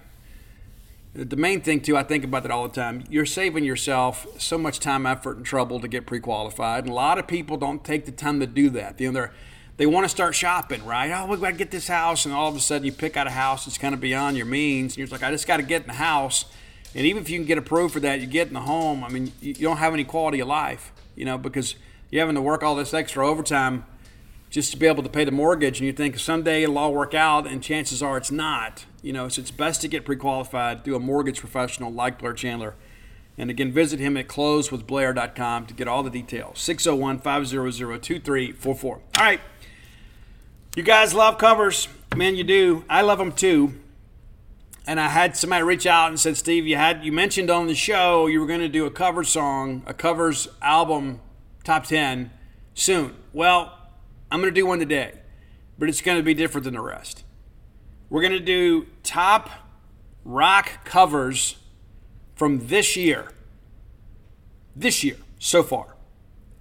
The 1.12 1.36
main 1.36 1.60
thing, 1.60 1.80
too, 1.80 1.96
I 1.96 2.02
think 2.02 2.24
about 2.24 2.42
that 2.42 2.50
all 2.50 2.66
the 2.66 2.74
time. 2.74 3.04
You're 3.08 3.26
saving 3.26 3.62
yourself 3.62 4.26
so 4.40 4.58
much 4.58 4.80
time, 4.80 5.06
effort, 5.06 5.36
and 5.36 5.46
trouble 5.46 5.78
to 5.78 5.86
get 5.86 6.06
pre 6.06 6.18
qualified. 6.18 6.84
And 6.84 6.92
a 6.92 6.94
lot 6.94 7.18
of 7.18 7.28
people 7.28 7.56
don't 7.56 7.84
take 7.84 8.04
the 8.04 8.12
time 8.12 8.40
to 8.40 8.46
do 8.46 8.68
that. 8.70 9.00
You 9.00 9.08
know, 9.08 9.12
they're, 9.12 9.32
they 9.76 9.86
want 9.86 10.06
to 10.06 10.08
start 10.08 10.34
shopping, 10.34 10.84
right? 10.84 11.12
Oh, 11.12 11.26
we 11.26 11.36
got 11.36 11.50
to 11.50 11.56
get 11.56 11.70
this 11.70 11.86
house. 11.86 12.24
And 12.24 12.34
all 12.34 12.48
of 12.48 12.56
a 12.56 12.60
sudden, 12.60 12.84
you 12.84 12.90
pick 12.90 13.16
out 13.16 13.28
a 13.28 13.30
house 13.30 13.66
that's 13.66 13.78
kind 13.78 13.94
of 13.94 14.00
beyond 14.00 14.36
your 14.36 14.46
means. 14.46 14.94
And 14.94 14.98
you're 14.98 15.06
like, 15.06 15.22
I 15.22 15.30
just 15.30 15.46
got 15.46 15.58
to 15.58 15.62
get 15.62 15.82
in 15.82 15.88
the 15.88 15.94
house. 15.94 16.46
And 16.96 17.06
even 17.06 17.22
if 17.22 17.30
you 17.30 17.38
can 17.38 17.46
get 17.46 17.58
approved 17.58 17.92
for 17.92 18.00
that, 18.00 18.20
you 18.20 18.26
get 18.26 18.48
in 18.48 18.54
the 18.54 18.62
home. 18.62 19.04
I 19.04 19.08
mean, 19.08 19.32
you 19.40 19.54
don't 19.54 19.76
have 19.76 19.94
any 19.94 20.04
quality 20.04 20.40
of 20.40 20.48
life 20.48 20.90
you 21.16 21.24
know, 21.24 21.38
because 21.38 21.76
you're 22.10 22.20
having 22.20 22.34
to 22.34 22.42
work 22.42 22.62
all 22.62 22.74
this 22.74 22.94
extra 22.94 23.26
overtime 23.26 23.84
just 24.50 24.70
to 24.70 24.76
be 24.78 24.86
able 24.86 25.02
to 25.02 25.08
pay 25.08 25.24
the 25.24 25.32
mortgage, 25.32 25.80
and 25.80 25.86
you 25.86 25.92
think 25.92 26.16
someday 26.18 26.62
it'll 26.62 26.78
all 26.78 26.94
work 26.94 27.12
out, 27.12 27.46
and 27.46 27.62
chances 27.62 28.02
are 28.02 28.16
it's 28.16 28.30
not. 28.30 28.84
You 29.02 29.12
know, 29.12 29.28
so 29.28 29.42
it's 29.42 29.50
best 29.50 29.80
to 29.80 29.88
get 29.88 30.04
pre-qualified 30.04 30.84
through 30.84 30.94
a 30.94 31.00
mortgage 31.00 31.40
professional 31.40 31.92
like 31.92 32.20
Blair 32.20 32.34
Chandler. 32.34 32.74
And 33.36 33.50
again, 33.50 33.72
visit 33.72 33.98
him 33.98 34.16
at 34.16 34.28
closewithblair.com 34.28 35.66
to 35.66 35.74
get 35.74 35.88
all 35.88 36.04
the 36.04 36.10
details. 36.10 36.60
601 36.60 37.18
500 37.18 38.02
2344. 38.02 38.94
All 38.94 39.00
right. 39.18 39.40
You 40.76 40.82
guys 40.84 41.14
love 41.14 41.38
covers. 41.38 41.88
Man, 42.16 42.36
you 42.36 42.44
do. 42.44 42.84
I 42.88 43.02
love 43.02 43.18
them 43.18 43.32
too. 43.32 43.74
And 44.86 45.00
I 45.00 45.08
had 45.08 45.36
somebody 45.36 45.62
reach 45.62 45.86
out 45.86 46.08
and 46.08 46.20
said, 46.20 46.36
Steve, 46.36 46.66
you 46.66 46.76
had 46.76 47.04
you 47.04 47.12
mentioned 47.12 47.50
on 47.50 47.66
the 47.66 47.74
show 47.74 48.26
you 48.26 48.40
were 48.40 48.46
going 48.46 48.60
to 48.60 48.68
do 48.68 48.84
a 48.84 48.90
cover 48.90 49.24
song, 49.24 49.82
a 49.86 49.94
covers 49.94 50.48
album 50.60 51.20
top 51.62 51.84
10 51.84 52.30
soon. 52.74 53.14
Well, 53.32 53.78
I'm 54.30 54.40
going 54.40 54.52
to 54.52 54.60
do 54.60 54.66
one 54.66 54.78
today, 54.78 55.12
but 55.78 55.88
it's 55.88 56.02
going 56.02 56.18
to 56.18 56.22
be 56.22 56.34
different 56.34 56.64
than 56.64 56.74
the 56.74 56.80
rest. 56.80 57.24
We're 58.10 58.20
going 58.20 58.32
to 58.32 58.40
do 58.40 58.86
top 59.02 59.50
rock 60.24 60.84
covers 60.84 61.56
from 62.34 62.66
this 62.66 62.96
year. 62.96 63.30
This 64.76 65.02
year, 65.02 65.16
so 65.38 65.62
far. 65.62 65.96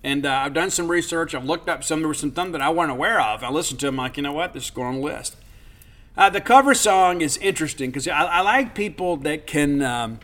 And 0.04 0.26
uh, 0.26 0.32
I've 0.32 0.54
done 0.54 0.70
some 0.70 0.90
research. 0.90 1.34
I've 1.34 1.46
looked 1.46 1.68
up 1.68 1.84
some. 1.84 2.02
There 2.02 2.08
were 2.08 2.14
some 2.14 2.32
that 2.32 2.62
I 2.62 2.70
wasn't 2.70 2.92
aware 2.92 3.22
of. 3.22 3.44
I 3.44 3.50
listened 3.50 3.80
to 3.82 3.88
them, 3.88 3.96
like, 3.96 4.18
you 4.18 4.24
know 4.24 4.34
what? 4.34 4.54
This 4.54 4.66
is 4.66 4.72
going 4.72 4.88
on 4.88 4.96
the 4.96 5.02
list. 5.02 5.36
Uh, 6.16 6.30
the 6.30 6.42
cover 6.42 6.76
song 6.76 7.22
is 7.22 7.38
interesting 7.38 7.90
because 7.90 8.08
I, 8.08 8.26
I, 8.26 8.42
like 8.42 8.76
people 8.76 9.18
that 9.18 9.48
can 9.48 9.82
um, 9.82 10.20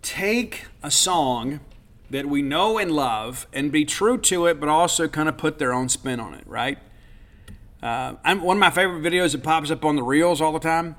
take 0.00 0.64
a 0.82 0.90
song 0.90 1.60
that 2.08 2.26
we 2.26 2.40
know 2.40 2.78
and 2.78 2.90
love 2.90 3.46
and 3.52 3.70
be 3.70 3.84
true 3.84 4.16
to 4.16 4.46
it, 4.46 4.58
but 4.58 4.70
also 4.70 5.06
kind 5.06 5.28
of 5.28 5.36
put 5.36 5.58
their 5.58 5.74
own 5.74 5.90
spin 5.90 6.20
on 6.20 6.32
it, 6.32 6.44
right? 6.46 6.78
Uh, 7.82 8.14
one 8.36 8.56
of 8.56 8.60
my 8.60 8.70
favorite 8.70 9.02
videos 9.02 9.32
that 9.32 9.42
pops 9.42 9.70
up 9.70 9.84
on 9.84 9.94
the 9.96 10.02
reels 10.02 10.40
all 10.40 10.52
the 10.52 10.58
time 10.58 10.96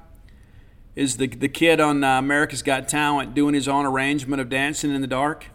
is 0.95 1.17
the, 1.17 1.25
the 1.25 1.49
kid 1.49 1.79
on 1.79 2.03
uh, 2.03 2.19
America's 2.19 2.61
Got 2.61 2.87
Talent 2.87 3.33
doing 3.33 3.55
his 3.55 3.67
own 3.67 3.87
arrangement 3.87 4.39
of 4.39 4.49
Dancing 4.49 4.93
in 4.93 5.01
the 5.01 5.07
Dark 5.07 5.47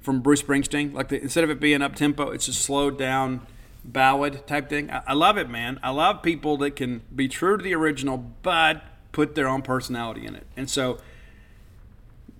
from 0.00 0.20
Bruce 0.20 0.42
Springsteen. 0.42 0.92
Like 0.92 1.08
the, 1.08 1.20
instead 1.20 1.42
of 1.42 1.50
it 1.50 1.58
being 1.58 1.82
up 1.82 1.96
tempo, 1.96 2.30
it's 2.30 2.46
a 2.46 2.52
slowed 2.52 2.98
down 2.98 3.44
ballad 3.84 4.46
type 4.46 4.68
thing. 4.68 4.90
I, 4.90 5.02
I 5.08 5.12
love 5.14 5.38
it, 5.38 5.48
man. 5.48 5.78
I 5.82 5.90
love 5.90 6.22
people 6.22 6.56
that 6.58 6.76
can 6.76 7.02
be 7.14 7.28
true 7.28 7.56
to 7.56 7.62
the 7.62 7.74
original, 7.74 8.18
but 8.42 8.82
put 9.12 9.34
their 9.34 9.48
own 9.48 9.62
personality 9.62 10.26
in 10.26 10.34
it. 10.34 10.46
And 10.56 10.68
so 10.70 10.98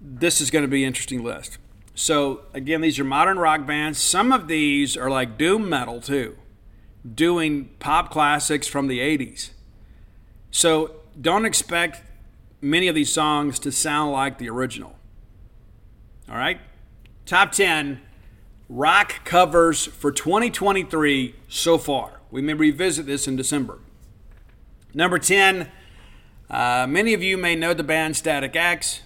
this 0.00 0.40
is 0.40 0.50
going 0.50 0.62
to 0.62 0.68
be 0.68 0.82
an 0.82 0.88
interesting 0.88 1.22
list. 1.22 1.58
So 1.94 2.42
again, 2.54 2.80
these 2.80 2.98
are 2.98 3.04
modern 3.04 3.38
rock 3.38 3.66
bands. 3.66 3.98
Some 3.98 4.32
of 4.32 4.48
these 4.48 4.96
are 4.96 5.10
like 5.10 5.36
doom 5.36 5.68
metal 5.68 6.00
too, 6.00 6.36
doing 7.14 7.70
pop 7.78 8.10
classics 8.10 8.66
from 8.66 8.86
the 8.88 9.00
80s. 9.00 9.50
So 10.50 10.96
don't 11.20 11.44
expect 11.44 12.02
many 12.60 12.88
of 12.88 12.94
these 12.94 13.12
songs 13.12 13.58
to 13.60 13.72
sound 13.72 14.12
like 14.12 14.38
the 14.38 14.48
original. 14.48 14.96
All 16.28 16.36
right? 16.36 16.60
Top 17.26 17.52
10 17.52 18.00
rock 18.70 19.24
covers 19.24 19.86
for 19.86 20.12
2023 20.12 21.34
so 21.48 21.76
far. 21.76 22.20
We 22.30 22.40
may 22.40 22.54
revisit 22.54 23.04
this 23.04 23.26
in 23.26 23.34
December. 23.34 23.80
Number 24.94 25.18
10, 25.18 25.68
uh, 26.48 26.86
many 26.88 27.12
of 27.12 27.22
you 27.22 27.36
may 27.36 27.56
know 27.56 27.74
the 27.74 27.82
band 27.82 28.16
Static 28.16 28.54
X. 28.54 29.02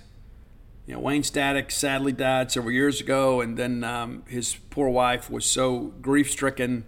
You 0.86 0.94
know, 0.94 1.00
Wayne 1.00 1.22
Static 1.22 1.70
sadly 1.70 2.12
died 2.12 2.52
several 2.52 2.72
years 2.72 3.00
ago, 3.00 3.40
and 3.40 3.56
then 3.56 3.82
um, 3.82 4.22
his 4.28 4.56
poor 4.68 4.90
wife 4.90 5.30
was 5.30 5.46
so 5.46 5.94
grief 6.02 6.30
stricken 6.30 6.84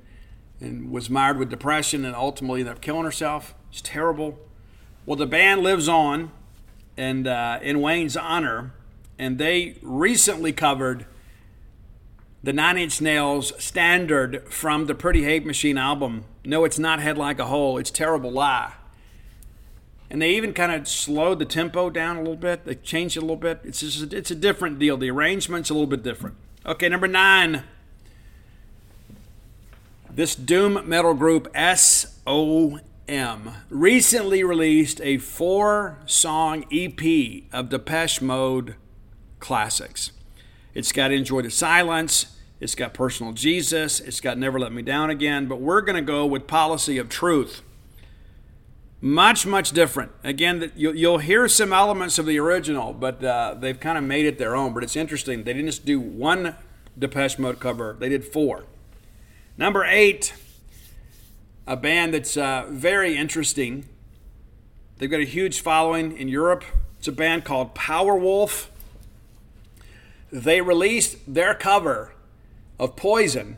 and 0.61 0.91
was 0.91 1.09
mired 1.09 1.39
with 1.39 1.49
depression 1.49 2.05
and 2.05 2.15
ultimately 2.15 2.61
ended 2.61 2.75
up 2.75 2.83
killing 2.83 3.05
herself. 3.05 3.55
It's 3.71 3.81
terrible. 3.81 4.39
Well, 5.07 5.17
the 5.17 5.27
band 5.27 5.63
lives 5.63 5.89
on, 5.89 6.31
and 6.95 7.27
uh, 7.27 7.59
in 7.63 7.81
Wayne's 7.81 8.19
honor, 8.19 8.75
and 9.19 9.39
they 9.39 9.79
recently 9.81 10.53
covered 10.53 11.07
the 12.47 12.53
Nine 12.53 12.79
Inch 12.79 13.01
Nails 13.01 13.53
standard 13.59 14.45
from 14.49 14.87
the 14.87 14.95
Pretty 14.95 15.25
Hate 15.25 15.45
Machine 15.45 15.77
album. 15.77 16.27
No, 16.45 16.65
it's 16.65 16.79
not 16.79 17.01
Head 17.01 17.19
Like 17.19 17.41
a 17.41 17.47
Hole, 17.47 17.77
it's 17.77 17.91
Terrible 17.91 18.31
Lie. 18.31 18.73
And 20.09 20.23
they 20.23 20.31
even 20.37 20.53
kind 20.53 20.71
of 20.71 20.87
slowed 20.87 21.41
the 21.41 21.45
tempo 21.45 21.91
down 21.91 22.19
a 22.19 22.21
little 22.21 22.37
bit. 22.37 22.65
They 22.65 22.77
changed 22.77 23.17
it 23.17 23.19
a 23.19 23.23
little 23.23 23.35
bit. 23.35 23.63
It's 23.65 23.81
just, 23.81 24.13
it's 24.13 24.31
a 24.31 24.37
different 24.37 24.79
deal. 24.79 24.97
The 24.97 25.11
arrangement's 25.11 25.71
a 25.71 25.75
little 25.75 25.89
bit 25.89 26.05
different. 26.05 26.37
Okay, 26.65 26.89
number 26.89 27.09
nine. 27.09 27.65
This 30.09 30.37
doom 30.37 30.89
metal 30.89 31.15
group 31.15 31.53
SOM 31.57 32.81
recently 33.71 34.45
released 34.45 35.01
a 35.01 35.19
four 35.19 35.99
song 36.07 36.65
EP 36.71 37.43
of 37.53 37.71
Depeche 37.71 38.23
Mode 38.23 38.77
classics. 39.41 40.13
It's 40.75 40.93
got 40.93 41.11
Enjoy 41.11 41.43
the 41.43 41.51
Silence, 41.51 42.36
it's 42.59 42.75
got 42.75 42.95
Personal 42.95 43.33
Jesus, 43.33 44.01
it's 44.01 44.21
got 44.21 44.39
Never 44.39 44.59
Let 44.59 44.73
Me 44.73 44.83
Down 44.83 45.11
Again, 45.11 45.47
but 45.47 45.61
we're 45.61 45.83
going 45.83 45.97
to 45.97 46.03
go 46.03 46.25
with 46.25 46.47
Policy 46.47 46.97
of 46.97 47.09
Truth. 47.09 47.63
Much, 49.01 49.45
much 49.45 49.73
different. 49.73 50.11
Again, 50.25 50.73
you'll 50.75 51.19
hear 51.19 51.49
some 51.49 51.73
elements 51.73 52.19
of 52.19 52.25
the 52.25 52.39
original, 52.39 52.95
but 52.95 53.23
uh, 53.23 53.55
they've 53.59 53.79
kind 53.79 53.99
of 53.99 54.05
made 54.05 54.25
it 54.25 54.39
their 54.39 54.57
own. 54.57 54.73
But 54.73 54.83
it's 54.83 54.97
interesting. 54.97 55.45
They 55.45 55.53
didn't 55.53 55.69
just 55.69 55.85
do 55.85 56.01
one 56.01 56.57
Depeche 56.99 57.39
Mode 57.39 57.61
cover, 57.61 57.95
they 57.99 58.09
did 58.09 58.25
four. 58.25 58.65
Number 59.59 59.85
eight, 59.85 60.33
a 61.67 61.77
band 61.77 62.15
that's 62.15 62.37
uh, 62.37 62.67
very 62.71 63.17
interesting. 63.17 63.87
They've 64.99 65.11
got 65.11 65.21
a 65.21 65.25
huge 65.25 65.61
following 65.61 66.17
in 66.17 66.29
Europe. 66.29 66.65
It's 66.99 67.09
a 67.09 67.13
band 67.13 67.45
called 67.45 67.75
Powerwolf. 67.75 68.69
They 70.33 70.63
released 70.63 71.19
their 71.33 71.55
cover 71.55 72.15
of 72.79 72.97
Poison 72.97 73.57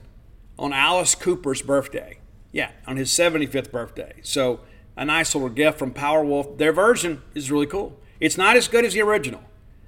on 0.58 0.72
Alice 0.72 1.14
Cooper's 1.14 1.62
birthday. 1.62 2.18
Yeah, 2.52 2.70
on 2.86 2.96
his 2.96 3.10
75th 3.10 3.70
birthday. 3.70 4.14
So, 4.22 4.60
a 4.96 5.04
nice 5.04 5.34
little 5.34 5.50
gift 5.50 5.78
from 5.78 5.92
Powerwolf. 5.92 6.58
Their 6.58 6.72
version 6.72 7.22
is 7.34 7.50
really 7.50 7.66
cool. 7.66 8.00
It's 8.20 8.36
not 8.36 8.56
as 8.56 8.66
good 8.66 8.84
as 8.84 8.94
the 8.94 9.02
original. 9.02 9.42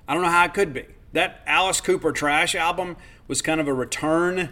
I 0.07 0.15
don't 0.15 0.23
know 0.23 0.31
how 0.31 0.45
it 0.45 0.55
could 0.55 0.73
be. 0.73 0.87
That 1.13 1.43
Alice 1.47 1.81
Cooper 1.81 2.13
Trash 2.13 2.55
album 2.55 2.97
was 3.27 3.43
kind 3.43 3.61
of 3.61 3.67
a 3.67 3.75
return 3.75 4.51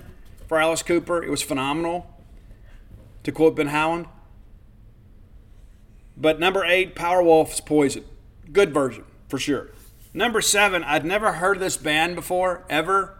for 0.48 0.58
Alice 0.58 0.82
Cooper. 0.82 1.22
It 1.22 1.30
was 1.30 1.42
phenomenal, 1.42 2.06
to 3.22 3.30
quote 3.30 3.54
Ben 3.56 3.68
Howland. 3.68 4.06
But 6.16 6.40
number 6.40 6.64
eight, 6.64 6.96
Powerwolf's 6.96 7.60
Poison. 7.60 8.04
Good 8.50 8.74
version, 8.74 9.04
for 9.28 9.38
sure. 9.38 9.68
Number 10.12 10.40
seven, 10.40 10.82
I'd 10.82 11.04
never 11.04 11.34
heard 11.34 11.60
this 11.60 11.76
band 11.76 12.16
before, 12.16 12.64
ever. 12.68 13.17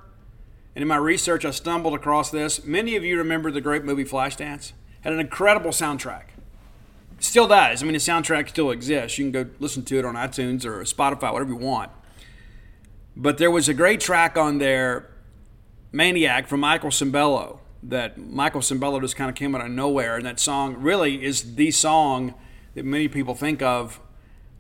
And 0.74 0.82
in 0.82 0.88
my 0.88 0.96
research, 0.96 1.44
I 1.44 1.50
stumbled 1.50 1.94
across 1.94 2.30
this. 2.30 2.64
Many 2.64 2.96
of 2.96 3.04
you 3.04 3.18
remember 3.18 3.50
the 3.50 3.60
great 3.60 3.84
movie 3.84 4.04
Flashdance. 4.04 4.72
Had 5.00 5.12
an 5.12 5.20
incredible 5.20 5.70
soundtrack. 5.70 6.24
Still 7.20 7.48
does. 7.48 7.82
I 7.82 7.86
mean, 7.86 7.94
the 7.94 7.98
soundtrack 7.98 8.48
still 8.48 8.70
exists. 8.70 9.18
You 9.18 9.24
can 9.24 9.32
go 9.32 9.50
listen 9.58 9.84
to 9.86 9.98
it 9.98 10.04
on 10.04 10.14
iTunes 10.14 10.64
or 10.64 10.82
Spotify, 10.82 11.32
whatever 11.32 11.50
you 11.50 11.56
want. 11.56 11.90
But 13.16 13.38
there 13.38 13.50
was 13.50 13.68
a 13.68 13.74
great 13.74 14.00
track 14.00 14.36
on 14.36 14.58
there 14.58 15.10
Maniac 15.90 16.46
from 16.46 16.60
Michael 16.60 16.90
Sembello 16.90 17.58
that 17.82 18.18
Michael 18.18 18.60
Sembello 18.60 19.00
just 19.00 19.16
kind 19.16 19.30
of 19.30 19.34
came 19.34 19.54
out 19.54 19.60
of 19.60 19.70
nowhere. 19.70 20.16
And 20.16 20.26
that 20.26 20.38
song 20.38 20.76
really 20.76 21.24
is 21.24 21.56
the 21.56 21.70
song 21.70 22.34
that 22.74 22.84
many 22.84 23.08
people 23.08 23.34
think 23.34 23.62
of 23.62 24.00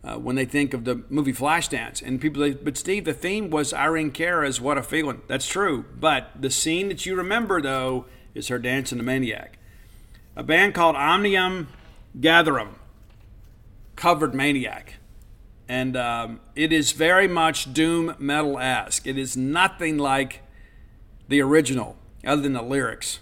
uh, 0.08 0.18
when 0.18 0.36
they 0.36 0.44
think 0.44 0.72
of 0.72 0.84
the 0.84 1.02
movie 1.10 1.32
Flashdance. 1.32 2.02
And 2.02 2.20
people, 2.20 2.42
say, 2.42 2.52
but 2.52 2.76
Steve, 2.76 3.04
the 3.04 3.12
theme 3.12 3.50
was 3.50 3.74
Irene 3.74 4.10
Cara's 4.10 4.60
"What 4.60 4.78
a 4.78 4.82
Feeling." 4.82 5.22
That's 5.26 5.46
true. 5.46 5.84
But 5.98 6.30
the 6.40 6.50
scene 6.50 6.88
that 6.88 7.04
you 7.04 7.14
remember 7.14 7.60
though 7.60 8.06
is 8.34 8.48
her 8.48 8.58
dancing 8.58 8.98
the 8.98 9.04
Maniac. 9.04 9.58
A 10.36 10.42
band 10.42 10.74
called 10.74 10.96
Omnium 10.96 11.68
Gatherum 12.18 12.76
covered 13.96 14.34
Maniac. 14.34 14.94
And 15.68 15.96
um, 15.96 16.40
it 16.54 16.72
is 16.72 16.92
very 16.92 17.28
much 17.28 17.74
doom 17.74 18.14
metal 18.18 18.58
esque. 18.58 19.06
It 19.06 19.18
is 19.18 19.36
nothing 19.36 19.98
like 19.98 20.42
the 21.28 21.42
original, 21.42 21.96
other 22.24 22.40
than 22.40 22.54
the 22.54 22.62
lyrics. 22.62 23.18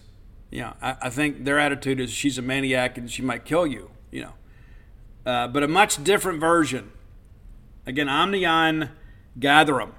You 0.50 0.60
know, 0.60 0.74
I, 0.80 0.96
I 1.02 1.10
think 1.10 1.44
their 1.44 1.58
attitude 1.58 1.98
is 1.98 2.12
she's 2.12 2.38
a 2.38 2.42
maniac 2.42 2.96
and 2.96 3.10
she 3.10 3.22
might 3.22 3.44
kill 3.44 3.66
you. 3.66 3.90
You 4.12 4.22
know, 4.22 4.32
uh, 5.26 5.48
but 5.48 5.62
a 5.62 5.68
much 5.68 6.02
different 6.02 6.40
version. 6.40 6.90
Again, 7.84 8.08
Omnium 8.08 8.90
Gatherum, 9.38 9.92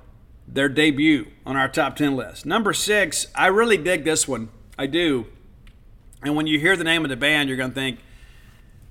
their 0.47 0.69
debut 0.69 1.27
on 1.45 1.55
our 1.55 1.67
top 1.67 1.95
10 1.95 2.15
list. 2.15 2.45
Number 2.45 2.73
six, 2.73 3.27
I 3.35 3.47
really 3.47 3.77
dig 3.77 4.03
this 4.03 4.27
one. 4.27 4.49
I 4.77 4.87
do. 4.87 5.27
And 6.23 6.35
when 6.35 6.47
you 6.47 6.59
hear 6.59 6.75
the 6.75 6.83
name 6.83 7.03
of 7.05 7.09
the 7.09 7.15
band, 7.15 7.49
you're 7.49 7.57
going 7.57 7.71
to 7.71 7.75
think, 7.75 7.99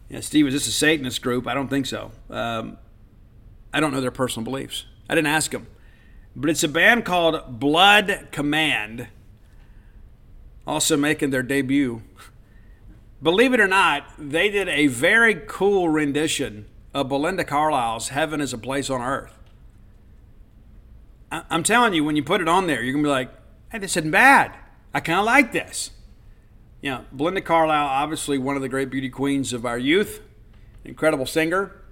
yeah, 0.09 0.21
Steve, 0.21 0.47
is 0.47 0.55
this 0.55 0.69
a 0.69 0.73
Satanist 0.73 1.21
group? 1.23 1.49
I 1.49 1.55
don't 1.55 1.69
think 1.69 1.87
so. 1.87 2.13
Um, 2.31 2.79
I 3.73 3.81
don't 3.81 3.93
know 3.93 4.01
their 4.01 4.13
personal 4.13 4.45
beliefs. 4.45 4.85
I 5.09 5.15
didn't 5.17 5.29
ask 5.29 5.51
them 5.51 5.67
but 6.37 6.51
it's 6.51 6.63
a 6.63 6.69
band 6.69 7.07
called 7.07 7.59
Blood 7.59 8.29
Command, 8.31 9.09
also 10.67 10.97
making 10.97 11.31
their 11.31 11.43
debut. 11.43 12.03
Believe 13.23 13.55
it 13.55 13.61
or 13.61 13.69
not, 13.69 14.05
they 14.19 14.51
did 14.51 14.69
a 14.69 14.89
very 14.89 15.35
cool 15.47 15.89
rendition 15.89 16.67
of 16.93 17.09
Belinda 17.09 17.45
Carlisle's 17.45 18.09
Heaven 18.09 18.41
is 18.41 18.53
a 18.53 18.59
Place 18.59 18.91
on 18.91 19.01
Earth. 19.01 19.39
I'm 21.31 21.63
telling 21.63 21.93
you, 21.95 22.05
when 22.05 22.17
you 22.17 22.23
put 22.23 22.41
it 22.41 22.49
on 22.49 22.67
there, 22.67 22.83
you're 22.83 22.93
going 22.93 23.05
to 23.05 23.09
be 23.09 23.13
like, 23.13 23.31
hey, 23.73 23.79
this 23.79 23.97
isn't 23.97 24.11
bad. 24.11 24.57
I 24.95 25.01
kind 25.01 25.19
of 25.19 25.25
like 25.25 25.53
this. 25.53 25.91
You 26.81 26.91
know, 26.91 27.05
Belinda 27.13 27.41
Carlisle, 27.41 27.87
obviously 27.87 28.39
one 28.39 28.55
of 28.55 28.63
the 28.63 28.69
great 28.69 28.91
beauty 28.91 29.09
queens 29.09 29.53
of 29.53 29.67
our 29.67 29.79
youth, 29.79 30.21
incredible 30.85 31.27
singer. 31.27 31.83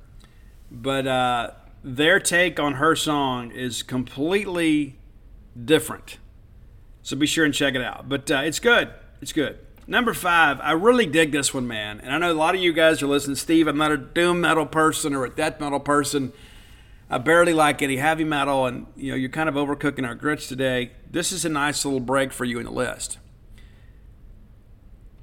But 0.70 1.06
uh, 1.06 1.50
their 1.82 2.20
take 2.20 2.60
on 2.60 2.74
her 2.74 2.94
song 2.94 3.50
is 3.50 3.82
completely 3.82 4.96
different. 5.62 6.18
So 7.02 7.16
be 7.16 7.26
sure 7.26 7.44
and 7.44 7.52
check 7.52 7.74
it 7.74 7.82
out. 7.82 8.08
But 8.08 8.30
uh, 8.30 8.42
it's 8.44 8.60
good. 8.60 8.90
It's 9.20 9.32
good. 9.32 9.58
Number 9.86 10.14
five, 10.14 10.60
I 10.60 10.72
really 10.72 11.06
dig 11.06 11.32
this 11.32 11.52
one, 11.52 11.66
man. 11.66 12.00
And 12.00 12.14
I 12.14 12.18
know 12.18 12.32
a 12.32 12.34
lot 12.34 12.54
of 12.54 12.60
you 12.60 12.72
guys 12.72 13.02
are 13.02 13.06
listening. 13.06 13.36
Steve, 13.36 13.66
I'm 13.66 13.76
not 13.76 13.92
a 13.92 13.98
doom 13.98 14.40
metal 14.40 14.66
person 14.66 15.14
or 15.14 15.24
a 15.24 15.30
death 15.30 15.60
metal 15.60 15.80
person. 15.80 16.32
I 17.10 17.18
barely 17.18 17.52
like 17.52 17.82
any 17.82 17.96
heavy 17.96 18.24
metal, 18.24 18.64
and 18.64 18.86
you 18.96 19.10
know 19.10 19.16
you're 19.16 19.28
kind 19.28 19.48
of 19.48 19.56
overcooking 19.56 20.06
our 20.06 20.14
grits 20.14 20.48
today. 20.48 20.92
This 21.10 21.32
is 21.32 21.44
a 21.44 21.50
nice 21.50 21.84
little 21.84 22.00
break 22.00 22.32
for 22.32 22.46
you 22.46 22.58
in 22.58 22.64
the 22.64 22.72
list. 22.72 23.18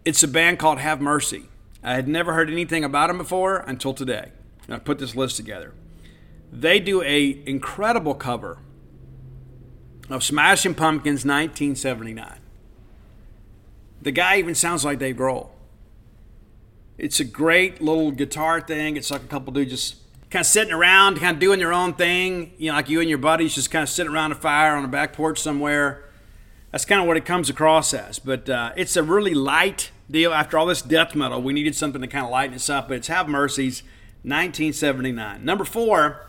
It's 0.05 0.21
a 0.21 0.27
band 0.27 0.59
called 0.59 0.77
Have 0.79 1.01
Mercy. 1.01 1.49
I 1.83 1.95
had 1.95 2.07
never 2.07 2.33
heard 2.33 2.49
anything 2.49 2.83
about 2.83 3.07
them 3.07 3.17
before 3.17 3.57
until 3.67 3.93
today. 3.93 4.31
And 4.67 4.75
I 4.75 4.79
put 4.79 4.99
this 4.99 5.15
list 5.15 5.37
together. 5.37 5.73
They 6.51 6.79
do 6.79 7.01
a 7.01 7.41
incredible 7.45 8.13
cover 8.13 8.59
of 10.09 10.23
Smashing 10.23 10.75
Pumpkins 10.75 11.25
1979. 11.25 12.40
The 14.01 14.11
guy 14.11 14.37
even 14.37 14.55
sounds 14.55 14.83
like 14.83 14.99
Dave 14.99 15.17
Grohl. 15.17 15.49
It's 16.97 17.19
a 17.19 17.23
great 17.23 17.81
little 17.81 18.11
guitar 18.11 18.61
thing. 18.61 18.97
It's 18.97 19.11
like 19.11 19.23
a 19.23 19.27
couple 19.27 19.53
dudes 19.53 19.71
just 19.71 19.95
kind 20.29 20.41
of 20.41 20.47
sitting 20.47 20.73
around, 20.73 21.19
kind 21.19 21.35
of 21.35 21.39
doing 21.39 21.59
their 21.59 21.73
own 21.73 21.93
thing. 21.93 22.53
You 22.57 22.71
know, 22.71 22.77
like 22.77 22.89
you 22.89 22.99
and 22.99 23.09
your 23.09 23.17
buddies 23.17 23.55
just 23.55 23.71
kind 23.71 23.83
of 23.83 23.89
sitting 23.89 24.11
around 24.11 24.31
a 24.31 24.35
fire 24.35 24.75
on 24.75 24.85
a 24.85 24.87
back 24.87 25.13
porch 25.13 25.39
somewhere. 25.39 26.05
That's 26.71 26.85
kind 26.85 27.01
of 27.01 27.07
what 27.07 27.17
it 27.17 27.25
comes 27.25 27.49
across 27.49 27.93
as. 27.93 28.19
But 28.19 28.49
uh, 28.49 28.71
it's 28.75 28.95
a 28.95 29.03
really 29.03 29.33
light 29.33 29.91
deal. 30.09 30.33
After 30.33 30.57
all 30.57 30.65
this 30.65 30.81
death 30.81 31.15
metal, 31.15 31.41
we 31.41 31.53
needed 31.53 31.75
something 31.75 32.01
to 32.01 32.07
kind 32.07 32.25
of 32.25 32.31
lighten 32.31 32.55
us 32.55 32.69
up. 32.69 32.87
But 32.87 32.97
it's 32.97 33.07
Have 33.07 33.27
Mercy's 33.27 33.81
1979. 34.23 35.43
Number 35.43 35.65
four 35.65 36.27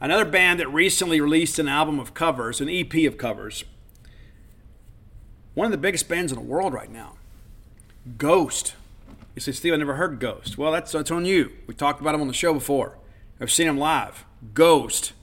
Another 0.00 0.24
band 0.24 0.60
that 0.60 0.68
recently 0.68 1.20
released 1.20 1.58
an 1.58 1.66
album 1.66 1.98
of 1.98 2.14
covers, 2.14 2.60
an 2.60 2.68
EP 2.68 2.94
of 3.06 3.18
covers. 3.18 3.64
One 5.58 5.64
of 5.64 5.72
the 5.72 5.76
biggest 5.76 6.08
bands 6.08 6.30
in 6.30 6.38
the 6.38 6.44
world 6.44 6.72
right 6.72 6.88
now. 6.88 7.14
Ghost. 8.16 8.76
You 9.34 9.40
say, 9.40 9.50
Steve, 9.50 9.72
I 9.74 9.76
never 9.76 9.96
heard 9.96 10.20
Ghost. 10.20 10.56
Well, 10.56 10.70
that's, 10.70 10.92
that's 10.92 11.10
on 11.10 11.24
you. 11.24 11.50
We 11.66 11.74
talked 11.74 12.00
about 12.00 12.12
them 12.12 12.20
on 12.20 12.28
the 12.28 12.32
show 12.32 12.54
before. 12.54 12.96
I've 13.40 13.50
seen 13.50 13.66
them 13.66 13.76
live. 13.76 14.24
Ghost. 14.54 15.14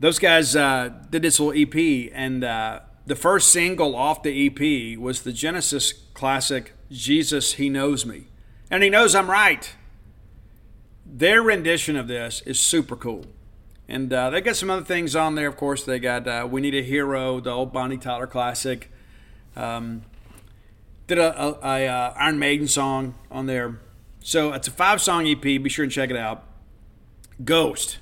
Those 0.00 0.18
guys 0.18 0.56
uh, 0.56 0.94
did 1.10 1.20
this 1.20 1.38
little 1.38 1.60
EP, 1.60 2.10
and 2.14 2.42
uh, 2.42 2.80
the 3.04 3.16
first 3.16 3.48
single 3.48 3.94
off 3.94 4.22
the 4.22 4.46
EP 4.46 4.98
was 4.98 5.20
the 5.20 5.32
Genesis 5.34 5.92
classic, 6.14 6.72
Jesus, 6.90 7.52
He 7.52 7.68
Knows 7.68 8.06
Me. 8.06 8.28
And 8.70 8.82
He 8.82 8.88
Knows 8.88 9.14
I'm 9.14 9.30
Right 9.30 9.74
their 11.08 11.40
rendition 11.40 11.96
of 11.96 12.08
this 12.08 12.42
is 12.42 12.58
super 12.58 12.96
cool. 12.96 13.26
And 13.88 14.12
uh, 14.12 14.30
they 14.30 14.40
got 14.40 14.56
some 14.56 14.70
other 14.70 14.84
things 14.84 15.14
on 15.14 15.36
there, 15.36 15.46
of 15.46 15.56
course. 15.56 15.84
They 15.84 15.98
got 15.98 16.26
uh, 16.26 16.48
We 16.50 16.60
Need 16.60 16.74
a 16.74 16.82
Hero, 16.82 17.40
the 17.40 17.50
old 17.50 17.72
Bonnie 17.72 17.98
Tyler 17.98 18.26
classic. 18.26 18.90
Um, 19.54 20.02
did 21.06 21.18
a, 21.18 21.40
a, 21.40 21.58
a 21.62 21.86
uh, 21.86 22.14
Iron 22.16 22.38
Maiden 22.38 22.66
song 22.66 23.14
on 23.30 23.46
there. 23.46 23.78
So 24.20 24.52
it's 24.52 24.66
a 24.66 24.72
five 24.72 25.00
song 25.00 25.26
EP. 25.26 25.40
Be 25.40 25.68
sure 25.68 25.84
and 25.84 25.92
check 25.92 26.10
it 26.10 26.16
out. 26.16 26.44
Ghost. 27.44 27.98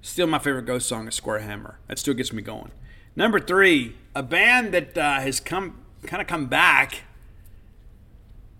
Still 0.00 0.28
my 0.28 0.38
favorite 0.38 0.66
Ghost 0.66 0.88
song 0.88 1.08
is 1.08 1.14
Square 1.14 1.40
Hammer. 1.40 1.78
That 1.88 1.98
still 1.98 2.14
gets 2.14 2.32
me 2.32 2.42
going. 2.42 2.70
Number 3.16 3.40
three, 3.40 3.96
a 4.14 4.22
band 4.22 4.72
that 4.72 4.96
uh, 4.96 5.20
has 5.20 5.40
come 5.40 5.78
kind 6.06 6.20
of 6.20 6.26
come 6.26 6.46
back, 6.46 7.02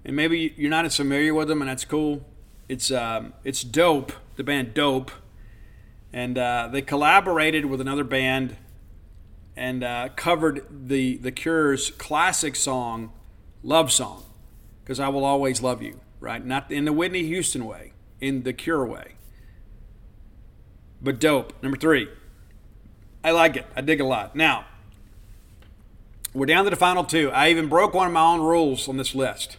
and 0.04 0.14
maybe 0.14 0.54
you're 0.56 0.70
not 0.70 0.84
as 0.84 0.96
familiar 0.96 1.34
with 1.34 1.48
them, 1.48 1.62
and 1.62 1.70
that's 1.70 1.84
cool. 1.84 2.24
It's 2.68 2.90
um, 2.90 3.32
it's 3.44 3.62
dope. 3.62 4.12
The 4.36 4.44
band 4.44 4.74
Dope, 4.74 5.10
and 6.12 6.36
uh, 6.38 6.68
they 6.70 6.82
collaborated 6.82 7.66
with 7.66 7.80
another 7.80 8.04
band 8.04 8.56
and 9.56 9.84
uh, 9.84 10.08
covered 10.16 10.66
the 10.70 11.16
the 11.16 11.32
Cure's 11.32 11.90
classic 11.92 12.56
song, 12.56 13.12
"Love 13.62 13.92
Song," 13.92 14.24
because 14.82 15.00
I 15.00 15.08
will 15.08 15.24
always 15.24 15.62
love 15.62 15.82
you. 15.82 16.00
Right, 16.20 16.44
not 16.44 16.70
in 16.70 16.84
the 16.84 16.92
Whitney 16.92 17.24
Houston 17.24 17.64
way, 17.64 17.92
in 18.20 18.44
the 18.44 18.52
Cure 18.52 18.84
way. 18.86 19.14
But 21.02 21.18
dope. 21.18 21.60
Number 21.62 21.76
three. 21.76 22.08
I 23.24 23.30
like 23.32 23.56
it. 23.56 23.66
I 23.76 23.80
dig 23.80 24.00
a 24.00 24.04
lot. 24.04 24.34
Now, 24.34 24.66
we're 26.32 26.46
down 26.46 26.64
to 26.64 26.70
the 26.70 26.76
final 26.76 27.04
two. 27.04 27.30
I 27.30 27.50
even 27.50 27.68
broke 27.68 27.94
one 27.94 28.06
of 28.06 28.12
my 28.12 28.22
own 28.24 28.40
rules 28.40 28.88
on 28.88 28.96
this 28.96 29.14
list. 29.14 29.58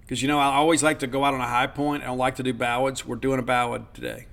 Because, 0.00 0.22
you 0.22 0.28
know, 0.28 0.38
I 0.38 0.54
always 0.54 0.82
like 0.82 0.98
to 1.00 1.06
go 1.06 1.24
out 1.24 1.34
on 1.34 1.40
a 1.40 1.46
high 1.46 1.68
point. 1.68 2.02
I 2.02 2.06
don't 2.06 2.18
like 2.18 2.36
to 2.36 2.42
do 2.42 2.52
ballads. 2.52 3.06
We're 3.06 3.16
doing 3.16 3.38
a 3.38 3.42
ballad 3.42 3.92
today. 3.94 4.26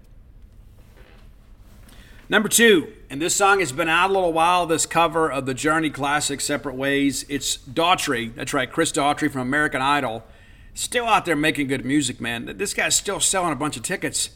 Number 2.30 2.50
two, 2.50 2.92
and 3.10 3.22
this 3.22 3.34
song 3.34 3.60
has 3.60 3.72
been 3.72 3.88
out 3.88 4.10
a 4.10 4.14
little 4.14 4.34
while, 4.34 4.66
this 4.66 4.86
cover 4.86 5.32
of 5.32 5.46
the 5.46 5.54
Journey 5.54 5.90
classic, 5.90 6.42
Separate 6.42 6.76
Ways. 6.76 7.26
It's 7.30 7.58
Daughtry. 7.58 8.36
That's 8.36 8.54
right, 8.54 8.70
Chris 8.70 8.92
Daughtry 8.92 9.32
from 9.32 9.42
American 9.42 9.82
Idol. 9.82 10.26
Still 10.74 11.06
out 11.06 11.24
there 11.24 11.38
making 11.38 11.68
good 11.68 11.86
music, 11.86 12.20
man. 12.20 12.58
This 12.58 12.74
guy's 12.74 12.98
still 12.98 13.22
selling 13.22 13.54
a 13.54 13.56
bunch 13.56 13.78
of 13.78 13.84
tickets. 13.84 14.32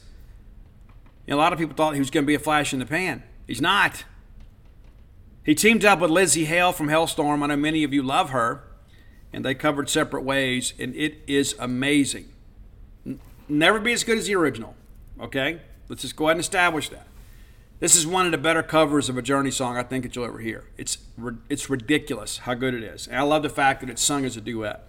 You 1.27 1.31
know, 1.31 1.37
a 1.37 1.41
lot 1.41 1.51
of 1.51 1.59
people 1.59 1.75
thought 1.75 1.93
he 1.93 1.99
was 1.99 2.09
going 2.09 2.23
to 2.23 2.27
be 2.27 2.33
a 2.33 2.39
flash 2.39 2.71
in 2.71 2.79
the 2.79 2.85
pan. 2.85 3.23
He's 3.45 3.61
not. 3.61 4.05
He 5.43 5.53
teamed 5.53 5.83
up 5.83 5.99
with 5.99 6.11
Lzzy 6.11 6.45
Hale 6.45 6.71
from 6.71 6.87
Halestorm. 6.87 7.43
I 7.43 7.47
know 7.47 7.57
many 7.57 7.83
of 7.83 7.93
you 7.93 8.03
love 8.03 8.29
her. 8.29 8.63
And 9.33 9.43
they 9.43 9.53
covered 9.53 9.89
Separate 9.89 10.23
Ways, 10.23 10.73
and 10.79 10.95
it 10.95 11.19
is 11.27 11.55
amazing. 11.59 12.29
Never 13.49 13.79
be 13.79 13.91
as 13.93 14.03
good 14.03 14.17
as 14.17 14.27
the 14.27 14.35
original, 14.35 14.75
okay? 15.19 15.61
Let's 15.89 16.01
just 16.01 16.15
go 16.15 16.25
ahead 16.25 16.37
and 16.37 16.41
establish 16.41 16.89
that. 16.89 17.07
This 17.81 17.95
is 17.95 18.05
one 18.05 18.27
of 18.27 18.31
the 18.31 18.37
better 18.37 18.61
covers 18.61 19.09
of 19.09 19.17
a 19.17 19.23
Journey 19.23 19.49
song 19.49 19.75
I 19.75 19.81
think 19.81 20.03
that 20.03 20.15
you'll 20.15 20.25
ever 20.25 20.37
hear. 20.37 20.65
It's 20.77 20.99
it's 21.49 21.67
ridiculous 21.67 22.37
how 22.37 22.53
good 22.53 22.75
it 22.75 22.83
is. 22.83 23.07
And 23.07 23.17
I 23.17 23.23
love 23.23 23.41
the 23.41 23.49
fact 23.49 23.81
that 23.81 23.89
it's 23.89 24.03
sung 24.03 24.23
as 24.23 24.37
a 24.37 24.41
duet. 24.41 24.87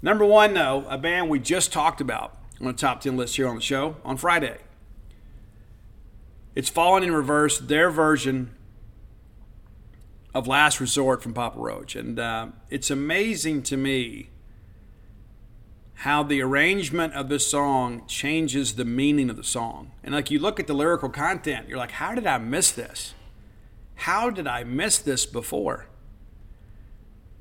Number 0.00 0.24
one, 0.24 0.54
though, 0.54 0.86
a 0.88 0.96
band 0.96 1.28
we 1.28 1.38
just 1.38 1.74
talked 1.74 2.00
about 2.00 2.34
on 2.58 2.68
the 2.68 2.72
top 2.72 3.02
10 3.02 3.18
list 3.18 3.36
here 3.36 3.46
on 3.46 3.54
the 3.54 3.60
show 3.60 3.96
on 4.02 4.16
Friday. 4.16 4.56
It's 6.54 6.70
Falling 6.70 7.04
in 7.04 7.12
Reverse, 7.12 7.58
their 7.58 7.90
version 7.90 8.56
of 10.34 10.46
Last 10.46 10.80
Resort 10.80 11.22
from 11.22 11.34
Papa 11.34 11.58
Roach. 11.58 11.94
And 11.94 12.18
uh, 12.18 12.46
it's 12.70 12.90
amazing 12.90 13.62
to 13.64 13.76
me 13.76 14.30
how 16.00 16.22
the 16.22 16.42
arrangement 16.42 17.14
of 17.14 17.28
this 17.30 17.46
song 17.46 18.02
changes 18.06 18.74
the 18.74 18.84
meaning 18.84 19.30
of 19.30 19.36
the 19.36 19.44
song. 19.44 19.92
And 20.04 20.14
like 20.14 20.30
you 20.30 20.38
look 20.38 20.60
at 20.60 20.66
the 20.66 20.74
lyrical 20.74 21.08
content, 21.08 21.68
you're 21.68 21.78
like, 21.78 21.92
how 21.92 22.14
did 22.14 22.26
I 22.26 22.36
miss 22.36 22.70
this? 22.70 23.14
How 23.94 24.28
did 24.28 24.46
I 24.46 24.62
miss 24.62 24.98
this 24.98 25.24
before? 25.24 25.86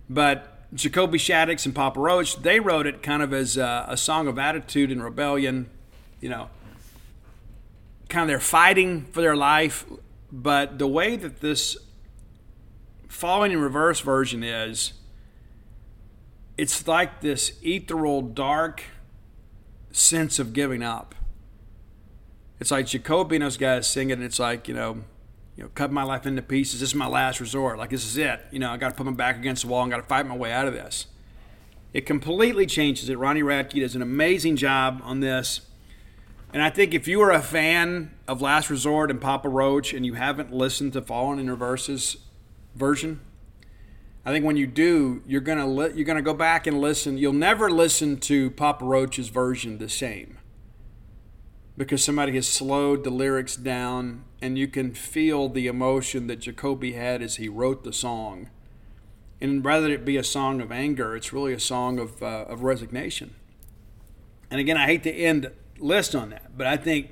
But 0.09 0.73
Jacoby 0.73 1.17
Shaddix 1.17 1.65
and 1.65 1.75
Papa 1.75 1.99
Roach, 1.99 2.37
they 2.37 2.61
wrote 2.61 2.87
it 2.87 3.03
kind 3.03 3.21
of 3.21 3.33
as 3.33 3.57
a, 3.57 3.87
a 3.89 3.97
song 3.97 4.27
of 4.27 4.39
attitude 4.39 4.89
and 4.89 5.03
rebellion, 5.03 5.69
you 6.21 6.29
know, 6.29 6.49
kind 8.07 8.23
of 8.23 8.27
they're 8.29 8.39
fighting 8.39 9.03
for 9.11 9.19
their 9.19 9.35
life. 9.35 9.85
But 10.31 10.79
the 10.79 10.87
way 10.87 11.17
that 11.17 11.41
this 11.41 11.75
falling 13.09 13.51
in 13.51 13.59
reverse 13.59 13.99
version 13.99 14.43
is, 14.43 14.93
it's 16.57 16.87
like 16.87 17.21
this 17.21 17.59
ethereal, 17.63 18.21
dark 18.21 18.83
sense 19.91 20.39
of 20.39 20.53
giving 20.53 20.83
up. 20.83 21.15
It's 22.59 22.71
like 22.71 22.87
Jacoby 22.87 23.35
and 23.35 23.43
those 23.43 23.57
guys 23.57 23.87
singing, 23.87 24.13
and 24.13 24.23
it's 24.23 24.39
like, 24.39 24.67
you 24.67 24.73
know, 24.73 25.03
you 25.55 25.63
know, 25.63 25.69
cut 25.73 25.91
my 25.91 26.03
life 26.03 26.25
into 26.25 26.41
pieces. 26.41 26.79
This 26.79 26.89
is 26.89 26.95
my 26.95 27.07
last 27.07 27.39
resort. 27.39 27.77
Like 27.77 27.89
this 27.89 28.05
is 28.05 28.17
it. 28.17 28.41
You 28.51 28.59
know, 28.59 28.71
I 28.71 28.77
got 28.77 28.89
to 28.89 28.95
put 28.95 29.05
my 29.05 29.11
back 29.13 29.37
against 29.37 29.63
the 29.63 29.69
wall 29.69 29.83
and 29.83 29.91
got 29.91 29.97
to 29.97 30.03
fight 30.03 30.25
my 30.27 30.35
way 30.35 30.51
out 30.51 30.67
of 30.67 30.73
this. 30.73 31.07
It 31.93 32.05
completely 32.05 32.65
changes 32.65 33.07
it. 33.07 33.17
Ronnie 33.17 33.41
Radke 33.41 33.79
does 33.79 33.95
an 33.95 34.01
amazing 34.01 34.57
job 34.57 35.01
on 35.03 35.21
this. 35.21 35.61
And 36.51 36.61
I 36.61 36.69
think 36.69 36.93
if 36.93 37.07
you 37.07 37.21
are 37.21 37.31
a 37.31 37.41
fan 37.41 38.11
of 38.27 38.41
Last 38.41 38.69
Resort 38.69 39.09
and 39.09 39.19
Papa 39.19 39.47
Roach 39.47 39.93
and 39.93 40.05
you 40.05 40.13
haven't 40.13 40.53
listened 40.53 40.93
to 40.93 41.01
Falling 41.01 41.39
in 41.39 41.49
Reverse's 41.49 42.17
version, 42.75 43.21
I 44.25 44.31
think 44.31 44.43
when 44.43 44.57
you 44.57 44.65
do, 44.65 45.21
you're 45.27 45.41
gonna 45.41 45.67
li- 45.67 45.91
you're 45.93 46.05
gonna 46.05 46.23
go 46.23 46.33
back 46.33 46.65
and 46.65 46.81
listen. 46.81 47.17
You'll 47.17 47.33
never 47.33 47.69
listen 47.69 48.17
to 48.21 48.49
Papa 48.51 48.83
Roach's 48.83 49.29
version 49.29 49.77
the 49.77 49.87
same 49.87 50.39
because 51.77 52.03
somebody 52.03 52.33
has 52.33 52.47
slowed 52.47 53.03
the 53.03 53.11
lyrics 53.11 53.55
down, 53.55 54.23
and 54.41 54.57
you 54.57 54.67
can 54.67 54.93
feel 54.93 55.47
the 55.47 55.67
emotion 55.67 56.25
that 56.27 56.37
Jacoby 56.37 56.93
had 56.93 57.21
as 57.21 57.35
he 57.35 57.47
wrote 57.47 57.83
the 57.83 57.93
song. 57.93 58.49
And 59.39 59.63
rather 59.63 59.91
it 59.91 60.05
be 60.05 60.17
a 60.17 60.23
song 60.23 60.59
of 60.59 60.71
anger, 60.71 61.15
it's 61.15 61.31
really 61.31 61.53
a 61.53 61.59
song 61.59 61.99
of 61.99 62.23
uh, 62.23 62.45
of 62.47 62.63
resignation. 62.63 63.35
And 64.49 64.59
again, 64.59 64.77
I 64.77 64.85
hate 64.87 65.03
to 65.03 65.11
end 65.11 65.51
list 65.77 66.15
on 66.15 66.31
that, 66.31 66.57
but 66.57 66.65
I 66.65 66.77
think 66.77 67.11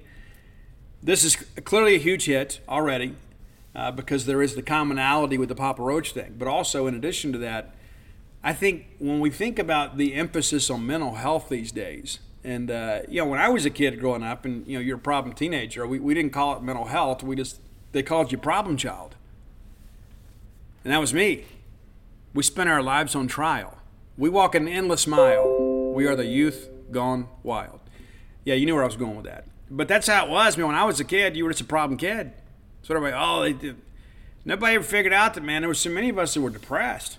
this 1.04 1.24
is 1.24 1.36
clearly 1.64 1.96
a 1.96 2.00
huge 2.00 2.26
hit 2.26 2.60
already 2.68 3.16
uh, 3.76 3.92
because 3.92 4.26
there 4.26 4.42
is 4.42 4.56
the 4.56 4.62
commonality 4.62 5.38
with 5.38 5.50
the 5.50 5.56
Papa 5.56 5.82
Roach 5.82 6.12
thing. 6.12 6.36
But 6.38 6.48
also, 6.48 6.88
in 6.88 6.96
addition 6.96 7.32
to 7.34 7.38
that, 7.40 7.74
I 8.44 8.54
think 8.54 8.88
when 9.00 9.20
we 9.20 9.30
think 9.30 9.58
about 9.58 9.98
the 9.98 10.14
emphasis 10.16 10.70
on 10.70 10.86
mental 10.86 11.16
health 11.16 11.50
these 11.50 11.72
days, 11.72 12.20
and 12.44 12.70
uh, 12.70 13.00
you 13.08 13.22
know, 13.22 13.28
when 13.28 13.40
I 13.40 13.50
was 13.50 13.66
a 13.66 13.70
kid 13.70 14.00
growing 14.00 14.24
up, 14.24 14.46
and 14.46 14.68
you 14.68 14.78
know, 14.78 14.82
you're 14.82 14.98
a 14.98 15.00
problem 15.00 15.34
teenager, 15.34 15.88
we, 15.88 16.00
we 16.00 16.14
didn't 16.14 16.34
call 16.34 16.58
it 16.58 16.62
mental 16.62 16.86
health. 16.86 17.24
We 17.24 17.36
just 17.36 17.60
they 17.94 18.04
called 18.04 18.32
you 18.32 18.38
problem 18.38 18.76
child, 18.76 19.16
and 20.84 20.94
that 20.94 21.00
was 21.00 21.14
me. 21.14 21.46
We 22.34 22.44
spent 22.44 22.70
our 22.70 22.84
lives 22.84 23.16
on 23.16 23.28
trial. 23.28 23.78
We 24.18 24.30
walk 24.30 24.56
an 24.56 24.68
endless 24.68 25.08
mile. 25.08 25.94
We 25.94 26.06
are 26.06 26.16
the 26.16 26.26
youth 26.26 26.70
gone 26.92 27.28
wild. 27.44 27.80
Yeah, 28.44 28.56
you 28.56 28.66
knew 28.66 28.74
where 28.74 28.84
I 28.84 28.88
was 28.88 28.98
going 28.98 29.16
with 29.16 29.26
that. 29.26 29.46
But 29.72 29.88
that's 29.88 30.08
how 30.08 30.26
it 30.26 30.30
was. 30.30 30.60
I 30.60 30.64
when 30.64 30.76
I 30.76 30.84
was 30.84 31.00
a 31.00 31.04
kid, 31.04 31.38
you 31.38 31.46
were 31.46 31.52
just 31.52 31.62
a 31.62 31.66
problem 31.66 31.98
kid. 31.98 32.34
So 32.84 32.94
everybody, 32.94 33.16
oh, 33.18 33.42
they 33.42 33.54
did. 33.54 33.78
Nobody 34.46 34.76
ever 34.76 34.84
figured 34.84 35.14
out 35.14 35.34
that, 35.34 35.44
man, 35.44 35.62
there 35.62 35.70
were 35.70 35.74
so 35.74 35.90
many 35.90 36.10
of 36.10 36.20
us 36.20 36.34
that 36.34 36.42
were 36.42 36.50
depressed. 36.50 37.18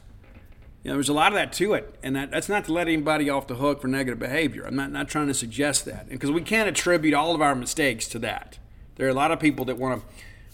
You 0.82 0.90
know, 0.90 0.92
there 0.92 0.98
was 0.98 1.08
a 1.08 1.14
lot 1.14 1.28
of 1.28 1.36
that 1.36 1.54
to 1.54 1.72
it. 1.72 1.98
And 2.02 2.14
that, 2.14 2.30
that's 2.30 2.50
not 2.50 2.66
to 2.66 2.72
let 2.72 2.86
anybody 2.86 3.30
off 3.30 3.46
the 3.46 3.54
hook 3.54 3.80
for 3.80 3.88
negative 3.88 4.18
behavior. 4.18 4.66
I'm 4.66 4.76
not, 4.76 4.92
not 4.92 5.08
trying 5.08 5.28
to 5.28 5.34
suggest 5.34 5.86
that. 5.86 6.10
Because 6.10 6.30
we 6.30 6.42
can't 6.42 6.68
attribute 6.68 7.14
all 7.14 7.34
of 7.34 7.40
our 7.40 7.54
mistakes 7.54 8.06
to 8.08 8.18
that. 8.20 8.58
There 8.96 9.06
are 9.06 9.10
a 9.10 9.14
lot 9.14 9.32
of 9.32 9.40
people 9.40 9.64
that 9.64 9.78
want 9.78 10.02
to, 10.02 10.06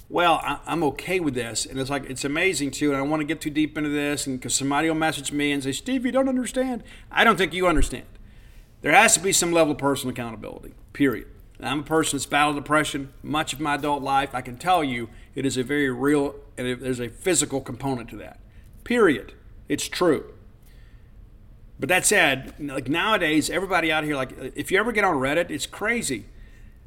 well, 0.09 0.41
I, 0.45 0.61
am 0.69 0.85
okay 0.85 1.19
with 1.19 1.35
this. 1.35 1.67
And 1.67 1.81
it's 1.81 1.91
like, 1.91 2.09
it's 2.09 2.25
amazing 2.25 2.71
too. 2.71 2.91
And 2.91 2.97
I 2.97 3.01
don't 3.01 3.11
want 3.11 3.21
to 3.21 3.27
get 3.27 3.41
too 3.41 3.51
deep 3.51 3.77
into 3.77 3.91
this. 3.91 4.29
And 4.29 4.39
because 4.39 4.55
somebody 4.55 4.89
will 4.89 4.95
message 4.95 5.33
me 5.33 5.51
and 5.51 5.65
say, 5.65 5.73
Steve, 5.73 6.07
you 6.07 6.13
don't 6.13 6.29
understand. 6.29 6.85
I 7.11 7.25
don't 7.25 7.37
think 7.37 7.53
you 7.53 7.67
understand. 7.67 8.07
There 8.83 8.93
has 8.93 9.15
to 9.15 9.21
be 9.21 9.33
some 9.33 9.53
level 9.53 9.73
of 9.73 9.79
personal 9.79 10.13
accountability, 10.13 10.75
period. 10.93 11.27
I'm 11.67 11.81
a 11.81 11.85
person 11.85 12.17
that's 12.17 12.27
battled 12.27 12.57
depression 12.57 13.13
much 13.23 13.53
of 13.53 13.61
my 13.61 13.75
adult 13.75 14.03
life. 14.03 14.35
I 14.35 14.41
can 14.41 14.57
tell 14.57 14.83
you 14.83 15.09
it 15.35 15.45
is 15.45 15.57
a 15.57 15.63
very 15.63 15.91
real 15.91 16.35
and 16.57 16.81
there's 16.81 17.01
a 17.01 17.09
physical 17.09 17.61
component 17.61 18.09
to 18.11 18.17
that. 18.17 18.39
Period. 18.85 19.35
It's 19.69 19.89
true. 19.89 20.33
But 21.79 21.89
that 21.89 22.05
said, 22.05 22.55
like 22.59 22.89
nowadays, 22.89 23.49
everybody 23.49 23.91
out 23.91 24.05
here, 24.05 24.17
like 24.17 24.33
if 24.55 24.71
you 24.71 24.79
ever 24.79 24.93
get 24.93 25.05
on 25.05 25.17
Reddit, 25.17 25.51
it's 25.51 25.67
crazy. 25.67 26.27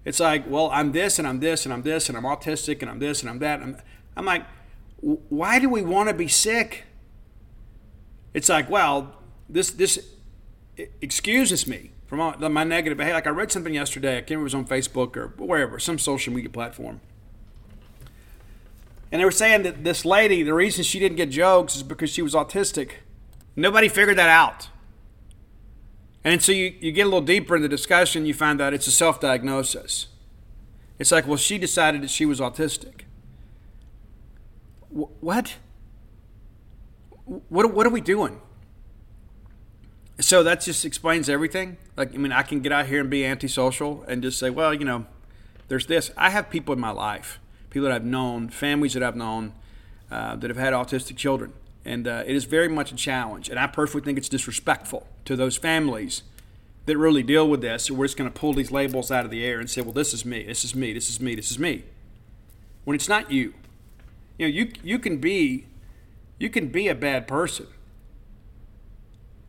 It's 0.05 0.19
like, 0.19 0.43
well, 0.47 0.69
I'm 0.71 0.91
this 0.91 1.17
and 1.17 1.28
I'm 1.28 1.39
this 1.39 1.65
and 1.65 1.74
I'm 1.74 1.82
this 1.82 2.09
and 2.09 2.17
I'm 2.17 2.24
autistic 2.24 2.82
and 2.82 2.91
I'm 2.91 2.99
this 2.99 3.21
and 3.21 3.30
I'm 3.30 3.39
that. 3.39 3.61
I'm, 3.61 3.78
I'm 4.15 4.26
like, 4.26 4.45
why 5.01 5.59
do 5.59 5.69
we 5.69 5.82
want 5.82 6.09
to 6.09 6.15
be 6.15 6.28
sick? 6.28 6.84
It's 8.34 8.49
like, 8.49 8.69
well, 8.69 9.15
this 9.49 9.71
this 9.71 9.99
excuses 11.01 11.67
me 11.67 11.91
from 12.18 12.53
my 12.53 12.64
negative 12.64 12.97
behavior. 12.97 13.16
Like 13.16 13.28
I 13.28 13.32
read 13.32 13.51
something 13.51 13.74
yesterday, 13.74 14.18
I 14.18 14.22
can't 14.22 14.32
remember 14.32 14.41
it 14.41 14.55
was 14.55 14.55
on 14.55 14.66
Facebook 14.66 15.18
or 15.18 15.28
wherever, 15.38 15.80
some 15.80 15.97
social 15.97 16.34
media 16.34 16.49
platform. 16.49 17.01
And 19.11 19.20
they 19.22 19.26
were 19.26 19.32
saying 19.32 19.64
that 19.64 19.84
this 19.84 20.05
lady, 20.05 20.41
the 20.41 20.53
reason 20.53 20.84
she 20.84 20.99
didn't 20.99 21.18
get 21.18 21.30
jokes 21.30 21.76
is 21.76 21.84
because 21.84 22.09
she 22.09 22.22
was 22.22 22.34
autistic. 22.34 22.93
Nobody 23.55 23.88
figured 23.88 24.18
that 24.18 24.30
out. 24.30 24.70
And 26.24 26.41
so 26.41 26.51
you, 26.51 26.74
you 26.80 26.91
get 26.91 27.03
a 27.03 27.05
little 27.05 27.22
deeper 27.22 27.55
in 27.55 27.61
the 27.61 27.70
discussion, 27.70 28.26
you 28.26 28.34
find 28.34 28.61
out 28.61 28.74
it's 28.74 28.88
a 28.88 28.91
self 28.91 29.20
diagnosis. 29.20 30.07
It's 30.97 31.11
like, 31.11 31.28
well, 31.28 31.38
she 31.38 31.57
decided 31.57 32.01
that 32.01 32.09
she 32.09 32.26
was 32.26 32.39
autistic. 32.39 33.01
what? 34.89 35.55
What, 37.26 37.74
what 37.74 37.86
are 37.86 37.89
we 37.89 38.01
doing? 38.01 38.41
So 40.20 40.43
that 40.43 40.61
just 40.61 40.86
explains 40.86 41.30
everything. 41.30 41.78
Like, 41.95 42.13
I 42.13 42.17
mean, 42.17 42.31
I 42.31 42.43
can 42.43 42.61
get 42.61 42.71
out 42.71 42.87
here 42.87 43.01
and 43.01 43.09
be 43.09 43.25
antisocial 43.25 44.03
and 44.07 44.23
just 44.23 44.39
say, 44.39 44.49
well, 44.49 44.73
you 44.73 44.85
know, 44.85 45.05
there's 45.67 45.85
this. 45.85 46.11
I 46.17 46.29
have 46.31 46.49
people 46.49 46.73
in 46.73 46.79
my 46.79 46.91
life, 46.91 47.39
people 47.69 47.87
that 47.87 47.93
I've 47.93 48.05
known, 48.05 48.49
families 48.49 48.93
that 48.93 49.03
I've 49.03 49.15
known 49.15 49.53
uh, 50.11 50.35
that 50.37 50.49
have 50.49 50.57
had 50.57 50.73
autistic 50.73 51.17
children. 51.17 51.53
And 51.85 52.07
uh, 52.07 52.23
it 52.25 52.35
is 52.35 52.45
very 52.45 52.69
much 52.69 52.91
a 52.91 52.95
challenge. 52.95 53.49
And 53.49 53.59
I 53.59 53.67
personally 53.67 54.05
think 54.05 54.17
it's 54.17 54.29
disrespectful 54.29 55.07
to 55.25 55.35
those 55.35 55.57
families 55.57 56.23
that 56.85 56.97
really 56.97 57.23
deal 57.23 57.47
with 57.47 57.61
this. 57.61 57.85
So 57.85 57.93
we're 57.93 58.05
just 58.05 58.17
going 58.17 58.31
to 58.31 58.39
pull 58.39 58.53
these 58.53 58.71
labels 58.71 59.11
out 59.11 59.25
of 59.25 59.31
the 59.31 59.43
air 59.45 59.59
and 59.59 59.69
say, 59.69 59.81
well, 59.81 59.93
this 59.93 60.13
is 60.13 60.25
me, 60.25 60.43
this 60.43 60.63
is 60.63 60.75
me, 60.75 60.93
this 60.93 61.09
is 61.09 61.19
me, 61.19 61.35
this 61.35 61.51
is 61.51 61.59
me. 61.59 61.83
When 62.83 62.95
it's 62.95 63.09
not 63.09 63.31
you. 63.31 63.53
You 64.37 64.47
know, 64.47 64.53
you 64.53 64.71
you 64.83 64.99
can 64.99 65.17
be 65.17 65.67
you 66.39 66.49
can 66.49 66.67
be 66.67 66.87
a 66.87 66.95
bad 66.95 67.27
person. 67.27 67.67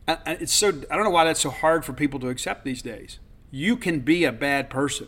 It's 0.07 0.53
so 0.53 0.69
I 0.89 0.95
don't 0.95 1.03
know 1.03 1.09
why 1.09 1.25
that's 1.25 1.41
so 1.41 1.49
hard 1.49 1.85
for 1.85 1.93
people 1.93 2.19
to 2.19 2.29
accept 2.29 2.63
these 2.63 2.81
days. 2.81 3.19
You 3.51 3.77
can 3.77 4.01
be 4.01 4.23
a 4.23 4.31
bad 4.31 4.69
person. 4.69 5.07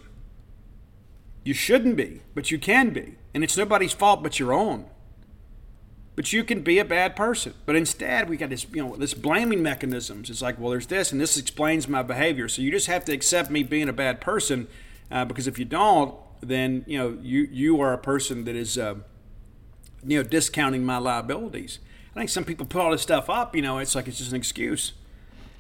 You 1.44 1.54
shouldn't 1.54 1.96
be, 1.96 2.22
but 2.36 2.52
you 2.52 2.60
can 2.60 2.90
be, 2.90 3.16
and 3.34 3.44
it's 3.44 3.56
nobody's 3.56 3.94
fault 3.94 4.22
but 4.22 4.40
your 4.40 4.52
own. 4.52 4.86
But 6.16 6.34
you 6.34 6.44
can 6.44 6.62
be 6.62 6.80
a 6.80 6.86
bad 6.86 7.16
person. 7.16 7.54
But 7.66 7.76
instead, 7.76 8.28
we 8.28 8.38
got 8.38 8.50
this, 8.50 8.66
you 8.74 8.84
know, 8.84 8.96
this 8.96 9.14
blaming 9.14 9.62
mechanisms. 9.62 10.32
It's 10.32 10.42
like, 10.42 10.60
well, 10.60 10.72
there's 10.72 10.88
this, 10.88 11.12
and 11.12 11.22
this 11.22 11.38
explains 11.38 11.88
my 11.88 12.02
behavior. 12.02 12.50
So 12.50 12.64
you 12.64 12.72
just 12.72 12.88
have 12.88 13.06
to 13.06 13.14
accept 13.14 13.52
me 13.52 13.62
being 13.62 13.88
a 13.88 13.94
bad 13.94 14.20
person, 14.20 14.68
uh, 15.12 15.26
because 15.26 15.48
if 15.48 15.60
you 15.60 15.66
don't, 15.66 16.16
then 16.42 16.84
you 16.88 16.98
know 16.98 17.18
you 17.22 17.48
you 17.52 17.82
are 17.82 17.94
a 17.94 17.98
person 17.98 18.46
that 18.46 18.56
is. 18.56 18.78
Uh, 18.78 18.96
you 20.06 20.18
know, 20.18 20.24
discounting 20.24 20.86
my 20.86 20.98
liabilities. 20.98 21.80
I 22.18 22.22
think 22.22 22.30
some 22.32 22.46
people 22.46 22.66
put 22.66 22.82
all 22.82 22.92
this 22.92 23.04
stuff 23.04 23.30
up, 23.30 23.56
you 23.56 23.62
know, 23.62 23.78
it's 23.78 23.94
like 23.94 24.08
it's 24.08 24.18
just 24.18 24.32
an 24.32 24.38
excuse. 24.38 24.94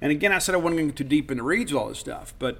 And 0.01 0.11
again, 0.11 0.31
I 0.31 0.39
said 0.39 0.55
I 0.55 0.57
wasn't 0.57 0.77
going 0.77 0.93
too 0.93 1.03
deep 1.03 1.29
into 1.29 1.43
reads 1.43 1.71
all 1.71 1.89
this 1.89 1.99
stuff, 1.99 2.33
but 2.39 2.59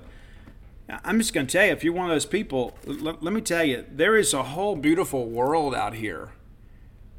I'm 1.03 1.17
just 1.17 1.33
going 1.33 1.47
to 1.47 1.51
tell 1.51 1.65
you, 1.65 1.71
if 1.71 1.83
you're 1.83 1.93
one 1.93 2.05
of 2.05 2.15
those 2.15 2.27
people, 2.27 2.77
let, 2.85 3.23
let 3.23 3.33
me 3.33 3.41
tell 3.41 3.63
you, 3.63 3.85
there 3.91 4.15
is 4.15 4.35
a 4.35 4.43
whole 4.43 4.75
beautiful 4.75 5.25
world 5.25 5.73
out 5.73 5.95
here 5.95 6.29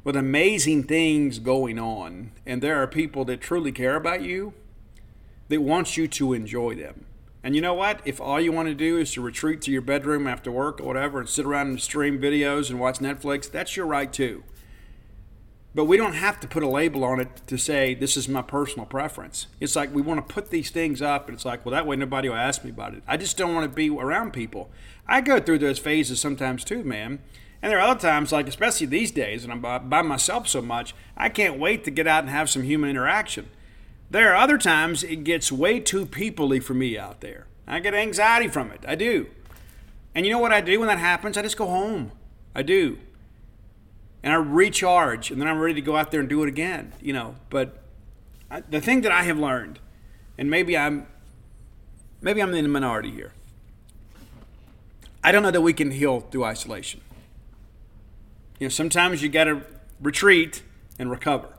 with 0.05 0.15
amazing 0.15 0.83
things 0.83 1.39
going 1.39 1.77
on. 1.77 2.31
And 2.45 2.63
there 2.63 2.81
are 2.81 2.87
people 2.87 3.25
that 3.25 3.41
truly 3.41 3.73
care 3.73 3.95
about 3.95 4.21
you 4.21 4.53
that 5.49 5.61
want 5.61 5.97
you 5.97 6.07
to 6.07 6.33
enjoy 6.33 6.75
them. 6.75 7.05
And 7.43 7.55
you 7.55 7.61
know 7.61 7.73
what? 7.73 8.01
If 8.05 8.19
all 8.19 8.39
you 8.39 8.53
want 8.53 8.69
to 8.69 8.73
do 8.73 8.97
is 8.97 9.13
to 9.13 9.21
retreat 9.21 9.61
to 9.63 9.71
your 9.71 9.81
bedroom 9.81 10.27
after 10.27 10.49
work 10.49 10.79
or 10.79 10.85
whatever 10.85 11.19
and 11.19 11.27
sit 11.27 11.45
around 11.45 11.67
and 11.67 11.81
stream 11.81 12.19
videos 12.19 12.69
and 12.69 12.79
watch 12.79 12.99
Netflix, 12.99 13.51
that's 13.51 13.75
your 13.75 13.85
right 13.85 14.11
too. 14.11 14.43
But 15.75 15.85
we 15.85 15.97
don't 15.97 16.13
have 16.13 16.39
to 16.39 16.47
put 16.47 16.63
a 16.63 16.67
label 16.67 17.03
on 17.03 17.19
it 17.19 17.45
to 17.47 17.57
say 17.57 17.93
this 17.93 18.17
is 18.17 18.27
my 18.27 18.41
personal 18.41 18.87
preference. 18.87 19.47
It's 19.59 19.75
like 19.75 19.93
we 19.93 20.01
want 20.01 20.27
to 20.27 20.33
put 20.33 20.49
these 20.49 20.71
things 20.71 21.01
up, 21.01 21.27
and 21.27 21.35
it's 21.35 21.45
like, 21.45 21.63
well, 21.63 21.73
that 21.73 21.85
way 21.85 21.95
nobody 21.95 22.27
will 22.27 22.35
ask 22.35 22.63
me 22.63 22.71
about 22.71 22.95
it. 22.95 23.03
I 23.07 23.17
just 23.17 23.37
don't 23.37 23.53
want 23.53 23.69
to 23.69 23.75
be 23.75 23.89
around 23.89 24.33
people. 24.33 24.71
I 25.07 25.21
go 25.21 25.39
through 25.39 25.59
those 25.59 25.77
phases 25.77 26.19
sometimes 26.19 26.63
too, 26.63 26.83
man. 26.83 27.19
And 27.61 27.71
there 27.71 27.79
are 27.79 27.89
other 27.89 27.99
times, 27.99 28.31
like 28.31 28.47
especially 28.47 28.87
these 28.87 29.11
days, 29.11 29.43
and 29.43 29.53
I'm 29.53 29.61
by 29.61 30.01
myself 30.01 30.47
so 30.47 30.61
much, 30.61 30.95
I 31.15 31.29
can't 31.29 31.59
wait 31.59 31.83
to 31.83 31.91
get 31.91 32.07
out 32.07 32.23
and 32.23 32.29
have 32.29 32.49
some 32.49 32.63
human 32.63 32.89
interaction. 32.89 33.49
There 34.09 34.33
are 34.33 34.37
other 34.37 34.57
times 34.57 35.03
it 35.03 35.23
gets 35.23 35.51
way 35.51 35.79
too 35.79 36.07
peoply 36.07 36.63
for 36.63 36.73
me 36.73 36.97
out 36.97 37.21
there. 37.21 37.45
I 37.67 37.79
get 37.79 37.93
anxiety 37.93 38.47
from 38.47 38.71
it. 38.71 38.83
I 38.87 38.95
do. 38.95 39.27
And 40.15 40.25
you 40.25 40.31
know 40.31 40.39
what 40.39 40.53
I 40.53 40.61
do 40.61 40.79
when 40.79 40.87
that 40.87 40.97
happens? 40.97 41.37
I 41.37 41.43
just 41.43 41.57
go 41.57 41.67
home. 41.67 42.11
I 42.55 42.63
do 42.63 42.97
and 44.23 44.33
I 44.33 44.35
recharge, 44.35 45.31
and 45.31 45.39
then 45.39 45.47
I'm 45.47 45.59
ready 45.59 45.75
to 45.75 45.81
go 45.81 45.95
out 45.95 46.11
there 46.11 46.19
and 46.19 46.29
do 46.29 46.43
it 46.43 46.49
again. 46.49 46.93
You 47.01 47.13
know, 47.13 47.35
but 47.49 47.83
I, 48.51 48.61
the 48.61 48.81
thing 48.81 49.01
that 49.01 49.11
I 49.11 49.23
have 49.23 49.37
learned, 49.37 49.79
and 50.37 50.49
maybe 50.49 50.77
I'm, 50.77 51.07
maybe 52.21 52.41
I'm 52.41 52.53
in 52.53 52.63
the 52.63 52.69
minority 52.69 53.11
here. 53.11 53.33
I 55.23 55.31
don't 55.31 55.43
know 55.43 55.51
that 55.51 55.61
we 55.61 55.73
can 55.73 55.91
heal 55.91 56.21
through 56.21 56.45
isolation. 56.45 57.01
You 58.59 58.65
know, 58.65 58.69
sometimes 58.69 59.21
you 59.21 59.29
got 59.29 59.45
to 59.45 59.61
retreat 60.01 60.61
and 60.97 61.11
recover, 61.11 61.49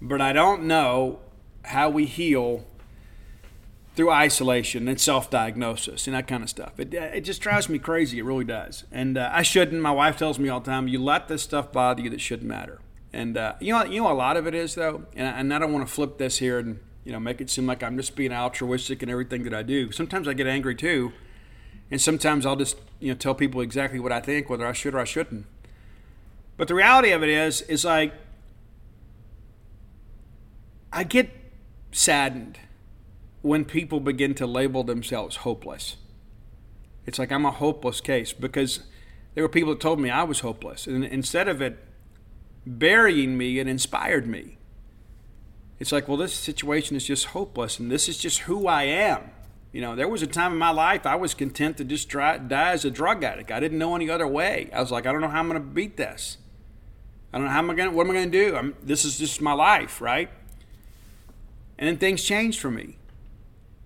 but 0.00 0.20
I 0.20 0.32
don't 0.32 0.64
know 0.64 1.20
how 1.64 1.88
we 1.88 2.06
heal 2.06 2.64
through 3.94 4.10
isolation 4.10 4.88
and 4.88 5.00
self-diagnosis 5.00 6.06
and 6.06 6.16
that 6.16 6.26
kind 6.26 6.42
of 6.42 6.48
stuff. 6.48 6.80
It, 6.80 6.94
it 6.94 7.22
just 7.22 7.42
drives 7.42 7.68
me 7.68 7.78
crazy. 7.78 8.18
It 8.18 8.24
really 8.24 8.44
does. 8.44 8.84
And 8.90 9.18
uh, 9.18 9.30
I 9.32 9.42
shouldn't. 9.42 9.82
My 9.82 9.90
wife 9.90 10.16
tells 10.16 10.38
me 10.38 10.48
all 10.48 10.60
the 10.60 10.70
time, 10.70 10.88
you 10.88 11.02
let 11.02 11.28
this 11.28 11.42
stuff 11.42 11.72
bother 11.72 12.02
you 12.02 12.10
that 12.10 12.20
shouldn't 12.20 12.48
matter. 12.48 12.80
And 13.12 13.36
uh, 13.36 13.54
you 13.60 13.72
know, 13.74 13.84
you 13.84 14.02
know, 14.02 14.10
a 14.10 14.14
lot 14.14 14.36
of 14.36 14.46
it 14.46 14.54
is 14.54 14.74
though, 14.74 15.04
and 15.14 15.28
I, 15.28 15.30
and 15.32 15.52
I 15.52 15.58
don't 15.58 15.72
want 15.72 15.86
to 15.86 15.92
flip 15.92 16.16
this 16.16 16.38
here 16.38 16.58
and 16.58 16.80
you 17.04 17.12
know 17.12 17.20
make 17.20 17.40
it 17.40 17.50
seem 17.50 17.66
like 17.66 17.82
I'm 17.82 17.96
just 17.96 18.16
being 18.16 18.32
altruistic 18.32 19.02
in 19.02 19.10
everything 19.10 19.44
that 19.44 19.52
I 19.52 19.62
do. 19.62 19.92
Sometimes 19.92 20.26
I 20.26 20.32
get 20.32 20.46
angry 20.46 20.74
too, 20.74 21.12
and 21.90 22.00
sometimes 22.00 22.46
I'll 22.46 22.56
just 22.56 22.78
you 23.00 23.08
know 23.08 23.14
tell 23.14 23.34
people 23.34 23.60
exactly 23.60 24.00
what 24.00 24.12
I 24.12 24.20
think, 24.20 24.48
whether 24.48 24.66
I 24.66 24.72
should 24.72 24.94
or 24.94 24.98
I 24.98 25.04
shouldn't. 25.04 25.44
But 26.56 26.68
the 26.68 26.74
reality 26.74 27.10
of 27.10 27.22
it 27.22 27.28
is, 27.28 27.60
is 27.62 27.84
like 27.84 28.14
I 30.90 31.04
get 31.04 31.30
saddened 31.90 32.58
when 33.42 33.64
people 33.64 34.00
begin 34.00 34.34
to 34.34 34.46
label 34.46 34.84
themselves 34.84 35.36
hopeless. 35.36 35.96
It's 37.06 37.18
like 37.18 37.32
I'm 37.32 37.44
a 37.44 37.50
hopeless 37.50 38.00
case 38.00 38.32
because 38.32 38.80
there 39.34 39.42
were 39.42 39.48
people 39.48 39.70
that 39.70 39.80
told 39.80 40.00
me 40.00 40.10
I 40.10 40.22
was 40.22 40.40
hopeless. 40.40 40.86
And 40.86 41.04
instead 41.04 41.48
of 41.48 41.60
it 41.60 41.78
burying 42.64 43.36
me, 43.36 43.58
it 43.58 43.66
inspired 43.66 44.26
me. 44.26 44.58
It's 45.80 45.90
like, 45.90 46.06
well, 46.06 46.16
this 46.16 46.32
situation 46.32 46.96
is 46.96 47.04
just 47.04 47.26
hopeless 47.26 47.80
and 47.80 47.90
this 47.90 48.08
is 48.08 48.18
just 48.18 48.40
who 48.40 48.68
I 48.68 48.84
am. 48.84 49.30
You 49.72 49.80
know, 49.80 49.96
there 49.96 50.06
was 50.06 50.22
a 50.22 50.26
time 50.26 50.52
in 50.52 50.58
my 50.58 50.70
life 50.70 51.06
I 51.06 51.16
was 51.16 51.34
content 51.34 51.78
to 51.78 51.84
just 51.84 52.08
try, 52.08 52.38
die 52.38 52.70
as 52.70 52.84
a 52.84 52.90
drug 52.90 53.24
addict. 53.24 53.50
I 53.50 53.58
didn't 53.58 53.78
know 53.78 53.96
any 53.96 54.08
other 54.08 54.28
way. 54.28 54.70
I 54.72 54.80
was 54.80 54.92
like, 54.92 55.06
I 55.06 55.12
don't 55.12 55.22
know 55.22 55.28
how 55.28 55.40
I'm 55.40 55.48
going 55.48 55.60
to 55.60 55.66
beat 55.66 55.96
this. 55.96 56.36
I 57.32 57.38
don't 57.38 57.46
know 57.46 57.52
how 57.52 57.58
am 57.58 57.70
I 57.70 57.74
going. 57.74 57.94
What 57.94 58.06
am 58.06 58.10
I 58.10 58.14
going 58.14 58.30
to 58.30 58.50
do? 58.50 58.56
I'm, 58.56 58.76
this 58.82 59.04
is 59.04 59.18
just 59.18 59.40
my 59.40 59.54
life, 59.54 60.00
right? 60.00 60.28
And 61.78 61.88
then 61.88 61.96
things 61.96 62.22
changed 62.22 62.60
for 62.60 62.70
me. 62.70 62.98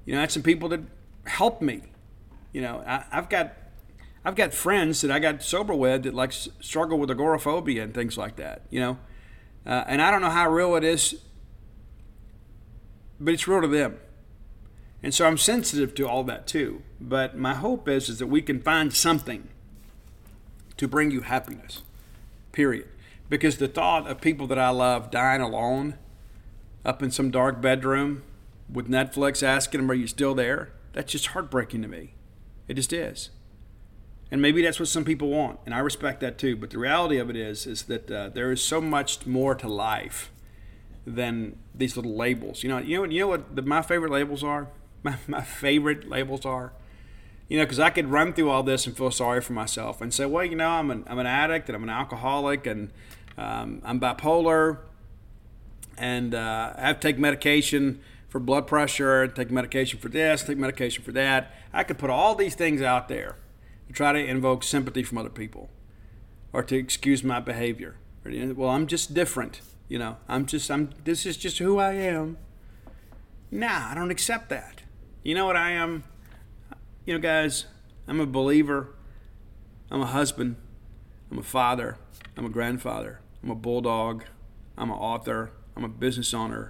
You 0.07 0.13
know, 0.13 0.19
I 0.19 0.21
had 0.23 0.33
some 0.33 0.43
people 0.43 0.69
that 0.71 0.81
helped 1.27 1.61
me. 1.61 1.83
You 2.53 2.63
know, 2.63 2.83
I, 2.87 3.05
have 3.11 3.29
got 3.29 3.53
I've 4.25 4.37
got 4.37 4.55
friends 4.55 5.03
that 5.03 5.11
I 5.11 5.19
got 5.19 5.43
sober 5.43 5.75
with 5.75 6.05
that 6.05 6.15
like 6.15 6.33
struggle 6.33 6.99
with 6.99 7.11
agoraphobia 7.11 7.83
and 7.83 7.93
things 7.93 8.17
like 8.17 8.37
that. 8.37 8.63
You 8.71 8.81
know, 8.81 8.99
uh, 9.67 9.85
and 9.87 10.01
I 10.01 10.11
don't 10.11 10.23
know 10.23 10.31
how 10.31 10.49
real 10.49 10.75
it 10.77 10.85
is, 10.85 11.23
but 13.21 13.35
it's 13.35 13.47
real 13.47 13.61
to 13.61 13.69
them. 13.69 13.99
And 15.03 15.13
so 15.13 15.27
I'm 15.27 15.37
sensitive 15.37 15.95
to 15.97 16.09
all 16.09 16.25
that 16.25 16.47
too. 16.47 16.83
But 17.01 17.37
my 17.37 17.55
hope 17.55 17.89
is 17.89 18.09
is 18.09 18.19
that 18.21 18.29
we 18.29 18.41
can 18.43 18.61
find 18.61 18.95
something 18.95 19.49
to 20.77 20.89
bring 20.89 21.11
you 21.11 21.23
happiness. 21.23 21.83
Period. 22.53 22.89
Because 23.29 23.59
the 23.59 23.69
thought 23.69 24.07
of 24.09 24.21
people 24.21 24.47
that 24.47 24.59
I 24.59 24.71
love 24.71 25.11
dying 25.11 25.41
alone 25.41 25.99
up 26.85 27.03
in 27.03 27.11
some 27.11 27.31
dark 27.31 27.61
bedroom 27.61 28.23
with 28.73 28.89
Netflix 28.89 29.43
asking 29.43 29.81
them, 29.81 29.91
Are 29.91 29.95
you 29.95 30.07
still 30.07 30.35
there? 30.35 30.73
That's 30.93 31.13
just 31.13 31.29
heartbreaking 31.29 31.83
to 31.83 31.89
me. 31.89 32.15
It 32.69 32.75
just 32.75 32.93
is. 32.93 33.31
And 34.31 34.43
maybe 34.43 34.63
that's 34.63 34.81
what 34.81 34.89
some 34.89 35.05
people 35.05 35.29
want, 35.29 35.61
and 35.65 35.75
I 35.75 35.79
respect 35.79 36.21
that 36.21 36.37
too. 36.37 36.57
But 36.57 36.71
the 36.71 36.79
reality 36.79 37.19
of 37.19 37.31
it 37.31 37.37
is, 37.37 37.65
is 37.67 37.83
that 37.85 38.11
uh, 38.11 38.29
there 38.31 38.51
is 38.51 38.61
so 38.61 38.81
much 38.81 39.25
more 39.25 39.55
to 39.55 39.69
life 39.69 40.33
than 41.07 41.57
these 41.73 41.97
little 41.97 42.17
labels. 42.17 42.65
You 42.65 42.71
know, 42.71 42.79
you 42.79 42.97
know, 42.97 43.05
you 43.05 43.21
know 43.21 43.29
what 43.29 43.55
the, 43.55 43.63
my 43.63 43.83
favorite 43.83 44.11
labels 44.11 44.43
are. 44.43 44.69
My, 45.03 45.17
my 45.29 45.43
favorite 45.43 46.09
labels 46.09 46.45
are. 46.45 46.73
You 47.49 47.59
know, 47.59 47.65
because 47.65 47.79
I 47.79 47.91
could 47.91 48.09
run 48.09 48.33
through 48.33 48.51
all 48.51 48.65
this 48.65 48.89
and 48.89 48.97
feel 48.97 49.13
sorry 49.13 49.41
for 49.41 49.53
myself 49.53 50.01
and 50.01 50.13
say, 50.13 50.27
well, 50.27 50.45
you 50.45 50.57
know, 50.57 50.69
I'm 50.69 50.91
an, 50.91 51.05
I'm 51.07 51.21
an 51.21 51.27
addict 51.27 51.69
and 51.69 51.77
I'm 51.77 51.85
an 51.85 51.91
alcoholic 51.91 52.67
and 52.67 52.91
um, 53.39 53.83
I'm 53.85 54.01
bipolar 54.01 54.79
and 55.97 56.35
uh, 56.35 56.73
I 56.77 56.81
have 56.81 56.99
to 56.99 57.09
take 57.09 57.21
medication 57.21 58.01
for 58.37 58.41
blood 58.41 58.67
pressure, 58.67 59.27
take 59.29 59.51
medication 59.51 59.99
for 59.99 60.11
this, 60.11 60.43
take 60.43 60.59
medication 60.59 61.03
for 61.03 61.11
that. 61.11 61.55
I 61.73 61.85
could 61.85 61.97
put 61.97 62.11
all 62.11 62.35
these 62.35 62.55
things 62.55 62.83
out 62.83 63.09
there 63.09 63.37
to 63.87 63.95
try 63.95 64.13
to 64.13 64.19
invoke 64.19 64.63
sympathy 64.63 65.03
from 65.03 65.17
other 65.17 65.31
people 65.31 65.71
or 66.53 66.63
to 66.65 66.77
excuse 66.77 67.25
my 67.25 67.41
behavior. 67.41 67.97
Well, 68.27 68.69
I'm 68.69 68.89
just 68.89 69.15
different. 69.15 69.63
You 69.89 69.99
know, 69.99 70.19
I'm 70.29 70.45
just, 70.45 70.71
I'm, 70.71 70.91
this 71.05 71.25
is 71.25 71.39
just 71.39 71.57
who 71.57 71.79
I 71.79 71.93
am. 71.93 72.37
Nah, 73.51 73.89
I 73.91 73.95
don't 73.95 74.11
accept 74.11 74.51
that. 74.51 74.83
You 75.23 75.35
know 75.35 75.47
what 75.47 75.57
I 75.57 75.71
am? 75.71 76.05
You 77.07 77.15
know, 77.15 77.21
guys, 77.21 77.65
I'm 78.07 78.21
a 78.21 78.27
believer. 78.27 78.95
I'm 79.91 80.03
a 80.03 80.07
husband. 80.07 80.57
I'm 81.31 81.39
a 81.39 81.43
father. 81.43 81.97
I'm 82.37 82.45
a 82.45 82.51
grandfather. 82.51 83.21
I'm 83.43 83.51
a 83.51 83.55
bulldog. 83.55 84.25
I'm 84.77 84.91
an 84.91 84.99
author. 84.99 85.53
I'm 85.75 85.85
a 85.85 85.89
business 85.89 86.35
owner. 86.35 86.69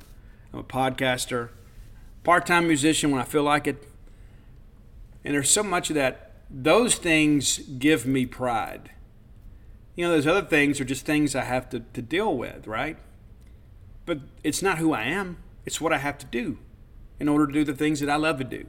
I'm 0.53 0.61
a 0.61 0.64
podcaster, 0.64 1.51
part 2.24 2.47
time 2.47 2.66
musician 2.66 3.11
when 3.11 3.20
I 3.20 3.24
feel 3.24 3.42
like 3.42 3.66
it. 3.66 3.88
And 5.24 5.34
there's 5.34 5.51
so 5.51 5.62
much 5.62 5.90
of 5.90 5.94
that. 5.97 6.34
Those 6.49 6.94
things 6.94 7.59
give 7.78 8.07
me 8.07 8.26
pride. 8.26 8.90
You 9.97 10.07
know, 10.07 10.12
those 10.12 10.26
other 10.26 10.47
things 10.47 10.80
are 10.80 10.84
just 10.84 11.05
things 11.07 11.34
I 11.34 11.42
have 11.42 11.68
to, 11.70 11.80
to 11.80 12.03
deal 12.03 12.36
with, 12.36 12.66
right? 12.66 12.99
But 14.05 14.20
it's 14.44 14.62
not 14.62 14.78
who 14.78 14.92
I 14.92 15.05
am, 15.05 15.38
it's 15.64 15.80
what 15.80 15.92
I 15.92 15.99
have 15.99 16.18
to 16.18 16.26
do 16.26 16.59
in 17.18 17.28
order 17.28 17.47
to 17.47 17.53
do 17.53 17.64
the 17.64 17.74
things 17.74 18.01
that 18.01 18.11
I 18.11 18.16
love 18.16 18.38
to 18.38 18.44
do. 18.44 18.66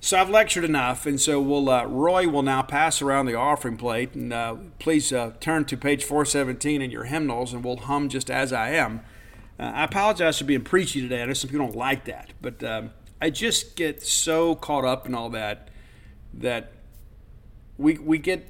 So 0.00 0.18
I've 0.18 0.30
lectured 0.30 0.64
enough, 0.64 1.06
and 1.06 1.20
so 1.20 1.40
we'll, 1.40 1.68
uh, 1.70 1.84
Roy 1.84 2.28
will 2.28 2.42
now 2.42 2.62
pass 2.62 3.00
around 3.00 3.26
the 3.26 3.34
offering 3.34 3.76
plate, 3.76 4.14
and 4.14 4.32
uh, 4.32 4.56
please 4.78 5.12
uh, 5.12 5.32
turn 5.40 5.64
to 5.64 5.76
page 5.76 6.04
417 6.04 6.82
in 6.82 6.90
your 6.90 7.04
hymnals, 7.04 7.52
and 7.52 7.64
we'll 7.64 7.76
hum 7.76 8.08
just 8.08 8.30
as 8.30 8.52
I 8.52 8.70
am. 8.70 9.00
Uh, 9.58 9.72
I 9.74 9.84
apologize 9.84 10.38
for 10.38 10.44
being 10.44 10.62
preachy 10.62 11.00
today. 11.00 11.22
I 11.22 11.26
know 11.26 11.32
some 11.32 11.48
people 11.50 11.66
don't 11.66 11.76
like 11.76 12.04
that, 12.04 12.32
but 12.40 12.62
um, 12.62 12.90
I 13.20 13.30
just 13.30 13.76
get 13.76 14.02
so 14.02 14.54
caught 14.54 14.84
up 14.84 15.06
in 15.06 15.14
all 15.14 15.30
that 15.30 15.68
that 16.34 16.72
we 17.78 17.98
we 17.98 18.18
get. 18.18 18.48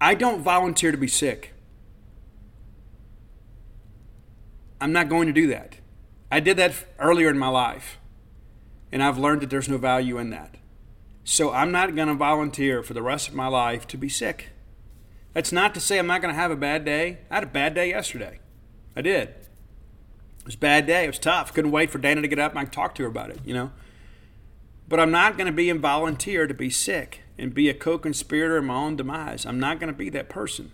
I 0.00 0.14
don't 0.14 0.42
volunteer 0.42 0.92
to 0.92 0.98
be 0.98 1.08
sick. 1.08 1.52
I'm 4.80 4.92
not 4.92 5.08
going 5.08 5.26
to 5.26 5.32
do 5.32 5.46
that. 5.48 5.76
I 6.30 6.40
did 6.40 6.56
that 6.58 6.74
earlier 6.98 7.30
in 7.30 7.38
my 7.38 7.48
life, 7.48 7.98
and 8.92 9.02
I've 9.02 9.18
learned 9.18 9.42
that 9.42 9.50
there's 9.50 9.68
no 9.68 9.78
value 9.78 10.18
in 10.18 10.30
that. 10.30 10.56
So 11.24 11.52
I'm 11.52 11.72
not 11.72 11.96
going 11.96 12.08
to 12.08 12.14
volunteer 12.14 12.82
for 12.82 12.92
the 12.92 13.02
rest 13.02 13.28
of 13.28 13.34
my 13.34 13.46
life 13.46 13.86
to 13.88 13.96
be 13.96 14.08
sick. 14.08 14.50
That's 15.32 15.52
not 15.52 15.74
to 15.74 15.80
say 15.80 15.98
I'm 15.98 16.06
not 16.06 16.20
going 16.20 16.34
to 16.34 16.38
have 16.38 16.50
a 16.50 16.56
bad 16.56 16.84
day. 16.84 17.18
I 17.30 17.36
had 17.36 17.42
a 17.44 17.46
bad 17.46 17.74
day 17.74 17.88
yesterday. 17.88 18.40
I 18.96 19.02
did. 19.02 19.28
It 19.28 20.46
was 20.46 20.54
a 20.54 20.58
bad 20.58 20.86
day. 20.86 21.04
It 21.04 21.08
was 21.08 21.18
tough. 21.18 21.52
Couldn't 21.52 21.70
wait 21.70 21.90
for 21.90 21.98
Dana 21.98 22.22
to 22.22 22.28
get 22.28 22.38
up 22.38 22.52
and 22.52 22.60
I 22.60 22.64
talk 22.64 22.94
to 22.96 23.02
her 23.02 23.08
about 23.08 23.30
it, 23.30 23.40
you 23.44 23.54
know. 23.54 23.72
But 24.88 25.00
I'm 25.00 25.10
not 25.10 25.36
going 25.36 25.46
to 25.46 25.52
be 25.52 25.70
a 25.70 25.74
volunteer 25.74 26.46
to 26.46 26.54
be 26.54 26.70
sick 26.70 27.22
and 27.38 27.54
be 27.54 27.68
a 27.68 27.74
co-conspirator 27.74 28.58
in 28.58 28.66
my 28.66 28.74
own 28.74 28.96
demise. 28.96 29.46
I'm 29.46 29.58
not 29.58 29.80
going 29.80 29.92
to 29.92 29.96
be 29.96 30.10
that 30.10 30.28
person. 30.28 30.70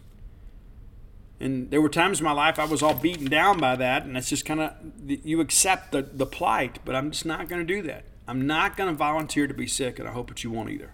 And 1.39 1.71
there 1.71 1.81
were 1.81 1.89
times 1.89 2.21
in 2.21 2.25
my 2.25 2.33
life 2.33 2.59
I 2.59 2.65
was 2.67 2.83
all 2.83 2.95
beaten 2.95 3.27
down 3.27 3.59
by 3.59 3.75
that, 3.77 4.05
and 4.05 4.15
it's 4.17 4.29
just 4.29 4.45
kind 4.45 4.61
of 4.61 4.75
you 5.07 5.41
accept 5.41 5.91
the, 5.93 6.03
the 6.03 6.27
plight, 6.27 6.81
but 6.85 6.95
I'm 6.95 7.11
just 7.11 7.25
not 7.25 7.49
going 7.49 7.67
to 7.67 7.75
do 7.75 7.81
that. 7.83 8.05
I'm 8.29 8.47
not 8.47 8.77
going 8.77 8.91
to 8.91 8.95
volunteer 8.95 9.47
to 9.47 9.55
be 9.55 9.67
sick, 9.67 9.99
and 9.99 10.07
I 10.07 10.13
hope 10.13 10.29
that 10.29 10.45
you 10.45 10.51
won't 10.51 10.71
either. 10.71 10.93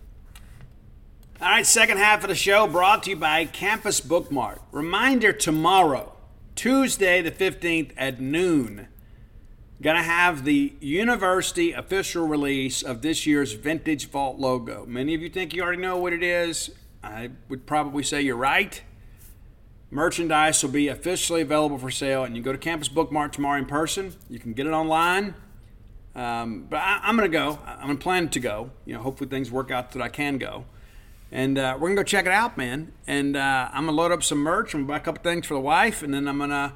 All 1.41 1.49
right, 1.49 1.67
second 1.67 1.99
half 1.99 2.23
of 2.23 2.29
the 2.29 2.37
show 2.37 2.67
brought 2.67 3.03
to 3.03 3.11
you 3.11 3.17
by 3.17 3.45
Campus 3.45 4.01
Bookmart. 4.01 4.61
Reminder 4.71 5.33
tomorrow, 5.33 6.16
Tuesday 6.57 7.21
the 7.21 7.31
15th 7.31 7.93
at 7.99 8.19
noon, 8.19 8.89
to 9.83 10.03
have 10.03 10.45
the 10.45 10.73
university 10.81 11.73
official 11.73 12.27
release 12.27 12.83
of 12.83 13.03
this 13.03 13.27
year's 13.27 13.53
Vintage 13.53 14.09
Vault 14.09 14.39
logo. 14.39 14.87
Many 14.87 15.15
of 15.15 15.21
you 15.21 15.29
think 15.29 15.53
you 15.53 15.63
already 15.63 15.83
know 15.83 15.99
what 15.99 16.15
it 16.15 16.23
is. 16.23 16.71
I 17.05 17.31
would 17.51 17.67
probably 17.67 18.03
say 18.03 18.23
you're 18.23 18.37
right. 18.37 18.83
Merchandise 19.91 20.63
will 20.63 20.71
be 20.71 20.89
officially 20.89 21.43
available 21.43 21.77
for 21.77 21.91
sale, 21.91 22.25
and 22.25 22.35
you 22.35 22.43
go 22.43 22.53
to 22.53 22.59
Campus 22.59 22.89
Bookmart 22.89 23.33
tomorrow 23.33 23.59
in 23.59 23.67
person. 23.67 24.15
You 24.31 24.39
can 24.39 24.55
get 24.55 24.67
it 24.67 24.73
online. 24.73 25.35
Um, 26.15 26.67
but 26.71 26.79
I, 26.79 27.01
am 27.05 27.19
to 27.19 27.29
go. 27.29 27.59
I'm 27.67 27.99
planning 27.99 28.31
to 28.31 28.41
go. 28.41 28.71
You 28.87 28.95
know, 28.95 29.03
hopefully 29.03 29.29
things 29.29 29.51
work 29.51 29.71
out 29.71 29.93
that 29.93 30.01
I 30.01 30.09
can 30.09 30.39
go. 30.39 30.65
And 31.33 31.59
uh, 31.59 31.77
we're 31.79 31.89
to 31.89 31.95
go 31.97 32.03
check 32.03 32.27
it 32.27 32.33
out, 32.33 32.57
man. 32.57 32.93
And 33.07 33.37
uh, 33.37 33.69
I'm 33.73 33.87
to 33.87 33.93
load 33.93 34.13
up 34.13 34.23
some 34.23 34.39
merch 34.39 34.75
and 34.75 34.87
buy 34.87 34.99
a 34.99 35.01
couple 35.01 35.23
things 35.23 35.47
for 35.47 35.55
the 35.55 35.61
wife, 35.61 36.03
and 36.03 36.15
then 36.15 36.29
I'm 36.29 36.39
to 36.39 36.73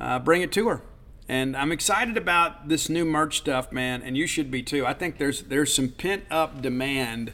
uh, 0.00 0.18
bring 0.18 0.42
it 0.42 0.52
to 0.52 0.68
her. 0.68 0.82
And 1.28 1.56
I'm 1.56 1.72
excited 1.72 2.16
about 2.16 2.68
this 2.68 2.88
new 2.88 3.04
merch 3.04 3.38
stuff, 3.38 3.72
man. 3.72 4.02
And 4.02 4.16
you 4.16 4.26
should 4.26 4.50
be 4.50 4.62
too. 4.62 4.84
I 4.84 4.92
think 4.92 5.18
there's 5.18 5.42
there's 5.42 5.72
some 5.72 5.88
pent 5.88 6.24
up 6.30 6.60
demand. 6.60 7.32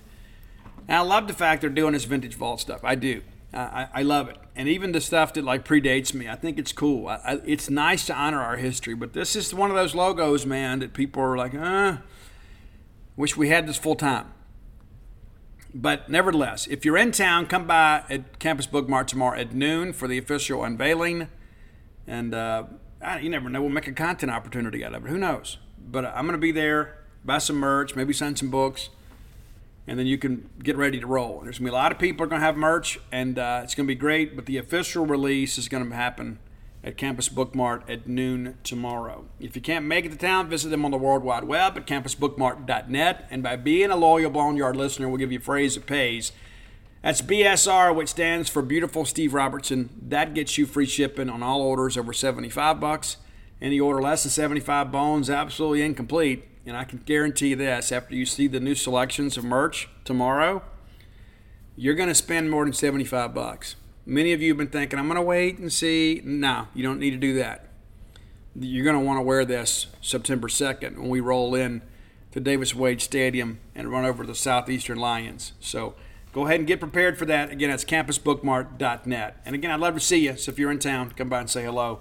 And 0.87 0.97
I 0.97 1.01
love 1.01 1.27
the 1.27 1.35
fact 1.35 1.63
they're 1.63 1.71
doing 1.71 1.95
this 1.95 2.05
vintage 2.05 2.35
vault 2.35 2.61
stuff. 2.61 2.81
I 2.85 2.95
do. 2.95 3.23
I, 3.53 3.89
I 3.93 4.03
love 4.03 4.29
it. 4.29 4.37
And 4.55 4.69
even 4.69 4.93
the 4.93 5.01
stuff 5.01 5.33
that 5.35 5.45
like 5.45 5.65
predates 5.65 6.15
me, 6.15 6.29
I 6.29 6.37
think 6.37 6.59
it's 6.59 6.73
cool. 6.73 7.09
I, 7.09 7.15
I, 7.25 7.41
it's 7.45 7.69
nice 7.69 8.07
to 8.07 8.15
honor 8.15 8.41
our 8.41 8.57
history, 8.57 8.95
but 8.95 9.13
this 9.13 9.35
is 9.35 9.53
one 9.53 9.71
of 9.71 9.77
those 9.77 9.95
logos, 9.95 10.47
man, 10.47 10.81
that 10.81 10.93
people 10.93 11.23
are 11.23 11.37
like, 11.37 11.55
uh, 11.55 11.97
wish 13.17 13.37
we 13.37 13.49
had 13.49 13.67
this 13.67 13.77
full 13.77 13.97
time. 13.97 14.33
But 15.75 16.09
nevertheless, 16.11 16.67
if 16.67 16.85
you're 16.85 16.97
in 16.97 17.13
town, 17.13 17.47
come 17.47 17.67
by 17.67 18.05
at 18.11 18.39
Campus 18.39 18.67
Bookmart 18.67 19.07
tomorrow 19.07 19.39
at 19.39 19.55
noon 19.55 19.93
for 19.93 20.09
the 20.09 20.19
official 20.19 20.65
unveiling. 20.65 21.29
And 22.07 22.35
uh, 22.35 22.65
you 23.21 23.31
never 23.31 23.49
know, 23.49 23.61
we'll 23.61 23.71
make 23.71 23.87
a 23.87 23.93
content 23.93 24.33
opportunity 24.33 24.85
out 24.85 24.95
of 24.95 25.07
it. 25.07 25.09
Who 25.09 25.19
knows? 25.19 25.59
But 25.79 26.05
I'm 26.07 26.27
going 26.27 26.33
to 26.33 26.39
be 26.39 26.53
there, 26.53 26.99
buy 27.25 27.39
some 27.39 27.57
merch, 27.57 27.95
maybe 27.95 28.13
send 28.13 28.39
some 28.39 28.51
books 28.51 28.91
and 29.91 29.99
then 29.99 30.07
you 30.07 30.19
can 30.19 30.49
get 30.63 30.77
ready 30.77 31.01
to 31.01 31.07
roll. 31.07 31.41
There's 31.43 31.59
going 31.59 31.67
to 31.67 31.71
be 31.73 31.77
a 31.77 31.81
lot 31.81 31.91
of 31.91 31.99
people 31.99 32.23
are 32.23 32.29
going 32.29 32.41
to 32.41 32.47
have 32.47 32.57
merch, 32.57 33.01
and 33.11 33.37
uh, 33.37 33.63
it's 33.65 33.75
going 33.75 33.87
to 33.87 33.93
be 33.93 33.99
great. 33.99 34.37
But 34.37 34.47
the 34.47 34.57
official 34.57 35.05
release 35.05 35.59
is 35.59 35.69
going 35.69 35.89
to 35.89 35.97
happen 35.97 36.39
at 36.83 36.97
Campus 36.97 37.29
Bookmart 37.29 37.89
at 37.89 38.07
noon 38.07 38.57
tomorrow. 38.63 39.27
If 39.39 39.55
you 39.55 39.63
can't 39.63 39.85
make 39.85 40.07
it 40.07 40.13
to 40.13 40.17
town, 40.17 40.49
visit 40.49 40.71
them 40.71 40.85
on 40.85 40.91
the 40.91 40.97
World 40.97 41.23
Wide 41.23 41.45
Web 41.45 41.77
at 41.77 41.87
campusbookmart.net. 41.87 43.27
And 43.31 43.43
by 43.43 43.57
being 43.57 43.91
a 43.91 43.97
loyal 43.97 44.31
Boneyard 44.31 44.77
listener, 44.77 45.09
we'll 45.09 45.19
give 45.19 45.33
you 45.33 45.39
a 45.39 45.43
phrase 45.43 45.75
that 45.75 45.87
pays. 45.87 46.33
That's 47.03 47.23
BSR, 47.23 47.95
which 47.95 48.09
stands 48.09 48.49
for 48.49 48.63
Beautiful 48.63 49.05
Steve 49.05 49.35
Robertson. 49.35 49.91
That 50.09 50.35
gets 50.35 50.57
you 50.59 50.67
free 50.67 50.87
shipping 50.87 51.31
on 51.31 51.43
all 51.43 51.63
orders 51.63 51.97
over 51.97 52.13
75 52.13 52.81
bucks. 52.81 53.17
Any 53.61 53.79
order 53.79 54.01
less 54.01 54.23
than 54.23 54.31
75 54.31 54.91
bones, 54.91 55.29
absolutely 55.29 55.83
incomplete. 55.83 56.45
And 56.67 56.77
I 56.77 56.85
can 56.85 56.99
guarantee 57.05 57.49
you 57.49 57.57
this 57.57 57.91
after 57.91 58.15
you 58.15 58.27
see 58.27 58.47
the 58.47 58.61
new 58.61 58.75
selections 58.75 59.37
of 59.37 59.45
merch 59.45 59.89
tomorrow, 60.05 60.63
you're 61.77 61.95
going 61.95 62.09
to 62.09 62.15
spend 62.15 62.51
more 62.51 62.65
than 62.65 62.75
75 62.75 63.35
bucks. 63.35 63.77
Many 64.07 64.33
of 64.33 64.41
you 64.41 64.49
have 64.51 64.59
been 64.59 64.69
thinking, 64.69 64.99
I'm 64.99 65.07
going 65.07 65.17
to 65.17 65.23
wait 65.23 65.59
and 65.59 65.73
see. 65.73 66.23
No, 66.25 66.69
you 66.75 66.83
don't 66.83 66.99
need 66.99 67.11
to 67.11 67.17
do 67.17 67.35
that. 67.35 67.67
You're 68.59 68.85
going 68.85 68.99
to 68.99 69.05
want 69.05 69.19
to 69.19 69.23
wear 69.23 69.45
this 69.45 69.87
September 70.01 70.49
2nd 70.49 70.99
when 70.99 71.09
we 71.09 71.21
roll 71.21 71.55
in 71.55 71.83
to 72.33 72.41
Davis 72.41 72.75
Wade 72.75 73.01
Stadium 73.01 73.61
and 73.75 73.91
run 73.91 74.05
over 74.05 74.25
the 74.25 74.35
Southeastern 74.35 74.99
Lions. 74.99 75.53
So 75.61 75.95
go 76.33 76.47
ahead 76.47 76.61
and 76.61 76.67
get 76.67 76.81
prepared 76.81 77.19
for 77.19 77.27
that. 77.27 77.51
Again, 77.51 77.71
that's 77.71 77.85
campusbookmart.net. 77.85 79.41
And 79.45 79.55
again, 79.55 79.71
I'd 79.71 79.81
love 79.81 79.95
to 79.95 80.01
see 80.01 80.25
you. 80.25 80.37
So 80.37 80.51
if 80.51 80.59
you're 80.59 80.71
in 80.71 80.79
town, 80.79 81.11
come 81.11 81.29
by 81.29 81.41
and 81.41 81.51
say 81.51 81.65
hello 81.65 82.01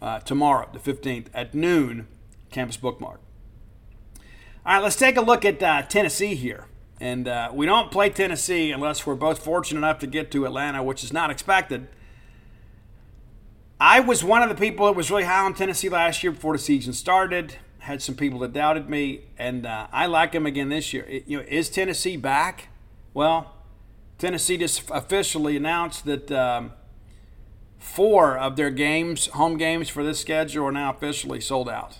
uh, 0.00 0.20
tomorrow, 0.20 0.68
the 0.72 0.78
15th 0.78 1.26
at 1.34 1.54
noon, 1.54 2.08
Campus 2.50 2.76
Bookmart. 2.76 3.18
All 4.66 4.74
right, 4.74 4.82
let's 4.82 4.96
take 4.96 5.16
a 5.16 5.22
look 5.22 5.44
at 5.44 5.62
uh, 5.62 5.82
Tennessee 5.82 6.34
here. 6.34 6.66
And 7.00 7.26
uh, 7.26 7.50
we 7.52 7.64
don't 7.64 7.90
play 7.90 8.10
Tennessee 8.10 8.70
unless 8.70 9.06
we're 9.06 9.14
both 9.14 9.42
fortunate 9.42 9.78
enough 9.78 9.98
to 10.00 10.06
get 10.06 10.30
to 10.32 10.44
Atlanta, 10.44 10.82
which 10.82 11.02
is 11.02 11.12
not 11.12 11.30
expected. 11.30 11.88
I 13.80 14.00
was 14.00 14.22
one 14.22 14.42
of 14.42 14.50
the 14.50 14.54
people 14.54 14.84
that 14.86 14.92
was 14.92 15.10
really 15.10 15.24
high 15.24 15.44
on 15.44 15.54
Tennessee 15.54 15.88
last 15.88 16.22
year 16.22 16.32
before 16.32 16.52
the 16.52 16.62
season 16.62 16.92
started. 16.92 17.56
Had 17.78 18.02
some 18.02 18.14
people 18.14 18.38
that 18.40 18.52
doubted 18.52 18.90
me, 18.90 19.22
and 19.38 19.64
uh, 19.64 19.86
I 19.90 20.04
like 20.04 20.32
them 20.32 20.44
again 20.44 20.68
this 20.68 20.92
year. 20.92 21.06
It, 21.08 21.26
you 21.26 21.38
know, 21.38 21.44
is 21.48 21.70
Tennessee 21.70 22.18
back? 22.18 22.68
Well, 23.14 23.54
Tennessee 24.18 24.58
just 24.58 24.82
officially 24.90 25.56
announced 25.56 26.04
that 26.04 26.30
um, 26.30 26.72
four 27.78 28.36
of 28.36 28.56
their 28.56 28.70
games, 28.70 29.28
home 29.28 29.56
games 29.56 29.88
for 29.88 30.04
this 30.04 30.20
schedule, 30.20 30.66
are 30.66 30.72
now 30.72 30.90
officially 30.90 31.40
sold 31.40 31.70
out 31.70 31.96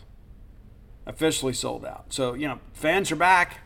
officially 1.07 1.53
sold 1.53 1.85
out. 1.85 2.07
So, 2.11 2.35
you 2.35 2.49
know, 2.49 2.61
fans 2.73 3.13
are 3.13 3.17
back. 3.17 3.59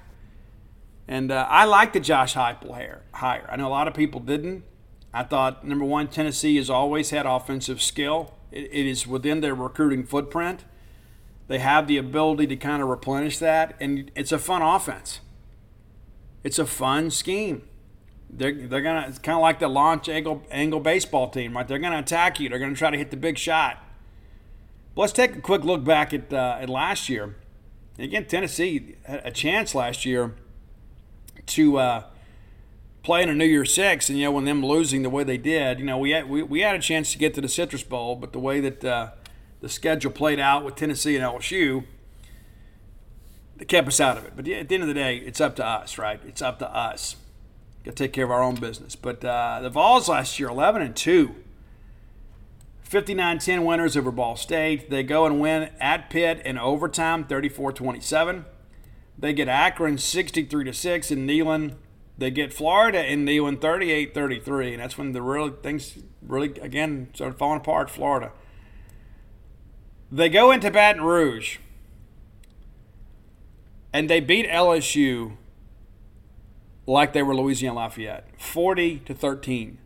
And 1.06 1.30
uh, 1.30 1.46
I 1.48 1.64
like 1.64 1.92
the 1.92 2.00
Josh 2.00 2.34
Heupel 2.34 3.02
hire. 3.12 3.46
I 3.50 3.56
know 3.56 3.68
a 3.68 3.68
lot 3.68 3.88
of 3.88 3.94
people 3.94 4.20
didn't. 4.20 4.64
I 5.12 5.22
thought, 5.22 5.64
number 5.64 5.84
one, 5.84 6.08
Tennessee 6.08 6.56
has 6.56 6.68
always 6.68 7.10
had 7.10 7.24
offensive 7.26 7.80
skill, 7.80 8.34
it, 8.50 8.68
it 8.72 8.86
is 8.86 9.06
within 9.06 9.40
their 9.40 9.54
recruiting 9.54 10.04
footprint. 10.04 10.64
They 11.46 11.58
have 11.58 11.86
the 11.86 11.98
ability 11.98 12.46
to 12.48 12.56
kind 12.56 12.82
of 12.82 12.88
replenish 12.88 13.38
that, 13.38 13.76
and 13.78 14.10
it's 14.16 14.32
a 14.32 14.38
fun 14.38 14.62
offense. 14.62 15.20
It's 16.42 16.58
a 16.58 16.66
fun 16.66 17.10
scheme. 17.10 17.68
They're, 18.30 18.66
they're 18.66 18.82
gonna 18.82 19.06
it's 19.08 19.18
kind 19.18 19.36
of 19.36 19.42
like 19.42 19.60
the 19.60 19.68
launch 19.68 20.08
angle, 20.08 20.42
angle 20.50 20.80
baseball 20.80 21.30
team, 21.30 21.54
right? 21.56 21.68
They're 21.68 21.78
gonna 21.78 21.98
attack 21.98 22.40
you. 22.40 22.48
They're 22.48 22.58
gonna 22.58 22.74
try 22.74 22.90
to 22.90 22.96
hit 22.96 23.10
the 23.10 23.16
big 23.16 23.38
shot. 23.38 23.78
But 24.94 25.02
let's 25.02 25.12
take 25.12 25.36
a 25.36 25.40
quick 25.40 25.64
look 25.64 25.84
back 25.84 26.14
at, 26.14 26.32
uh, 26.32 26.58
at 26.60 26.68
last 26.68 27.08
year. 27.08 27.36
Again, 27.98 28.26
Tennessee 28.26 28.96
had 29.04 29.22
a 29.24 29.30
chance 29.30 29.74
last 29.74 30.04
year 30.04 30.34
to 31.46 31.78
uh, 31.78 32.04
play 33.02 33.22
in 33.22 33.28
a 33.28 33.34
New 33.34 33.44
Year's 33.44 33.74
Six, 33.74 34.08
and 34.08 34.18
you 34.18 34.24
know 34.24 34.32
when 34.32 34.44
them 34.44 34.64
losing 34.64 35.02
the 35.02 35.10
way 35.10 35.24
they 35.24 35.38
did, 35.38 35.78
you 35.78 35.84
know 35.84 35.98
we 35.98 36.10
had 36.10 36.28
we, 36.28 36.42
we 36.42 36.60
had 36.60 36.74
a 36.74 36.80
chance 36.80 37.12
to 37.12 37.18
get 37.18 37.34
to 37.34 37.40
the 37.40 37.48
Citrus 37.48 37.82
Bowl, 37.82 38.16
but 38.16 38.32
the 38.32 38.38
way 38.38 38.60
that 38.60 38.84
uh, 38.84 39.10
the 39.60 39.68
schedule 39.68 40.10
played 40.10 40.40
out 40.40 40.64
with 40.64 40.76
Tennessee 40.76 41.16
and 41.16 41.24
LSU, 41.24 41.84
they 43.56 43.64
kept 43.64 43.88
us 43.88 44.00
out 44.00 44.16
of 44.16 44.24
it. 44.24 44.32
But 44.36 44.48
at 44.48 44.68
the 44.68 44.74
end 44.74 44.82
of 44.82 44.88
the 44.88 44.94
day, 44.94 45.18
it's 45.18 45.40
up 45.40 45.56
to 45.56 45.66
us, 45.66 45.98
right? 45.98 46.20
It's 46.26 46.42
up 46.42 46.58
to 46.58 46.70
us. 46.70 47.16
Got 47.84 47.96
to 47.96 48.04
take 48.04 48.12
care 48.12 48.24
of 48.24 48.30
our 48.30 48.42
own 48.42 48.54
business. 48.54 48.96
But 48.96 49.24
uh, 49.24 49.60
the 49.62 49.70
Vols 49.70 50.08
last 50.08 50.38
year, 50.40 50.48
11 50.48 50.82
and 50.82 50.96
two. 50.96 51.34
59 52.82 53.38
10 53.38 53.64
winners 53.64 53.96
over 53.96 54.10
Ball 54.10 54.36
State. 54.36 54.88
They 54.88 55.02
go 55.02 55.26
and 55.26 55.40
win 55.40 55.70
at 55.80 56.10
Pitt 56.10 56.42
in 56.44 56.58
overtime, 56.58 57.24
34 57.24 57.72
27. 57.72 58.44
They 59.18 59.32
get 59.32 59.48
Akron 59.48 59.98
63 59.98 60.64
to 60.64 60.72
6 60.72 61.10
in 61.10 61.26
Neyland. 61.26 61.74
They 62.16 62.30
get 62.30 62.52
Florida 62.52 63.04
in 63.04 63.24
Neyland 63.24 63.60
38 63.60 64.14
33. 64.14 64.74
And 64.74 64.82
that's 64.82 64.98
when 64.98 65.12
the 65.12 65.22
real 65.22 65.50
things 65.50 65.98
really, 66.22 66.58
again, 66.60 67.08
started 67.14 67.38
falling 67.38 67.60
apart, 67.60 67.90
Florida. 67.90 68.32
They 70.10 70.28
go 70.28 70.52
into 70.52 70.70
Baton 70.70 71.02
Rouge 71.02 71.58
and 73.92 74.08
they 74.08 74.20
beat 74.20 74.46
LSU 74.46 75.36
like 76.86 77.12
they 77.12 77.22
were 77.22 77.34
Louisiana 77.34 77.76
Lafayette 77.76 78.28
40 78.38 78.98
to 79.00 79.14
13 79.14 79.78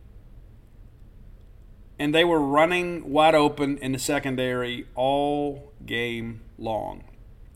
and 1.99 2.15
they 2.15 2.23
were 2.23 2.39
running 2.39 3.11
wide 3.11 3.35
open 3.35 3.77
in 3.77 3.91
the 3.91 3.99
secondary 3.99 4.87
all 4.95 5.73
game 5.85 6.41
long. 6.57 7.03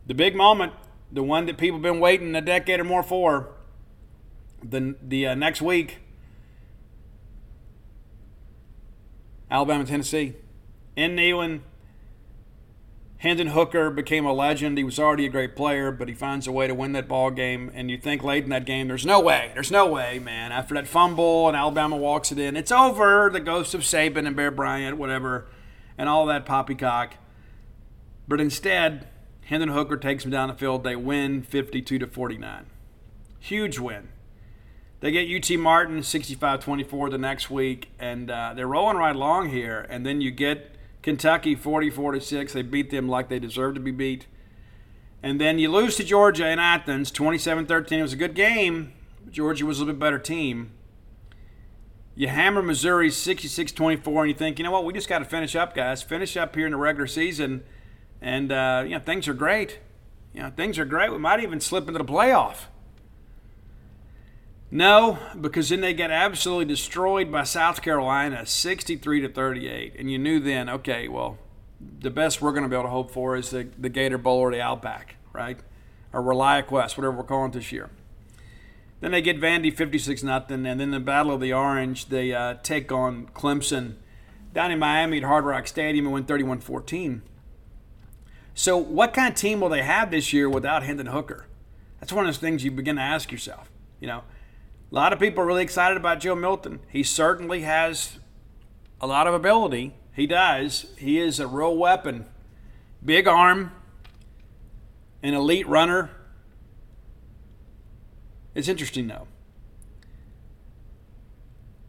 The 0.06 0.14
big 0.14 0.36
moment, 0.36 0.74
the 1.14 1.24
one 1.24 1.46
that 1.46 1.58
people 1.58 1.78
have 1.78 1.84
been 1.84 2.00
waiting 2.00 2.36
a 2.36 2.42
decade 2.42 2.80
or 2.80 2.84
more 2.84 3.04
for, 3.04 3.50
the, 4.64 4.96
the 5.02 5.28
uh, 5.28 5.36
next 5.36 5.62
week, 5.62 6.00
Alabama, 9.52 9.86
Tennessee, 9.86 10.34
in 10.96 11.16
Neyland. 11.16 11.62
Hendon 13.18 13.48
Hooker 13.48 13.90
became 13.90 14.26
a 14.26 14.34
legend. 14.34 14.78
He 14.78 14.84
was 14.84 15.00
already 15.00 15.26
a 15.26 15.30
great 15.30 15.56
player, 15.56 15.92
but 15.92 16.10
he 16.10 16.14
finds 16.14 16.46
a 16.46 16.52
way 16.52 16.68
to 16.68 16.76
win 16.76 16.92
that 16.92 17.08
ball 17.08 17.32
game. 17.32 17.72
And 17.74 17.90
you 17.90 17.98
think 17.98 18.22
late 18.22 18.44
in 18.44 18.50
that 18.50 18.66
game, 18.66 18.90
there's 18.90 19.06
no 19.06 19.22
way, 19.22 19.52
there's 19.54 19.72
no 19.72 19.86
way, 19.86 20.20
man. 20.20 20.52
After 20.52 20.74
that 20.74 20.88
fumble 20.88 21.48
and 21.48 21.56
Alabama 21.56 21.96
walks 21.96 22.34
it 22.34 22.40
in, 22.40 22.58
it's 22.58 22.72
over. 22.72 23.30
The 23.32 23.40
ghost 23.40 23.74
of 23.74 23.82
Saban 23.82 24.28
and 24.28 24.36
Bear 24.36 24.52
Bryant, 24.52 24.98
whatever, 24.98 25.48
and 25.98 26.10
all 26.10 26.26
that 26.26 26.46
poppycock. 26.46 27.14
But 28.28 28.42
instead, 28.42 29.08
Hendon 29.46 29.70
Hooker 29.70 29.98
takes 29.98 30.24
them 30.24 30.32
down 30.32 30.50
the 30.50 30.56
field. 30.56 30.84
They 30.84 30.96
win 30.96 31.42
52 31.42 32.00
to 32.00 32.08
49. 32.08 32.66
Huge 33.40 33.80
win. 33.80 34.10
They 35.02 35.12
get 35.12 35.30
UT 35.30 35.60
Martin 35.60 36.00
65-24 36.00 37.12
the 37.12 37.18
next 37.18 37.50
week, 37.50 37.90
and 38.00 38.32
uh, 38.32 38.54
they're 38.56 38.68
rolling 38.68 38.96
right 38.96 39.16
along 39.16 39.50
here. 39.50 39.86
And 39.90 40.06
then 40.06 40.22
you 40.22 40.32
get 40.32 40.76
Kentucky 41.02 41.56
44 41.56 42.14
to 42.14 42.22
6. 42.22 42.54
They 42.54 42.62
beat 42.62 42.90
them 42.90 43.10
like 43.10 43.28
they 43.28 43.40
deserve 43.40 43.74
to 43.74 43.82
be 43.82 43.92
beat. 43.92 44.28
And 45.22 45.40
then 45.42 45.60
you 45.60 45.70
lose 45.70 45.98
to 45.98 46.04
Georgia 46.04 46.50
in 46.50 46.60
Athens 46.60 47.12
27 47.12 47.66
13. 47.66 48.00
It 48.00 48.02
was 48.02 48.14
a 48.14 48.18
good 48.18 48.34
game. 48.36 48.94
Georgia 49.30 49.66
was 49.66 49.80
a 49.80 49.82
little 49.82 49.94
bit 49.94 50.00
better 50.00 50.20
team. 50.20 50.72
You 52.16 52.28
hammer 52.28 52.62
Missouri 52.62 53.10
66 53.10 53.72
24, 53.72 54.24
and 54.24 54.30
you 54.30 54.38
think, 54.38 54.60
you 54.60 54.64
know 54.64 54.72
what, 54.72 54.86
we 54.86 54.94
just 54.94 55.10
got 55.10 55.20
to 55.20 55.26
finish 55.26 55.56
up, 55.56 55.76
guys. 55.76 56.04
Finish 56.04 56.38
up 56.38 56.56
here 56.56 56.66
in 56.66 56.72
the 56.72 56.78
regular 56.78 57.08
season, 57.08 57.64
and, 58.24 58.54
uh, 58.54 58.84
you 58.86 58.92
know, 58.92 59.00
things 59.00 59.28
are 59.28 59.34
great. 59.34 59.80
You 60.34 60.44
know, 60.44 60.50
things 60.50 60.80
are 60.80 60.86
great. 60.86 61.12
We 61.12 61.18
might 61.18 61.44
even 61.44 61.60
slip 61.60 61.88
into 61.88 62.00
the 62.00 62.06
playoff. 62.06 62.66
No, 64.72 65.20
because 65.40 65.70
then 65.70 65.82
they 65.82 65.94
get 65.94 66.10
absolutely 66.10 66.66
destroyed 66.66 67.32
by 67.32 67.44
South 67.44 67.82
Carolina, 67.84 68.46
63 68.46 69.22
to 69.22 69.30
38, 69.30 69.94
and 70.00 70.10
you 70.10 70.18
knew 70.18 70.40
then, 70.40 70.68
okay, 70.68 71.08
well, 71.08 71.38
the 72.00 72.10
best 72.10 72.42
we're 72.42 72.54
going 72.54 72.64
to 72.64 72.70
be 72.70 72.76
able 72.76 72.86
to 72.86 72.90
hope 72.90 73.12
for 73.12 73.36
is 73.36 73.52
the, 73.52 73.68
the 73.78 73.90
Gator 73.90 74.18
Bowl 74.18 74.40
or 74.40 74.52
the 74.52 74.62
Outback, 74.62 75.18
right? 75.32 75.60
Or 76.12 76.24
ReliaQuest, 76.24 76.98
whatever 76.98 77.12
we're 77.12 77.24
calling 77.24 77.52
it 77.52 77.54
this 77.54 77.72
year. 77.72 77.92
Then 79.02 79.12
they 79.12 79.22
get 79.22 79.40
Vandy 79.40 79.72
56 79.72 80.24
nothing, 80.24 80.66
and 80.66 80.80
then 80.80 80.90
the 80.90 81.00
Battle 81.00 81.34
of 81.34 81.42
the 81.42 81.54
Orange, 81.54 82.08
they 82.08 82.34
uh, 82.34 82.56
take 82.64 82.92
on 82.92 83.28
Clemson 83.36 83.96
down 84.54 84.72
in 84.72 84.80
Miami 84.80 85.18
at 85.18 85.24
Hard 85.24 85.44
Rock 85.44 85.68
Stadium 85.68 86.06
and 86.06 86.14
win 86.14 86.24
31 86.24 86.62
14. 86.62 87.22
So, 88.56 88.78
what 88.78 89.14
kind 89.14 89.34
of 89.34 89.40
team 89.40 89.60
will 89.60 89.70
they 89.70 89.82
have 89.82 90.12
this 90.12 90.32
year 90.32 90.50
without 90.50 90.84
Hendon 90.84 91.08
Hooker? 91.08 91.48
That's 92.00 92.14
one 92.14 92.26
of 92.26 92.28
those 92.28 92.40
things 92.40 92.64
you 92.64 92.72
begin 92.72 92.98
to 92.98 93.02
ask 93.02 93.32
yourself. 93.32 93.72
You 94.00 94.08
know, 94.08 94.24
a 94.92 94.96
lot 94.96 95.14
of 95.14 95.20
people 95.20 95.44
are 95.44 95.48
really 95.48 95.64
excited 95.64 95.98
about 95.98 96.20
Joe 96.20 96.36
Milton. 96.36 96.80
He 96.90 97.02
certainly 97.02 97.62
has 97.62 98.20
a 99.02 99.08
lot 99.08 99.26
of 99.26 99.34
ability. 99.34 99.96
He 100.14 100.28
does. 100.28 100.86
He 100.98 101.20
is 101.20 101.40
a 101.40 101.48
real 101.48 101.76
weapon. 101.76 102.26
Big 103.04 103.28
arm, 103.28 103.72
an 105.24 105.34
elite 105.34 105.68
runner. 105.68 106.12
It's 108.54 108.68
interesting, 108.68 109.08
though. 109.08 109.28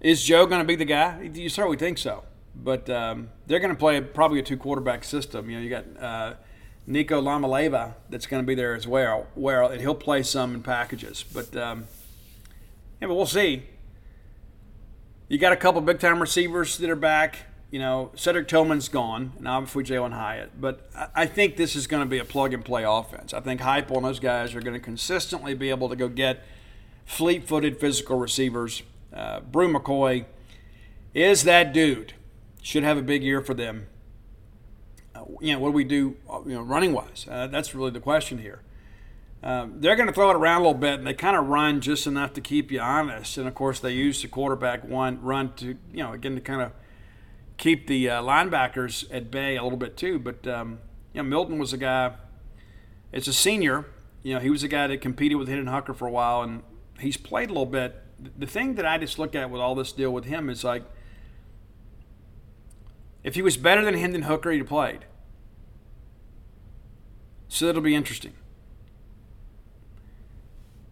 Is 0.01 0.23
Joe 0.23 0.47
going 0.47 0.61
to 0.61 0.67
be 0.67 0.77
the 0.77 0.85
guy? 0.85 1.31
You 1.35 1.49
certainly 1.49 1.77
think 1.77 1.99
so. 1.99 2.25
But 2.57 2.89
um, 2.89 3.31
they're 3.47 3.59
going 3.59 3.73
to 3.73 3.79
play 3.79 4.01
probably 4.01 4.39
a 4.39 4.43
two 4.43 4.57
quarterback 4.57 5.05
system. 5.05 5.51
You 5.51 5.57
know, 5.57 5.63
you 5.63 5.71
got 5.71 5.85
uh, 6.01 6.35
Nico 6.87 7.21
Iamaleava 7.23 7.95
that's 8.11 8.27
going 8.27 8.43
to 8.43 8.47
be 8.47 8.55
there 8.55 8.75
as 8.75 8.87
well, 8.87 9.27
where 9.35 9.63
and 9.63 9.81
he'll 9.81 9.95
play 9.95 10.23
some 10.23 10.55
in 10.55 10.63
packages. 10.63 11.25
But 11.33 11.57
um, 11.57 11.87
yeah, 13.01 13.09
but 13.09 13.15
we'll 13.15 13.27
see. 13.27 13.65
You 15.29 15.39
got 15.39 15.53
a 15.53 15.57
couple 15.57 15.81
big 15.81 15.99
time 15.99 16.21
receivers 16.21 16.77
that 16.79 16.91
are 16.91 16.97
back. 16.97 17.39
You 17.71 17.81
know, 17.81 18.13
Cedric 18.15 18.47
Tillman's 18.47 18.89
gone, 18.89 19.33
and 19.39 19.49
obviously 19.49 19.83
Jalin 19.83 20.13
Hyatt. 20.13 20.61
But 20.61 20.89
I 21.15 21.27
think 21.27 21.57
this 21.57 21.75
is 21.75 21.87
going 21.87 22.03
to 22.03 22.09
be 22.09 22.19
a 22.19 22.25
plug 22.25 22.55
and 22.55 22.65
play 22.65 22.85
offense. 22.85 23.35
I 23.35 23.41
think 23.41 23.61
Heupel 23.63 23.97
and 23.97 24.05
those 24.05 24.21
guys 24.21 24.55
are 24.55 24.61
going 24.61 24.75
to 24.75 24.81
consistently 24.81 25.55
be 25.55 25.71
able 25.71 25.89
to 25.89 25.97
go 25.97 26.09
get 26.09 26.45
fleet 27.05 27.49
footed 27.49 27.81
physical 27.81 28.19
receivers. 28.19 28.83
Uh, 29.13 29.41
Bru 29.41 29.73
McCoy 29.73 30.27
is 31.15 31.45
that 31.45 31.73
dude. 31.73 32.15
Should 32.63 32.83
have 32.85 32.97
a 32.97 33.03
big 33.03 33.23
year 33.23 33.41
for 33.41 33.55
them. 33.55 33.87
You 35.41 35.55
know, 35.55 35.59
what 35.59 35.69
do 35.69 35.73
we 35.73 35.85
do, 35.85 36.17
uh, 36.31 36.41
you 36.47 36.55
know, 36.55 36.63
running 36.63 36.93
wise? 36.93 37.27
Uh, 37.31 37.47
that's 37.47 37.75
really 37.75 37.91
the 37.91 38.01
question 38.01 38.39
here. 38.39 38.61
Um, 39.43 39.81
they're 39.81 39.97
going 39.97 40.09
to 40.09 40.15
throw 40.15 40.31
it 40.31 40.37
around 40.37 40.63
a 40.63 40.65
little 40.65 40.81
bit, 40.81 40.95
and 40.95 41.07
they 41.07 41.13
kind 41.13 41.37
of 41.37 41.49
run 41.49 41.83
just 41.83 42.07
enough 42.07 42.33
to 42.33 42.41
keep 42.41 42.73
you 42.73 42.81
honest. 42.81 43.37
And 43.37 43.47
of 43.47 43.55
course, 43.55 43.79
they 43.79 43.93
use 43.93 44.23
the 44.23 44.29
quarterback 44.29 44.85
one 44.85 45.21
run 45.21 45.53
to, 45.57 45.77
you 45.93 46.03
know, 46.03 46.13
again 46.13 46.35
to 46.35 46.41
kind 46.41 46.63
of 46.63 46.73
keep 47.59 47.87
the 47.87 48.09
uh, 48.09 48.23
linebackers 48.23 49.05
at 49.13 49.31
bay 49.31 49.57
a 49.57 49.63
little 49.63 49.79
bit 49.79 49.97
too. 49.97 50.19
But 50.19 50.47
um, 50.47 50.79
you 51.13 51.23
know, 51.23 51.29
Milton 51.29 51.59
was 51.59 51.73
a 51.73 51.77
guy. 51.77 52.15
As 53.13 53.29
a 53.29 53.33
senior, 53.33 53.85
you 54.23 54.35
know, 54.35 54.41
he 54.41 54.51
was 54.51 54.63
a 54.63 54.69
guy 54.69 54.87
that 54.87 55.01
competed 55.01 55.39
with 55.39 55.49
Hendon 55.49 55.69
Hooker 55.69 55.95
for 55.95 56.09
a 56.09 56.11
while, 56.11 56.43
and 56.43 56.63
he's 56.99 57.17
played 57.17 57.51
a 57.51 57.53
little 57.53 57.67
bit. 57.67 58.03
The 58.39 58.47
thing 58.47 58.75
that 58.77 58.87
I 58.87 58.99
just 58.99 59.19
look 59.19 59.35
at 59.35 59.51
with 59.51 59.61
all 59.61 59.75
this 59.75 59.93
deal 59.93 60.11
with 60.11 60.25
him 60.25 60.49
is 60.49 60.65
like, 60.65 60.85
if 63.23 63.35
he 63.35 63.43
was 63.43 63.57
better 63.57 63.85
than 63.85 63.95
Hendon 63.95 64.23
Hooker, 64.23 64.51
he'd 64.51 64.59
have 64.59 64.69
played. 64.69 65.05
So 67.55 67.67
it'll 67.67 67.83
be 67.83 67.95
interesting. 67.95 68.33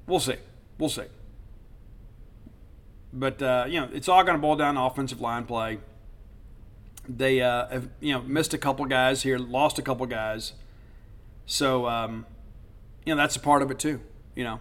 We'll 0.06 0.20
see. 0.20 0.36
We'll 0.78 0.90
see. 0.90 1.06
But 3.12 3.42
uh, 3.42 3.64
you 3.68 3.80
know, 3.80 3.88
it's 3.92 4.08
all 4.08 4.22
going 4.22 4.36
to 4.36 4.40
boil 4.40 4.54
down 4.54 4.76
to 4.76 4.82
offensive 4.82 5.20
line 5.20 5.44
play. 5.44 5.80
They 7.08 7.40
uh, 7.40 7.66
have 7.66 7.88
you 7.98 8.12
know 8.12 8.22
missed 8.22 8.54
a 8.54 8.58
couple 8.58 8.84
guys 8.84 9.24
here, 9.24 9.38
lost 9.38 9.80
a 9.80 9.82
couple 9.82 10.06
guys, 10.06 10.52
so 11.46 11.88
um, 11.88 12.26
you 13.04 13.12
know 13.12 13.20
that's 13.20 13.34
a 13.34 13.40
part 13.40 13.62
of 13.62 13.72
it 13.72 13.80
too. 13.80 14.00
You 14.36 14.44
know, 14.44 14.60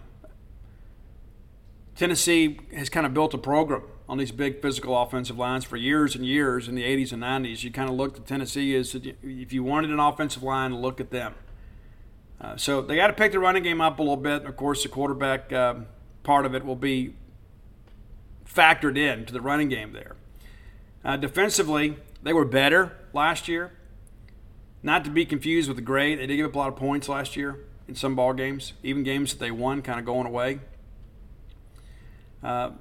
Tennessee 1.94 2.58
has 2.74 2.88
kind 2.88 3.06
of 3.06 3.14
built 3.14 3.32
a 3.32 3.38
program 3.38 3.84
on 4.08 4.18
these 4.18 4.32
big 4.32 4.60
physical 4.60 5.00
offensive 5.00 5.38
lines 5.38 5.64
for 5.64 5.76
years 5.76 6.16
and 6.16 6.26
years 6.26 6.66
in 6.66 6.74
the 6.74 6.82
80s 6.82 7.12
and 7.12 7.22
90s. 7.22 7.62
You 7.62 7.70
kind 7.70 7.88
of 7.88 7.94
looked 7.94 8.18
at 8.18 8.26
Tennessee 8.26 8.74
as 8.74 8.96
if 9.22 9.52
you 9.52 9.62
wanted 9.62 9.90
an 9.90 10.00
offensive 10.00 10.42
line, 10.42 10.74
look 10.74 11.00
at 11.00 11.12
them. 11.12 11.36
Uh, 12.42 12.56
so 12.56 12.82
they 12.82 12.96
got 12.96 13.06
to 13.06 13.12
pick 13.12 13.32
the 13.32 13.38
running 13.38 13.62
game 13.62 13.80
up 13.80 13.98
a 14.00 14.02
little 14.02 14.16
bit. 14.16 14.44
Of 14.44 14.56
course, 14.56 14.82
the 14.82 14.88
quarterback 14.88 15.52
uh, 15.52 15.76
part 16.24 16.44
of 16.44 16.54
it 16.54 16.64
will 16.64 16.76
be 16.76 17.14
factored 18.44 18.98
in 18.98 19.24
to 19.26 19.32
the 19.32 19.40
running 19.40 19.68
game 19.68 19.92
there. 19.92 20.16
Uh, 21.04 21.16
defensively, 21.16 21.96
they 22.22 22.32
were 22.32 22.44
better 22.44 22.96
last 23.12 23.46
year. 23.46 23.72
Not 24.82 25.04
to 25.04 25.10
be 25.10 25.24
confused 25.24 25.68
with 25.68 25.76
the 25.76 25.82
grade, 25.82 26.18
They 26.18 26.26
did 26.26 26.36
give 26.36 26.46
up 26.46 26.54
a 26.56 26.58
lot 26.58 26.68
of 26.68 26.76
points 26.76 27.08
last 27.08 27.36
year 27.36 27.60
in 27.86 27.94
some 27.94 28.16
ball 28.16 28.32
games, 28.32 28.72
even 28.82 29.04
games 29.04 29.32
that 29.32 29.38
they 29.38 29.52
won, 29.52 29.80
kind 29.80 30.00
of 30.00 30.04
going 30.04 30.26
away. 30.26 30.58
Uh, 32.42 32.72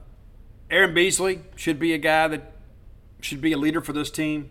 Aaron 0.71 0.95
Beasley 0.95 1.41
should 1.55 1.77
be 1.77 1.93
a 1.93 1.99
guy 1.99 2.27
that 2.27 2.53
should 3.19 3.41
be 3.41 3.51
a 3.51 3.57
leader 3.57 3.81
for 3.81 3.93
this 3.93 4.09
team. 4.09 4.49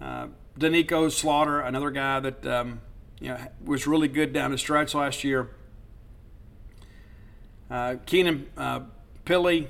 Uh, 0.00 0.26
Doneiko 0.58 1.10
Slaughter, 1.10 1.60
another 1.60 1.90
guy 1.90 2.20
that 2.20 2.46
um, 2.46 2.82
you 3.20 3.28
know, 3.28 3.38
was 3.64 3.86
really 3.86 4.08
good 4.08 4.32
down 4.32 4.50
the 4.50 4.58
stretch 4.58 4.94
last 4.94 5.24
year. 5.24 5.50
Uh, 7.70 7.96
Keenan 8.06 8.48
uh, 8.56 8.80
Pili. 9.24 9.68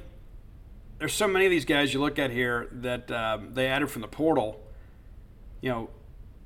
There's 0.99 1.15
so 1.15 1.29
many 1.29 1.47
of 1.47 1.51
these 1.51 1.65
guys 1.65 1.95
you 1.95 2.01
look 2.01 2.19
at 2.19 2.31
here 2.31 2.69
that 2.73 3.11
um, 3.11 3.55
they 3.55 3.67
added 3.67 3.91
from 3.91 4.03
the 4.03 4.09
portal. 4.09 4.61
You 5.61 5.71
know, 5.71 5.91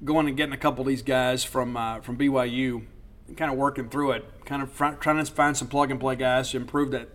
going 0.05 0.29
and 0.29 0.37
getting 0.37 0.55
a 0.55 0.59
couple 0.59 0.83
of 0.83 0.89
these 0.89 1.03
guys 1.03 1.45
from 1.45 1.77
uh, 1.77 2.01
from 2.01 2.17
BYU, 2.17 2.85
and 3.29 3.37
kind 3.37 3.51
of 3.51 3.59
working 3.59 3.89
through 3.89 4.13
it, 4.13 4.25
kind 4.45 4.63
of 4.63 4.71
fr- 4.71 4.95
trying 5.01 5.25
to 5.25 5.31
find 5.31 5.57
some 5.57 5.69
plug 5.69 5.91
and 5.91 6.01
play 6.01 6.17
guys 6.17 6.51
to 6.51 6.57
improve 6.57 6.91
that 6.93 7.09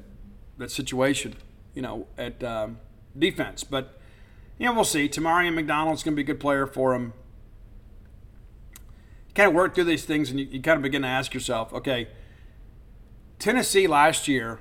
that 0.58 0.72
situation. 0.72 1.36
You 1.74 1.82
know, 1.84 2.08
at 2.18 2.44
um, 2.44 2.80
defense, 3.18 3.64
but 3.64 4.00
you 4.60 4.66
know 4.66 4.74
we'll 4.74 4.84
see. 4.84 5.08
Tamarion 5.08 5.54
McDonald's 5.54 6.04
going 6.04 6.14
to 6.14 6.16
be 6.16 6.24
a 6.24 6.26
good 6.26 6.40
player 6.40 6.66
for 6.66 6.94
him 6.96 7.14
kind 9.38 9.50
of 9.50 9.54
work 9.54 9.76
through 9.76 9.84
these 9.84 10.04
things 10.04 10.32
and 10.32 10.40
you, 10.40 10.48
you 10.48 10.62
kind 10.62 10.78
of 10.78 10.82
begin 10.82 11.04
to 11.04 11.08
ask 11.08 11.34
yourself, 11.34 11.72
okay, 11.72 12.08
Tennessee 13.38 13.86
last 13.86 14.28
year 14.28 14.60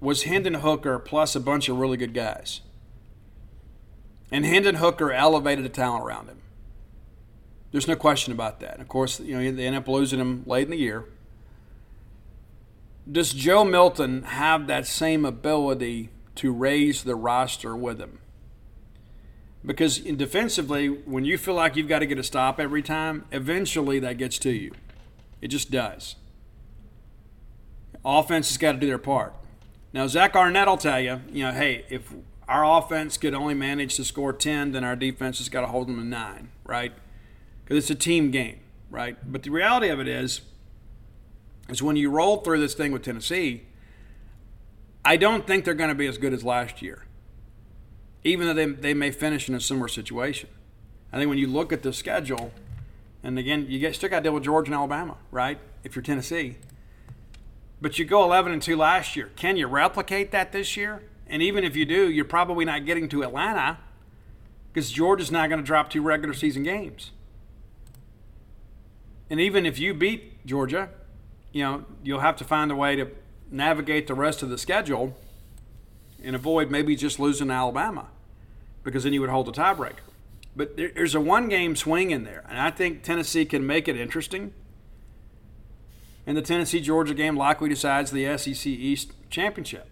was 0.00 0.24
Hendon 0.24 0.54
Hooker 0.54 0.98
plus 0.98 1.36
a 1.36 1.40
bunch 1.40 1.68
of 1.68 1.78
really 1.78 1.96
good 1.96 2.12
guys. 2.12 2.62
And 4.32 4.44
Hendon 4.44 4.76
Hooker 4.76 5.12
elevated 5.12 5.64
the 5.64 5.68
talent 5.68 6.04
around 6.04 6.26
him. 6.26 6.42
There's 7.70 7.86
no 7.86 7.94
question 7.94 8.32
about 8.32 8.58
that. 8.58 8.72
And 8.72 8.82
of 8.82 8.88
course, 8.88 9.20
you 9.20 9.40
know, 9.40 9.52
they 9.52 9.66
end 9.66 9.76
up 9.76 9.86
losing 9.86 10.18
him 10.18 10.42
late 10.46 10.64
in 10.64 10.70
the 10.70 10.76
year. 10.76 11.04
Does 13.10 13.32
Joe 13.32 13.64
Milton 13.64 14.24
have 14.24 14.66
that 14.66 14.88
same 14.88 15.24
ability 15.24 16.10
to 16.36 16.52
raise 16.52 17.04
the 17.04 17.14
roster 17.14 17.76
with 17.76 18.00
him? 18.00 18.18
Because 19.64 19.98
defensively, 19.98 20.86
when 20.88 21.24
you 21.24 21.36
feel 21.38 21.54
like 21.54 21.76
you've 21.76 21.88
got 21.88 21.98
to 22.00 22.06
get 22.06 22.18
a 22.18 22.22
stop 22.22 22.60
every 22.60 22.82
time, 22.82 23.24
eventually 23.32 23.98
that 23.98 24.16
gets 24.16 24.38
to 24.40 24.50
you. 24.50 24.72
It 25.40 25.48
just 25.48 25.70
does. 25.70 26.16
Offense 28.04 28.48
has 28.48 28.58
got 28.58 28.72
to 28.72 28.78
do 28.78 28.86
their 28.86 28.98
part. 28.98 29.34
Now, 29.92 30.06
Zach 30.06 30.36
Arnett 30.36 30.68
will 30.68 30.76
tell 30.76 31.00
you, 31.00 31.20
you 31.32 31.42
know, 31.44 31.52
hey, 31.52 31.84
if 31.88 32.12
our 32.46 32.64
offense 32.78 33.16
could 33.16 33.34
only 33.34 33.54
manage 33.54 33.96
to 33.96 34.04
score 34.04 34.32
10, 34.32 34.72
then 34.72 34.84
our 34.84 34.94
defense 34.94 35.38
has 35.38 35.48
got 35.48 35.62
to 35.62 35.66
hold 35.66 35.88
them 35.88 35.96
to 35.96 36.04
9, 36.04 36.48
right? 36.64 36.92
Because 37.64 37.78
it's 37.78 37.90
a 37.90 37.94
team 37.96 38.30
game. 38.30 38.60
right? 38.90 39.16
But 39.30 39.42
the 39.42 39.50
reality 39.50 39.88
of 39.88 40.00
it 40.00 40.08
is, 40.08 40.42
is 41.68 41.82
when 41.82 41.96
you 41.96 42.10
roll 42.10 42.38
through 42.38 42.60
this 42.60 42.74
thing 42.74 42.92
with 42.92 43.02
Tennessee, 43.02 43.64
I 45.04 45.16
don't 45.16 45.46
think 45.46 45.64
they're 45.64 45.74
going 45.74 45.88
to 45.88 45.94
be 45.94 46.06
as 46.06 46.18
good 46.18 46.32
as 46.32 46.44
last 46.44 46.82
year, 46.82 47.04
even 48.26 48.48
though 48.48 48.54
they, 48.54 48.66
they 48.66 48.94
may 48.94 49.12
finish 49.12 49.48
in 49.48 49.54
a 49.54 49.60
similar 49.60 49.86
situation. 49.86 50.50
I 51.12 51.18
think 51.18 51.28
when 51.28 51.38
you 51.38 51.46
look 51.46 51.72
at 51.72 51.82
the 51.82 51.92
schedule, 51.92 52.50
and 53.22 53.38
again, 53.38 53.66
you 53.68 53.78
get 53.78 53.94
still 53.94 54.10
got 54.10 54.18
to 54.18 54.22
deal 54.24 54.32
with 54.32 54.42
Georgia 54.42 54.66
and 54.66 54.74
Alabama, 54.74 55.16
right? 55.30 55.58
If 55.84 55.94
you're 55.94 56.02
Tennessee, 56.02 56.56
but 57.80 57.98
you 58.00 58.04
go 58.04 58.24
11 58.24 58.52
and 58.52 58.60
2 58.60 58.76
last 58.76 59.14
year. 59.14 59.30
Can 59.36 59.56
you 59.56 59.68
replicate 59.68 60.32
that 60.32 60.50
this 60.50 60.76
year? 60.76 61.02
And 61.28 61.40
even 61.40 61.62
if 61.62 61.76
you 61.76 61.84
do, 61.84 62.10
you're 62.10 62.24
probably 62.24 62.64
not 62.64 62.84
getting 62.84 63.08
to 63.10 63.22
Atlanta 63.22 63.78
because 64.72 64.90
Georgia's 64.90 65.30
not 65.30 65.48
going 65.48 65.60
to 65.60 65.66
drop 65.66 65.90
two 65.90 66.02
regular 66.02 66.34
season 66.34 66.64
games. 66.64 67.12
And 69.30 69.40
even 69.40 69.64
if 69.64 69.78
you 69.78 69.94
beat 69.94 70.44
Georgia, 70.44 70.88
you 71.52 71.62
know, 71.62 71.84
you'll 72.02 72.20
have 72.20 72.36
to 72.36 72.44
find 72.44 72.72
a 72.72 72.76
way 72.76 72.96
to 72.96 73.08
navigate 73.50 74.08
the 74.08 74.14
rest 74.14 74.42
of 74.42 74.48
the 74.48 74.58
schedule 74.58 75.16
and 76.22 76.34
avoid 76.34 76.70
maybe 76.72 76.96
just 76.96 77.20
losing 77.20 77.50
Alabama 77.50 78.08
because 78.86 79.02
then 79.02 79.12
you 79.12 79.20
would 79.20 79.30
hold 79.30 79.46
the 79.46 79.52
tiebreaker. 79.52 79.98
But 80.54 80.76
there's 80.76 81.14
a 81.14 81.20
one 81.20 81.48
game 81.48 81.74
swing 81.76 82.12
in 82.12 82.24
there, 82.24 82.44
and 82.48 82.58
I 82.58 82.70
think 82.70 83.02
Tennessee 83.02 83.44
can 83.44 83.66
make 83.66 83.88
it 83.88 83.96
interesting. 83.96 84.54
And 86.24 86.36
the 86.36 86.42
Tennessee 86.42 86.80
Georgia 86.80 87.12
game 87.12 87.36
likely 87.36 87.68
decides 87.68 88.12
the 88.12 88.38
SEC 88.38 88.64
East 88.66 89.12
championship. 89.28 89.88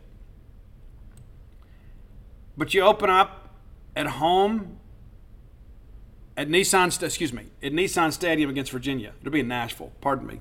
But 2.57 2.73
you 2.73 2.83
open 2.83 3.11
up 3.11 3.57
at 3.97 4.07
home 4.07 4.79
at 6.37 6.49
Nissan, 6.49 7.03
excuse 7.03 7.33
me, 7.33 7.47
at 7.63 7.73
Nissan 7.73 8.13
Stadium 8.13 8.49
against 8.49 8.71
Virginia. 8.71 9.13
It'll 9.21 9.33
be 9.33 9.41
in 9.41 9.49
Nashville. 9.49 9.93
Pardon 10.01 10.27
me. 10.27 10.41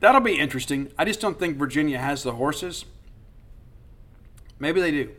That'll 0.00 0.20
be 0.20 0.38
interesting. 0.38 0.92
I 0.96 1.04
just 1.04 1.20
don't 1.20 1.38
think 1.38 1.56
Virginia 1.56 1.98
has 1.98 2.22
the 2.22 2.32
horses. 2.32 2.84
Maybe 4.60 4.80
they 4.80 4.92
do. 4.92 5.10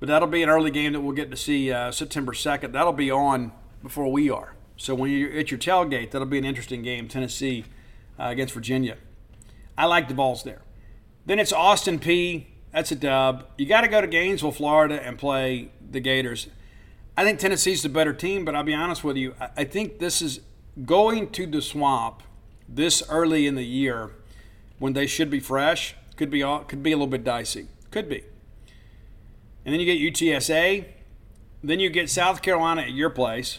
But 0.00 0.08
that'll 0.08 0.28
be 0.28 0.42
an 0.42 0.48
early 0.48 0.70
game 0.70 0.92
that 0.92 1.00
we'll 1.00 1.14
get 1.14 1.30
to 1.30 1.36
see 1.36 1.72
uh, 1.72 1.90
September 1.90 2.32
2nd. 2.32 2.72
That'll 2.72 2.92
be 2.92 3.10
on 3.10 3.52
before 3.82 4.10
we 4.10 4.30
are. 4.30 4.54
So 4.76 4.94
when 4.94 5.10
you're 5.10 5.32
at 5.32 5.50
your 5.50 5.58
tailgate, 5.58 6.12
that'll 6.12 6.26
be 6.26 6.38
an 6.38 6.44
interesting 6.44 6.82
game, 6.82 7.08
Tennessee 7.08 7.64
uh, 8.18 8.24
against 8.24 8.54
Virginia. 8.54 8.96
I 9.76 9.86
like 9.86 10.08
the 10.08 10.14
balls 10.14 10.44
there. 10.44 10.62
Then 11.26 11.38
it's 11.38 11.52
Austin 11.52 11.98
Peay 11.98 12.46
That's 12.72 12.92
a 12.92 12.96
dub. 12.96 13.46
You 13.56 13.66
got 13.66 13.80
to 13.80 13.88
go 13.88 14.00
to 14.00 14.06
Gainesville, 14.06 14.52
Florida, 14.52 15.02
and 15.04 15.18
play 15.18 15.70
the 15.90 16.00
Gators. 16.00 16.48
I 17.16 17.24
think 17.24 17.40
Tennessee's 17.40 17.82
the 17.82 17.88
better 17.88 18.12
team, 18.12 18.44
but 18.44 18.54
I'll 18.54 18.62
be 18.62 18.74
honest 18.74 19.02
with 19.02 19.16
you. 19.16 19.34
I 19.56 19.64
think 19.64 19.98
this 19.98 20.22
is 20.22 20.40
going 20.84 21.30
to 21.30 21.46
the 21.46 21.60
swamp 21.60 22.22
this 22.68 23.02
early 23.08 23.46
in 23.46 23.56
the 23.56 23.64
year 23.64 24.12
when 24.78 24.92
they 24.92 25.06
should 25.06 25.28
be 25.28 25.40
fresh 25.40 25.96
could 26.18 26.30
be 26.30 26.42
could 26.66 26.82
be 26.82 26.92
a 26.92 26.96
little 26.96 27.06
bit 27.06 27.24
dicey. 27.24 27.68
Could 27.90 28.08
be. 28.08 28.24
And 29.68 29.74
then 29.74 29.80
you 29.80 29.84
get 29.84 30.14
UTSA. 30.14 30.86
Then 31.62 31.78
you 31.78 31.90
get 31.90 32.08
South 32.08 32.40
Carolina 32.40 32.80
at 32.80 32.92
your 32.92 33.10
place. 33.10 33.58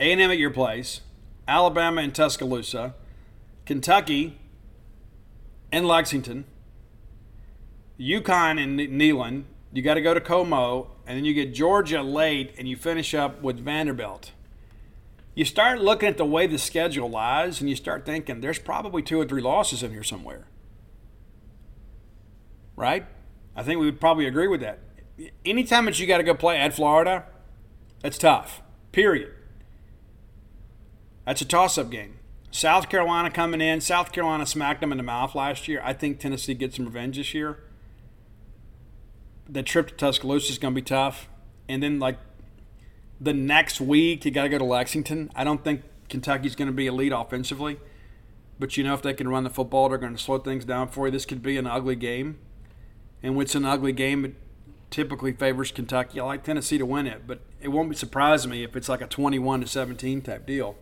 A&M 0.00 0.18
at 0.28 0.38
your 0.38 0.50
place. 0.50 1.02
Alabama 1.46 2.00
and 2.00 2.12
Tuscaloosa. 2.12 2.96
Kentucky 3.66 4.40
and 5.70 5.86
Lexington. 5.86 6.46
UConn 7.96 8.60
and 8.60 8.76
Neyland. 8.80 9.44
You 9.72 9.82
got 9.82 9.94
to 9.94 10.00
go 10.00 10.14
to 10.14 10.20
Como, 10.20 10.90
and 11.06 11.16
then 11.16 11.24
you 11.24 11.32
get 11.32 11.54
Georgia 11.54 12.02
late, 12.02 12.52
and 12.58 12.66
you 12.66 12.74
finish 12.74 13.14
up 13.14 13.40
with 13.40 13.60
Vanderbilt 13.60 14.32
you 15.36 15.44
start 15.44 15.80
looking 15.80 16.08
at 16.08 16.16
the 16.18 16.24
way 16.24 16.48
the 16.48 16.58
schedule 16.58 17.08
lies 17.08 17.60
and 17.60 17.70
you 17.70 17.76
start 17.76 18.04
thinking 18.04 18.40
there's 18.40 18.58
probably 18.58 19.00
two 19.00 19.20
or 19.20 19.24
three 19.24 19.40
losses 19.40 19.80
in 19.80 19.92
here 19.92 20.02
somewhere. 20.02 20.48
Right? 22.74 23.06
I 23.54 23.62
think 23.62 23.80
we 23.80 23.86
would 23.86 24.00
probably 24.00 24.26
agree 24.26 24.48
with 24.48 24.60
that. 24.60 24.78
Anytime 25.44 25.84
that 25.84 25.98
you 25.98 26.06
got 26.06 26.18
to 26.18 26.22
go 26.24 26.34
play 26.34 26.58
at 26.58 26.72
Florida, 26.72 27.26
that's 28.00 28.18
tough. 28.18 28.62
Period. 28.92 29.32
That's 31.26 31.42
a 31.42 31.44
toss 31.44 31.76
up 31.76 31.90
game. 31.90 32.18
South 32.50 32.88
Carolina 32.88 33.30
coming 33.30 33.60
in. 33.60 33.80
South 33.80 34.12
Carolina 34.12 34.46
smacked 34.46 34.80
them 34.80 34.92
in 34.92 34.98
the 34.98 35.04
mouth 35.04 35.34
last 35.34 35.68
year. 35.68 35.80
I 35.84 35.92
think 35.92 36.18
Tennessee 36.18 36.54
gets 36.54 36.76
some 36.76 36.86
revenge 36.86 37.16
this 37.16 37.34
year. 37.34 37.62
The 39.48 39.62
trip 39.62 39.88
to 39.88 39.94
Tuscaloosa 39.94 40.50
is 40.52 40.58
going 40.58 40.74
to 40.74 40.80
be 40.80 40.84
tough. 40.84 41.28
And 41.68 41.82
then, 41.82 42.00
like 42.00 42.18
the 43.20 43.34
next 43.34 43.80
week 43.80 44.24
you 44.24 44.30
got 44.30 44.44
to 44.44 44.48
go 44.48 44.58
to 44.58 44.64
Lexington. 44.64 45.30
I 45.34 45.44
don't 45.44 45.62
think 45.62 45.82
Kentucky's 46.08 46.56
going 46.56 46.66
to 46.66 46.72
be 46.74 46.86
elite 46.86 47.12
offensively, 47.14 47.78
but 48.58 48.76
you 48.76 48.82
know 48.82 48.94
if 48.94 49.02
they 49.02 49.12
can 49.12 49.28
run 49.28 49.44
the 49.44 49.50
football, 49.50 49.88
they're 49.88 49.98
going 49.98 50.16
to 50.16 50.22
slow 50.22 50.38
things 50.38 50.64
down 50.64 50.88
for 50.88 51.06
you. 51.06 51.12
This 51.12 51.26
could 51.26 51.42
be 51.42 51.58
an 51.58 51.66
ugly 51.66 51.96
game, 51.96 52.38
and 53.22 53.36
when 53.36 53.44
it's 53.44 53.54
an 53.54 53.64
ugly 53.64 53.92
game, 53.92 54.36
typically 54.90 55.32
favors 55.32 55.70
Kentucky. 55.70 56.20
I 56.20 56.24
like 56.24 56.44
Tennessee 56.44 56.78
to 56.78 56.86
win 56.86 57.06
it, 57.06 57.26
but 57.26 57.40
it 57.60 57.68
won't 57.68 57.96
surprise 57.96 58.46
me 58.46 58.64
if 58.64 58.76
it's 58.76 58.88
like 58.88 59.00
a 59.00 59.06
21 59.06 59.60
to 59.60 59.66
17 59.66 60.22
type 60.22 60.46
deal. 60.46 60.76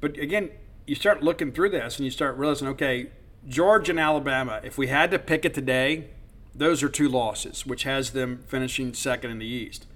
But 0.00 0.16
again, 0.18 0.50
you 0.86 0.94
start 0.94 1.22
looking 1.22 1.52
through 1.52 1.70
this 1.70 1.98
and 1.98 2.04
you 2.04 2.10
start 2.10 2.36
realizing, 2.36 2.68
okay, 2.68 3.10
Georgia 3.46 3.92
and 3.92 4.00
Alabama. 4.00 4.60
If 4.62 4.78
we 4.78 4.88
had 4.88 5.10
to 5.10 5.18
pick 5.18 5.44
it 5.44 5.54
today, 5.54 6.10
those 6.54 6.82
are 6.82 6.88
two 6.88 7.08
losses, 7.08 7.66
which 7.66 7.84
has 7.84 8.10
them 8.10 8.44
finishing 8.46 8.94
second 8.94 9.30
in 9.30 9.38
the 9.38 9.46
East. 9.46 9.86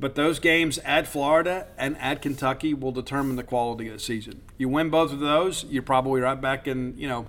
But 0.00 0.14
those 0.14 0.38
games 0.38 0.78
at 0.78 1.08
Florida 1.08 1.66
and 1.76 1.98
at 1.98 2.22
Kentucky 2.22 2.72
will 2.72 2.92
determine 2.92 3.36
the 3.36 3.42
quality 3.42 3.88
of 3.88 3.94
the 3.94 3.98
season. 3.98 4.42
You 4.56 4.68
win 4.68 4.90
both 4.90 5.12
of 5.12 5.18
those, 5.18 5.64
you're 5.64 5.82
probably 5.82 6.20
right 6.20 6.40
back 6.40 6.68
in, 6.68 6.96
you 6.96 7.08
know, 7.08 7.26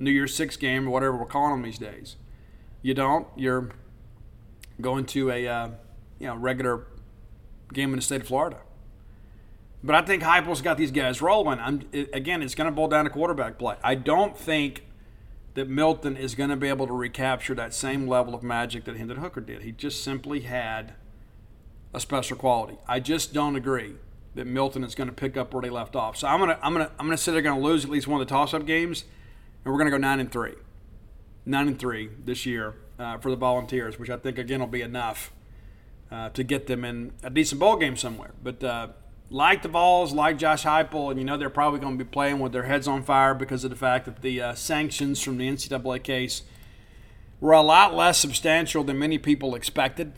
New 0.00 0.10
Year's 0.10 0.34
Six 0.34 0.56
game 0.56 0.88
or 0.88 0.90
whatever 0.90 1.16
we're 1.16 1.26
calling 1.26 1.52
them 1.52 1.62
these 1.62 1.78
days. 1.78 2.16
You 2.82 2.94
don't, 2.94 3.26
you're 3.36 3.70
going 4.80 5.04
to 5.06 5.30
a, 5.30 5.46
uh, 5.46 5.68
you 6.18 6.26
know, 6.26 6.34
regular 6.34 6.86
game 7.72 7.90
in 7.90 7.96
the 7.96 8.02
state 8.02 8.22
of 8.22 8.26
Florida. 8.26 8.58
But 9.82 9.94
I 9.94 10.02
think 10.02 10.22
Heupel's 10.22 10.62
got 10.62 10.76
these 10.76 10.90
guys 10.90 11.22
rolling. 11.22 11.58
I'm, 11.58 11.88
again, 12.12 12.42
it's 12.42 12.54
going 12.54 12.68
to 12.68 12.74
boil 12.74 12.88
down 12.88 13.04
to 13.04 13.10
quarterback 13.10 13.58
play. 13.58 13.76
I 13.82 13.94
don't 13.94 14.36
think 14.36 14.86
that 15.54 15.68
Milton 15.68 16.16
is 16.16 16.34
going 16.34 16.50
to 16.50 16.56
be 16.56 16.68
able 16.68 16.86
to 16.86 16.92
recapture 16.92 17.54
that 17.54 17.74
same 17.74 18.06
level 18.06 18.34
of 18.34 18.42
magic 18.42 18.84
that 18.84 18.96
Hendon 18.96 19.18
Hooker 19.18 19.40
did. 19.40 19.62
He 19.62 19.72
just 19.72 20.02
simply 20.02 20.40
had– 20.40 20.94
a 21.92 22.00
special 22.00 22.36
quality. 22.36 22.78
I 22.86 23.00
just 23.00 23.32
don't 23.32 23.56
agree 23.56 23.94
that 24.34 24.46
Milton 24.46 24.84
is 24.84 24.94
going 24.94 25.08
to 25.08 25.14
pick 25.14 25.36
up 25.36 25.52
where 25.52 25.62
they 25.62 25.70
left 25.70 25.96
off. 25.96 26.16
So 26.16 26.28
I'm 26.28 26.38
gonna 26.38 26.58
I'm 26.62 26.72
gonna 26.72 26.90
I'm 26.98 27.06
gonna 27.06 27.16
say 27.16 27.32
they're 27.32 27.42
going 27.42 27.60
to 27.60 27.66
lose 27.66 27.84
at 27.84 27.90
least 27.90 28.06
one 28.06 28.20
of 28.20 28.26
the 28.26 28.30
toss-up 28.32 28.64
games, 28.64 29.04
and 29.64 29.72
we're 29.72 29.78
going 29.78 29.90
to 29.90 29.96
go 29.96 29.98
nine 29.98 30.20
and 30.20 30.30
three, 30.30 30.54
nine 31.44 31.68
and 31.68 31.78
three 31.78 32.10
this 32.24 32.46
year 32.46 32.74
uh, 32.98 33.18
for 33.18 33.30
the 33.30 33.36
Volunteers, 33.36 33.98
which 33.98 34.10
I 34.10 34.16
think 34.16 34.38
again 34.38 34.60
will 34.60 34.66
be 34.66 34.82
enough 34.82 35.32
uh, 36.10 36.30
to 36.30 36.42
get 36.42 36.66
them 36.66 36.84
in 36.84 37.12
a 37.22 37.30
decent 37.30 37.60
bowl 37.60 37.76
game 37.76 37.96
somewhere. 37.96 38.32
But 38.42 38.62
uh, 38.64 38.88
like 39.30 39.62
the 39.62 39.68
Vols, 39.68 40.12
like 40.12 40.38
Josh 40.38 40.64
Heupel, 40.64 41.10
and 41.10 41.18
you 41.18 41.24
know 41.24 41.36
they're 41.36 41.50
probably 41.50 41.80
going 41.80 41.96
to 41.96 42.04
be 42.04 42.08
playing 42.08 42.40
with 42.40 42.52
their 42.52 42.64
heads 42.64 42.88
on 42.88 43.02
fire 43.02 43.34
because 43.34 43.64
of 43.64 43.70
the 43.70 43.76
fact 43.76 44.04
that 44.06 44.22
the 44.22 44.40
uh, 44.40 44.54
sanctions 44.54 45.22
from 45.22 45.38
the 45.38 45.48
NCAA 45.48 46.02
case 46.02 46.42
were 47.40 47.52
a 47.52 47.62
lot 47.62 47.94
less 47.94 48.18
substantial 48.18 48.84
than 48.84 48.98
many 48.98 49.18
people 49.18 49.54
expected. 49.54 50.12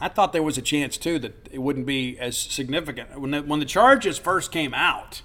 I 0.00 0.08
thought 0.08 0.32
there 0.32 0.42
was 0.42 0.56
a 0.56 0.62
chance 0.62 0.96
too 0.96 1.18
that 1.18 1.48
it 1.50 1.58
wouldn't 1.58 1.86
be 1.86 2.18
as 2.18 2.36
significant 2.36 3.20
when 3.20 3.32
the, 3.32 3.42
when 3.42 3.60
the 3.60 3.66
charges 3.66 4.18
first 4.18 4.52
came 4.52 4.72
out. 4.72 5.22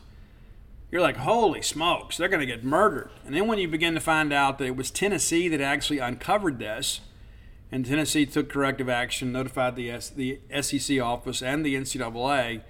You're 0.94 1.02
like, 1.02 1.18
holy 1.18 1.64
smokes, 1.64 2.18
they're 2.18 2.28
going 2.28 2.40
to 2.40 2.45
get 2.45 2.64
murdered. 2.64 3.10
And 3.26 3.34
then 3.34 3.48
when 3.48 3.57
you 3.57 3.68
begin 3.68 3.95
to 3.95 3.99
find 3.99 4.32
out 4.32 4.60
that 4.60 4.65
it 4.65 4.76
was 4.76 4.91
Tennessee 4.91 5.48
that 5.48 5.60
actually 5.60 5.98
uncovered 5.98 6.60
this, 6.60 6.99
and 7.72 7.84
Tennessee 7.84 8.28
took 8.28 8.48
corrective 8.48 8.88
action, 8.88 9.32
notified 9.32 9.76
the 9.76 9.90
S, 9.90 10.11
the 10.11 10.40
SEC 10.61 11.02
office 11.02 11.41
and 11.41 11.65
the 11.65 11.74
NCAA, 11.74 12.61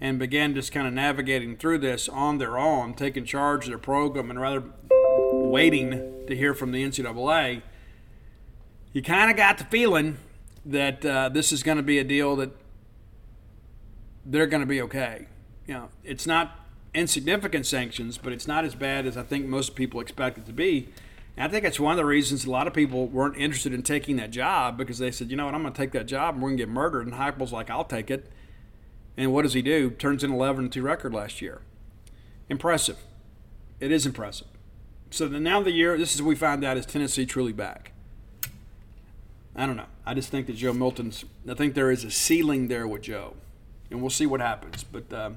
and 0.00 0.16
began 0.16 0.54
just 0.54 0.70
kind 0.70 0.86
of 0.86 0.92
navigating 0.92 1.56
through 1.56 1.78
this 1.78 2.08
on 2.08 2.38
their 2.38 2.56
own, 2.56 2.94
taking 2.94 3.24
charge 3.24 3.64
of 3.64 3.70
their 3.70 3.78
program, 3.78 4.30
and 4.30 4.40
rather 4.40 4.62
waiting 5.32 6.24
to 6.28 6.36
hear 6.36 6.54
from 6.54 6.70
the 6.70 6.84
NCAA. 6.84 7.62
You 8.92 9.02
kind 9.02 9.28
of 9.28 9.36
got 9.36 9.58
the 9.58 9.64
feeling 9.64 10.18
that 10.64 11.04
uh, 11.04 11.30
this 11.30 11.50
is 11.50 11.64
going 11.64 11.78
to 11.78 11.82
be 11.82 11.98
a 11.98 12.04
deal 12.04 12.36
that 12.36 12.52
they're 14.24 14.46
going 14.46 14.62
to 14.62 14.66
be 14.66 14.80
okay. 14.82 15.26
You 15.66 15.74
know, 15.74 15.88
it's 16.04 16.28
not 16.28 16.60
insignificant 16.96 17.66
sanctions, 17.66 18.18
but 18.18 18.32
it's 18.32 18.48
not 18.48 18.64
as 18.64 18.74
bad 18.74 19.06
as 19.06 19.16
I 19.16 19.22
think 19.22 19.46
most 19.46 19.76
people 19.76 20.00
expect 20.00 20.38
it 20.38 20.46
to 20.46 20.52
be. 20.52 20.88
And 21.36 21.46
I 21.46 21.48
think 21.48 21.64
that's 21.64 21.78
one 21.78 21.92
of 21.92 21.98
the 21.98 22.06
reasons 22.06 22.46
a 22.46 22.50
lot 22.50 22.66
of 22.66 22.72
people 22.72 23.06
weren't 23.06 23.36
interested 23.36 23.74
in 23.74 23.82
taking 23.82 24.16
that 24.16 24.30
job 24.30 24.78
because 24.78 24.98
they 24.98 25.10
said, 25.10 25.30
you 25.30 25.36
know 25.36 25.44
what, 25.44 25.54
I'm 25.54 25.60
going 25.62 25.74
to 25.74 25.78
take 25.78 25.92
that 25.92 26.06
job 26.06 26.34
and 26.34 26.42
we're 26.42 26.48
going 26.48 26.58
to 26.58 26.64
get 26.64 26.70
murdered. 26.70 27.06
And 27.06 27.16
Heupel's 27.16 27.52
like, 27.52 27.68
I'll 27.68 27.84
take 27.84 28.10
it. 28.10 28.30
And 29.16 29.32
what 29.32 29.42
does 29.42 29.52
he 29.52 29.62
do? 29.62 29.90
Turns 29.90 30.24
in 30.24 30.32
11 30.32 30.70
2 30.70 30.82
record 30.82 31.12
last 31.12 31.42
year. 31.42 31.60
Impressive. 32.48 32.96
It 33.78 33.92
is 33.92 34.06
impressive. 34.06 34.48
So 35.10 35.28
the, 35.28 35.38
now 35.38 35.62
the 35.62 35.72
year, 35.72 35.98
this 35.98 36.14
is 36.14 36.22
we 36.22 36.34
find 36.34 36.64
out 36.64 36.78
is 36.78 36.86
Tennessee 36.86 37.26
truly 37.26 37.52
back. 37.52 37.92
I 39.54 39.66
don't 39.66 39.76
know. 39.76 39.86
I 40.04 40.14
just 40.14 40.30
think 40.30 40.46
that 40.46 40.56
Joe 40.56 40.72
Milton's. 40.72 41.24
I 41.48 41.54
think 41.54 41.74
there 41.74 41.90
is 41.90 42.04
a 42.04 42.10
ceiling 42.10 42.68
there 42.68 42.86
with 42.86 43.02
Joe. 43.02 43.34
and 43.90 44.00
we'll 44.00 44.10
see 44.10 44.26
what 44.26 44.40
happens. 44.40 44.84
But 44.84 45.12
uh, 45.12 45.30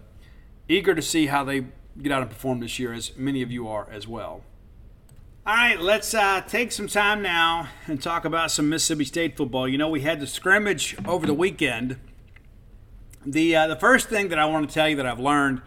eager 0.69 0.95
to 0.95 1.01
see 1.01 1.25
how 1.25 1.43
they 1.43 1.65
get 2.01 2.11
out 2.13 2.21
and 2.21 2.31
perform 2.31 2.61
this 2.61 2.79
year, 2.79 2.93
as 2.93 3.17
many 3.17 3.41
of 3.41 3.51
you 3.51 3.67
are 3.67 3.87
as 3.91 4.07
well. 4.07 4.43
All 5.45 5.55
right, 5.55 5.79
let's 5.79 6.13
uh, 6.13 6.41
take 6.41 6.71
some 6.71 6.87
time 6.87 7.21
now 7.21 7.69
and 7.87 8.01
talk 8.01 8.23
about 8.23 8.51
some 8.51 8.69
Mississippi 8.69 9.03
State 9.03 9.35
football. 9.35 9.67
You 9.67 9.79
know, 9.79 9.89
we 9.89 10.01
had 10.01 10.19
the 10.19 10.27
scrimmage 10.27 10.95
over 11.05 11.25
the 11.25 11.33
weekend. 11.33 11.97
The 13.25 13.55
uh, 13.55 13.67
the 13.67 13.75
first 13.75 14.09
thing 14.09 14.29
that 14.29 14.37
I 14.37 14.45
want 14.45 14.69
to 14.69 14.73
tell 14.73 14.87
you 14.87 14.95
that 14.97 15.05
I've 15.05 15.19
learned 15.19 15.61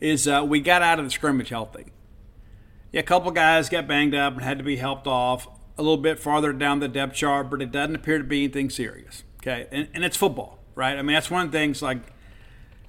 is 0.00 0.28
uh, 0.28 0.44
we 0.46 0.60
got 0.60 0.80
out 0.80 0.98
of 0.98 1.04
the 1.04 1.10
scrimmage 1.10 1.48
healthy. 1.48 1.86
Yeah, 2.92 3.00
a 3.00 3.04
couple 3.04 3.30
guys 3.32 3.68
got 3.68 3.86
banged 3.86 4.14
up 4.14 4.34
and 4.34 4.42
had 4.42 4.58
to 4.58 4.64
be 4.64 4.76
helped 4.76 5.06
off 5.06 5.48
a 5.76 5.82
little 5.82 5.96
bit 5.96 6.18
farther 6.18 6.52
down 6.52 6.78
the 6.78 6.88
depth 6.88 7.14
chart, 7.14 7.50
but 7.50 7.60
it 7.60 7.72
doesn't 7.72 7.96
appear 7.96 8.18
to 8.18 8.24
be 8.24 8.44
anything 8.44 8.70
serious. 8.70 9.24
Okay, 9.42 9.66
and, 9.72 9.88
and 9.92 10.04
it's 10.04 10.16
football, 10.16 10.58
right? 10.74 10.96
I 10.96 11.02
mean, 11.02 11.14
that's 11.14 11.30
one 11.30 11.46
of 11.46 11.52
the 11.52 11.58
things 11.58 11.82
like 11.82 11.98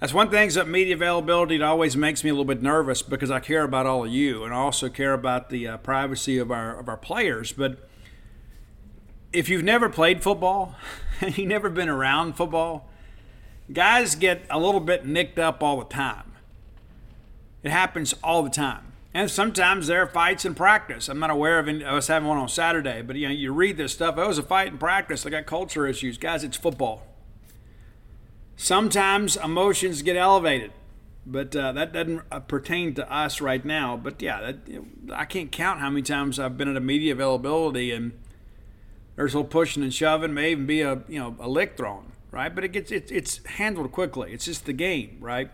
that's 0.02 0.16
one 0.16 0.32
thing 0.32 0.50
that 0.50 0.68
media 0.68 0.96
availability 0.96 1.62
always 1.62 1.96
makes 1.96 2.24
me 2.24 2.32
a 2.32 2.34
little 2.34 2.44
bit 2.44 2.64
nervous 2.64 3.04
because 3.04 3.30
I 3.30 3.40
care 3.40 3.62
about 3.62 3.86
all 3.86 4.04
of 4.04 4.12
you 4.12 4.44
and 4.44 4.52
I 4.52 4.58
also 4.58 4.90
care 4.90 5.14
about 5.14 5.52
the 5.52 5.68
uh, 5.68 5.78
privacy 5.78 6.40
of 6.40 6.50
our 6.50 6.80
of 6.80 6.90
our 6.90 6.98
players. 6.98 7.52
But 7.52 7.88
if 9.32 9.48
you've 9.48 9.64
never 9.64 9.90
played 9.90 10.24
football 10.24 10.76
and 11.22 11.38
you've 11.38 11.48
never 11.48 11.70
been 11.70 11.88
around 11.88 12.34
football, 12.34 12.90
guys 13.72 14.16
get 14.16 14.42
a 14.50 14.58
little 14.60 14.80
bit 14.80 15.06
nicked 15.06 15.38
up 15.38 15.62
all 15.62 15.78
the 15.78 15.86
time. 15.86 16.32
It 17.62 17.70
happens 17.70 18.16
all 18.24 18.42
the 18.42 18.50
time. 18.50 18.94
And 19.14 19.30
sometimes 19.30 19.86
there 19.86 20.02
are 20.02 20.08
fights 20.08 20.46
in 20.46 20.56
practice. 20.56 21.10
I'm 21.10 21.20
not 21.20 21.30
aware 21.30 21.60
of 21.60 21.68
us 21.68 22.08
having 22.08 22.28
one 22.28 22.40
on 22.40 22.50
Saturday, 22.50 23.04
but 23.04 23.18
you 23.18 23.28
know, 23.28 23.36
you 23.36 23.54
read 23.54 23.78
this 23.78 23.94
stuff. 23.94 24.16
Oh, 24.18 24.24
it 24.24 24.28
was 24.30 24.40
a 24.40 24.44
fight 24.44 24.70
in 24.70 24.80
practice. 24.80 25.22
They 25.22 25.30
got 25.30 25.46
culture 25.46 25.86
issues, 25.86 26.18
guys. 26.18 26.44
It's 26.44 26.58
football. 26.58 27.06
Sometimes 28.62 29.38
emotions 29.38 30.04
get 30.04 30.16
elevated, 30.16 30.72
but 31.26 31.56
uh, 31.56 31.72
that 31.72 31.94
doesn't 31.94 32.22
uh, 32.32 32.42
pertain 32.42 32.94
to 32.94 33.12
us 33.12 33.42
right 33.42 33.66
now. 33.66 33.98
But 33.98 34.22
yeah, 34.22 34.40
that, 34.40 34.58
I 35.12 35.26
can't 35.26 35.52
count 35.52 35.80
how 35.80 35.90
many 35.90 36.04
times 36.04 36.38
I've 36.38 36.60
been 36.60 36.68
at 36.68 36.78
a 36.78 36.80
media 36.80 37.14
availability 37.14 37.92
and 37.92 38.12
there's 39.16 39.34
a 39.34 39.38
little 39.38 39.50
pushing 39.50 39.82
and 39.82 39.92
shoving, 39.92 40.36
may 40.36 40.52
even 40.52 40.68
be 40.68 40.82
a 40.82 41.02
you 41.08 41.18
know 41.18 41.36
a 41.40 41.50
lick 41.50 41.76
thrown, 41.76 42.12
right? 42.30 42.54
But 42.54 42.64
it 42.64 42.68
gets 42.68 42.92
it, 42.92 43.12
it's 43.12 43.44
handled 43.46 43.92
quickly. 43.92 44.32
It's 44.32 44.46
just 44.46 44.68
the 44.68 44.74
game, 44.74 45.18
right? 45.20 45.50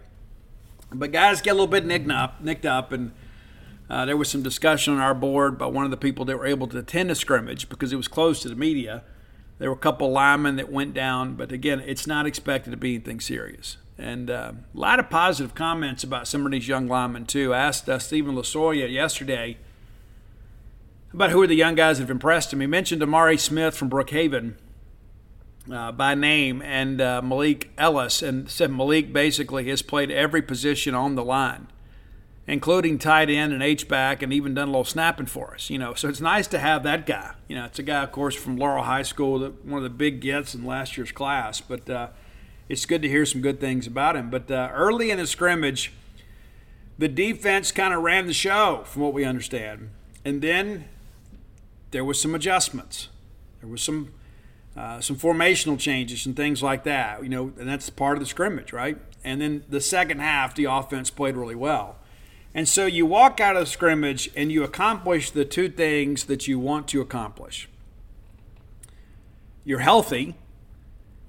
But 0.91 1.13
guys 1.13 1.39
get 1.39 1.51
a 1.51 1.53
little 1.53 1.67
bit 1.67 1.85
nicked 1.85 2.11
up, 2.11 2.41
nicked 2.41 2.65
up, 2.65 2.91
and 2.91 3.13
uh, 3.89 4.03
there 4.03 4.17
was 4.17 4.27
some 4.27 4.43
discussion 4.43 4.95
on 4.95 4.99
our 4.99 5.15
board 5.15 5.57
by 5.57 5.67
one 5.67 5.85
of 5.85 5.91
the 5.91 5.97
people 5.97 6.25
that 6.25 6.37
were 6.37 6.45
able 6.45 6.67
to 6.67 6.79
attend 6.79 7.09
the 7.09 7.15
scrimmage 7.15 7.69
because 7.69 7.93
it 7.93 7.95
was 7.95 8.09
close 8.09 8.41
to 8.41 8.49
the 8.49 8.55
media 8.55 9.05
there 9.59 9.69
were 9.69 9.75
a 9.75 9.79
couple 9.79 10.11
linemen 10.11 10.55
that 10.57 10.71
went 10.71 10.93
down, 10.93 11.35
but 11.35 11.51
again, 11.51 11.81
it's 11.85 12.05
not 12.05 12.25
expected 12.25 12.71
to 12.71 12.77
be 12.77 12.95
anything 12.95 13.19
serious. 13.19 13.77
And 13.97 14.29
uh, 14.29 14.51
a 14.73 14.77
lot 14.77 14.99
of 14.99 15.09
positive 15.09 15.55
comments 15.55 16.03
about 16.03 16.27
some 16.27 16.45
of 16.45 16.51
these 16.51 16.67
young 16.67 16.87
linemen, 16.87 17.25
too. 17.25 17.53
I 17.53 17.59
asked 17.59 17.89
uh, 17.89 17.97
Stephen 17.97 18.35
Lasoya 18.35 18.91
yesterday 18.91 19.57
about 21.11 21.31
who 21.31 21.41
are 21.41 21.47
the 21.47 21.55
young 21.55 21.73
guys 21.73 21.97
that 21.97 22.03
have 22.03 22.11
impressed 22.11 22.53
him. 22.53 22.61
He 22.61 22.67
mentioned 22.67 23.01
Amari 23.01 23.37
Smith 23.37 23.75
from 23.75 23.89
Brookhaven 23.89 24.53
uh, 25.71 25.91
by 25.91 26.13
name 26.13 26.61
and 26.61 27.01
uh, 27.01 27.21
Malik 27.23 27.71
Ellis, 27.77 28.21
and 28.21 28.49
said 28.49 28.71
Malik 28.71 29.11
basically 29.11 29.67
has 29.69 29.81
played 29.81 30.11
every 30.11 30.43
position 30.43 30.93
on 30.93 31.15
the 31.15 31.23
line 31.23 31.67
including 32.47 32.97
tight 32.97 33.29
end 33.29 33.51
and 33.51 33.61
H 33.61 33.87
back, 33.87 34.21
and 34.21 34.31
even 34.31 34.53
done 34.53 34.69
a 34.69 34.71
little 34.71 34.85
snapping 34.85 35.25
for 35.25 35.53
us. 35.53 35.69
You 35.69 35.77
know, 35.77 35.93
so 35.93 36.07
it's 36.07 36.21
nice 36.21 36.47
to 36.47 36.59
have 36.59 36.83
that 36.83 37.05
guy. 37.05 37.33
You 37.47 37.57
know, 37.57 37.65
it's 37.65 37.79
a 37.79 37.83
guy, 37.83 38.03
of 38.03 38.11
course, 38.11 38.35
from 38.35 38.57
Laurel 38.57 38.83
High 38.83 39.03
School, 39.03 39.39
that 39.39 39.65
one 39.65 39.77
of 39.77 39.83
the 39.83 39.89
big 39.89 40.21
gets 40.21 40.55
in 40.55 40.65
last 40.65 40.97
year's 40.97 41.11
class. 41.11 41.61
But 41.61 41.89
uh, 41.89 42.07
it's 42.69 42.85
good 42.85 43.01
to 43.01 43.09
hear 43.09 43.25
some 43.25 43.41
good 43.41 43.59
things 43.59 43.85
about 43.85 44.15
him. 44.15 44.29
But 44.29 44.49
uh, 44.49 44.69
early 44.73 45.11
in 45.11 45.17
the 45.17 45.27
scrimmage, 45.27 45.91
the 46.97 47.07
defense 47.07 47.71
kind 47.71 47.93
of 47.93 48.01
ran 48.01 48.25
the 48.25 48.33
show, 48.33 48.83
from 48.85 49.01
what 49.03 49.13
we 49.13 49.25
understand, 49.25 49.89
and 50.25 50.41
then 50.41 50.85
there 51.91 52.03
was 52.03 52.21
some 52.21 52.33
adjustments. 52.33 53.09
There 53.59 53.69
was 53.69 53.81
some. 53.81 54.13
Uh, 54.75 55.01
some 55.01 55.15
formational 55.15 55.79
changes 55.79 56.27
and 56.27 56.35
things 56.35 56.61
like 56.61 56.83
that, 56.83 57.23
you 57.23 57.29
know, 57.29 57.51
and 57.57 57.67
that's 57.67 57.89
part 57.89 58.15
of 58.15 58.19
the 58.19 58.27
scrimmage, 58.27 58.71
right? 58.71 58.99
And 59.23 59.41
then 59.41 59.63
the 59.67 59.81
second 59.81 60.19
half, 60.19 60.53
the 60.53 60.65
offense 60.65 61.09
played 61.09 61.35
really 61.35 61.55
well. 61.55 61.95
And 62.57 62.67
so 62.67 62.87
you 62.87 63.05
walk 63.05 63.39
out 63.39 63.55
of 63.55 63.59
the 63.59 63.65
scrimmage 63.67 64.31
and 64.35 64.51
you 64.51 64.63
accomplish 64.63 65.29
the 65.29 65.45
two 65.45 65.69
things 65.69 66.23
that 66.23 66.47
you 66.47 66.57
want 66.57 66.87
to 66.87 67.01
accomplish. 67.01 67.69
You're 69.63 69.81
healthy. 69.81 70.33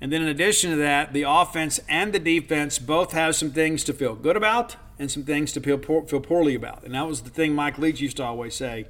And 0.00 0.10
then, 0.10 0.22
in 0.22 0.28
addition 0.28 0.70
to 0.70 0.76
that, 0.78 1.12
the 1.12 1.24
offense 1.28 1.80
and 1.86 2.14
the 2.14 2.18
defense 2.18 2.78
both 2.78 3.12
have 3.12 3.36
some 3.36 3.50
things 3.50 3.84
to 3.84 3.92
feel 3.92 4.14
good 4.14 4.38
about 4.38 4.76
and 4.98 5.10
some 5.10 5.22
things 5.22 5.52
to 5.52 5.60
feel, 5.60 5.76
poor, 5.76 6.06
feel 6.06 6.20
poorly 6.20 6.54
about. 6.54 6.82
And 6.82 6.94
that 6.94 7.06
was 7.06 7.20
the 7.20 7.30
thing 7.30 7.54
Mike 7.54 7.76
Leach 7.76 8.00
used 8.00 8.16
to 8.16 8.24
always 8.24 8.54
say 8.54 8.86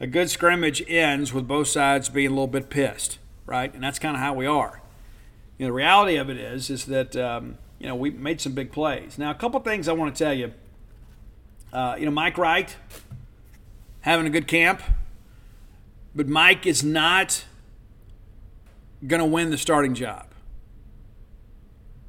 a 0.00 0.06
good 0.06 0.30
scrimmage 0.30 0.82
ends 0.88 1.34
with 1.34 1.46
both 1.46 1.68
sides 1.68 2.08
being 2.08 2.28
a 2.28 2.30
little 2.30 2.46
bit 2.46 2.70
pissed, 2.70 3.18
right? 3.44 3.74
And 3.74 3.84
that's 3.84 3.98
kind 3.98 4.16
of 4.16 4.22
how 4.22 4.32
we 4.32 4.46
are. 4.46 4.80
You 5.58 5.66
know, 5.66 5.68
the 5.68 5.74
reality 5.74 6.16
of 6.16 6.30
it 6.30 6.38
is, 6.38 6.70
is 6.70 6.86
that, 6.86 7.14
um, 7.14 7.58
you 7.78 7.88
know, 7.88 7.94
we 7.94 8.08
made 8.08 8.40
some 8.40 8.52
big 8.52 8.72
plays. 8.72 9.18
Now, 9.18 9.30
a 9.30 9.34
couple 9.34 9.60
things 9.60 9.86
I 9.86 9.92
want 9.92 10.16
to 10.16 10.24
tell 10.24 10.32
you 10.32 10.54
uh, 11.72 11.96
you 11.98 12.04
know, 12.04 12.10
Mike 12.10 12.38
Wright 12.38 12.74
having 14.00 14.26
a 14.26 14.30
good 14.30 14.46
camp, 14.46 14.82
but 16.14 16.28
Mike 16.28 16.66
is 16.66 16.82
not 16.82 17.44
going 19.06 19.20
to 19.20 19.26
win 19.26 19.50
the 19.50 19.58
starting 19.58 19.94
job. 19.94 20.26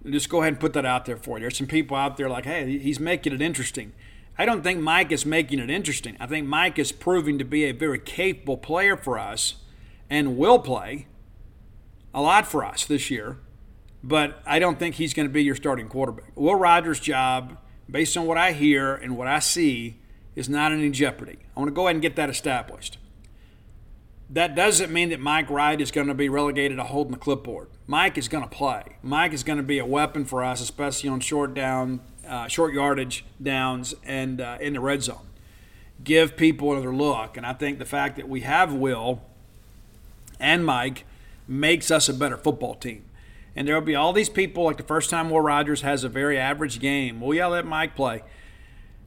Just 0.09 0.29
go 0.29 0.41
ahead 0.41 0.53
and 0.53 0.59
put 0.59 0.73
that 0.73 0.85
out 0.85 1.05
there 1.05 1.17
for 1.17 1.37
you. 1.37 1.41
There's 1.41 1.57
some 1.57 1.67
people 1.67 1.97
out 1.97 2.17
there 2.17 2.29
like, 2.29 2.45
hey, 2.45 2.77
he's 2.77 2.99
making 2.99 3.33
it 3.33 3.41
interesting. 3.41 3.91
I 4.37 4.45
don't 4.45 4.63
think 4.63 4.79
Mike 4.79 5.11
is 5.11 5.25
making 5.25 5.59
it 5.59 5.69
interesting. 5.69 6.15
I 6.19 6.25
think 6.25 6.47
Mike 6.47 6.79
is 6.79 6.93
proving 6.93 7.37
to 7.39 7.43
be 7.43 7.65
a 7.65 7.73
very 7.73 7.99
capable 7.99 8.55
player 8.55 8.95
for 8.95 9.19
us 9.19 9.55
and 10.09 10.37
will 10.37 10.59
play 10.59 11.07
a 12.13 12.21
lot 12.21 12.47
for 12.47 12.63
us 12.63 12.85
this 12.85 13.11
year. 13.11 13.37
But 14.01 14.41
I 14.45 14.59
don't 14.59 14.79
think 14.79 14.95
he's 14.95 15.13
going 15.13 15.27
to 15.27 15.33
be 15.33 15.43
your 15.43 15.55
starting 15.55 15.89
quarterback. 15.89 16.31
Will 16.35 16.55
Rogers' 16.55 17.01
job 17.01 17.57
based 17.89 18.15
on 18.17 18.25
what 18.25 18.37
I 18.37 18.51
hear 18.51 18.95
and 18.95 19.17
what 19.17 19.27
I 19.27 19.39
see, 19.39 19.97
is 20.35 20.47
not 20.47 20.71
in 20.71 20.79
any 20.79 20.91
jeopardy. 20.91 21.37
I 21.55 21.59
want 21.59 21.69
to 21.69 21.73
go 21.73 21.87
ahead 21.87 21.95
and 21.95 22.01
get 22.01 22.15
that 22.15 22.29
established. 22.29 22.97
That 24.29 24.55
doesn't 24.55 24.91
mean 24.91 25.09
that 25.09 25.19
Mike 25.19 25.49
Wright 25.49 25.81
is 25.81 25.91
going 25.91 26.07
to 26.07 26.13
be 26.13 26.29
relegated 26.29 26.77
to 26.77 26.83
holding 26.83 27.11
the 27.11 27.17
clipboard. 27.17 27.67
Mike 27.87 28.17
is 28.17 28.27
going 28.27 28.43
to 28.43 28.49
play. 28.49 28.83
Mike 29.01 29.33
is 29.33 29.43
going 29.43 29.57
to 29.57 29.63
be 29.63 29.79
a 29.79 29.85
weapon 29.85 30.23
for 30.23 30.43
us, 30.43 30.61
especially 30.61 31.09
on 31.09 31.19
short 31.19 31.53
down, 31.55 31.99
uh, 32.27 32.47
short 32.47 32.73
yardage 32.73 33.25
downs 33.41 33.95
and 34.03 34.39
uh, 34.39 34.57
in 34.61 34.73
the 34.73 34.79
red 34.79 35.01
zone. 35.01 35.27
Give 36.03 36.37
people 36.37 36.71
another 36.71 36.95
look, 36.95 37.35
and 37.35 37.45
I 37.45 37.53
think 37.53 37.79
the 37.79 37.85
fact 37.85 38.15
that 38.17 38.29
we 38.29 38.41
have 38.41 38.71
Will 38.71 39.21
and 40.39 40.63
Mike 40.63 41.05
makes 41.47 41.89
us 41.89 42.07
a 42.07 42.13
better 42.13 42.37
football 42.37 42.75
team 42.75 43.03
and 43.59 43.67
there'll 43.67 43.81
be 43.81 43.93
all 43.93 44.13
these 44.13 44.29
people 44.29 44.63
like 44.63 44.77
the 44.77 44.83
first 44.83 45.09
time 45.09 45.29
Will 45.29 45.41
Rogers 45.41 45.81
has 45.81 46.05
a 46.05 46.09
very 46.09 46.39
average 46.39 46.79
game. 46.79 47.19
Well, 47.19 47.33
yeah, 47.33 47.47
let 47.47 47.65
Mike 47.65 47.93
play. 47.93 48.23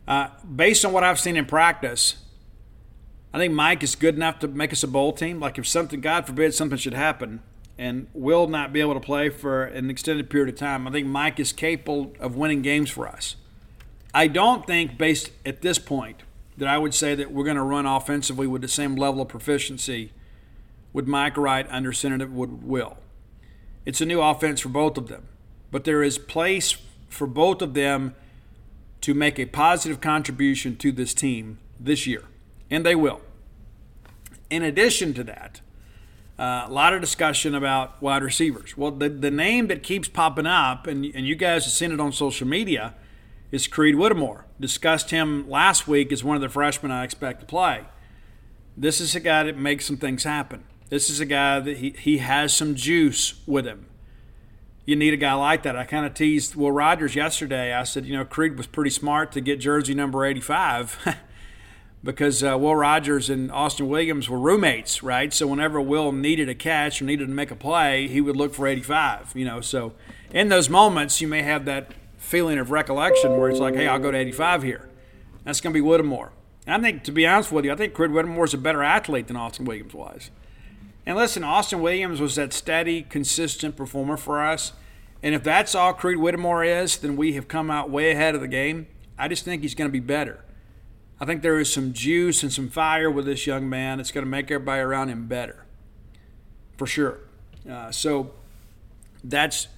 Uh, 0.06 0.28
based 0.44 0.84
on 0.84 0.92
what 0.92 1.02
I've 1.02 1.18
seen 1.18 1.38
in 1.38 1.46
practice, 1.46 2.16
I 3.32 3.38
think 3.38 3.54
Mike 3.54 3.82
is 3.82 3.94
good 3.94 4.14
enough 4.14 4.40
to 4.40 4.48
make 4.48 4.70
us 4.70 4.82
a 4.82 4.88
bowl 4.88 5.14
team. 5.14 5.40
Like 5.40 5.56
if 5.56 5.66
something, 5.66 6.02
God 6.02 6.26
forbid, 6.26 6.52
something 6.52 6.76
should 6.76 6.92
happen, 6.92 7.40
and 7.78 8.08
will 8.12 8.46
not 8.46 8.74
be 8.74 8.82
able 8.82 8.92
to 8.92 9.00
play 9.00 9.30
for 9.30 9.64
an 9.64 9.88
extended 9.88 10.28
period 10.28 10.50
of 10.50 10.56
time, 10.56 10.86
I 10.86 10.90
think 10.90 11.06
Mike 11.06 11.40
is 11.40 11.50
capable 11.50 12.12
of 12.20 12.36
winning 12.36 12.60
games 12.60 12.90
for 12.90 13.08
us. 13.08 13.36
I 14.12 14.26
don't 14.26 14.66
think, 14.66 14.98
based 14.98 15.30
at 15.46 15.62
this 15.62 15.78
point, 15.78 16.24
that 16.58 16.68
I 16.68 16.76
would 16.76 16.92
say 16.92 17.14
that 17.14 17.32
we're 17.32 17.44
going 17.44 17.56
to 17.56 17.62
run 17.62 17.86
offensively 17.86 18.46
with 18.46 18.60
the 18.60 18.68
same 18.68 18.96
level 18.96 19.22
of 19.22 19.28
proficiency 19.28 20.12
with 20.92 21.06
Mike 21.06 21.38
Wright 21.38 21.66
under 21.70 21.90
center 21.94 22.18
that 22.18 22.30
would 22.30 22.62
Will. 22.62 22.98
It's 23.84 24.00
a 24.00 24.06
new 24.06 24.20
offense 24.20 24.60
for 24.60 24.68
both 24.68 24.96
of 24.96 25.09
them. 25.09 25.28
But 25.70 25.84
there 25.84 26.02
is 26.02 26.18
place 26.18 26.76
for 27.09 27.26
both 27.26 27.62
of 27.62 27.74
them 27.74 28.14
to 29.00 29.14
make 29.14 29.38
a 29.38 29.46
positive 29.46 30.00
contribution 30.00 30.76
to 30.76 30.92
this 30.92 31.12
team 31.12 31.59
this 31.80 32.06
year, 32.06 32.24
and 32.70 32.86
they 32.86 32.94
will. 32.94 33.20
In 34.48 34.62
addition 34.62 35.12
to 35.14 35.24
that, 35.24 35.60
uh, 36.38 36.64
a 36.66 36.70
lot 36.70 36.94
of 36.94 37.00
discussion 37.00 37.54
about 37.54 38.00
wide 38.00 38.22
receivers. 38.22 38.76
Well, 38.76 38.90
the, 38.90 39.09
the 39.09 39.30
name 39.30 39.66
that 39.68 39.82
keeps 39.82 40.09
popping 40.09 40.46
up, 40.46 40.86
and, 40.86 41.04
and 41.14 41.26
you 41.26 41.34
guys 41.34 41.64
have 41.64 41.72
seen 41.72 41.92
it 41.92 42.00
on 42.00 42.12
social 42.12 42.46
media, 42.46 42.94
is 43.50 43.66
Creed 43.66 43.96
Whittemore. 43.96 44.46
Discussed 44.59 45.10
him 45.10 45.48
last 45.48 45.86
week 45.86 46.12
as 46.12 46.24
one 46.24 46.36
of 46.36 46.42
the 46.42 46.48
freshmen 46.48 46.90
I 46.90 47.04
expect 47.04 47.40
to 47.40 47.46
play. 47.46 47.84
This 48.76 49.00
is 49.00 49.14
a 49.14 49.20
guy 49.20 49.42
that 49.42 49.59
makes 49.59 49.84
some 49.84 49.96
things 49.96 50.24
happen. 50.24 50.64
This 50.93 51.09
is 51.09 51.20
a 51.20 51.24
guy 51.24 51.59
that 51.59 51.78
he, 51.78 51.94
he 51.98 52.19
has 52.19 52.52
some 52.52 52.74
juice 52.74 53.40
with 53.47 53.64
him. 53.64 53.86
You 54.85 54.94
need 54.94 55.14
a 55.14 55.16
guy 55.16 55.32
like 55.32 55.62
that. 55.62 55.74
I 55.74 55.85
kind 55.85 56.05
of 56.05 56.12
teased 56.12 56.55
Will 56.55 56.70
Rogers 56.70 57.14
yesterday. 57.14 57.73
I 57.73 57.85
said, 57.85 58.05
you 58.05 58.14
know, 58.14 58.27
Creed 58.27 58.59
was 58.59 58.66
pretty 58.66 58.90
smart 58.90 59.32
to 59.32 59.40
get 59.40 59.59
jersey 59.59 59.94
number 59.94 60.23
85. 60.23 61.16
because 62.05 62.44
uh, 62.44 62.59
Will 62.59 62.77
Rogers 62.77 63.31
and 63.31 63.51
Austin 63.51 63.89
Williams 63.89 64.28
were 64.28 64.39
roommates, 64.39 65.02
right? 65.02 65.32
So 65.32 65.47
whenever 65.47 65.81
Will 65.81 66.12
needed 66.12 66.51
a 66.51 66.55
catch 66.55 67.01
or 67.01 67.06
needed 67.06 67.28
to 67.28 67.32
make 67.32 67.51
a 67.51 67.56
play, 67.56 68.06
he 68.06 68.20
would 68.20 68.36
look 68.36 68.52
for 68.52 68.66
85, 68.66 69.32
you 69.35 69.47
know. 69.47 69.62
So 69.62 69.94
in 70.31 70.51
those 70.51 70.69
moments, 70.69 71.23
you 71.23 71.27
may 71.27 71.40
have 71.40 71.64
that 71.64 71.93
feeling 72.19 72.59
of 72.59 72.70
recollection 72.70 73.39
where 73.39 73.48
it's 73.48 73.60
like, 73.60 73.77
hey, 73.77 73.89
I'll 73.89 73.98
go 73.98 74.10
to 74.10 74.19
85 74.19 74.62
here. 74.62 74.90
That's 75.44 75.62
going 75.62 75.73
to 75.73 75.74
be 75.74 75.81
Whittemore. 75.81 76.32
And 76.66 76.74
I 76.74 76.86
think, 76.86 77.02
to 77.05 77.12
be 77.12 77.27
honest 77.27 77.51
with 77.51 77.64
you, 77.64 77.73
I 77.73 77.77
think 77.77 77.94
Creed 77.94 78.10
Whittemore 78.10 78.44
is 78.44 78.52
a 78.52 78.59
better 78.59 78.82
athlete 78.82 79.28
than 79.28 79.39
Austin 79.39 79.64
Williams 79.64 79.94
was. 79.94 80.31
And 81.04 81.16
listen, 81.16 81.42
Austin 81.42 81.80
Williams 81.80 82.20
was 82.20 82.36
that 82.36 82.52
steady, 82.52 83.02
consistent 83.02 83.76
performer 83.76 84.16
for 84.16 84.42
us. 84.42 84.72
And 85.22 85.34
if 85.34 85.42
that's 85.42 85.74
all 85.74 85.92
Creed 85.92 86.18
Whittemore 86.18 86.64
is, 86.64 86.96
then 86.96 87.16
we 87.16 87.32
have 87.34 87.48
come 87.48 87.70
out 87.70 87.90
way 87.90 88.10
ahead 88.10 88.34
of 88.34 88.40
the 88.40 88.48
game. 88.48 88.86
I 89.18 89.28
just 89.28 89.44
think 89.44 89.62
he's 89.62 89.74
going 89.74 89.88
to 89.88 89.92
be 89.92 90.00
better. 90.00 90.44
I 91.20 91.24
think 91.24 91.42
there 91.42 91.58
is 91.60 91.72
some 91.72 91.92
juice 91.92 92.42
and 92.42 92.52
some 92.52 92.68
fire 92.68 93.10
with 93.10 93.26
this 93.26 93.46
young 93.46 93.68
man. 93.68 94.00
It's 94.00 94.10
going 94.10 94.24
to 94.24 94.30
make 94.30 94.50
everybody 94.50 94.80
around 94.80 95.08
him 95.08 95.28
better, 95.28 95.64
for 96.76 96.86
sure. 96.86 97.20
Uh, 97.68 97.92
so 97.92 98.32
that's 99.22 99.68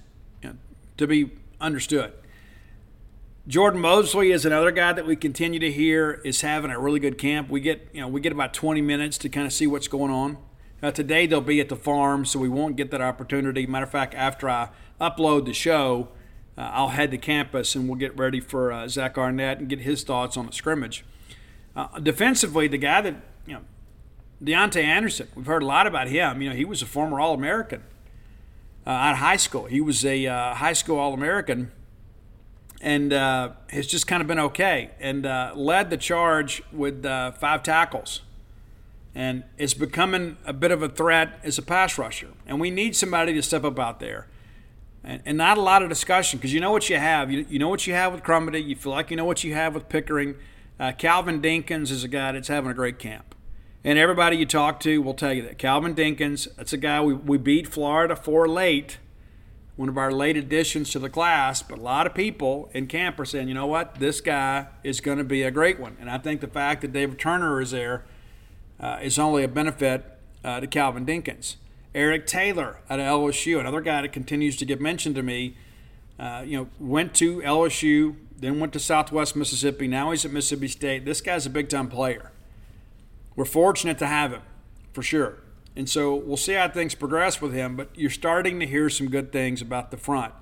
you 0.41 0.49
know, 0.49 0.55
to 0.97 1.05
be 1.05 1.31
understood. 1.61 2.13
Jordan 3.47 3.79
Mosley 3.79 4.31
is 4.31 4.43
another 4.43 4.71
guy 4.71 4.91
that 4.93 5.05
we 5.05 5.15
continue 5.15 5.59
to 5.59 5.71
hear 5.71 6.19
is 6.25 6.41
having 6.41 6.71
a 6.71 6.79
really 6.79 6.99
good 6.99 7.19
camp. 7.19 7.47
We 7.49 7.61
get 7.61 7.89
you 7.93 8.01
know 8.01 8.07
we 8.07 8.21
get 8.21 8.31
about 8.31 8.55
20 8.55 8.81
minutes 8.81 9.19
to 9.19 9.29
kind 9.29 9.45
of 9.45 9.53
see 9.53 9.67
what's 9.67 9.87
going 9.87 10.11
on. 10.11 10.37
Uh, 10.83 10.91
today 10.91 11.25
they'll 11.25 11.41
be 11.41 11.59
at 11.59 11.69
the 11.69 11.75
farm, 11.75 12.25
so 12.25 12.39
we 12.39 12.49
won't 12.49 12.75
get 12.75 12.91
that 12.91 13.01
opportunity. 13.01 13.65
Matter 13.65 13.85
of 13.85 13.91
fact, 13.91 14.13
after 14.13 14.49
I 14.49 14.69
upload 14.99 15.45
the 15.45 15.53
show, 15.53 16.09
uh, 16.57 16.69
I'll 16.73 16.89
head 16.89 17.11
to 17.11 17.17
campus 17.17 17.75
and 17.75 17.87
we'll 17.87 17.97
get 17.97 18.17
ready 18.17 18.39
for 18.39 18.71
uh, 18.71 18.87
Zach 18.87 19.17
Arnett 19.17 19.59
and 19.59 19.69
get 19.69 19.81
his 19.81 20.03
thoughts 20.03 20.37
on 20.37 20.45
the 20.45 20.51
scrimmage. 20.51 21.03
Uh, 21.75 21.99
defensively, 21.99 22.67
the 22.67 22.77
guy 22.77 23.01
that 23.01 23.15
you 23.45 23.53
know, 23.53 23.61
Deontay 24.43 24.83
Anderson. 24.83 25.27
We've 25.35 25.45
heard 25.45 25.63
a 25.63 25.65
lot 25.65 25.87
about 25.87 26.07
him. 26.07 26.41
You 26.41 26.49
know, 26.49 26.55
he 26.55 26.65
was 26.65 26.81
a 26.81 26.85
former 26.85 27.19
All-American 27.19 27.83
uh, 28.85 28.89
out 28.89 29.13
of 29.13 29.17
high 29.19 29.37
school. 29.37 29.65
He 29.65 29.81
was 29.81 30.05
a 30.05 30.27
uh, 30.27 30.55
high 30.55 30.73
school 30.73 30.99
All-American, 30.99 31.71
and 32.81 33.13
uh, 33.13 33.51
has 33.69 33.87
just 33.87 34.07
kind 34.07 34.21
of 34.21 34.27
been 34.27 34.39
okay. 34.39 34.91
And 34.99 35.23
led 35.55 35.89
the 35.89 35.97
charge 35.97 36.63
with 36.71 37.03
five 37.03 37.63
tackles, 37.63 38.21
and 39.15 39.45
it's 39.57 39.73
becoming 39.73 40.37
a 40.45 40.51
bit 40.51 40.71
of 40.71 40.83
a 40.83 40.89
threat 40.89 41.39
as 41.41 41.57
a 41.57 41.61
pass 41.61 41.97
rusher. 41.97 42.27
And 42.45 42.59
we 42.59 42.69
need 42.69 42.95
somebody 42.95 43.33
to 43.33 43.41
step 43.41 43.63
up 43.63 43.79
out 43.79 44.01
there. 44.01 44.27
And, 45.05 45.21
and 45.25 45.37
not 45.37 45.57
a 45.57 45.61
lot 45.61 45.81
of 45.81 45.89
discussion 45.89 46.37
because 46.37 46.53
you 46.53 46.59
know 46.59 46.71
what 46.71 46.89
you 46.89 46.97
have. 46.97 47.31
You, 47.31 47.45
you 47.49 47.57
know 47.57 47.69
what 47.69 47.87
you 47.87 47.93
have 47.93 48.11
with 48.11 48.23
Crumedy. 48.23 48.63
You 48.63 48.75
feel 48.75 48.91
like 48.91 49.09
you 49.09 49.17
know 49.17 49.23
what 49.23 49.43
you 49.43 49.53
have 49.53 49.73
with 49.73 49.87
Pickering 49.87 50.35
uh, 50.77 50.91
Calvin 50.91 51.41
Dinkins 51.41 51.89
is 51.91 52.03
a 52.03 52.09
guy 52.09 52.33
that's 52.33 52.49
having 52.49 52.69
a 52.69 52.73
great 52.73 52.99
camp. 52.99 53.33
And 53.85 53.97
everybody 53.97 54.35
you 54.35 54.45
talk 54.45 54.79
to 54.81 55.01
will 55.01 55.13
tell 55.13 55.31
you 55.31 55.43
that. 55.43 55.57
Calvin 55.57 55.95
Dinkins, 55.95 56.53
that's 56.57 56.73
a 56.73 56.77
guy 56.77 57.01
we, 57.01 57.13
we 57.13 57.37
beat 57.37 57.67
Florida 57.67 58.15
for 58.15 58.47
late, 58.49 58.97
one 59.77 59.87
of 59.87 59.97
our 59.97 60.11
late 60.11 60.35
additions 60.35 60.89
to 60.89 60.99
the 60.99 61.09
class. 61.09 61.61
But 61.61 61.77
a 61.77 61.81
lot 61.81 62.07
of 62.07 62.13
people 62.13 62.69
in 62.73 62.87
camp 62.87 63.19
are 63.19 63.25
saying, 63.25 63.47
you 63.47 63.53
know 63.53 63.67
what, 63.67 63.95
this 63.95 64.19
guy 64.19 64.67
is 64.83 64.99
going 64.99 65.19
to 65.19 65.23
be 65.23 65.43
a 65.43 65.51
great 65.51 65.79
one. 65.79 65.95
And 66.01 66.09
I 66.09 66.17
think 66.17 66.41
the 66.41 66.47
fact 66.47 66.81
that 66.81 66.91
David 66.91 67.19
Turner 67.19 67.61
is 67.61 67.71
there 67.71 68.03
uh, 68.79 68.99
is 69.01 69.17
only 69.17 69.43
a 69.43 69.47
benefit 69.47 70.03
uh, 70.43 70.59
to 70.59 70.67
Calvin 70.67 71.05
Dinkins. 71.05 71.55
Eric 71.93 72.27
Taylor 72.27 72.79
at 72.89 72.99
LSU, 72.99 73.59
another 73.59 73.81
guy 73.81 74.01
that 74.01 74.11
continues 74.11 74.57
to 74.57 74.65
get 74.65 74.81
mentioned 74.81 75.15
to 75.15 75.23
me, 75.23 75.55
uh, 76.19 76.43
you 76.45 76.57
know, 76.57 76.67
went 76.79 77.13
to 77.15 77.41
LSU, 77.41 78.15
then 78.37 78.59
went 78.59 78.73
to 78.73 78.79
Southwest 78.79 79.35
Mississippi. 79.35 79.87
Now 79.87 80.11
he's 80.11 80.25
at 80.25 80.31
Mississippi 80.31 80.67
State. 80.67 81.05
This 81.05 81.21
guy's 81.21 81.45
a 81.45 81.49
big 81.49 81.69
time 81.69 81.87
player. 81.87 82.31
We're 83.35 83.45
fortunate 83.45 83.97
to 83.99 84.07
have 84.07 84.31
him, 84.31 84.41
for 84.93 85.01
sure. 85.01 85.39
And 85.75 85.89
so 85.89 86.15
we'll 86.15 86.37
see 86.37 86.53
how 86.53 86.69
things 86.69 86.95
progress 86.95 87.41
with 87.41 87.53
him, 87.53 87.75
but 87.75 87.89
you're 87.95 88.09
starting 88.09 88.59
to 88.59 88.65
hear 88.65 88.89
some 88.89 89.09
good 89.09 89.31
things 89.31 89.61
about 89.61 89.91
the 89.91 89.97
front. 89.97 90.33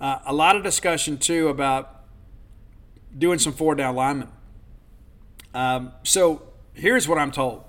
Uh, 0.00 0.18
a 0.24 0.32
lot 0.32 0.56
of 0.56 0.62
discussion, 0.62 1.16
too, 1.16 1.48
about 1.48 2.04
doing 3.16 3.38
some 3.38 3.52
four 3.52 3.74
down 3.74 3.94
linemen. 3.94 4.28
Um, 5.54 5.92
so 6.02 6.42
here's 6.74 7.08
what 7.08 7.18
I'm 7.18 7.30
told 7.30 7.64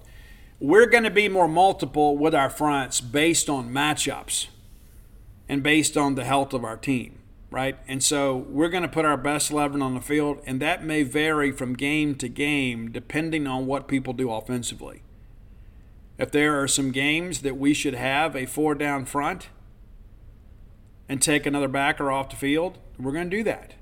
we're 0.59 0.85
going 0.85 1.03
to 1.03 1.11
be 1.11 1.27
more 1.27 1.47
multiple 1.47 2.17
with 2.17 2.33
our 2.33 2.49
fronts 2.49 3.01
based 3.01 3.49
on 3.49 3.69
matchups 3.73 4.47
and 5.49 5.61
based 5.61 5.97
on 5.97 6.15
the 6.15 6.23
health 6.23 6.53
of 6.53 6.63
our 6.63 6.77
team 6.77 7.19
right? 7.53 7.77
And 7.87 8.03
so 8.03 8.35
we're 8.49 8.67
going 8.67 8.81
to 8.81 8.89
put 8.89 9.05
our 9.05 9.15
best 9.15 9.51
11 9.51 9.79
on 9.79 9.93
the 9.93 10.01
field, 10.01 10.41
and 10.43 10.59
that 10.59 10.83
may 10.83 11.03
vary 11.03 11.51
from 11.51 11.75
game 11.75 12.15
to 12.15 12.27
game 12.27 12.91
depending 12.91 13.45
on 13.45 13.67
what 13.67 13.87
people 13.87 14.11
do 14.11 14.31
offensively. 14.31 15.03
If 16.17 16.31
there 16.31 16.59
are 16.59 16.67
some 16.67 16.91
games 16.91 17.41
that 17.41 17.55
we 17.55 17.75
should 17.75 17.93
have 17.93 18.35
a 18.35 18.47
four 18.47 18.73
down 18.73 19.05
front 19.05 19.49
and 21.07 21.21
take 21.21 21.45
another 21.45 21.67
backer 21.67 22.11
off 22.11 22.31
the 22.31 22.35
field, 22.35 22.79
we're 22.97 23.11
going 23.11 23.29
to 23.29 23.37
do 23.37 23.43
that. 23.43 23.75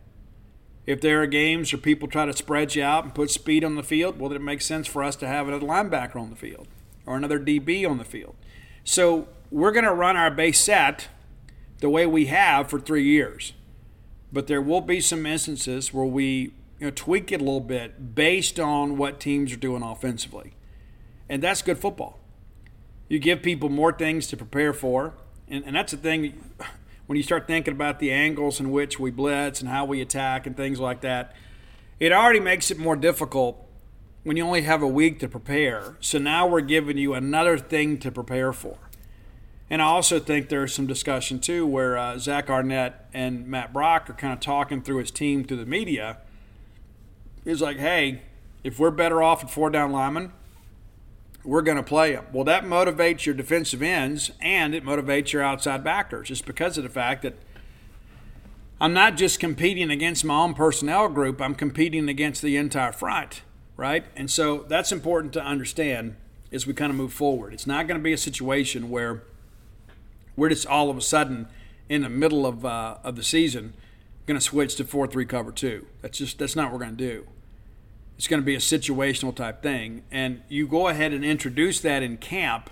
If 0.85 1.01
there 1.01 1.21
are 1.21 1.27
games 1.27 1.71
where 1.71 1.81
people 1.81 2.07
try 2.07 2.25
to 2.25 2.33
spread 2.33 2.75
you 2.75 2.83
out 2.83 3.03
and 3.03 3.13
put 3.13 3.29
speed 3.29 3.63
on 3.63 3.75
the 3.75 3.83
field, 3.83 4.19
well, 4.19 4.29
then 4.29 4.37
it 4.37 4.43
makes 4.43 4.65
sense 4.65 4.87
for 4.87 5.03
us 5.03 5.15
to 5.17 5.27
have 5.27 5.47
another 5.47 5.65
linebacker 5.65 6.15
on 6.15 6.29
the 6.29 6.35
field 6.35 6.67
or 7.05 7.15
another 7.15 7.39
DB 7.39 7.87
on 7.87 7.97
the 7.97 8.03
field. 8.03 8.35
So 8.83 9.27
we're 9.51 9.71
going 9.71 9.85
to 9.85 9.93
run 9.93 10.17
our 10.17 10.31
base 10.31 10.59
set 10.59 11.07
the 11.79 11.89
way 11.89 12.05
we 12.05 12.27
have 12.27 12.69
for 12.69 12.79
three 12.79 13.03
years 13.03 13.53
but 14.31 14.47
there 14.47 14.61
will 14.61 14.81
be 14.81 15.01
some 15.01 15.25
instances 15.25 15.93
where 15.93 16.05
we 16.05 16.53
you 16.79 16.87
know, 16.87 16.91
tweak 16.91 17.31
it 17.31 17.41
a 17.41 17.43
little 17.43 17.59
bit 17.59 18.15
based 18.15 18.59
on 18.59 18.97
what 18.97 19.19
teams 19.19 19.51
are 19.53 19.57
doing 19.57 19.83
offensively. 19.83 20.53
And 21.29 21.41
that's 21.41 21.61
good 21.61 21.77
football. 21.77 22.19
You 23.07 23.19
give 23.19 23.41
people 23.41 23.69
more 23.69 23.91
things 23.91 24.27
to 24.27 24.37
prepare 24.37 24.73
for. 24.73 25.13
And, 25.47 25.63
and 25.65 25.75
that's 25.75 25.91
the 25.91 25.97
thing 25.97 26.51
when 27.11 27.17
you 27.17 27.23
start 27.23 27.45
thinking 27.45 27.73
about 27.73 27.99
the 27.99 28.09
angles 28.09 28.61
in 28.61 28.71
which 28.71 28.97
we 28.97 29.11
blitz 29.11 29.59
and 29.59 29.69
how 29.69 29.83
we 29.83 29.99
attack 29.99 30.47
and 30.47 30.55
things 30.55 30.79
like 30.79 31.01
that, 31.01 31.35
it 31.99 32.13
already 32.13 32.39
makes 32.39 32.71
it 32.71 32.77
more 32.77 32.95
difficult 32.95 33.67
when 34.23 34.37
you 34.37 34.45
only 34.45 34.61
have 34.61 34.81
a 34.81 34.87
week 34.87 35.19
to 35.19 35.27
prepare. 35.27 35.97
So 35.99 36.19
now 36.19 36.47
we're 36.47 36.61
giving 36.61 36.97
you 36.97 37.13
another 37.13 37.57
thing 37.57 37.99
to 37.99 38.11
prepare 38.13 38.53
for. 38.53 38.77
And 39.69 39.81
I 39.81 39.87
also 39.87 40.21
think 40.21 40.47
there's 40.47 40.73
some 40.73 40.87
discussion 40.87 41.41
too 41.41 41.67
where 41.67 41.97
uh, 41.97 42.17
Zach 42.17 42.49
Arnett 42.49 43.09
and 43.13 43.45
Matt 43.45 43.73
Brock 43.73 44.09
are 44.09 44.13
kind 44.13 44.31
of 44.31 44.39
talking 44.39 44.81
through 44.81 44.99
his 44.99 45.11
team 45.11 45.43
through 45.43 45.57
the 45.57 45.65
media. 45.65 46.19
He's 47.43 47.61
like, 47.61 47.75
hey, 47.75 48.21
if 48.63 48.79
we're 48.79 48.89
better 48.89 49.21
off 49.21 49.43
at 49.43 49.51
four 49.51 49.69
down 49.69 49.91
linemen, 49.91 50.31
we're 51.43 51.61
going 51.61 51.77
to 51.77 51.83
play 51.83 52.13
them. 52.13 52.25
Well, 52.31 52.43
that 52.45 52.63
motivates 52.63 53.25
your 53.25 53.35
defensive 53.35 53.81
ends 53.81 54.31
and 54.39 54.75
it 54.75 54.83
motivates 54.83 55.31
your 55.31 55.41
outside 55.41 55.83
backers 55.83 56.27
just 56.27 56.45
because 56.45 56.77
of 56.77 56.83
the 56.83 56.89
fact 56.89 57.23
that 57.23 57.35
I'm 58.79 58.93
not 58.93 59.15
just 59.15 59.39
competing 59.39 59.91
against 59.91 60.25
my 60.25 60.35
own 60.35 60.53
personnel 60.53 61.07
group, 61.09 61.41
I'm 61.41 61.55
competing 61.55 62.09
against 62.09 62.41
the 62.41 62.57
entire 62.57 62.91
front, 62.91 63.41
right? 63.77 64.05
And 64.15 64.29
so 64.29 64.65
that's 64.67 64.91
important 64.91 65.33
to 65.33 65.43
understand 65.43 66.15
as 66.51 66.67
we 66.67 66.73
kind 66.73 66.91
of 66.91 66.97
move 66.97 67.13
forward. 67.13 67.53
It's 67.53 67.67
not 67.67 67.87
going 67.87 67.99
to 67.99 68.03
be 68.03 68.13
a 68.13 68.17
situation 68.17 68.89
where 68.89 69.23
we're 70.35 70.49
just 70.49 70.65
all 70.65 70.89
of 70.89 70.97
a 70.97 71.01
sudden 71.01 71.47
in 71.89 72.01
the 72.01 72.09
middle 72.09 72.45
of, 72.45 72.65
uh, 72.65 72.97
of 73.03 73.15
the 73.15 73.23
season 73.23 73.73
going 74.25 74.39
to 74.39 74.43
switch 74.43 74.75
to 74.75 74.83
4-3 74.83 75.27
cover 75.27 75.51
2. 75.51 75.85
That's 76.01 76.17
just 76.17 76.39
that's 76.39 76.55
not 76.55 76.71
what 76.71 76.73
we're 76.73 76.85
going 76.85 76.97
to 76.97 77.07
do. 77.07 77.27
It's 78.21 78.27
going 78.27 78.39
to 78.39 78.45
be 78.45 78.53
a 78.53 78.59
situational 78.59 79.33
type 79.35 79.63
thing 79.63 80.03
and 80.11 80.43
you 80.47 80.67
go 80.67 80.89
ahead 80.89 81.11
and 81.11 81.25
introduce 81.25 81.79
that 81.79 82.03
in 82.03 82.17
camp 82.17 82.69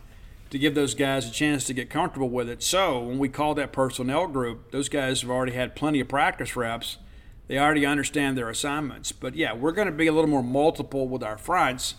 to 0.52 0.60
give 0.60 0.76
those 0.76 0.94
guys 0.94 1.28
a 1.28 1.32
chance 1.32 1.64
to 1.64 1.74
get 1.74 1.90
comfortable 1.90 2.30
with 2.30 2.48
it. 2.48 2.62
So, 2.62 3.00
when 3.00 3.18
we 3.18 3.30
call 3.30 3.56
that 3.56 3.72
personnel 3.72 4.28
group, 4.28 4.70
those 4.70 4.90
guys 4.90 5.22
have 5.22 5.32
already 5.32 5.54
had 5.54 5.76
plenty 5.76 6.02
of 6.02 6.08
practice 6.08 6.56
reps. 6.56 7.00
They 7.48 7.58
already 7.58 7.84
understand 7.84 8.38
their 8.38 8.48
assignments. 8.48 9.12
But 9.12 9.36
yeah, 9.36 9.54
we're 9.54 9.72
going 9.72 9.88
to 9.88 9.92
be 9.92 10.06
a 10.06 10.12
little 10.12 10.30
more 10.30 10.44
multiple 10.44 11.08
with 11.08 11.24
our 11.24 11.40
fronts 11.40 11.96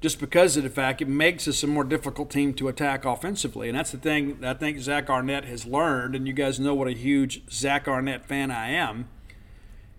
just 0.00 0.18
because 0.18 0.56
of 0.56 0.62
the 0.62 0.70
fact 0.70 1.02
it 1.02 1.08
makes 1.08 1.46
us 1.46 1.62
a 1.62 1.66
more 1.66 1.84
difficult 1.84 2.30
team 2.30 2.54
to 2.54 2.68
attack 2.68 3.04
offensively. 3.04 3.68
And 3.68 3.76
that's 3.76 3.90
the 3.90 3.98
thing 3.98 4.40
that 4.40 4.56
I 4.56 4.58
think 4.58 4.78
Zach 4.78 5.10
Arnett 5.10 5.44
has 5.44 5.66
learned, 5.66 6.16
and 6.16 6.26
you 6.26 6.32
guys 6.32 6.58
know 6.58 6.74
what 6.74 6.88
a 6.88 6.92
huge 6.92 7.42
Zach 7.52 7.86
Arnett 7.86 8.24
fan 8.24 8.50
I 8.50 8.70
am, 8.70 9.10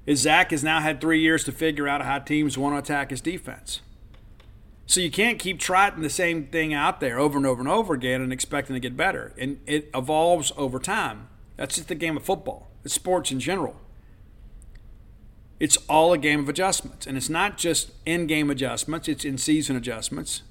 is 0.05 0.19
Zach 0.21 0.51
has 0.51 0.63
now 0.63 0.79
had 0.79 1.01
three 1.01 1.19
years 1.19 1.43
to 1.45 1.51
figure 1.51 1.87
out 1.87 2.03
how 2.03 2.19
teams 2.19 2.57
want 2.57 2.75
to 2.75 2.79
attack 2.79 3.09
his 3.09 3.21
defense. 3.21 3.81
So 4.85 4.99
you 4.99 5.09
can't 5.09 5.39
keep 5.39 5.59
trotting 5.59 6.03
the 6.03 6.09
same 6.09 6.45
thing 6.47 6.73
out 6.73 6.99
there 6.99 7.17
over 7.17 7.37
and 7.37 7.47
over 7.47 7.59
and 7.59 7.69
over 7.69 7.93
again 7.93 8.21
and 8.21 8.31
expecting 8.31 8.75
to 8.75 8.79
get 8.79 8.95
better. 8.95 9.33
And 9.37 9.59
it 9.65 9.89
evolves 9.95 10.51
over 10.57 10.77
time. 10.77 11.27
That's 11.57 11.75
just 11.75 11.87
the 11.87 11.95
game 11.95 12.17
of 12.17 12.23
football. 12.23 12.67
It's 12.83 12.93
sports 12.93 13.31
in 13.31 13.39
general 13.39 13.77
it's 15.59 15.77
all 15.87 16.13
a 16.13 16.17
game 16.17 16.41
of 16.41 16.49
adjustments. 16.49 17.07
And 17.07 17.17
it's 17.17 17.29
not 17.29 17.57
just 17.57 17.91
in 18.05 18.27
game 18.27 18.49
adjustments, 18.49 19.07
it's 19.07 19.25
in 19.25 19.37
season 19.37 19.75
adjustments. 19.75 20.43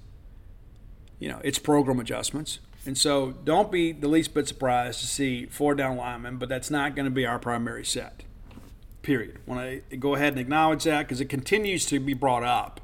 You 1.19 1.29
know, 1.29 1.41
it's 1.45 1.59
program 1.59 2.01
adjustments. 2.01 2.59
And 2.87 2.99
so 2.99 3.33
don't 3.45 3.71
be 3.71 3.93
the 3.93 4.09
least 4.09 4.35
bit 4.35 4.47
surprised 4.49 5.01
to 5.01 5.07
see 5.07 5.47
four 5.47 5.75
down 5.75 5.97
linemen, 5.97 6.37
but 6.37 6.49
that's 6.49 6.71
not 6.71 6.95
going 6.95 7.05
to 7.05 7.11
be 7.11 7.25
our 7.25 7.39
primary 7.39 7.85
set. 7.85 8.24
Period. 9.05 9.39
Want 9.45 9.83
to 9.91 9.97
go 9.99 10.15
ahead 10.15 10.33
and 10.33 10.41
acknowledge 10.41 10.85
that 10.85 11.03
because 11.03 11.21
it 11.21 11.27
continues 11.27 11.85
to 11.87 12.01
be 12.01 12.15
brought 12.15 12.43
up. 12.43 12.81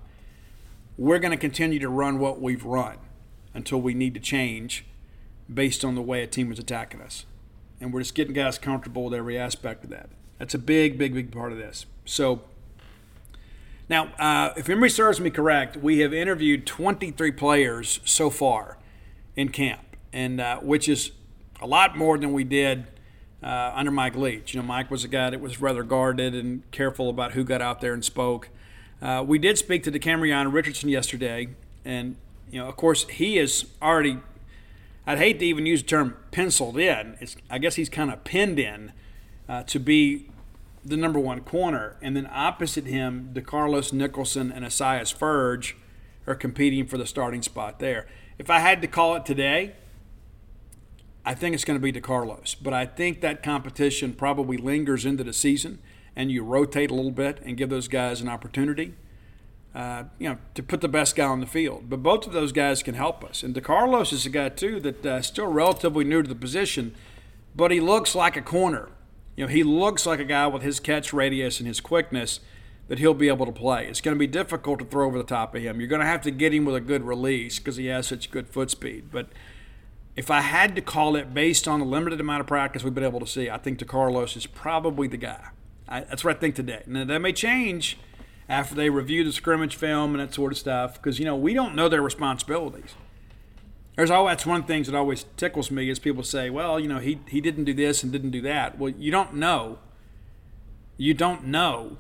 we're 0.99 1.19
going 1.19 1.31
to 1.31 1.39
continue 1.39 1.79
to 1.79 1.89
run 1.89 2.19
what 2.19 2.43
we've 2.43 2.63
run 2.63 2.99
until 3.55 3.81
we 3.81 3.95
need 3.95 4.13
to 4.13 4.21
change 4.21 4.85
based 5.53 5.83
on 5.83 5.95
the 5.95 6.03
way 6.03 6.23
a 6.23 6.27
team 6.27 6.53
is 6.53 6.59
attacking 6.59 7.01
us. 7.01 7.25
And 7.81 7.91
we're 7.91 8.03
just 8.03 8.15
getting 8.15 8.35
guys 8.35 8.59
comfortable 8.59 9.05
with 9.05 9.15
every 9.15 9.39
aspect 9.39 9.83
of 9.83 9.89
that. 9.91 10.11
That's 10.39 10.53
a 10.53 10.59
big, 10.59 10.99
big, 10.99 11.15
big 11.15 11.33
part 11.33 11.53
of 11.53 11.59
this. 11.59 11.87
So, 12.05 12.43
now, 13.89 14.13
uh, 14.19 14.53
if 14.59 14.69
memory 14.69 14.91
serves 14.91 15.21
me 15.21 15.31
correct, 15.31 15.79
we 15.79 16.01
have 16.01 16.13
interviewed 16.13 16.67
23 16.67 17.33
players 17.33 17.99
so 18.05 18.29
far 18.29 18.77
in 19.37 19.49
camp, 19.49 19.97
and 20.13 20.39
uh, 20.39 20.59
which 20.59 20.87
is 20.87 21.13
a 21.63 21.67
lot 21.67 21.97
more 21.97 22.19
than 22.19 22.35
we 22.35 22.45
did 22.45 22.87
uh, 23.43 23.73
under 23.75 23.91
Mike 23.91 24.17
Leach. 24.17 24.55
You 24.55 24.61
know, 24.61 24.67
Mike 24.67 24.91
was 24.91 25.05
a 25.05 25.09
guy 25.09 25.31
that 25.31 25.41
was 25.41 25.61
rather 25.61 25.83
guarded 25.83 26.35
and 26.35 26.69
careful 26.71 27.09
about 27.09 27.33
who 27.33 27.45
got 27.45 27.63
out 27.63 27.81
there 27.81 27.93
and 27.93 28.05
spoke. 28.05 28.49
Uh, 29.01 29.25
we 29.27 29.39
did 29.39 29.57
speak 29.57 29.83
to 29.85 29.93
DeCamerion 29.93 30.53
Richardson 30.53 30.89
yesterday, 30.89 31.49
and 31.85 32.17
you 32.51 32.61
know, 32.61 32.69
of 32.69 32.77
course, 32.77 33.09
he 33.09 33.39
is 33.39 33.67
already. 33.81 34.19
I'd 35.07 35.19
hate 35.19 35.39
to 35.39 35.47
even 35.47 35.67
use 35.67 35.83
the 35.83 35.89
term 35.89 36.17
penciled 36.31 36.79
in. 36.79 37.17
It's, 37.21 37.37
I 37.49 37.59
guess 37.59 37.77
he's 37.77 37.89
kind 37.89 38.13
of 38.13 38.23
pinned 38.25 38.59
in 38.59 38.93
uh, 39.49 39.63
to 39.65 39.81
be 39.81 40.29
the 40.85 40.97
number 40.97 41.19
one 41.19 41.41
corner, 41.41 41.97
and 42.01 42.17
then 42.17 42.29
opposite 42.31 42.87
him, 42.87 43.31
DeCarlos 43.33 43.93
Nicholson 43.93 44.53
and 44.53 44.65
Esaias 44.65 45.13
Furdge 45.13 45.75
are 46.27 46.35
competing 46.35 46.87
for 46.87 46.99
the 46.99 47.07
starting 47.07 47.43
spot 47.43 47.79
there. 47.79 48.07
If 48.39 48.51
I 48.51 48.61
had 48.61 48.81
to 48.83 48.89
call 48.89 49.17
it 49.17 49.27
today, 49.27 49.73
I 51.25 51.35
think 51.35 51.55
it's 51.55 51.65
going 51.65 51.79
to 51.79 51.83
be 51.83 51.93
DeCarlos, 51.93 52.57
but 52.63 52.73
I 52.73 52.87
think 52.87 53.21
that 53.21 53.43
competition 53.43 54.15
probably 54.15 54.57
lingers 54.57 55.05
into 55.05 55.23
the 55.23 55.33
season, 55.33 55.79
and 56.17 56.33
you 56.33 56.43
rotate 56.43 56.91
a 56.91 56.95
little 56.95 57.11
bit 57.11 57.41
and 57.45 57.57
give 57.57 57.69
those 57.69 57.89
guys 57.89 58.21
an 58.21 58.29
opportunity. 58.29 58.95
Uh, 59.73 60.05
you 60.19 60.29
know, 60.29 60.37
to 60.55 60.65
put 60.65 60.81
the 60.81 60.89
best 60.89 61.15
guy 61.15 61.25
on 61.25 61.39
the 61.39 61.47
field. 61.47 61.89
But 61.89 62.03
both 62.03 62.27
of 62.27 62.33
those 62.33 62.51
guys 62.51 62.83
can 62.83 62.97
help 62.97 63.23
us. 63.23 63.45
And 63.45 63.55
DeCarlos 63.55 64.13
is 64.13 64.27
a 64.27 64.29
guy 64.29 64.49
too 64.49 64.81
that 64.81 65.07
uh, 65.07 65.23
still 65.23 65.47
relatively 65.47 66.03
new 66.03 66.23
to 66.23 66.29
the 66.29 66.35
position, 66.35 66.93
but 67.55 67.71
he 67.71 67.81
looks 67.81 68.17
like 68.17 68.37
a 68.37 68.43
corner. 68.43 68.89
You 69.37 69.45
know, 69.45 69.49
he 69.49 69.63
looks 69.63 70.07
like 70.07 70.19
a 70.19 70.25
guy 70.25 70.49
with 70.49 70.63
his 70.63 70.81
catch 70.81 71.13
radius 71.13 71.61
and 71.61 71.69
his 71.69 71.81
quickness 71.81 72.41
that 72.89 72.99
he'll 72.99 73.15
be 73.15 73.29
able 73.29 73.47
to 73.47 73.53
play. 73.53 73.87
It's 73.87 74.01
going 74.01 74.17
to 74.17 74.19
be 74.19 74.27
difficult 74.27 74.81
to 74.81 74.85
throw 74.85 75.07
over 75.07 75.17
the 75.17 75.23
top 75.23 75.55
of 75.55 75.63
him. 75.63 75.79
You're 75.79 75.89
going 75.89 76.01
to 76.01 76.07
have 76.07 76.23
to 76.23 76.33
get 76.33 76.53
him 76.53 76.65
with 76.65 76.75
a 76.75 76.81
good 76.81 77.05
release 77.05 77.61
because 77.61 77.77
he 77.77 77.87
has 77.87 78.09
such 78.09 78.33
good 78.33 78.49
foot 78.49 78.73
speed. 78.73 79.11
But 79.13 79.29
if 80.21 80.31
I 80.31 80.43
had 80.43 80.77
to 80.77 80.83
call 80.83 81.17
it 81.17 81.33
based 81.33 81.67
on 81.67 81.81
the 81.81 81.87
limited 81.87 82.21
amount 82.21 82.43
of 82.43 82.47
practice 82.47 82.85
we've 82.85 82.95
been 82.95 83.05
able 83.05 83.21
to 83.21 83.27
see, 83.27 83.49
I 83.49 83.57
think 83.57 83.79
DeCarlos 83.79 84.37
is 84.37 84.47
probably 84.47 85.09
the 85.09 85.17
guy. 85.17 85.49
I, 85.89 86.01
that's 86.01 86.23
what 86.23 86.37
I 86.37 86.39
think 86.39 86.55
today. 86.55 86.83
Now, 86.87 87.07
that 87.07 87.21
may 87.21 87.33
change 87.33 87.99
after 88.47 88.75
they 88.75 88.91
review 88.91 89.25
the 89.25 89.33
scrimmage 89.33 89.77
film 89.77 90.15
and 90.15 90.21
that 90.21 90.35
sort 90.35 90.53
of 90.53 90.59
stuff 90.59 90.95
because, 90.95 91.19
you 91.19 91.25
know, 91.25 91.37
we 91.37 91.55
don't 91.55 91.75
know 91.75 91.89
their 91.89 92.03
responsibilities 92.03 92.95
there's 93.97 94.11
always 94.11 94.33
that's 94.33 94.47
one 94.47 94.63
things 94.63 94.87
that 94.87 94.97
always 94.97 95.27
tickles 95.37 95.71
me 95.71 95.91
is 95.91 95.99
people 95.99 96.23
say, 96.23 96.49
well, 96.49 96.79
you 96.79 96.89
know, 96.89 96.99
he 96.99 97.21
he 97.29 97.41
didn't 97.41 97.65
do 97.65 97.75
this 97.75 98.03
and 98.03 98.13
didn't 98.13 98.31
do 98.31 98.41
that. 98.43 98.79
Well, 98.79 98.93
you 98.97 99.11
don't 99.11 99.35
know. 99.35 99.79
You 100.97 101.13
don't 101.13 101.45
know 101.45 101.99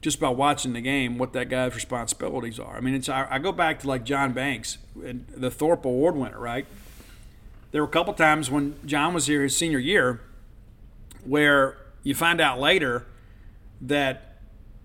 just 0.00 0.18
by 0.18 0.30
watching 0.30 0.72
the 0.72 0.80
game 0.80 1.18
what 1.18 1.32
that 1.32 1.48
guy's 1.48 1.74
responsibilities 1.74 2.58
are. 2.58 2.76
I 2.76 2.80
mean, 2.80 2.94
it's 2.94 3.08
I, 3.08 3.26
I 3.30 3.38
go 3.38 3.52
back 3.52 3.80
to 3.80 3.88
like 3.88 4.04
John 4.04 4.32
Banks, 4.32 4.78
and 5.04 5.26
the 5.28 5.50
Thorpe 5.50 5.84
Award 5.84 6.16
winner, 6.16 6.38
right? 6.38 6.66
There 7.72 7.82
were 7.82 7.88
a 7.88 7.90
couple 7.90 8.14
times 8.14 8.50
when 8.50 8.76
John 8.86 9.14
was 9.14 9.26
here 9.26 9.42
his 9.42 9.56
senior 9.56 9.78
year 9.78 10.20
where 11.24 11.78
you 12.02 12.14
find 12.14 12.40
out 12.40 12.60
later 12.60 13.06
that 13.80 14.38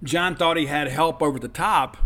John 0.03 0.35
thought 0.35 0.57
he 0.57 0.68
had 0.68 0.88
help 0.88 1.22
over 1.22 1.38
the 1.38 1.47
top 1.47 1.97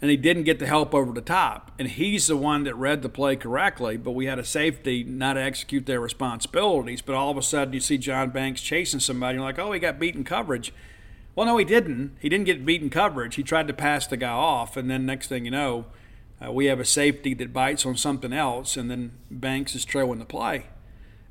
and 0.00 0.10
he 0.10 0.16
didn't 0.16 0.44
get 0.44 0.58
the 0.58 0.66
help 0.66 0.94
over 0.94 1.12
the 1.12 1.20
top. 1.20 1.72
And 1.78 1.86
he's 1.86 2.26
the 2.26 2.36
one 2.36 2.64
that 2.64 2.74
read 2.74 3.02
the 3.02 3.08
play 3.08 3.36
correctly, 3.36 3.96
but 3.96 4.12
we 4.12 4.26
had 4.26 4.38
a 4.38 4.44
safety 4.44 5.04
not 5.04 5.34
to 5.34 5.42
execute 5.42 5.86
their 5.86 6.00
responsibilities. 6.00 7.02
But 7.02 7.14
all 7.14 7.30
of 7.30 7.36
a 7.36 7.42
sudden, 7.42 7.74
you 7.74 7.80
see 7.80 7.98
John 7.98 8.30
Banks 8.30 8.62
chasing 8.62 9.00
somebody. 9.00 9.36
You're 9.36 9.44
like, 9.44 9.58
oh, 9.58 9.72
he 9.72 9.78
got 9.78 9.98
beaten 9.98 10.24
coverage. 10.24 10.72
Well, 11.36 11.46
no, 11.46 11.58
he 11.58 11.64
didn't. 11.66 12.16
He 12.18 12.28
didn't 12.28 12.46
get 12.46 12.64
beaten 12.64 12.88
coverage. 12.88 13.34
He 13.34 13.42
tried 13.42 13.68
to 13.68 13.74
pass 13.74 14.06
the 14.06 14.16
guy 14.16 14.30
off, 14.30 14.76
and 14.76 14.90
then 14.90 15.04
next 15.04 15.28
thing 15.28 15.44
you 15.44 15.50
know, 15.50 15.84
uh, 16.44 16.52
we 16.52 16.66
have 16.66 16.80
a 16.80 16.84
safety 16.84 17.34
that 17.34 17.52
bites 17.52 17.84
on 17.84 17.96
something 17.96 18.32
else, 18.32 18.76
and 18.76 18.90
then 18.90 19.12
Banks 19.30 19.74
is 19.74 19.84
trailing 19.84 20.18
the 20.18 20.24
play. 20.24 20.66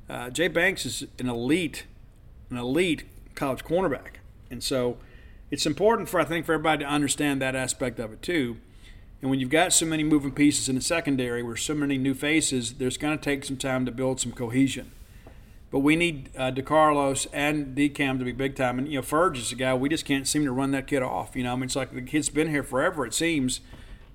Uh, 0.08 0.30
Jay 0.30 0.48
Banks 0.48 0.86
is 0.86 1.04
an 1.18 1.28
elite, 1.28 1.84
an 2.50 2.56
elite 2.56 3.04
college 3.34 3.64
cornerback, 3.64 4.16
and 4.50 4.62
so 4.62 4.98
it's 5.50 5.66
important 5.66 6.08
for 6.08 6.20
I 6.20 6.24
think 6.24 6.46
for 6.46 6.52
everybody 6.52 6.84
to 6.84 6.90
understand 6.90 7.42
that 7.42 7.54
aspect 7.54 7.98
of 7.98 8.12
it 8.12 8.22
too. 8.22 8.58
And 9.20 9.30
when 9.30 9.38
you've 9.38 9.50
got 9.50 9.72
so 9.72 9.84
many 9.84 10.02
moving 10.02 10.32
pieces 10.32 10.68
in 10.68 10.76
the 10.76 10.80
secondary, 10.80 11.42
where 11.42 11.56
so 11.56 11.74
many 11.74 11.98
new 11.98 12.14
faces, 12.14 12.74
there's 12.74 12.96
going 12.96 13.16
to 13.16 13.22
take 13.22 13.44
some 13.44 13.58
time 13.58 13.84
to 13.84 13.92
build 13.92 14.18
some 14.18 14.32
cohesion. 14.32 14.92
But 15.70 15.80
we 15.80 15.94
need 15.94 16.30
uh, 16.36 16.50
DeCarlos 16.50 17.26
and 17.32 17.76
DCAM 17.76 18.18
to 18.18 18.24
be 18.24 18.32
big 18.32 18.56
time. 18.56 18.78
And, 18.78 18.88
you 18.88 18.96
know, 18.96 19.02
Furdge 19.02 19.36
is 19.36 19.52
a 19.52 19.54
guy, 19.54 19.74
we 19.74 19.88
just 19.88 20.04
can't 20.04 20.26
seem 20.26 20.44
to 20.44 20.52
run 20.52 20.70
that 20.72 20.86
kid 20.86 21.02
off. 21.02 21.36
You 21.36 21.44
know, 21.44 21.52
I 21.52 21.56
mean, 21.56 21.64
it's 21.64 21.76
like 21.76 21.92
the 21.92 22.02
kid's 22.02 22.30
been 22.30 22.48
here 22.48 22.62
forever, 22.62 23.06
it 23.06 23.14
seems, 23.14 23.60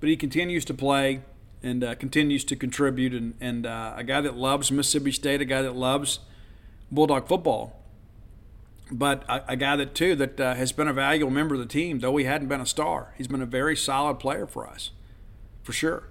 but 0.00 0.08
he 0.08 0.16
continues 0.16 0.64
to 0.66 0.74
play 0.74 1.22
and 1.62 1.82
uh, 1.82 1.94
continues 1.94 2.44
to 2.44 2.56
contribute. 2.56 3.12
And, 3.14 3.34
and 3.40 3.66
uh, 3.66 3.94
a 3.96 4.04
guy 4.04 4.20
that 4.20 4.36
loves 4.36 4.70
Mississippi 4.70 5.12
State, 5.12 5.40
a 5.40 5.44
guy 5.44 5.62
that 5.62 5.74
loves 5.74 6.20
Bulldog 6.90 7.26
football 7.26 7.76
but 8.90 9.24
a, 9.28 9.52
a, 9.52 9.56
guy 9.56 9.76
that 9.76 9.94
too 9.94 10.14
that 10.16 10.40
uh, 10.40 10.54
has 10.54 10.72
been 10.72 10.88
a 10.88 10.92
valuable 10.92 11.30
member 11.30 11.54
of 11.54 11.60
the 11.60 11.66
team, 11.66 12.00
though 12.00 12.16
he 12.16 12.24
hadn't 12.24 12.48
been 12.48 12.60
a 12.60 12.66
star. 12.66 13.14
He's 13.16 13.26
been 13.26 13.42
a 13.42 13.46
very 13.46 13.76
solid 13.76 14.18
player 14.18 14.46
for 14.46 14.66
us, 14.66 14.90
for 15.62 15.72
sure. 15.72 16.04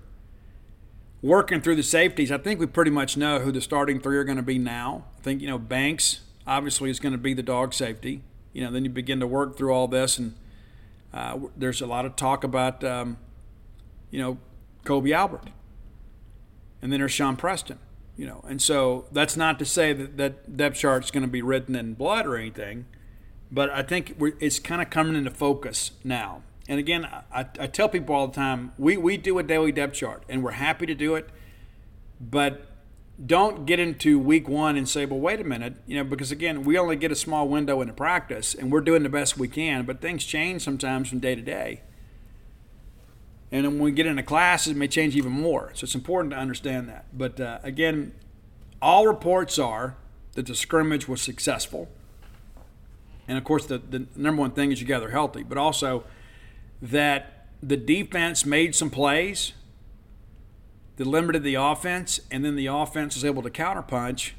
Working 1.22 1.62
through 1.62 1.78
the 1.78 1.84
safeties, 1.84 2.32
I 2.32 2.38
think 2.38 2.60
we 2.60 2.68
pretty 2.68 2.92
much 2.92 3.18
know 3.18 3.40
who 3.40 3.52
the 3.52 3.62
starting 3.62 4.00
three 4.00 4.18
are 4.18 4.24
going 4.24 4.38
to 4.38 4.44
be 4.44 4.58
now. 4.58 5.06
I 5.18 5.22
think 5.22 5.42
you 5.42 5.48
know 5.48 5.58
Banks 5.58 6.22
obviously 6.46 6.90
is 6.90 7.00
going 7.00 7.14
to 7.14 7.18
be 7.18 7.34
the 7.34 7.44
dog 7.44 7.74
safety. 7.74 8.22
You 8.54 8.64
know, 8.64 8.72
then 8.72 8.84
you 8.84 8.90
begin 8.90 9.20
to 9.22 9.28
work 9.28 9.58
through 9.58 9.74
all 9.74 9.88
this, 9.88 10.18
and 10.18 10.36
uh, 11.14 11.40
there's 11.58 11.82
a 11.82 11.88
lot 11.88 12.06
of 12.06 12.16
talk 12.16 12.44
about 12.44 12.84
um, 12.84 13.18
you 14.16 14.22
know 14.22 14.38
Kobe 14.86 15.12
Albert, 15.12 15.50
and 16.82 16.92
then 16.92 17.00
there's 17.00 17.12
Shawn 17.12 17.36
Preston 17.36 17.80
you 18.18 18.26
know, 18.26 18.44
and 18.48 18.62
so 18.62 19.06
that's 19.12 19.36
not 19.36 19.60
to 19.60 19.66
say 19.66 19.92
that 19.92 20.18
that 20.18 20.58
depth 20.58 20.78
chart 20.78 21.04
is 21.04 21.12
going 21.12 21.24
to 21.24 21.30
be 21.30 21.42
written 21.42 21.76
in 21.76 21.94
blood 21.94 22.26
or 22.26 22.38
anything, 22.38 22.86
but 23.52 23.70
I 23.70 23.84
think 23.84 24.16
it's 24.40 24.60
kind 24.60 24.82
of 24.82 24.90
coming 24.90 25.16
into 25.16 25.32
focus 25.32 25.92
now. 26.04 26.42
And 26.68 26.80
again, 26.80 27.06
I, 27.06 27.46
I 27.60 27.68
tell 27.68 27.90
people 27.90 28.16
all 28.16 28.28
the 28.28 28.34
time, 28.34 28.72
we, 28.78 28.98
we 28.98 29.18
do 29.18 29.38
a 29.38 29.44
daily 29.44 29.72
depth 29.72 29.96
chart, 29.96 30.24
and 30.30 30.44
we're 30.44 30.52
happy 30.52 30.86
to 30.86 30.96
do 30.96 31.16
it, 31.16 31.30
but 32.20 32.68
don't 33.24 33.66
get 33.66 33.80
into 33.80 34.18
week 34.18 34.48
one 34.48 34.78
and 34.78 34.88
say, 34.88 35.06
well, 35.06 35.20
wait 35.20 35.40
a 35.42 35.44
minute, 35.44 35.76
you 35.86 35.96
know, 35.96 36.04
because 36.04 36.32
again, 36.32 36.64
we 36.64 36.78
only 36.78 36.96
get 36.96 37.12
a 37.12 37.16
small 37.16 37.48
window 37.48 37.82
into 37.82 37.94
practice, 37.94 38.56
and 38.56 38.72
we're 38.72 38.82
doing 38.82 39.04
the 39.04 39.10
best 39.10 39.38
we 39.38 39.50
can, 39.50 39.86
but 39.86 40.00
things 40.00 40.24
change 40.24 40.64
sometimes 40.64 41.10
from 41.10 41.20
day 41.20 41.36
to 41.36 41.42
day. 41.42 41.82
And 43.52 43.64
then 43.64 43.74
when 43.74 43.84
we 43.84 43.92
get 43.92 44.06
into 44.06 44.24
classes, 44.24 44.72
it 44.72 44.78
may 44.78 44.88
change 44.88 45.16
even 45.16 45.32
more. 45.32 45.72
So 45.76 45.86
it's 45.86 45.96
important 45.96 46.32
to 46.32 46.38
understand 46.38 46.90
that. 46.90 47.06
But 47.14 47.40
uh, 47.40 47.60
again, 47.64 48.14
all 48.82 49.08
reports 49.08 49.60
are 49.60 49.96
that 50.34 50.48
the 50.48 50.56
scrimmage 50.56 51.08
was 51.08 51.22
successful. 51.22 51.88
And 53.28 53.38
of 53.38 53.44
course, 53.44 53.66
the, 53.66 53.78
the 53.78 54.08
number 54.16 54.42
one 54.42 54.52
thing 54.52 54.72
is 54.72 54.82
you 54.82 54.88
gather 54.88 55.10
healthy, 55.10 55.44
but 55.44 55.58
also 55.58 56.04
that 56.82 57.48
the 57.62 57.78
defense 57.78 58.46
made 58.46 58.76
some 58.76 58.90
plays 58.90 59.54
that 60.98 61.08
limited 61.08 61.44
the 61.44 61.56
offense, 61.56 62.20
and 62.32 62.46
then 62.46 62.56
the 62.56 62.68
offense 62.68 63.16
was 63.16 63.26
able 63.26 63.42
to 63.42 63.50
counterpunch 63.50 64.32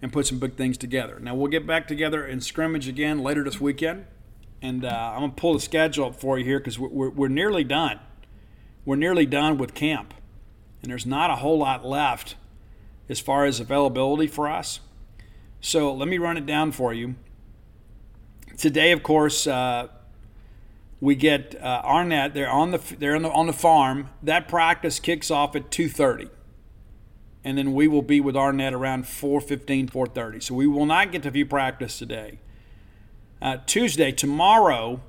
and 0.00 0.12
put 0.12 0.26
some 0.26 0.38
big 0.38 0.56
things 0.56 0.76
together. 0.76 1.18
Now, 1.20 1.34
we'll 1.34 1.50
get 1.50 1.66
back 1.66 1.86
together 1.86 2.26
in 2.26 2.40
scrimmage 2.40 2.88
again 2.88 3.20
later 3.20 3.44
this 3.44 3.60
weekend. 3.60 4.06
And 4.60 4.84
uh, 4.84 5.12
I'm 5.14 5.20
going 5.20 5.30
to 5.30 5.40
pull 5.40 5.54
the 5.54 5.60
schedule 5.60 6.06
up 6.06 6.16
for 6.16 6.38
you 6.38 6.44
here 6.44 6.58
because 6.58 6.78
we're, 6.78 6.88
we're, 6.88 7.10
we're 7.10 7.28
nearly 7.28 7.64
done 7.64 8.00
we're 8.84 8.96
nearly 8.96 9.26
done 9.26 9.58
with 9.58 9.74
camp, 9.74 10.14
and 10.82 10.90
there's 10.90 11.06
not 11.06 11.30
a 11.30 11.36
whole 11.36 11.58
lot 11.58 11.84
left 11.84 12.36
as 13.08 13.20
far 13.20 13.44
as 13.44 13.60
availability 13.60 14.26
for 14.26 14.48
us. 14.48 14.80
So 15.60 15.92
let 15.94 16.08
me 16.08 16.18
run 16.18 16.36
it 16.36 16.46
down 16.46 16.72
for 16.72 16.92
you. 16.92 17.14
Today, 18.58 18.92
of 18.92 19.02
course, 19.02 19.46
uh, 19.46 19.88
we 21.00 21.14
get 21.14 21.54
uh, 21.60 21.82
Arnett. 21.84 22.34
They're 22.34 22.50
on 22.50 22.72
the 22.72 22.78
they're 22.98 23.16
on 23.16 23.22
the, 23.22 23.30
on 23.30 23.46
the 23.46 23.52
farm. 23.52 24.10
That 24.22 24.48
practice 24.48 25.00
kicks 25.00 25.30
off 25.30 25.54
at 25.56 25.70
2:30, 25.70 26.30
and 27.44 27.56
then 27.58 27.74
we 27.74 27.86
will 27.88 28.02
be 28.02 28.20
with 28.20 28.36
Arnett 28.36 28.72
around 28.72 29.04
4:15, 29.04 29.90
4:30. 29.90 30.42
So 30.42 30.54
we 30.54 30.66
will 30.66 30.86
not 30.86 31.12
get 31.12 31.22
to 31.22 31.30
view 31.30 31.46
practice 31.46 31.98
today. 31.98 32.38
Uh, 33.40 33.58
Tuesday, 33.66 34.12
tomorrow, 34.12 35.00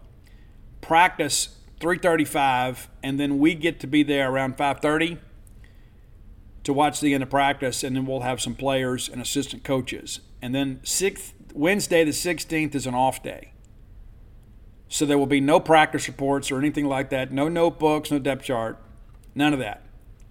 practice 0.81 1.57
3:35, 1.83 2.87
and 3.03 3.19
then 3.19 3.39
we 3.39 3.53
get 3.53 3.81
to 3.81 3.87
be 3.87 4.03
there 4.03 4.31
around 4.31 4.55
5:30 4.57 5.17
to 6.63 6.71
watch 6.71 7.01
the 7.01 7.13
end 7.13 7.21
of 7.21 7.29
practice, 7.29 7.83
and 7.83 7.93
then 7.93 8.05
we'll 8.05 8.21
have 8.21 8.39
some 8.39 8.55
players 8.55 9.09
and 9.09 9.21
assistant 9.21 9.65
coaches. 9.65 10.21
And 10.41 10.55
then 10.55 10.79
sixth 10.83 11.33
Wednesday 11.53 12.05
the 12.05 12.13
16th 12.13 12.73
is 12.73 12.87
an 12.87 12.95
off 12.95 13.21
day. 13.21 13.51
So 14.87 15.05
there 15.05 15.17
will 15.17 15.25
be 15.25 15.41
no 15.41 15.59
practice 15.59 16.07
reports 16.07 16.51
or 16.51 16.57
anything 16.57 16.85
like 16.85 17.09
that, 17.09 17.33
no 17.33 17.49
notebooks, 17.49 18.11
no 18.11 18.19
depth 18.19 18.45
chart, 18.45 18.77
none 19.35 19.51
of 19.51 19.59
that. 19.59 19.81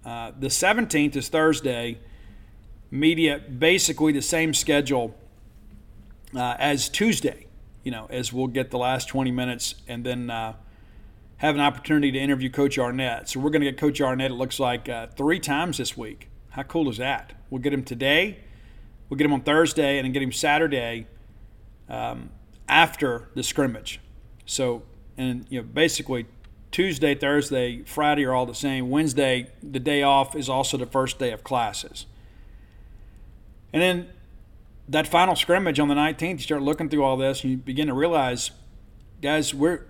Uh, 0.03 0.31
the 0.37 0.47
17th 0.47 1.15
is 1.15 1.29
Thursday. 1.29 1.99
Media, 2.89 3.39
basically 3.39 4.11
the 4.11 4.21
same 4.21 4.53
schedule 4.53 5.15
uh, 6.35 6.55
as 6.57 6.89
Tuesday, 6.89 7.47
you 7.83 7.91
know, 7.91 8.07
as 8.09 8.33
we'll 8.33 8.47
get 8.47 8.71
the 8.71 8.77
last 8.77 9.07
20 9.07 9.31
minutes 9.31 9.75
and 9.87 10.03
then 10.03 10.29
uh, 10.29 10.53
have 11.37 11.55
an 11.55 11.61
opportunity 11.61 12.11
to 12.11 12.19
interview 12.19 12.49
Coach 12.49 12.77
Arnett. 12.77 13.29
So 13.29 13.39
we're 13.39 13.49
going 13.49 13.61
to 13.61 13.69
get 13.69 13.77
Coach 13.77 13.99
Arnett, 14.01 14.31
it 14.31 14.35
looks 14.35 14.59
like, 14.59 14.87
uh, 14.87 15.07
three 15.07 15.39
times 15.39 15.77
this 15.77 15.97
week. 15.97 16.29
How 16.49 16.63
cool 16.63 16.89
is 16.89 16.97
that? 16.97 17.33
We'll 17.49 17.61
get 17.61 17.73
him 17.73 17.83
today, 17.83 18.39
we'll 19.09 19.17
get 19.17 19.25
him 19.25 19.33
on 19.33 19.41
Thursday, 19.41 19.97
and 19.97 20.05
then 20.05 20.11
get 20.13 20.23
him 20.23 20.31
Saturday 20.31 21.07
um, 21.89 22.29
after 22.69 23.29
the 23.35 23.43
scrimmage. 23.43 23.99
So, 24.45 24.83
and, 25.17 25.45
you 25.49 25.61
know, 25.61 25.67
basically 25.67 26.27
Tuesday, 26.71 27.13
Thursday, 27.13 27.83
Friday 27.83 28.25
are 28.25 28.33
all 28.33 28.45
the 28.45 28.55
same. 28.55 28.89
Wednesday, 28.89 29.51
the 29.61 29.79
day 29.79 30.01
off, 30.01 30.35
is 30.35 30.49
also 30.49 30.77
the 30.77 30.87
first 30.87 31.19
day 31.19 31.31
of 31.31 31.43
classes. 31.43 32.07
And 33.71 33.81
then 33.81 34.09
that 34.87 35.07
final 35.07 35.35
scrimmage 35.35 35.79
on 35.79 35.87
the 35.87 35.95
19th, 35.95 36.31
you 36.31 36.37
start 36.39 36.61
looking 36.61 36.89
through 36.89 37.03
all 37.03 37.17
this, 37.17 37.43
and 37.43 37.51
you 37.51 37.57
begin 37.57 37.87
to 37.87 37.93
realize, 37.93 38.51
guys, 39.21 39.53
we're 39.53 39.85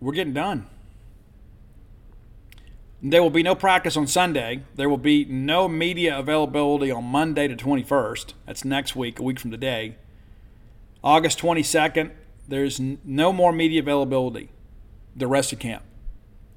we're 0.00 0.12
getting 0.12 0.34
done. 0.34 0.66
There 3.00 3.22
will 3.22 3.30
be 3.30 3.44
no 3.44 3.54
practice 3.54 3.96
on 3.96 4.08
Sunday. 4.08 4.64
There 4.74 4.88
will 4.88 4.98
be 4.98 5.24
no 5.24 5.68
media 5.68 6.18
availability 6.18 6.90
on 6.90 7.04
Monday 7.04 7.46
the 7.46 7.54
21st. 7.54 8.32
That's 8.44 8.64
next 8.64 8.96
week, 8.96 9.20
a 9.20 9.22
week 9.22 9.38
from 9.38 9.52
today. 9.52 9.96
August 11.04 11.38
22nd, 11.38 12.10
there's 12.48 12.80
no 12.80 13.32
more 13.32 13.52
media 13.52 13.80
availability 13.80 14.50
the 15.14 15.26
rest 15.26 15.52
of 15.52 15.58
camp. 15.58 15.82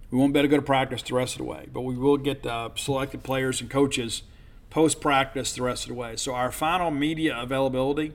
We 0.10 0.18
won't 0.18 0.34
be 0.34 0.40
able 0.40 0.50
to 0.50 0.52
go 0.52 0.58
to 0.58 0.66
practice 0.66 1.02
the 1.02 1.16
rest 1.16 1.36
of 1.36 1.40
the 1.40 1.46
way, 1.46 1.68
but 1.72 1.82
we 1.82 1.96
will 1.96 2.18
get 2.18 2.46
uh, 2.46 2.70
selected 2.76 3.24
players 3.24 3.62
and 3.62 3.70
coaches 3.70 4.24
post 4.70 5.00
practice 5.00 5.54
the 5.54 5.62
rest 5.62 5.84
of 5.84 5.90
the 5.90 5.96
way. 5.96 6.16
So 6.16 6.34
our 6.34 6.52
final 6.52 6.92
media 6.92 7.38
availability 7.40 8.14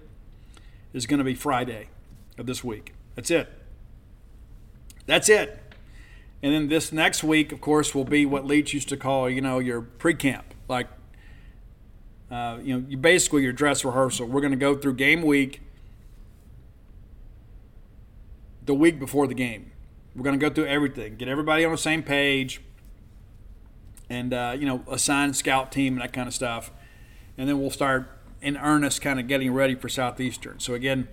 is 0.93 1.07
going 1.07 1.19
to 1.19 1.25
be 1.25 1.35
Friday 1.35 1.89
of 2.39 2.47
this 2.47 2.65
week. 2.65 2.93
That's 3.15 3.31
it. 3.31 3.49
That's 5.07 5.29
it. 5.29 5.59
And 6.43 6.53
then 6.53 6.69
this 6.69 6.93
next 6.93 7.25
week, 7.25 7.53
of 7.53 7.61
course, 7.61 7.95
will 7.95 8.05
be 8.05 8.27
what 8.27 8.45
Leach 8.45 8.75
used 8.75 8.89
to 8.91 8.97
call, 8.97 9.31
you 9.31 9.41
know, 9.41 9.59
your 9.59 9.81
pre-camp. 9.81 10.55
Like, 10.69 10.89
uh, 12.31 12.59
you 12.63 12.75
know, 12.75 12.87
you 12.89 12.97
basically 12.97 13.43
your 13.43 13.53
dress 13.53 13.85
rehearsal. 13.85 14.27
We're 14.27 14.41
going 14.41 14.53
to 14.53 14.59
go 14.59 14.77
through 14.77 14.95
game 14.95 15.23
week, 15.23 15.63
the 18.65 18.75
week 18.75 18.99
before 18.99 19.27
the 19.27 19.35
game. 19.35 19.73
We're 20.15 20.25
going 20.25 20.39
to 20.39 20.49
go 20.49 20.53
through 20.53 20.67
everything, 20.67 21.17
get 21.17 21.29
everybody 21.29 21.65
on 21.65 21.73
the 21.73 21.79
same 21.79 22.03
page, 22.03 22.61
and 24.09 24.33
uh, 24.33 24.57
you 24.59 24.67
know, 24.67 24.83
assign 24.89 25.35
scout 25.35 25.71
team 25.71 25.95
and 25.95 26.03
that 26.03 26.13
kind 26.13 26.27
of 26.27 26.35
stuff. 26.35 26.71
And 27.39 27.49
then 27.49 27.61
we'll 27.61 27.71
start 27.71 28.11
in 28.41 28.57
earnest, 28.57 29.03
kind 29.03 29.21
of 29.21 29.27
getting 29.27 29.53
ready 29.53 29.75
for 29.75 29.89
Southeastern. 29.89 30.59
So 30.59 30.75
again 30.75 31.09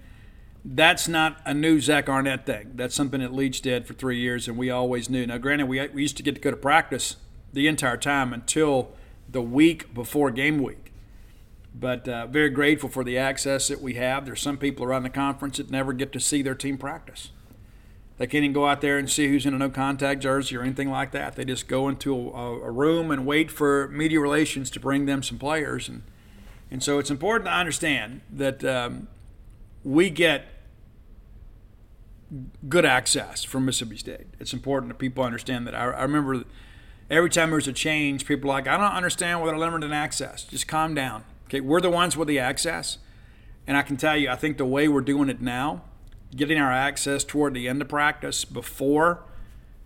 that's 0.65 1.07
not 1.07 1.41
a 1.45 1.53
new 1.53 1.79
Zach 1.81 2.07
Arnett 2.07 2.45
thing. 2.45 2.71
That's 2.75 2.95
something 2.95 3.19
that 3.19 3.33
Leach 3.33 3.61
did 3.61 3.85
for 3.85 3.93
three 3.93 4.19
years, 4.19 4.47
and 4.47 4.57
we 4.57 4.69
always 4.69 5.09
knew. 5.09 5.27
Now, 5.27 5.37
granted, 5.37 5.67
we, 5.67 5.85
we 5.89 6.01
used 6.01 6.17
to 6.17 6.23
get 6.23 6.35
to 6.35 6.41
go 6.41 6.51
to 6.51 6.57
practice 6.57 7.17
the 7.51 7.67
entire 7.67 7.97
time 7.97 8.33
until 8.33 8.91
the 9.29 9.41
week 9.41 9.93
before 9.93 10.31
game 10.31 10.61
week. 10.63 10.91
But 11.75 12.07
uh, 12.07 12.27
very 12.27 12.49
grateful 12.49 12.87
for 12.87 13.03
the 13.03 13.17
access 13.17 13.67
that 13.67 13.81
we 13.81 13.95
have. 13.95 14.25
There's 14.25 14.41
some 14.41 14.57
people 14.57 14.85
around 14.85 15.03
the 15.03 15.09
conference 15.09 15.57
that 15.57 15.69
never 15.69 15.91
get 15.91 16.13
to 16.13 16.19
see 16.19 16.41
their 16.41 16.55
team 16.55 16.77
practice. 16.77 17.31
They 18.17 18.27
can't 18.27 18.43
even 18.43 18.53
go 18.53 18.67
out 18.67 18.81
there 18.81 18.97
and 18.99 19.09
see 19.09 19.27
who's 19.27 19.45
in 19.45 19.55
a 19.55 19.57
no 19.57 19.69
contact 19.69 20.21
jersey 20.21 20.55
or 20.55 20.61
anything 20.61 20.89
like 20.89 21.11
that. 21.11 21.35
They 21.35 21.45
just 21.45 21.67
go 21.67 21.89
into 21.89 22.29
a, 22.29 22.61
a 22.61 22.71
room 22.71 23.09
and 23.09 23.25
wait 23.25 23.49
for 23.49 23.87
media 23.89 24.19
relations 24.19 24.69
to 24.71 24.79
bring 24.79 25.07
them 25.07 25.23
some 25.23 25.39
players. 25.39 25.89
And, 25.89 26.03
and 26.69 26.83
so 26.83 26.99
it's 26.99 27.09
important 27.09 27.47
to 27.47 27.53
understand 27.53 28.21
that 28.31 28.63
um, 28.63 29.07
we 29.83 30.11
get 30.11 30.45
good 32.67 32.85
access 32.85 33.43
from 33.43 33.65
Mississippi 33.65 33.97
State. 33.97 34.27
It's 34.39 34.53
important 34.53 34.91
that 34.91 34.97
people 34.97 35.23
understand 35.23 35.67
that. 35.67 35.75
I, 35.75 35.91
I 35.91 36.03
remember 36.03 36.43
every 37.09 37.29
time 37.29 37.51
there's 37.51 37.67
a 37.67 37.73
change, 37.73 38.25
people 38.25 38.49
are 38.49 38.53
like, 38.53 38.67
I 38.67 38.77
don't 38.77 38.95
understand 38.95 39.41
why 39.41 39.47
they're 39.47 39.57
limited 39.57 39.91
access. 39.91 40.43
Just 40.43 40.67
calm 40.67 40.93
down. 40.95 41.23
Okay, 41.45 41.61
we're 41.61 41.81
the 41.81 41.89
ones 41.89 42.17
with 42.17 42.27
the 42.27 42.39
access. 42.39 42.97
And 43.67 43.77
I 43.77 43.81
can 43.81 43.97
tell 43.97 44.17
you, 44.17 44.29
I 44.29 44.35
think 44.35 44.57
the 44.57 44.65
way 44.65 44.87
we're 44.87 45.01
doing 45.01 45.29
it 45.29 45.41
now, 45.41 45.83
getting 46.35 46.57
our 46.57 46.71
access 46.71 47.23
toward 47.23 47.53
the 47.53 47.67
end 47.67 47.81
of 47.81 47.87
practice 47.87 48.45
before 48.45 49.23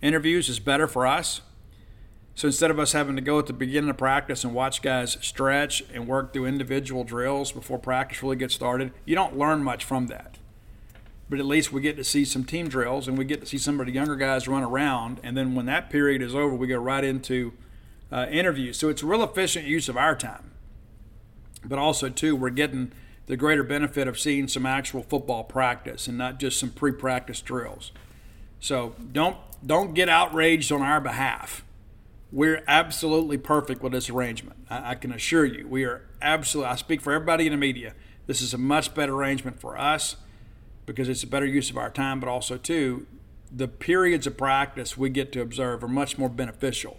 interviews 0.02 0.50
is 0.50 0.60
better 0.60 0.88
for 0.88 1.06
us. 1.06 1.42
So 2.34 2.48
instead 2.48 2.72
of 2.72 2.80
us 2.80 2.92
having 2.92 3.16
to 3.16 3.22
go 3.22 3.40
at 3.40 3.48
the 3.48 3.54
beginning 3.54 3.90
of 3.90 3.98
practice 3.98 4.44
and 4.44 4.54
watch 4.54 4.82
guys 4.82 5.18
stretch 5.22 5.84
and 5.92 6.08
work 6.08 6.34
through 6.34 6.46
individual 6.46 7.04
drills 7.04 7.52
before 7.52 7.80
practice 7.80 8.22
really 8.22 8.36
gets 8.36 8.54
started, 8.54 8.94
you 9.06 9.16
don't 9.16 9.38
learn 9.38 9.64
much 9.64 9.84
from 9.84 10.08
that 10.08 10.37
but 11.30 11.40
at 11.40 11.46
least 11.46 11.74
we 11.74 11.82
get 11.82 11.98
to 11.98 12.04
see 12.04 12.24
some 12.24 12.44
team 12.44 12.70
drills 12.70 13.08
and 13.08 13.18
we 13.18 13.26
get 13.26 13.42
to 13.42 13.46
see 13.46 13.58
some 13.58 13.80
of 13.80 13.86
the 13.86 13.92
younger 13.92 14.16
guys 14.16 14.48
run 14.48 14.64
around. 14.64 15.20
And 15.24 15.36
then 15.36 15.56
when 15.56 15.66
that 15.66 15.90
period 15.90 16.22
is 16.22 16.34
over, 16.34 16.54
we 16.54 16.68
go 16.68 16.78
right 16.78 17.04
into 17.04 17.54
uh, 18.12 18.28
interviews. 18.30 18.78
So 18.78 18.88
it's 18.90 19.04
a 19.04 19.06
real 19.06 19.24
efficient 19.24 19.66
use 19.66 19.90
of 19.90 19.98
our 19.98 20.16
time. 20.16 20.52
But 21.66 21.80
also, 21.80 22.08
too, 22.10 22.36
we're 22.36 22.50
getting 22.50 22.94
the 23.26 23.36
greater 23.36 23.64
benefit 23.64 24.08
of 24.08 24.18
seeing 24.18 24.48
some 24.48 24.66
actual 24.66 25.04
football 25.04 25.44
practice 25.44 26.08
and 26.08 26.18
not 26.18 26.40
just 26.40 26.60
some 26.60 26.70
pre-practice 26.70 27.42
drills. 27.42 27.92
So 28.60 28.96
don't 29.12 29.38
don't 29.66 29.94
get 29.94 30.08
outraged 30.08 30.72
on 30.72 30.82
our 30.82 31.02
behalf. 31.02 31.66
We're 32.32 32.64
absolutely 32.68 33.38
perfect 33.38 33.82
with 33.82 33.92
this 33.92 34.10
arrangement. 34.10 34.60
I, 34.70 34.92
I 34.92 34.96
can 34.96 35.12
assure 35.12 35.46
you, 35.46 35.68
we 35.68 35.84
are 35.84 36.04
absolutely. 36.22 36.72
I 36.72 36.76
speak 36.76 37.02
for 37.02 37.12
everybody 37.12 37.48
in 37.48 37.52
the 37.52 37.58
media. 37.58 37.94
This 38.28 38.42
is 38.42 38.54
a 38.54 38.58
much 38.58 38.94
better 38.94 39.14
arrangement 39.14 39.60
for 39.60 39.78
us 39.78 40.16
because 40.88 41.08
it's 41.08 41.22
a 41.22 41.28
better 41.28 41.46
use 41.46 41.70
of 41.70 41.78
our 41.78 41.92
time, 41.92 42.20
but 42.20 42.28
also, 42.28 42.58
too, 42.58 43.06
the 43.56 43.68
periods 43.68 44.26
of 44.26 44.38
practice 44.38 44.98
we 44.98 45.10
get 45.10 45.32
to 45.34 45.42
observe 45.42 45.84
are 45.84 45.88
much 45.88 46.18
more 46.18 46.30
beneficial 46.30 46.98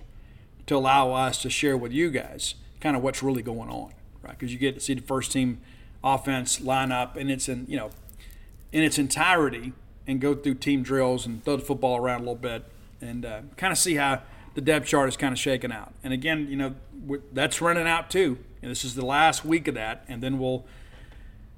to 0.67 0.77
allow 0.77 1.13
us 1.13 1.43
to 1.43 1.51
share 1.51 1.77
with 1.77 1.91
you 1.91 2.11
guys 2.11 2.55
kind 2.81 2.97
of 2.97 3.03
what's 3.03 3.23
really 3.23 3.43
going 3.43 3.71
on, 3.71 3.93
right? 4.23 4.39
Because 4.39 4.53
you 4.53 4.59
get 4.59 4.75
to 4.75 4.81
see 4.81 4.95
the 4.95 5.03
first 5.03 5.33
team 5.33 5.61
offense 6.05 6.61
line 6.61 6.93
up 6.93 7.17
and 7.17 7.31
it's 7.31 7.49
in, 7.49 7.67
you 7.69 7.77
know, 7.77 7.91
in 8.71 8.85
its 8.85 8.99
entirety 8.99 9.73
and 10.07 10.21
go 10.21 10.35
through 10.35 10.55
team 10.55 10.83
drills 10.83 11.27
and 11.27 11.45
throw 11.45 11.57
the 11.57 11.65
football 11.65 11.97
around 11.97 12.19
a 12.19 12.21
little 12.21 12.35
bit 12.35 12.65
and 13.01 13.25
uh, 13.25 13.41
kind 13.57 13.73
of 13.73 13.79
see 13.79 13.97
how 13.97 14.23
the 14.55 14.61
depth 14.61 14.87
chart 14.87 15.09
is 15.09 15.17
kind 15.17 15.33
of 15.33 15.39
shaking 15.39 15.73
out. 15.73 15.93
And 16.05 16.13
again, 16.13 16.47
you 16.49 16.57
know, 16.57 16.75
that's 17.33 17.61
running 17.61 17.87
out 17.87 18.11
too. 18.11 18.39
And 18.63 18.71
this 18.71 18.85
is 18.85 18.95
the 18.95 19.05
last 19.05 19.45
week 19.45 19.69
of 19.69 19.75
that, 19.75 20.05
and 20.09 20.23
then 20.23 20.39
we'll 20.39 20.65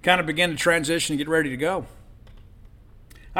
kind 0.02 0.20
of 0.20 0.26
begin 0.26 0.50
to 0.50 0.56
transition 0.56 1.14
and 1.14 1.18
get 1.18 1.28
ready 1.28 1.48
to 1.48 1.56
go. 1.56 1.86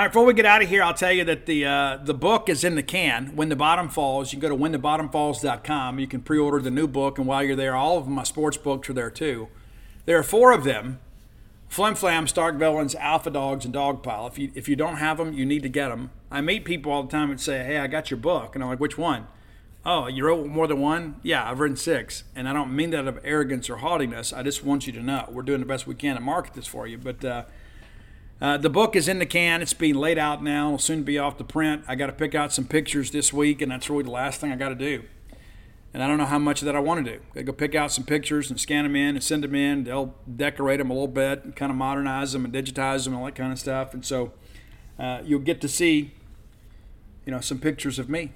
All 0.01 0.06
right, 0.06 0.12
before 0.12 0.24
we 0.24 0.32
get 0.32 0.47
out 0.47 0.62
of 0.62 0.68
here, 0.70 0.82
I'll 0.82 0.94
tell 0.94 1.12
you 1.12 1.24
that 1.24 1.44
the 1.44 1.66
uh, 1.66 1.98
the 2.02 2.14
book 2.14 2.48
is 2.48 2.64
in 2.64 2.74
the 2.74 2.82
can. 2.82 3.36
When 3.36 3.51
the 3.51 3.55
Bottom 3.55 3.90
Falls. 3.90 4.32
You 4.32 4.40
can 4.40 4.48
go 4.48 4.56
to 4.56 4.62
whenthebottomfalls.com. 4.78 5.98
You 5.98 6.06
can 6.06 6.22
pre-order 6.22 6.59
the 6.59 6.70
new 6.70 6.89
book, 6.89 7.18
and 7.18 7.27
while 7.27 7.43
you're 7.43 7.55
there, 7.55 7.77
all 7.77 7.98
of 7.98 8.09
my 8.09 8.22
sports 8.22 8.56
books 8.56 8.89
are 8.89 8.94
there 8.94 9.10
too. 9.10 9.48
There 10.06 10.18
are 10.18 10.22
four 10.22 10.52
of 10.55 10.64
them: 10.64 11.01
Flim 11.68 11.97
Flam, 11.97 12.27
Stark 12.28 12.56
Villains, 12.56 12.94
Alpha 12.94 13.28
Dogs, 13.28 13.66
and 13.66 13.74
Dogpile. 13.74 14.27
If 14.27 14.39
you 14.39 14.51
if 14.55 14.70
you 14.70 14.74
don't 14.74 14.97
have 14.97 15.18
them, 15.18 15.35
you 15.35 15.44
need 15.44 15.62
to 15.64 15.68
get 15.68 15.90
them. 15.90 16.12
I 16.31 16.40
meet 16.40 16.64
people 16.64 16.90
all 16.90 17.02
the 17.02 17.10
time 17.10 17.31
and 17.31 17.39
say, 17.39 17.62
"Hey, 17.62 17.77
I 17.77 17.86
got 17.86 18.10
your 18.10 18.20
book," 18.20 18.55
and 18.55 18.64
I'm 18.64 18.70
like, 18.70 18.81
"Which 18.81 18.97
one?" 18.97 19.27
Oh, 19.85 20.06
you 20.06 20.24
wrote 20.24 20.47
more 20.47 20.66
than 20.66 20.81
one? 20.81 21.16
Yeah, 21.22 21.47
I've 21.51 21.60
written 21.60 21.77
six, 21.77 22.24
and 22.35 22.48
I 22.48 22.55
don't 22.55 22.74
mean 22.74 22.89
that 22.90 23.01
out 23.01 23.09
of 23.09 23.18
arrogance 23.22 23.68
or 23.68 23.77
haughtiness. 23.77 24.32
I 24.32 24.43
just 24.43 24.64
want 24.64 24.86
you 24.86 24.94
to 24.94 25.02
know 25.02 25.28
we're 25.31 25.43
doing 25.43 25.60
the 25.60 25.66
best 25.66 25.86
we 25.86 25.94
can 25.94 26.14
to 26.14 26.22
market 26.22 26.55
this 26.55 26.66
for 26.66 26.86
you, 26.86 26.97
but. 26.97 27.22
Uh, 27.22 27.43
uh, 28.41 28.57
the 28.57 28.71
book 28.71 28.97
is 28.97 29.07
in 29.07 29.19
the 29.19 29.27
can. 29.27 29.61
It's 29.61 29.75
being 29.75 29.97
laid 29.97 30.19
out 30.19 30.43
now. 30.43 30.69
It'll 30.69 30.79
soon 30.79 31.03
be 31.03 31.19
off 31.19 31.37
the 31.37 31.45
print. 31.45 31.85
I 31.87 31.95
got 31.95 32.07
to 32.07 32.12
pick 32.12 32.35
out 32.35 32.53
some 32.53 32.67
pictures 32.67 33.11
this 33.11 33.33
week, 33.33 33.61
and 33.61 33.71
that's 33.71 33.91
really 33.91 34.05
the 34.05 34.11
last 34.11 34.41
thing 34.41 34.51
I 34.51 34.57
got 34.57 34.71
to 34.71 34.75
do. 34.75 35.05
And 35.93 36.03
I 36.03 36.07
don't 36.07 36.19
know 36.19 36.25
how 36.25 36.39
much 36.39 36.62
of 36.62 36.67
that 36.67 36.77
I 36.77 36.81
want 36.81 37.05
to 37.05 37.12
do. 37.12 37.21
I 37.35 37.43
go 37.43 37.53
pick 37.53 37.75
out 37.75 37.91
some 37.93 38.05
pictures 38.05 38.49
and 38.49 38.61
scan 38.61 38.85
them 38.85 38.95
in 38.95 39.17
and 39.17 39.23
send 39.23 39.43
them 39.43 39.55
in. 39.55 39.85
They'll 39.85 40.15
decorate 40.37 40.79
them 40.79 40.89
a 40.89 40.93
little 40.93 41.09
bit 41.09 41.45
and 41.45 41.55
kind 41.55 41.71
of 41.71 41.77
modernize 41.77 42.33
them 42.33 42.45
and 42.45 42.55
digitize 42.55 43.05
them 43.05 43.12
and 43.12 43.21
all 43.21 43.27
that 43.27 43.35
kind 43.35 43.53
of 43.53 43.59
stuff. 43.59 43.93
And 43.93 44.05
so 44.05 44.33
uh, 44.99 45.21
you'll 45.25 45.41
get 45.41 45.61
to 45.62 45.69
see, 45.69 46.15
you 47.27 47.33
know, 47.33 47.41
some 47.41 47.59
pictures 47.59 47.99
of 47.99 48.09
me. 48.09 48.33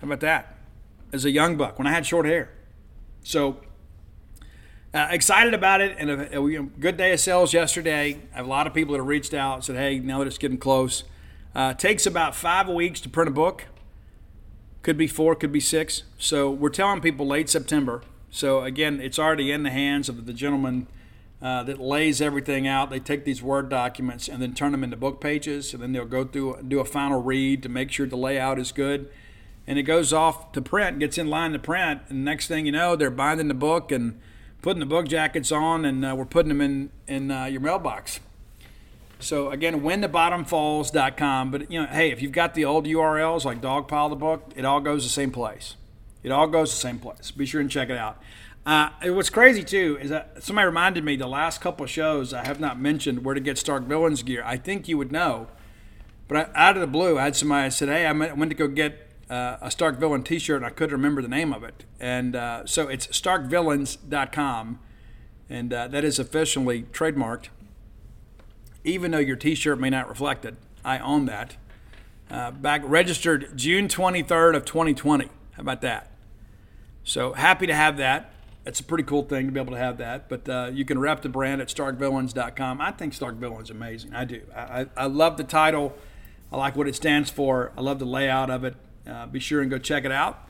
How 0.00 0.06
about 0.06 0.20
that? 0.20 0.58
As 1.12 1.24
a 1.24 1.30
young 1.30 1.56
buck 1.56 1.78
when 1.78 1.86
I 1.86 1.92
had 1.92 2.04
short 2.04 2.26
hair. 2.26 2.50
So 3.22 3.60
uh, 4.96 5.08
excited 5.10 5.52
about 5.52 5.82
it, 5.82 5.94
and 5.98 6.10
a, 6.10 6.40
a, 6.40 6.62
good 6.62 6.96
day 6.96 7.12
of 7.12 7.20
sales 7.20 7.52
yesterday. 7.52 8.18
I 8.32 8.36
have 8.36 8.46
a 8.46 8.48
lot 8.48 8.66
of 8.66 8.72
people 8.72 8.92
that 8.92 8.98
have 8.98 9.06
reached 9.06 9.34
out 9.34 9.62
said, 9.62 9.76
"Hey, 9.76 9.98
now 9.98 10.20
that 10.20 10.26
it's 10.26 10.38
getting 10.38 10.56
close, 10.56 11.04
uh, 11.54 11.74
takes 11.74 12.06
about 12.06 12.34
five 12.34 12.66
weeks 12.66 12.98
to 13.02 13.10
print 13.10 13.28
a 13.28 13.32
book. 13.32 13.64
Could 14.80 14.96
be 14.96 15.06
four, 15.06 15.34
could 15.34 15.52
be 15.52 15.60
six. 15.60 16.04
So 16.16 16.50
we're 16.50 16.70
telling 16.70 17.02
people 17.02 17.26
late 17.26 17.50
September. 17.50 18.02
So 18.30 18.62
again, 18.62 19.00
it's 19.00 19.18
already 19.18 19.52
in 19.52 19.64
the 19.64 19.70
hands 19.70 20.08
of 20.08 20.24
the 20.24 20.32
gentleman 20.32 20.86
uh, 21.42 21.62
that 21.64 21.78
lays 21.78 22.22
everything 22.22 22.66
out. 22.66 22.88
They 22.88 23.00
take 23.00 23.26
these 23.26 23.42
Word 23.42 23.68
documents 23.68 24.28
and 24.28 24.40
then 24.40 24.54
turn 24.54 24.72
them 24.72 24.82
into 24.82 24.96
book 24.96 25.20
pages, 25.20 25.74
and 25.74 25.82
then 25.82 25.92
they'll 25.92 26.06
go 26.06 26.24
through 26.24 26.54
and 26.54 26.70
do 26.70 26.80
a 26.80 26.86
final 26.86 27.20
read 27.20 27.62
to 27.64 27.68
make 27.68 27.92
sure 27.92 28.06
the 28.06 28.16
layout 28.16 28.58
is 28.58 28.72
good. 28.72 29.10
And 29.66 29.78
it 29.78 29.82
goes 29.82 30.12
off 30.12 30.52
to 30.52 30.62
print, 30.62 31.00
gets 31.00 31.18
in 31.18 31.28
line 31.28 31.52
to 31.52 31.58
print, 31.58 32.00
and 32.08 32.24
next 32.24 32.46
thing 32.48 32.64
you 32.64 32.72
know, 32.72 32.96
they're 32.96 33.10
binding 33.10 33.48
the 33.48 33.54
book 33.54 33.92
and 33.92 34.18
putting 34.66 34.80
the 34.80 34.86
bug 34.86 35.08
jackets 35.08 35.52
on, 35.52 35.84
and 35.84 36.04
uh, 36.04 36.12
we're 36.18 36.24
putting 36.24 36.48
them 36.48 36.60
in 36.60 36.90
in 37.06 37.30
uh, 37.30 37.44
your 37.44 37.60
mailbox. 37.60 38.18
So 39.20 39.52
again, 39.52 39.82
whenthebottomfalls.com. 39.82 41.52
But 41.52 41.70
you 41.70 41.80
know, 41.80 41.86
hey, 41.86 42.10
if 42.10 42.20
you've 42.20 42.32
got 42.32 42.54
the 42.54 42.64
old 42.64 42.84
URLs 42.84 43.44
like 43.44 43.60
Dogpile 43.60 44.10
the 44.10 44.16
book, 44.16 44.50
it 44.56 44.64
all 44.64 44.80
goes 44.80 45.04
the 45.04 45.08
same 45.08 45.30
place. 45.30 45.76
It 46.24 46.32
all 46.32 46.48
goes 46.48 46.72
the 46.72 46.80
same 46.80 46.98
place. 46.98 47.30
Be 47.30 47.46
sure 47.46 47.60
and 47.60 47.70
check 47.70 47.90
it 47.90 47.96
out. 47.96 48.20
Uh, 48.66 48.90
what's 49.04 49.30
crazy 49.30 49.62
too 49.62 50.00
is 50.02 50.10
that 50.10 50.42
somebody 50.42 50.66
reminded 50.66 51.04
me 51.04 51.14
the 51.14 51.28
last 51.28 51.60
couple 51.60 51.86
shows 51.86 52.34
I 52.34 52.44
have 52.44 52.58
not 52.58 52.76
mentioned 52.76 53.24
where 53.24 53.36
to 53.36 53.40
get 53.40 53.58
Stark 53.58 53.84
Villains 53.84 54.24
gear. 54.24 54.42
I 54.44 54.56
think 54.56 54.88
you 54.88 54.98
would 54.98 55.12
know, 55.12 55.46
but 56.26 56.38
I, 56.56 56.66
out 56.68 56.76
of 56.76 56.80
the 56.80 56.88
blue, 56.88 57.20
I 57.20 57.22
had 57.22 57.36
somebody 57.36 57.70
said, 57.70 57.88
"Hey, 57.88 58.04
I 58.04 58.10
went 58.10 58.50
to 58.50 58.56
go 58.56 58.66
get 58.66 59.05
uh, 59.28 59.56
a 59.60 59.70
Stark 59.70 59.98
Villain 59.98 60.22
T-shirt 60.22 60.56
and 60.56 60.66
I 60.66 60.70
couldn't 60.70 60.92
remember 60.92 61.22
the 61.22 61.28
name 61.28 61.52
of 61.52 61.64
it." 61.64 61.84
And 62.00 62.36
uh, 62.36 62.66
so 62.66 62.88
it's 62.88 63.06
StarkVillains.com, 63.08 64.78
and 65.48 65.72
uh, 65.72 65.88
that 65.88 66.04
is 66.04 66.18
officially 66.18 66.82
trademarked. 66.92 67.48
Even 68.84 69.10
though 69.10 69.18
your 69.18 69.36
T-shirt 69.36 69.80
may 69.80 69.90
not 69.90 70.08
reflect 70.08 70.44
it, 70.44 70.54
I 70.84 70.98
own 70.98 71.26
that. 71.26 71.56
Uh, 72.30 72.50
back 72.50 72.82
registered 72.84 73.56
June 73.56 73.88
23rd 73.88 74.56
of 74.56 74.64
2020. 74.64 75.26
How 75.26 75.60
about 75.60 75.80
that? 75.82 76.10
So 77.04 77.34
happy 77.34 77.66
to 77.66 77.74
have 77.74 77.96
that. 77.98 78.32
It's 78.64 78.80
a 78.80 78.84
pretty 78.84 79.04
cool 79.04 79.22
thing 79.22 79.46
to 79.46 79.52
be 79.52 79.60
able 79.60 79.72
to 79.72 79.78
have 79.78 79.98
that. 79.98 80.28
But 80.28 80.48
uh, 80.48 80.70
you 80.72 80.84
can 80.84 80.98
rep 80.98 81.22
the 81.22 81.28
brand 81.28 81.60
at 81.60 81.68
starkvillains.com. 81.68 82.80
I 82.80 82.90
think 82.90 83.14
Stark 83.14 83.36
Villains 83.36 83.70
is 83.70 83.70
amazing. 83.70 84.12
I 84.12 84.24
do. 84.24 84.42
I, 84.54 84.86
I, 84.96 85.06
love 85.06 85.36
the 85.36 85.44
title. 85.44 85.96
I 86.52 86.56
like 86.56 86.74
what 86.74 86.88
it 86.88 86.96
stands 86.96 87.30
for. 87.30 87.70
I 87.76 87.80
love 87.80 88.00
the 88.00 88.06
layout 88.06 88.50
of 88.50 88.64
it. 88.64 88.74
Uh, 89.08 89.26
be 89.26 89.40
sure 89.40 89.60
and 89.60 89.70
go 89.70 89.78
check 89.78 90.04
it 90.04 90.12
out. 90.12 90.48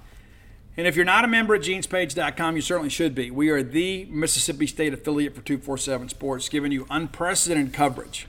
And 0.76 0.86
if 0.86 0.94
you're 0.94 1.04
not 1.06 1.24
a 1.24 1.28
member 1.28 1.54
at 1.54 1.62
genespage.com, 1.62 2.56
you 2.56 2.62
certainly 2.62 2.90
should 2.90 3.14
be. 3.14 3.30
We 3.30 3.48
are 3.48 3.62
the 3.62 4.04
Mississippi 4.06 4.66
State 4.66 4.92
affiliate 4.92 5.34
for 5.34 5.40
247 5.40 6.10
Sports, 6.10 6.48
giving 6.48 6.70
you 6.70 6.86
unprecedented 6.90 7.72
coverage 7.72 8.26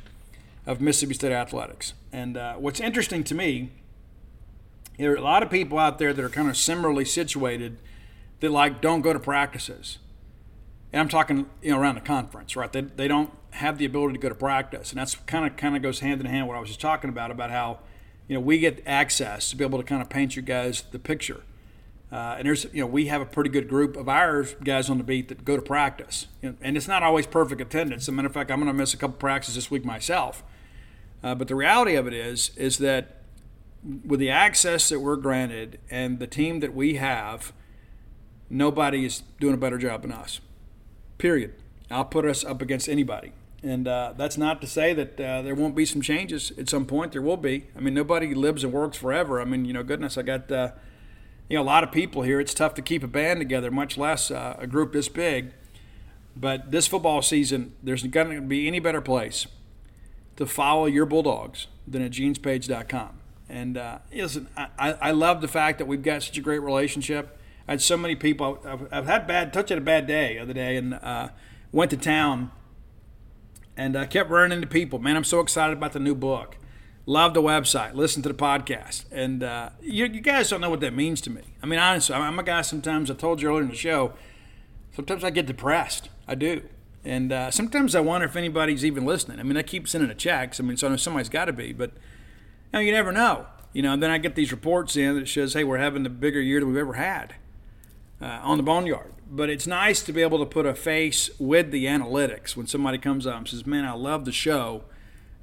of 0.65 0.79
Mississippi 0.79 1.13
State 1.13 1.31
athletics. 1.33 1.93
And 2.13 2.37
uh, 2.37 2.55
what's 2.55 2.79
interesting 2.79 3.23
to 3.25 3.35
me, 3.35 3.71
there 4.97 5.11
are 5.11 5.15
a 5.15 5.21
lot 5.21 5.43
of 5.43 5.49
people 5.49 5.77
out 5.77 5.99
there 5.99 6.13
that 6.13 6.23
are 6.23 6.29
kind 6.29 6.49
of 6.49 6.57
similarly 6.57 7.05
situated 7.05 7.77
that 8.39 8.51
like 8.51 8.81
don't 8.81 9.01
go 9.01 9.13
to 9.13 9.19
practices. 9.19 9.97
And 10.91 11.01
I'm 11.01 11.09
talking, 11.09 11.49
you 11.61 11.71
know, 11.71 11.79
around 11.79 11.95
the 11.95 12.01
conference, 12.01 12.55
right? 12.55 12.71
They, 12.71 12.81
they 12.81 13.07
don't 13.07 13.31
have 13.51 13.77
the 13.77 13.85
ability 13.85 14.13
to 14.13 14.19
go 14.19 14.29
to 14.29 14.35
practice, 14.35 14.91
and 14.91 14.99
that's 14.99 15.15
kind 15.15 15.45
of 15.45 15.57
kind 15.57 15.75
of 15.75 15.81
goes 15.81 15.99
hand 15.99 16.21
in 16.21 16.27
hand 16.27 16.47
what 16.47 16.55
I 16.55 16.59
was 16.59 16.69
just 16.69 16.81
talking 16.81 17.09
about 17.09 17.31
about 17.31 17.51
how, 17.51 17.79
you 18.27 18.35
know, 18.35 18.39
we 18.39 18.59
get 18.59 18.83
access 18.85 19.49
to 19.49 19.55
be 19.55 19.63
able 19.63 19.79
to 19.79 19.83
kind 19.83 20.01
of 20.01 20.09
paint 20.09 20.35
you 20.35 20.41
guys 20.41 20.83
the 20.91 20.99
picture. 20.99 21.41
Uh, 22.11 22.35
and 22.37 22.47
there's, 22.47 22.65
you 22.73 22.81
know, 22.81 22.87
we 22.87 23.07
have 23.07 23.21
a 23.21 23.25
pretty 23.25 23.49
good 23.49 23.67
group 23.67 23.97
of 23.97 24.07
our 24.07 24.43
guys 24.63 24.89
on 24.89 24.97
the 24.97 25.03
beat 25.03 25.27
that 25.27 25.43
go 25.43 25.57
to 25.57 25.61
practice, 25.61 26.27
you 26.41 26.49
know, 26.49 26.55
and 26.61 26.77
it's 26.77 26.87
not 26.87 27.03
always 27.03 27.27
perfect 27.27 27.59
attendance. 27.59 28.03
As 28.03 28.07
a 28.07 28.11
matter 28.13 28.27
of 28.27 28.33
fact, 28.33 28.49
I'm 28.49 28.59
going 28.59 28.67
to 28.67 28.73
miss 28.73 28.93
a 28.93 28.97
couple 28.97 29.17
practices 29.17 29.55
this 29.55 29.69
week 29.69 29.83
myself. 29.83 30.43
Uh, 31.21 31.35
but 31.35 31.47
the 31.47 31.55
reality 31.55 31.95
of 31.95 32.07
it 32.07 32.13
is, 32.13 32.51
is 32.55 32.77
that 32.77 33.21
with 34.05 34.19
the 34.19 34.29
access 34.29 34.87
that 34.89 34.99
we're 34.99 35.17
granted 35.17 35.79
and 35.89 36.19
the 36.19 36.27
team 36.27 36.61
that 36.61 36.73
we 36.73 36.95
have, 36.95 37.51
nobody 38.49 39.05
is 39.05 39.23
doing 39.39 39.53
a 39.53 39.57
better 39.57 39.77
job 39.77 40.03
than 40.03 40.11
us. 40.11 40.39
Period. 41.17 41.53
I'll 41.89 42.05
put 42.05 42.25
us 42.25 42.45
up 42.45 42.61
against 42.61 42.87
anybody. 42.87 43.33
And 43.63 43.87
uh, 43.87 44.13
that's 44.15 44.37
not 44.37 44.61
to 44.61 44.67
say 44.67 44.93
that 44.93 45.19
uh, 45.19 45.41
there 45.41 45.55
won't 45.55 45.75
be 45.75 45.85
some 45.85 46.01
changes 46.01 46.51
at 46.57 46.69
some 46.69 46.85
point. 46.85 47.11
There 47.11 47.21
will 47.21 47.37
be. 47.37 47.67
I 47.75 47.79
mean, 47.79 47.93
nobody 47.93 48.33
lives 48.35 48.63
and 48.63 48.71
works 48.71 48.97
forever. 48.97 49.41
I 49.41 49.45
mean, 49.45 49.65
you 49.65 49.73
know, 49.73 49.83
goodness, 49.83 50.17
I 50.17 50.21
got 50.21 50.51
uh, 50.51 50.71
you 51.49 51.57
know 51.57 51.63
a 51.63 51.65
lot 51.65 51.83
of 51.83 51.91
people 51.91 52.21
here. 52.21 52.39
It's 52.39 52.53
tough 52.53 52.75
to 52.75 52.81
keep 52.81 53.03
a 53.03 53.07
band 53.07 53.39
together, 53.39 53.71
much 53.71 53.97
less 53.97 54.29
uh, 54.29 54.55
a 54.59 54.67
group 54.67 54.93
this 54.93 55.09
big. 55.09 55.53
But 56.35 56.69
this 56.69 56.85
football 56.85 57.23
season, 57.23 57.73
there's 57.81 58.03
not 58.03 58.11
going 58.11 58.35
to 58.35 58.41
be 58.41 58.67
any 58.67 58.79
better 58.79 59.01
place 59.01 59.47
to 60.35 60.45
follow 60.45 60.85
your 60.85 61.07
Bulldogs 61.07 61.65
than 61.87 62.03
at 62.03 62.11
genespage.com. 62.11 63.19
And 63.49 63.77
uh, 63.77 63.99
listen, 64.13 64.47
I, 64.55 64.91
I 64.93 65.11
love 65.11 65.41
the 65.41 65.47
fact 65.47 65.79
that 65.79 65.85
we've 65.85 66.01
got 66.01 66.21
such 66.21 66.37
a 66.37 66.41
great 66.41 66.59
relationship. 66.59 67.39
I 67.67 67.71
had 67.71 67.81
so 67.81 67.97
many 67.97 68.15
people. 68.15 68.59
I've, 68.65 68.93
I've 68.93 69.05
had 69.07 69.25
bad 69.25 69.51
touch 69.51 69.71
at 69.71 69.77
a 69.77 69.81
bad 69.81 70.05
day 70.05 70.35
the 70.35 70.41
other 70.41 70.53
day, 70.53 70.77
and 70.77 70.93
uh, 70.95 71.29
went 71.71 71.91
to 71.91 71.97
town, 71.97 72.51
and 73.77 73.95
I 73.95 74.05
kept 74.05 74.29
running 74.29 74.57
into 74.57 74.67
people. 74.67 74.99
Man, 74.99 75.15
I'm 75.15 75.23
so 75.23 75.39
excited 75.39 75.77
about 75.77 75.93
the 75.93 75.99
new 75.99 76.15
book. 76.15 76.57
Love 77.05 77.33
the 77.33 77.41
website. 77.41 77.93
Listen 77.93 78.21
to 78.23 78.29
the 78.29 78.35
podcast, 78.35 79.05
and 79.11 79.41
uh, 79.41 79.69
you, 79.81 80.05
you, 80.05 80.19
guys 80.19 80.49
don't 80.49 80.59
know 80.59 80.69
what 80.69 80.81
that 80.81 80.93
means 80.93 81.21
to 81.21 81.29
me. 81.29 81.41
I 81.63 81.65
mean, 81.65 81.79
honestly, 81.79 82.13
I'm 82.13 82.37
a 82.37 82.43
guy. 82.43 82.61
Sometimes 82.63 83.09
I 83.09 83.13
told 83.13 83.41
you 83.41 83.47
earlier 83.47 83.63
in 83.63 83.69
the 83.69 83.75
show. 83.75 84.13
Sometimes 84.93 85.23
I 85.23 85.29
get 85.29 85.45
depressed. 85.45 86.09
I 86.27 86.35
do. 86.35 86.63
And 87.05 87.31
uh, 87.31 87.51
sometimes 87.51 87.95
I 87.95 88.01
wonder 88.01 88.27
if 88.27 88.35
anybody's 88.35 88.83
even 88.83 89.05
listening. 89.05 89.39
I 89.39 89.43
mean, 89.43 89.55
I 89.55 89.61
keep 89.61 89.87
sending 89.87 90.09
a 90.09 90.15
checks. 90.15 90.59
I 90.59 90.63
mean, 90.63 90.75
so 90.75 90.87
I 90.87 90.89
know 90.89 90.97
somebody's 90.97 91.29
got 91.29 91.45
to 91.45 91.53
be, 91.53 91.71
but 91.71 91.91
you, 91.91 91.99
know, 92.73 92.79
you 92.79 92.91
never 92.91 93.13
know. 93.13 93.45
You 93.71 93.83
know, 93.83 93.93
and 93.93 94.03
then 94.03 94.11
I 94.11 94.17
get 94.17 94.35
these 94.35 94.51
reports 94.51 94.97
in 94.97 95.15
that 95.17 95.29
says, 95.29 95.53
"Hey, 95.53 95.63
we're 95.63 95.77
having 95.77 96.03
the 96.03 96.09
bigger 96.09 96.41
year 96.41 96.59
than 96.59 96.69
we've 96.69 96.77
ever 96.77 96.93
had." 96.93 97.35
uh, 98.21 98.39
on 98.43 98.57
the 98.57 98.63
boneyard. 98.63 99.13
But 99.29 99.49
it's 99.49 99.67
nice 99.67 100.01
to 100.03 100.13
be 100.13 100.21
able 100.21 100.39
to 100.39 100.45
put 100.45 100.65
a 100.65 100.73
face 100.73 101.29
with 101.37 101.71
the 101.71 101.85
analytics 101.85 102.55
when 102.55 102.67
somebody 102.67 102.97
comes 102.97 103.27
up 103.27 103.37
and 103.37 103.47
says, 103.47 103.65
"Man, 103.65 103.85
I 103.85 103.93
love 103.93 104.25
the 104.25 104.31
show. 104.31 104.83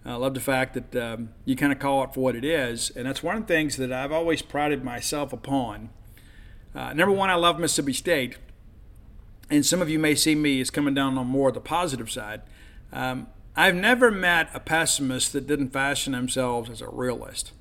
I 0.07 0.15
love 0.15 0.35
the 0.35 0.41
fact 0.41 0.75
that 0.75 0.97
um, 0.97 1.31
you 1.45 1.57
kind 1.57 1.73
of 1.73 1.79
call 1.79 2.03
it 2.05 2.15
for 2.15 2.21
what 2.21 2.37
it 2.37 2.45
is." 2.45 2.91
And 2.91 3.07
that's 3.07 3.23
one 3.23 3.37
of 3.37 3.47
the 3.47 3.55
things 3.55 3.77
that 3.77 3.93
I've 3.93 4.13
always 4.13 4.43
prided 4.43 4.83
myself 4.85 5.33
upon. 5.33 5.91
Uh, 6.75 6.93
number 6.93 7.15
one, 7.15 7.31
I 7.31 7.35
love 7.35 7.59
Mississippi 7.59 7.93
State, 7.93 8.37
and 9.51 9.65
some 9.65 9.83
of 9.83 9.91
you 9.91 9.99
may 9.99 10.15
see 10.15 10.35
me 10.35 10.61
as 10.61 10.71
coming 10.71 10.95
down 10.95 11.17
on 11.19 11.27
more 11.27 11.49
of 11.49 11.55
the 11.55 11.61
positive 11.61 12.11
side. 12.11 12.43
Um, 12.93 13.29
I've 13.57 13.75
never 13.75 14.11
met 14.11 14.51
a 14.53 14.61
pessimist 14.61 15.33
that 15.35 15.47
didn't 15.47 15.71
fashion 15.71 16.13
themselves 16.13 16.71
as 16.71 16.81
a 16.81 16.89
realist. 16.89 17.53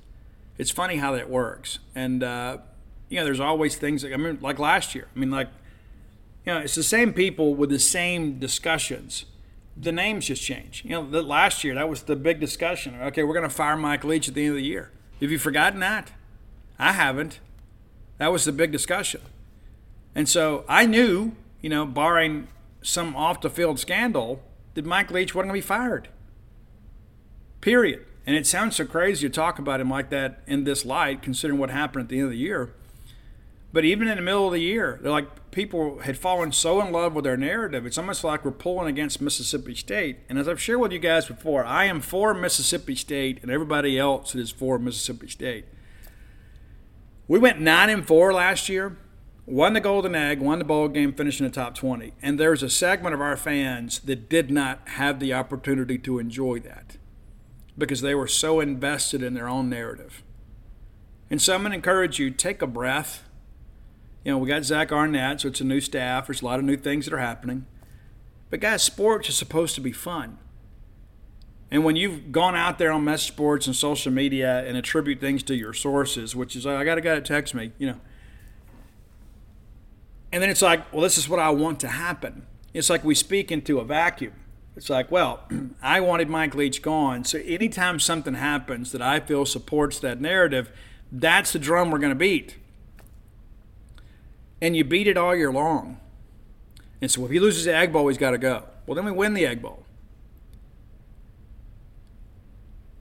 It's 0.58 0.70
funny 0.70 0.96
how 0.96 1.12
that 1.12 1.28
works, 1.28 1.78
and 1.94 2.22
uh, 2.24 2.58
you 3.08 3.18
know, 3.18 3.24
there's 3.24 3.40
always 3.40 3.76
things. 3.76 4.02
Like, 4.02 4.12
I 4.12 4.16
mean, 4.16 4.38
like 4.40 4.58
last 4.58 4.94
year. 4.94 5.06
I 5.14 5.18
mean, 5.18 5.30
like, 5.30 5.48
you 6.44 6.52
know, 6.52 6.60
it's 6.60 6.74
the 6.74 6.82
same 6.82 7.12
people 7.12 7.54
with 7.54 7.70
the 7.70 7.78
same 7.78 8.38
discussions. 8.38 9.24
The 9.76 9.92
names 9.92 10.26
just 10.26 10.42
change. 10.42 10.82
You 10.84 10.90
know, 10.90 11.10
the, 11.10 11.22
last 11.22 11.64
year 11.64 11.74
that 11.74 11.88
was 11.88 12.02
the 12.02 12.16
big 12.16 12.38
discussion. 12.40 13.00
Okay, 13.00 13.22
we're 13.22 13.34
going 13.34 13.48
to 13.48 13.54
fire 13.54 13.76
Mike 13.76 14.04
Leach 14.04 14.28
at 14.28 14.34
the 14.34 14.42
end 14.42 14.50
of 14.50 14.56
the 14.56 14.62
year. 14.62 14.90
Have 15.20 15.30
you 15.30 15.38
forgotten 15.38 15.80
that? 15.80 16.12
I 16.78 16.92
haven't. 16.92 17.40
That 18.18 18.30
was 18.30 18.44
the 18.44 18.52
big 18.52 18.72
discussion. 18.72 19.20
And 20.14 20.28
so 20.28 20.64
I 20.68 20.86
knew, 20.86 21.32
you 21.60 21.70
know, 21.70 21.86
barring 21.86 22.48
some 22.82 23.16
off 23.16 23.40
the 23.40 23.50
field 23.50 23.78
scandal, 23.78 24.42
that 24.74 24.84
Mike 24.84 25.10
Leach 25.10 25.34
wasn't 25.34 25.50
going 25.50 25.60
to 25.60 25.64
be 25.64 25.66
fired. 25.66 26.08
Period. 27.60 28.04
And 28.26 28.36
it 28.36 28.46
sounds 28.46 28.76
so 28.76 28.84
crazy 28.84 29.28
to 29.28 29.34
talk 29.34 29.58
about 29.58 29.80
him 29.80 29.90
like 29.90 30.10
that 30.10 30.42
in 30.46 30.64
this 30.64 30.84
light, 30.84 31.22
considering 31.22 31.58
what 31.58 31.70
happened 31.70 32.04
at 32.04 32.08
the 32.08 32.16
end 32.16 32.26
of 32.26 32.30
the 32.30 32.38
year. 32.38 32.72
But 33.74 33.84
even 33.84 34.06
in 34.06 34.14
the 34.14 34.22
middle 34.22 34.46
of 34.46 34.52
the 34.52 34.60
year, 34.60 35.00
they're 35.02 35.10
like 35.10 35.50
people 35.50 35.98
had 35.98 36.16
fallen 36.16 36.52
so 36.52 36.80
in 36.80 36.92
love 36.92 37.12
with 37.12 37.24
their 37.24 37.36
narrative. 37.36 37.84
It's 37.84 37.98
almost 37.98 38.22
like 38.22 38.44
we're 38.44 38.52
pulling 38.52 38.86
against 38.86 39.20
Mississippi 39.20 39.74
State. 39.74 40.18
And 40.28 40.38
as 40.38 40.46
I've 40.46 40.62
shared 40.62 40.78
with 40.78 40.92
you 40.92 41.00
guys 41.00 41.26
before, 41.26 41.64
I 41.64 41.86
am 41.86 42.00
for 42.00 42.34
Mississippi 42.34 42.94
State, 42.94 43.42
and 43.42 43.50
everybody 43.50 43.98
else 43.98 44.36
is 44.36 44.52
for 44.52 44.78
Mississippi 44.78 45.26
State. 45.26 45.64
We 47.26 47.40
went 47.40 47.60
nine 47.60 47.90
and 47.90 48.06
four 48.06 48.32
last 48.32 48.68
year, 48.68 48.96
won 49.44 49.72
the 49.72 49.80
Golden 49.80 50.14
Egg, 50.14 50.38
won 50.38 50.60
the 50.60 50.64
bowl 50.64 50.86
game, 50.86 51.12
finished 51.12 51.40
in 51.40 51.46
the 51.48 51.52
top 51.52 51.74
twenty. 51.74 52.12
And 52.22 52.38
there's 52.38 52.62
a 52.62 52.70
segment 52.70 53.12
of 53.12 53.20
our 53.20 53.36
fans 53.36 53.98
that 54.02 54.28
did 54.28 54.52
not 54.52 54.88
have 54.90 55.18
the 55.18 55.34
opportunity 55.34 55.98
to 55.98 56.20
enjoy 56.20 56.60
that 56.60 56.96
because 57.76 58.02
they 58.02 58.14
were 58.14 58.28
so 58.28 58.60
invested 58.60 59.20
in 59.20 59.34
their 59.34 59.48
own 59.48 59.68
narrative. 59.68 60.22
And 61.28 61.42
so 61.42 61.56
I'm 61.56 61.62
going 61.62 61.72
to 61.72 61.76
encourage 61.76 62.20
you 62.20 62.30
take 62.30 62.62
a 62.62 62.68
breath 62.68 63.23
you 64.24 64.32
know, 64.32 64.38
we 64.38 64.48
got 64.48 64.64
Zach 64.64 64.90
Arnett, 64.90 65.42
so 65.42 65.48
it's 65.48 65.60
a 65.60 65.64
new 65.64 65.80
staff. 65.80 66.26
There's 66.26 66.40
a 66.40 66.44
lot 66.44 66.58
of 66.58 66.64
new 66.64 66.76
things 66.76 67.04
that 67.04 67.12
are 67.12 67.18
happening. 67.18 67.66
But 68.48 68.60
guys, 68.60 68.82
sports 68.82 69.28
is 69.28 69.36
supposed 69.36 69.74
to 69.74 69.80
be 69.80 69.92
fun. 69.92 70.38
And 71.70 71.84
when 71.84 71.96
you've 71.96 72.32
gone 72.32 72.54
out 72.54 72.78
there 72.78 72.90
on 72.90 73.04
mess 73.04 73.22
sports 73.22 73.66
and 73.66 73.76
social 73.76 74.12
media 74.12 74.64
and 74.64 74.76
attribute 74.76 75.20
things 75.20 75.42
to 75.44 75.54
your 75.54 75.72
sources, 75.72 76.34
which 76.34 76.56
is 76.56 76.66
I 76.66 76.84
got 76.84 76.96
a 76.96 77.00
guy 77.00 77.16
that 77.16 77.24
text 77.24 77.54
me, 77.54 77.72
you 77.78 77.88
know, 77.88 78.00
and 80.32 80.42
then 80.42 80.50
it's 80.50 80.62
like, 80.62 80.90
well, 80.92 81.02
this 81.02 81.18
is 81.18 81.28
what 81.28 81.38
I 81.38 81.50
want 81.50 81.80
to 81.80 81.88
happen. 81.88 82.46
It's 82.72 82.88
like 82.90 83.04
we 83.04 83.14
speak 83.14 83.52
into 83.52 83.78
a 83.78 83.84
vacuum. 83.84 84.32
It's 84.76 84.90
like, 84.90 85.10
well, 85.10 85.48
I 85.82 86.00
wanted 86.00 86.28
Mike 86.28 86.54
Leach 86.54 86.80
gone, 86.80 87.24
so 87.24 87.38
anytime 87.40 88.00
something 88.00 88.34
happens 88.34 88.90
that 88.92 89.02
I 89.02 89.20
feel 89.20 89.44
supports 89.44 89.98
that 90.00 90.20
narrative, 90.20 90.72
that's 91.12 91.52
the 91.52 91.58
drum 91.58 91.90
we're 91.90 91.98
going 91.98 92.10
to 92.10 92.16
beat 92.16 92.56
and 94.60 94.76
you 94.76 94.84
beat 94.84 95.06
it 95.06 95.16
all 95.16 95.34
year 95.34 95.52
long. 95.52 96.00
And 97.00 97.10
so 97.10 97.24
if 97.24 97.30
he 97.30 97.38
loses 97.38 97.64
the 97.64 97.74
Egg 97.74 97.92
Bowl, 97.92 98.08
he's 98.08 98.18
got 98.18 98.30
to 98.30 98.38
go. 98.38 98.64
Well, 98.86 98.94
then 98.94 99.04
we 99.04 99.12
win 99.12 99.34
the 99.34 99.46
Egg 99.46 99.60
Bowl. 99.60 99.84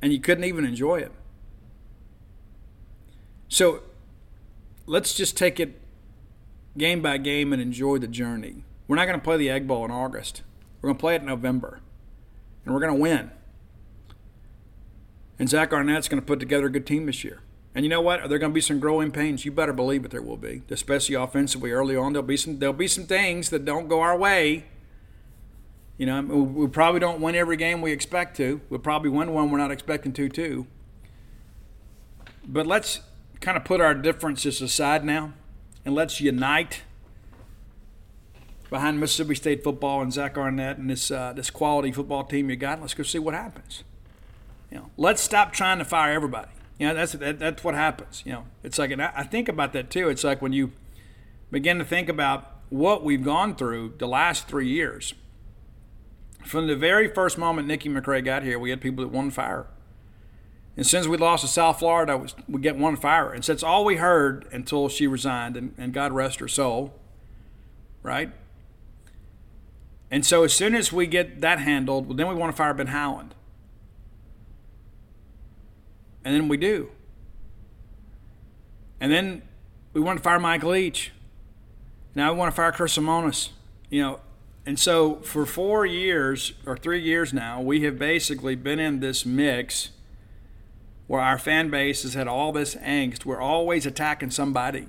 And 0.02 0.12
you 0.12 0.20
couldn't 0.20 0.44
even 0.44 0.66
enjoy 0.66 0.98
it. 0.98 1.12
So 3.48 3.84
let's 4.86 5.14
just 5.14 5.38
take 5.38 5.60
it 5.60 5.80
game 6.78 7.02
by 7.02 7.18
game 7.18 7.54
and 7.54 7.62
enjoy 7.62 8.00
the 8.00 8.08
journey. 8.08 8.64
We're 8.88 8.96
not 8.96 9.06
going 9.06 9.20
to 9.20 9.24
play 9.24 9.38
the 9.38 9.50
Egg 9.50 9.68
Bowl 9.68 9.86
in 9.86 9.92
August. 9.92 10.42
We're 10.82 10.88
going 10.88 10.98
to 10.98 11.02
play 11.02 11.16
it 11.16 11.22
in 11.22 11.28
November. 11.28 11.80
And 12.66 12.74
we're 12.74 12.82
going 12.82 12.94
to 12.94 13.00
win. 13.00 13.32
And 15.40 15.50
Zach 15.50 15.72
Arnett's 15.72 16.08
going 16.10 16.22
to 16.22 16.26
put 16.26 16.40
together 16.40 16.66
a 16.66 16.70
good 16.70 16.86
team 16.86 17.06
this 17.06 17.24
year. 17.24 17.40
And 17.76 17.84
you 17.84 17.90
know 17.90 18.02
what? 18.02 18.22
Are 18.22 18.28
there 18.28 18.38
going 18.38 18.52
to 18.52 18.54
be 18.54 18.62
some 18.62 18.80
growing 18.80 19.12
pains? 19.12 19.46
You 19.46 19.52
better 19.52 19.74
believe 19.74 20.06
it. 20.06 20.12
There 20.12 20.22
will 20.22 20.38
be, 20.38 20.62
especially 20.70 21.16
offensively 21.16 21.72
early 21.72 21.96
on. 21.96 22.14
There'll 22.14 22.26
be 22.26 22.38
some. 22.38 22.60
There'll 22.60 22.74
be 22.74 22.88
some 22.88 23.06
things 23.06 23.50
that 23.50 23.66
don't 23.66 23.88
go 23.88 24.02
our 24.02 24.18
way. 24.18 24.66
You 25.98 26.06
know, 26.06 26.22
we 26.22 26.68
probably 26.68 27.00
don't 27.00 27.22
win 27.22 27.36
every 27.36 27.58
game 27.58 27.82
we 27.82 27.92
expect 27.92 28.38
to. 28.38 28.62
We'll 28.70 28.80
probably 28.80 29.10
win 29.10 29.34
one 29.34 29.52
we're 29.52 29.58
not 29.58 29.72
expecting 29.72 30.12
to 30.14 30.30
too. 30.30 30.68
But 32.46 32.68
let's 32.68 33.02
kind 33.42 33.58
of 33.58 33.64
put 33.64 33.82
our 33.82 33.94
differences 33.94 34.62
aside 34.62 35.04
now, 35.04 35.34
and 35.86 35.96
let's 35.96 36.20
unite 36.20 36.82
behind 38.70 39.00
Mississippi 39.00 39.36
State 39.36 39.64
football 39.64 40.02
and 40.02 40.12
Zach 40.12 40.38
Arnett 40.38 40.78
and 40.78 40.90
this 40.90 41.10
uh, 41.10 41.34
this 41.34 41.50
quality 41.50 41.92
football 41.92 42.24
team 42.24 42.50
you 42.50 42.56
got. 42.56 42.82
Let's 42.82 42.94
go 42.94 43.04
see 43.04 43.20
what 43.20 43.34
happens. 43.34 43.84
You 44.72 44.78
know, 44.78 44.90
let's 44.98 45.22
stop 45.22 45.54
trying 45.54 45.78
to 45.80 45.86
fire 45.86 46.14
everybody. 46.14 46.50
You 46.80 46.88
know, 46.88 46.94
that's 46.96 47.14
that, 47.14 47.40
that's 47.40 47.64
what 47.64 47.76
happens. 47.76 48.24
You 48.26 48.34
know, 48.34 48.44
it's 48.64 48.78
like, 48.78 48.92
and 48.92 49.02
I, 49.02 49.12
I 49.18 49.24
think 49.24 49.48
about 49.48 49.74
that 49.74 49.90
too. 49.90 50.10
It's 50.10 50.24
like 50.24 50.42
when 50.42 50.54
you 50.54 50.72
begin 51.52 51.78
to 51.78 51.86
think 51.86 52.10
about 52.10 52.52
what 52.70 53.04
we've 53.04 53.24
gone 53.24 53.56
through 53.56 53.94
the 54.00 54.08
last 54.08 54.48
three 54.48 54.68
years. 54.68 55.14
From 56.44 56.68
the 56.68 56.76
very 56.76 57.08
first 57.08 57.38
moment 57.38 57.68
Nikki 57.68 57.88
McCray 57.88 58.26
got 58.26 58.44
here, 58.44 58.58
we 58.58 58.72
had 58.72 58.82
people 58.82 59.04
that 59.04 59.14
won 59.14 59.30
fire. 59.30 59.68
And 60.76 60.86
since 60.86 61.06
we 61.06 61.18
lost 61.18 61.44
to 61.44 61.48
South 61.48 61.80
Florida, 61.80 62.26
we 62.50 62.60
get 62.60 62.76
one 62.76 62.96
fire. 62.96 63.32
And 63.32 63.44
that's 63.44 63.62
all 63.64 63.86
we 63.86 63.98
heard 63.98 64.48
until 64.52 64.90
she 64.90 65.06
resigned, 65.06 65.56
and, 65.56 65.74
and 65.78 65.94
God 65.94 66.12
rest 66.12 66.40
her 66.40 66.48
soul, 66.48 66.96
right? 68.02 68.32
And 70.10 70.26
so 70.26 70.44
as 70.44 70.54
soon 70.54 70.74
as 70.74 70.92
we 70.92 71.06
get 71.06 71.42
that 71.42 71.60
handled, 71.60 72.08
well, 72.08 72.18
then 72.18 72.28
we 72.28 72.36
want 72.36 72.52
to 72.52 72.58
fire 72.58 72.74
Ben 72.74 72.88
Howland. 72.88 73.36
And 76.26 76.34
then 76.34 76.48
we 76.48 76.58
do. 76.58 76.90
And 79.00 79.12
then 79.12 79.42
we 79.94 80.02
want 80.02 80.18
to 80.20 80.24
fire 80.24 80.40
Mike 80.40 80.64
Leach. 80.64 81.12
Now 82.16 82.32
we 82.32 82.40
want 82.40 82.52
to 82.52 82.56
fire 82.56 82.72
Chris 82.72 82.98
Lemonis. 82.98 83.50
You 83.90 84.02
know, 84.02 84.20
and 84.66 84.80
so 84.80 85.16
for 85.16 85.46
four 85.46 85.86
years 85.86 86.54
or 86.66 86.78
three 86.78 87.02
years 87.02 87.34
now, 87.34 87.62
we 87.62 87.84
have 87.84 88.00
basically 88.00 88.56
been 88.56 88.80
in 88.80 89.02
this 89.02 89.26
mix 89.26 89.90
where 91.08 91.22
our 91.22 91.38
fan 91.38 91.70
base 91.70 92.04
has 92.04 92.14
had 92.14 92.28
all 92.28 92.52
this 92.52 92.76
angst. 92.76 93.26
We're 93.26 93.42
always 93.42 93.86
attacking 93.86 94.32
somebody. 94.32 94.88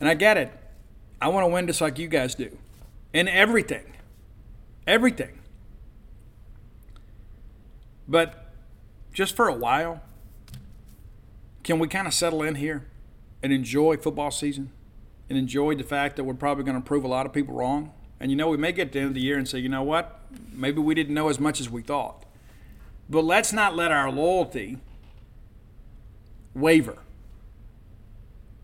And 0.00 0.08
I 0.08 0.14
get 0.14 0.36
it. 0.36 0.52
I 1.20 1.28
want 1.28 1.44
to 1.44 1.48
win 1.48 1.66
just 1.66 1.80
like 1.80 1.98
you 1.98 2.08
guys 2.08 2.34
do. 2.34 2.56
In 3.12 3.28
everything. 3.28 3.94
Everything. 4.86 5.38
But 8.08 8.43
just 9.14 9.34
for 9.34 9.48
a 9.48 9.54
while, 9.54 10.02
can 11.62 11.78
we 11.78 11.88
kind 11.88 12.06
of 12.06 12.12
settle 12.12 12.42
in 12.42 12.56
here 12.56 12.86
and 13.42 13.52
enjoy 13.52 13.96
football 13.96 14.30
season 14.30 14.70
and 15.30 15.38
enjoy 15.38 15.74
the 15.74 15.84
fact 15.84 16.16
that 16.16 16.24
we're 16.24 16.34
probably 16.34 16.64
going 16.64 16.76
to 16.76 16.86
prove 16.86 17.04
a 17.04 17.08
lot 17.08 17.24
of 17.24 17.32
people 17.32 17.54
wrong? 17.54 17.92
And 18.20 18.30
you 18.30 18.36
know, 18.36 18.48
we 18.48 18.58
may 18.58 18.72
get 18.72 18.92
to 18.92 18.92
the 18.92 18.98
end 18.98 19.08
of 19.08 19.14
the 19.14 19.20
year 19.20 19.38
and 19.38 19.48
say, 19.48 19.58
you 19.58 19.68
know 19.68 19.82
what? 19.82 20.20
Maybe 20.52 20.80
we 20.80 20.94
didn't 20.94 21.14
know 21.14 21.28
as 21.28 21.40
much 21.40 21.60
as 21.60 21.70
we 21.70 21.80
thought. 21.80 22.24
But 23.08 23.24
let's 23.24 23.52
not 23.52 23.76
let 23.76 23.92
our 23.92 24.10
loyalty 24.10 24.78
waver 26.54 26.98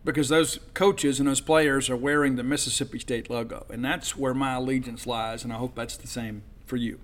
because 0.05 0.29
those 0.31 0.59
coaches 0.75 1.21
and 1.21 1.29
those 1.29 1.41
players 1.41 1.91
are 1.91 1.97
wearing 1.97 2.37
the 2.37 2.43
Mississippi 2.43 2.99
State 2.99 3.31
logo. 3.31 3.67
And 3.71 3.85
that's 3.85 4.17
where 4.17 4.35
my 4.35 4.55
allegiance 4.55 5.07
lies, 5.07 5.45
and 5.45 5.53
I 5.53 5.57
hope 5.57 5.75
that's 5.75 5.97
the 5.97 6.07
same 6.07 6.43
for 6.65 6.77
you. 6.77 6.99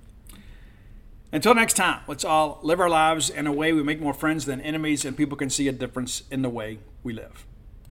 Until 1.33 1.55
next 1.55 1.75
time, 1.75 2.03
let's 2.07 2.25
all 2.25 2.61
live 2.63 2.81
our 2.81 2.89
lives 2.89 3.29
in 3.29 3.47
a 3.47 3.53
way 3.53 3.73
we 3.73 3.83
make 3.83 4.01
more 4.01 4.15
friends 4.15 4.45
than 4.45 4.61
enemies, 4.61 5.05
and 5.05 5.17
people 5.17 5.37
can 5.37 5.51
see 5.51 5.67
a 5.67 5.73
difference 5.73 6.23
in 6.31 6.43
the 6.43 6.49
way 6.49 6.79
we 7.03 7.13
live. 7.13 7.45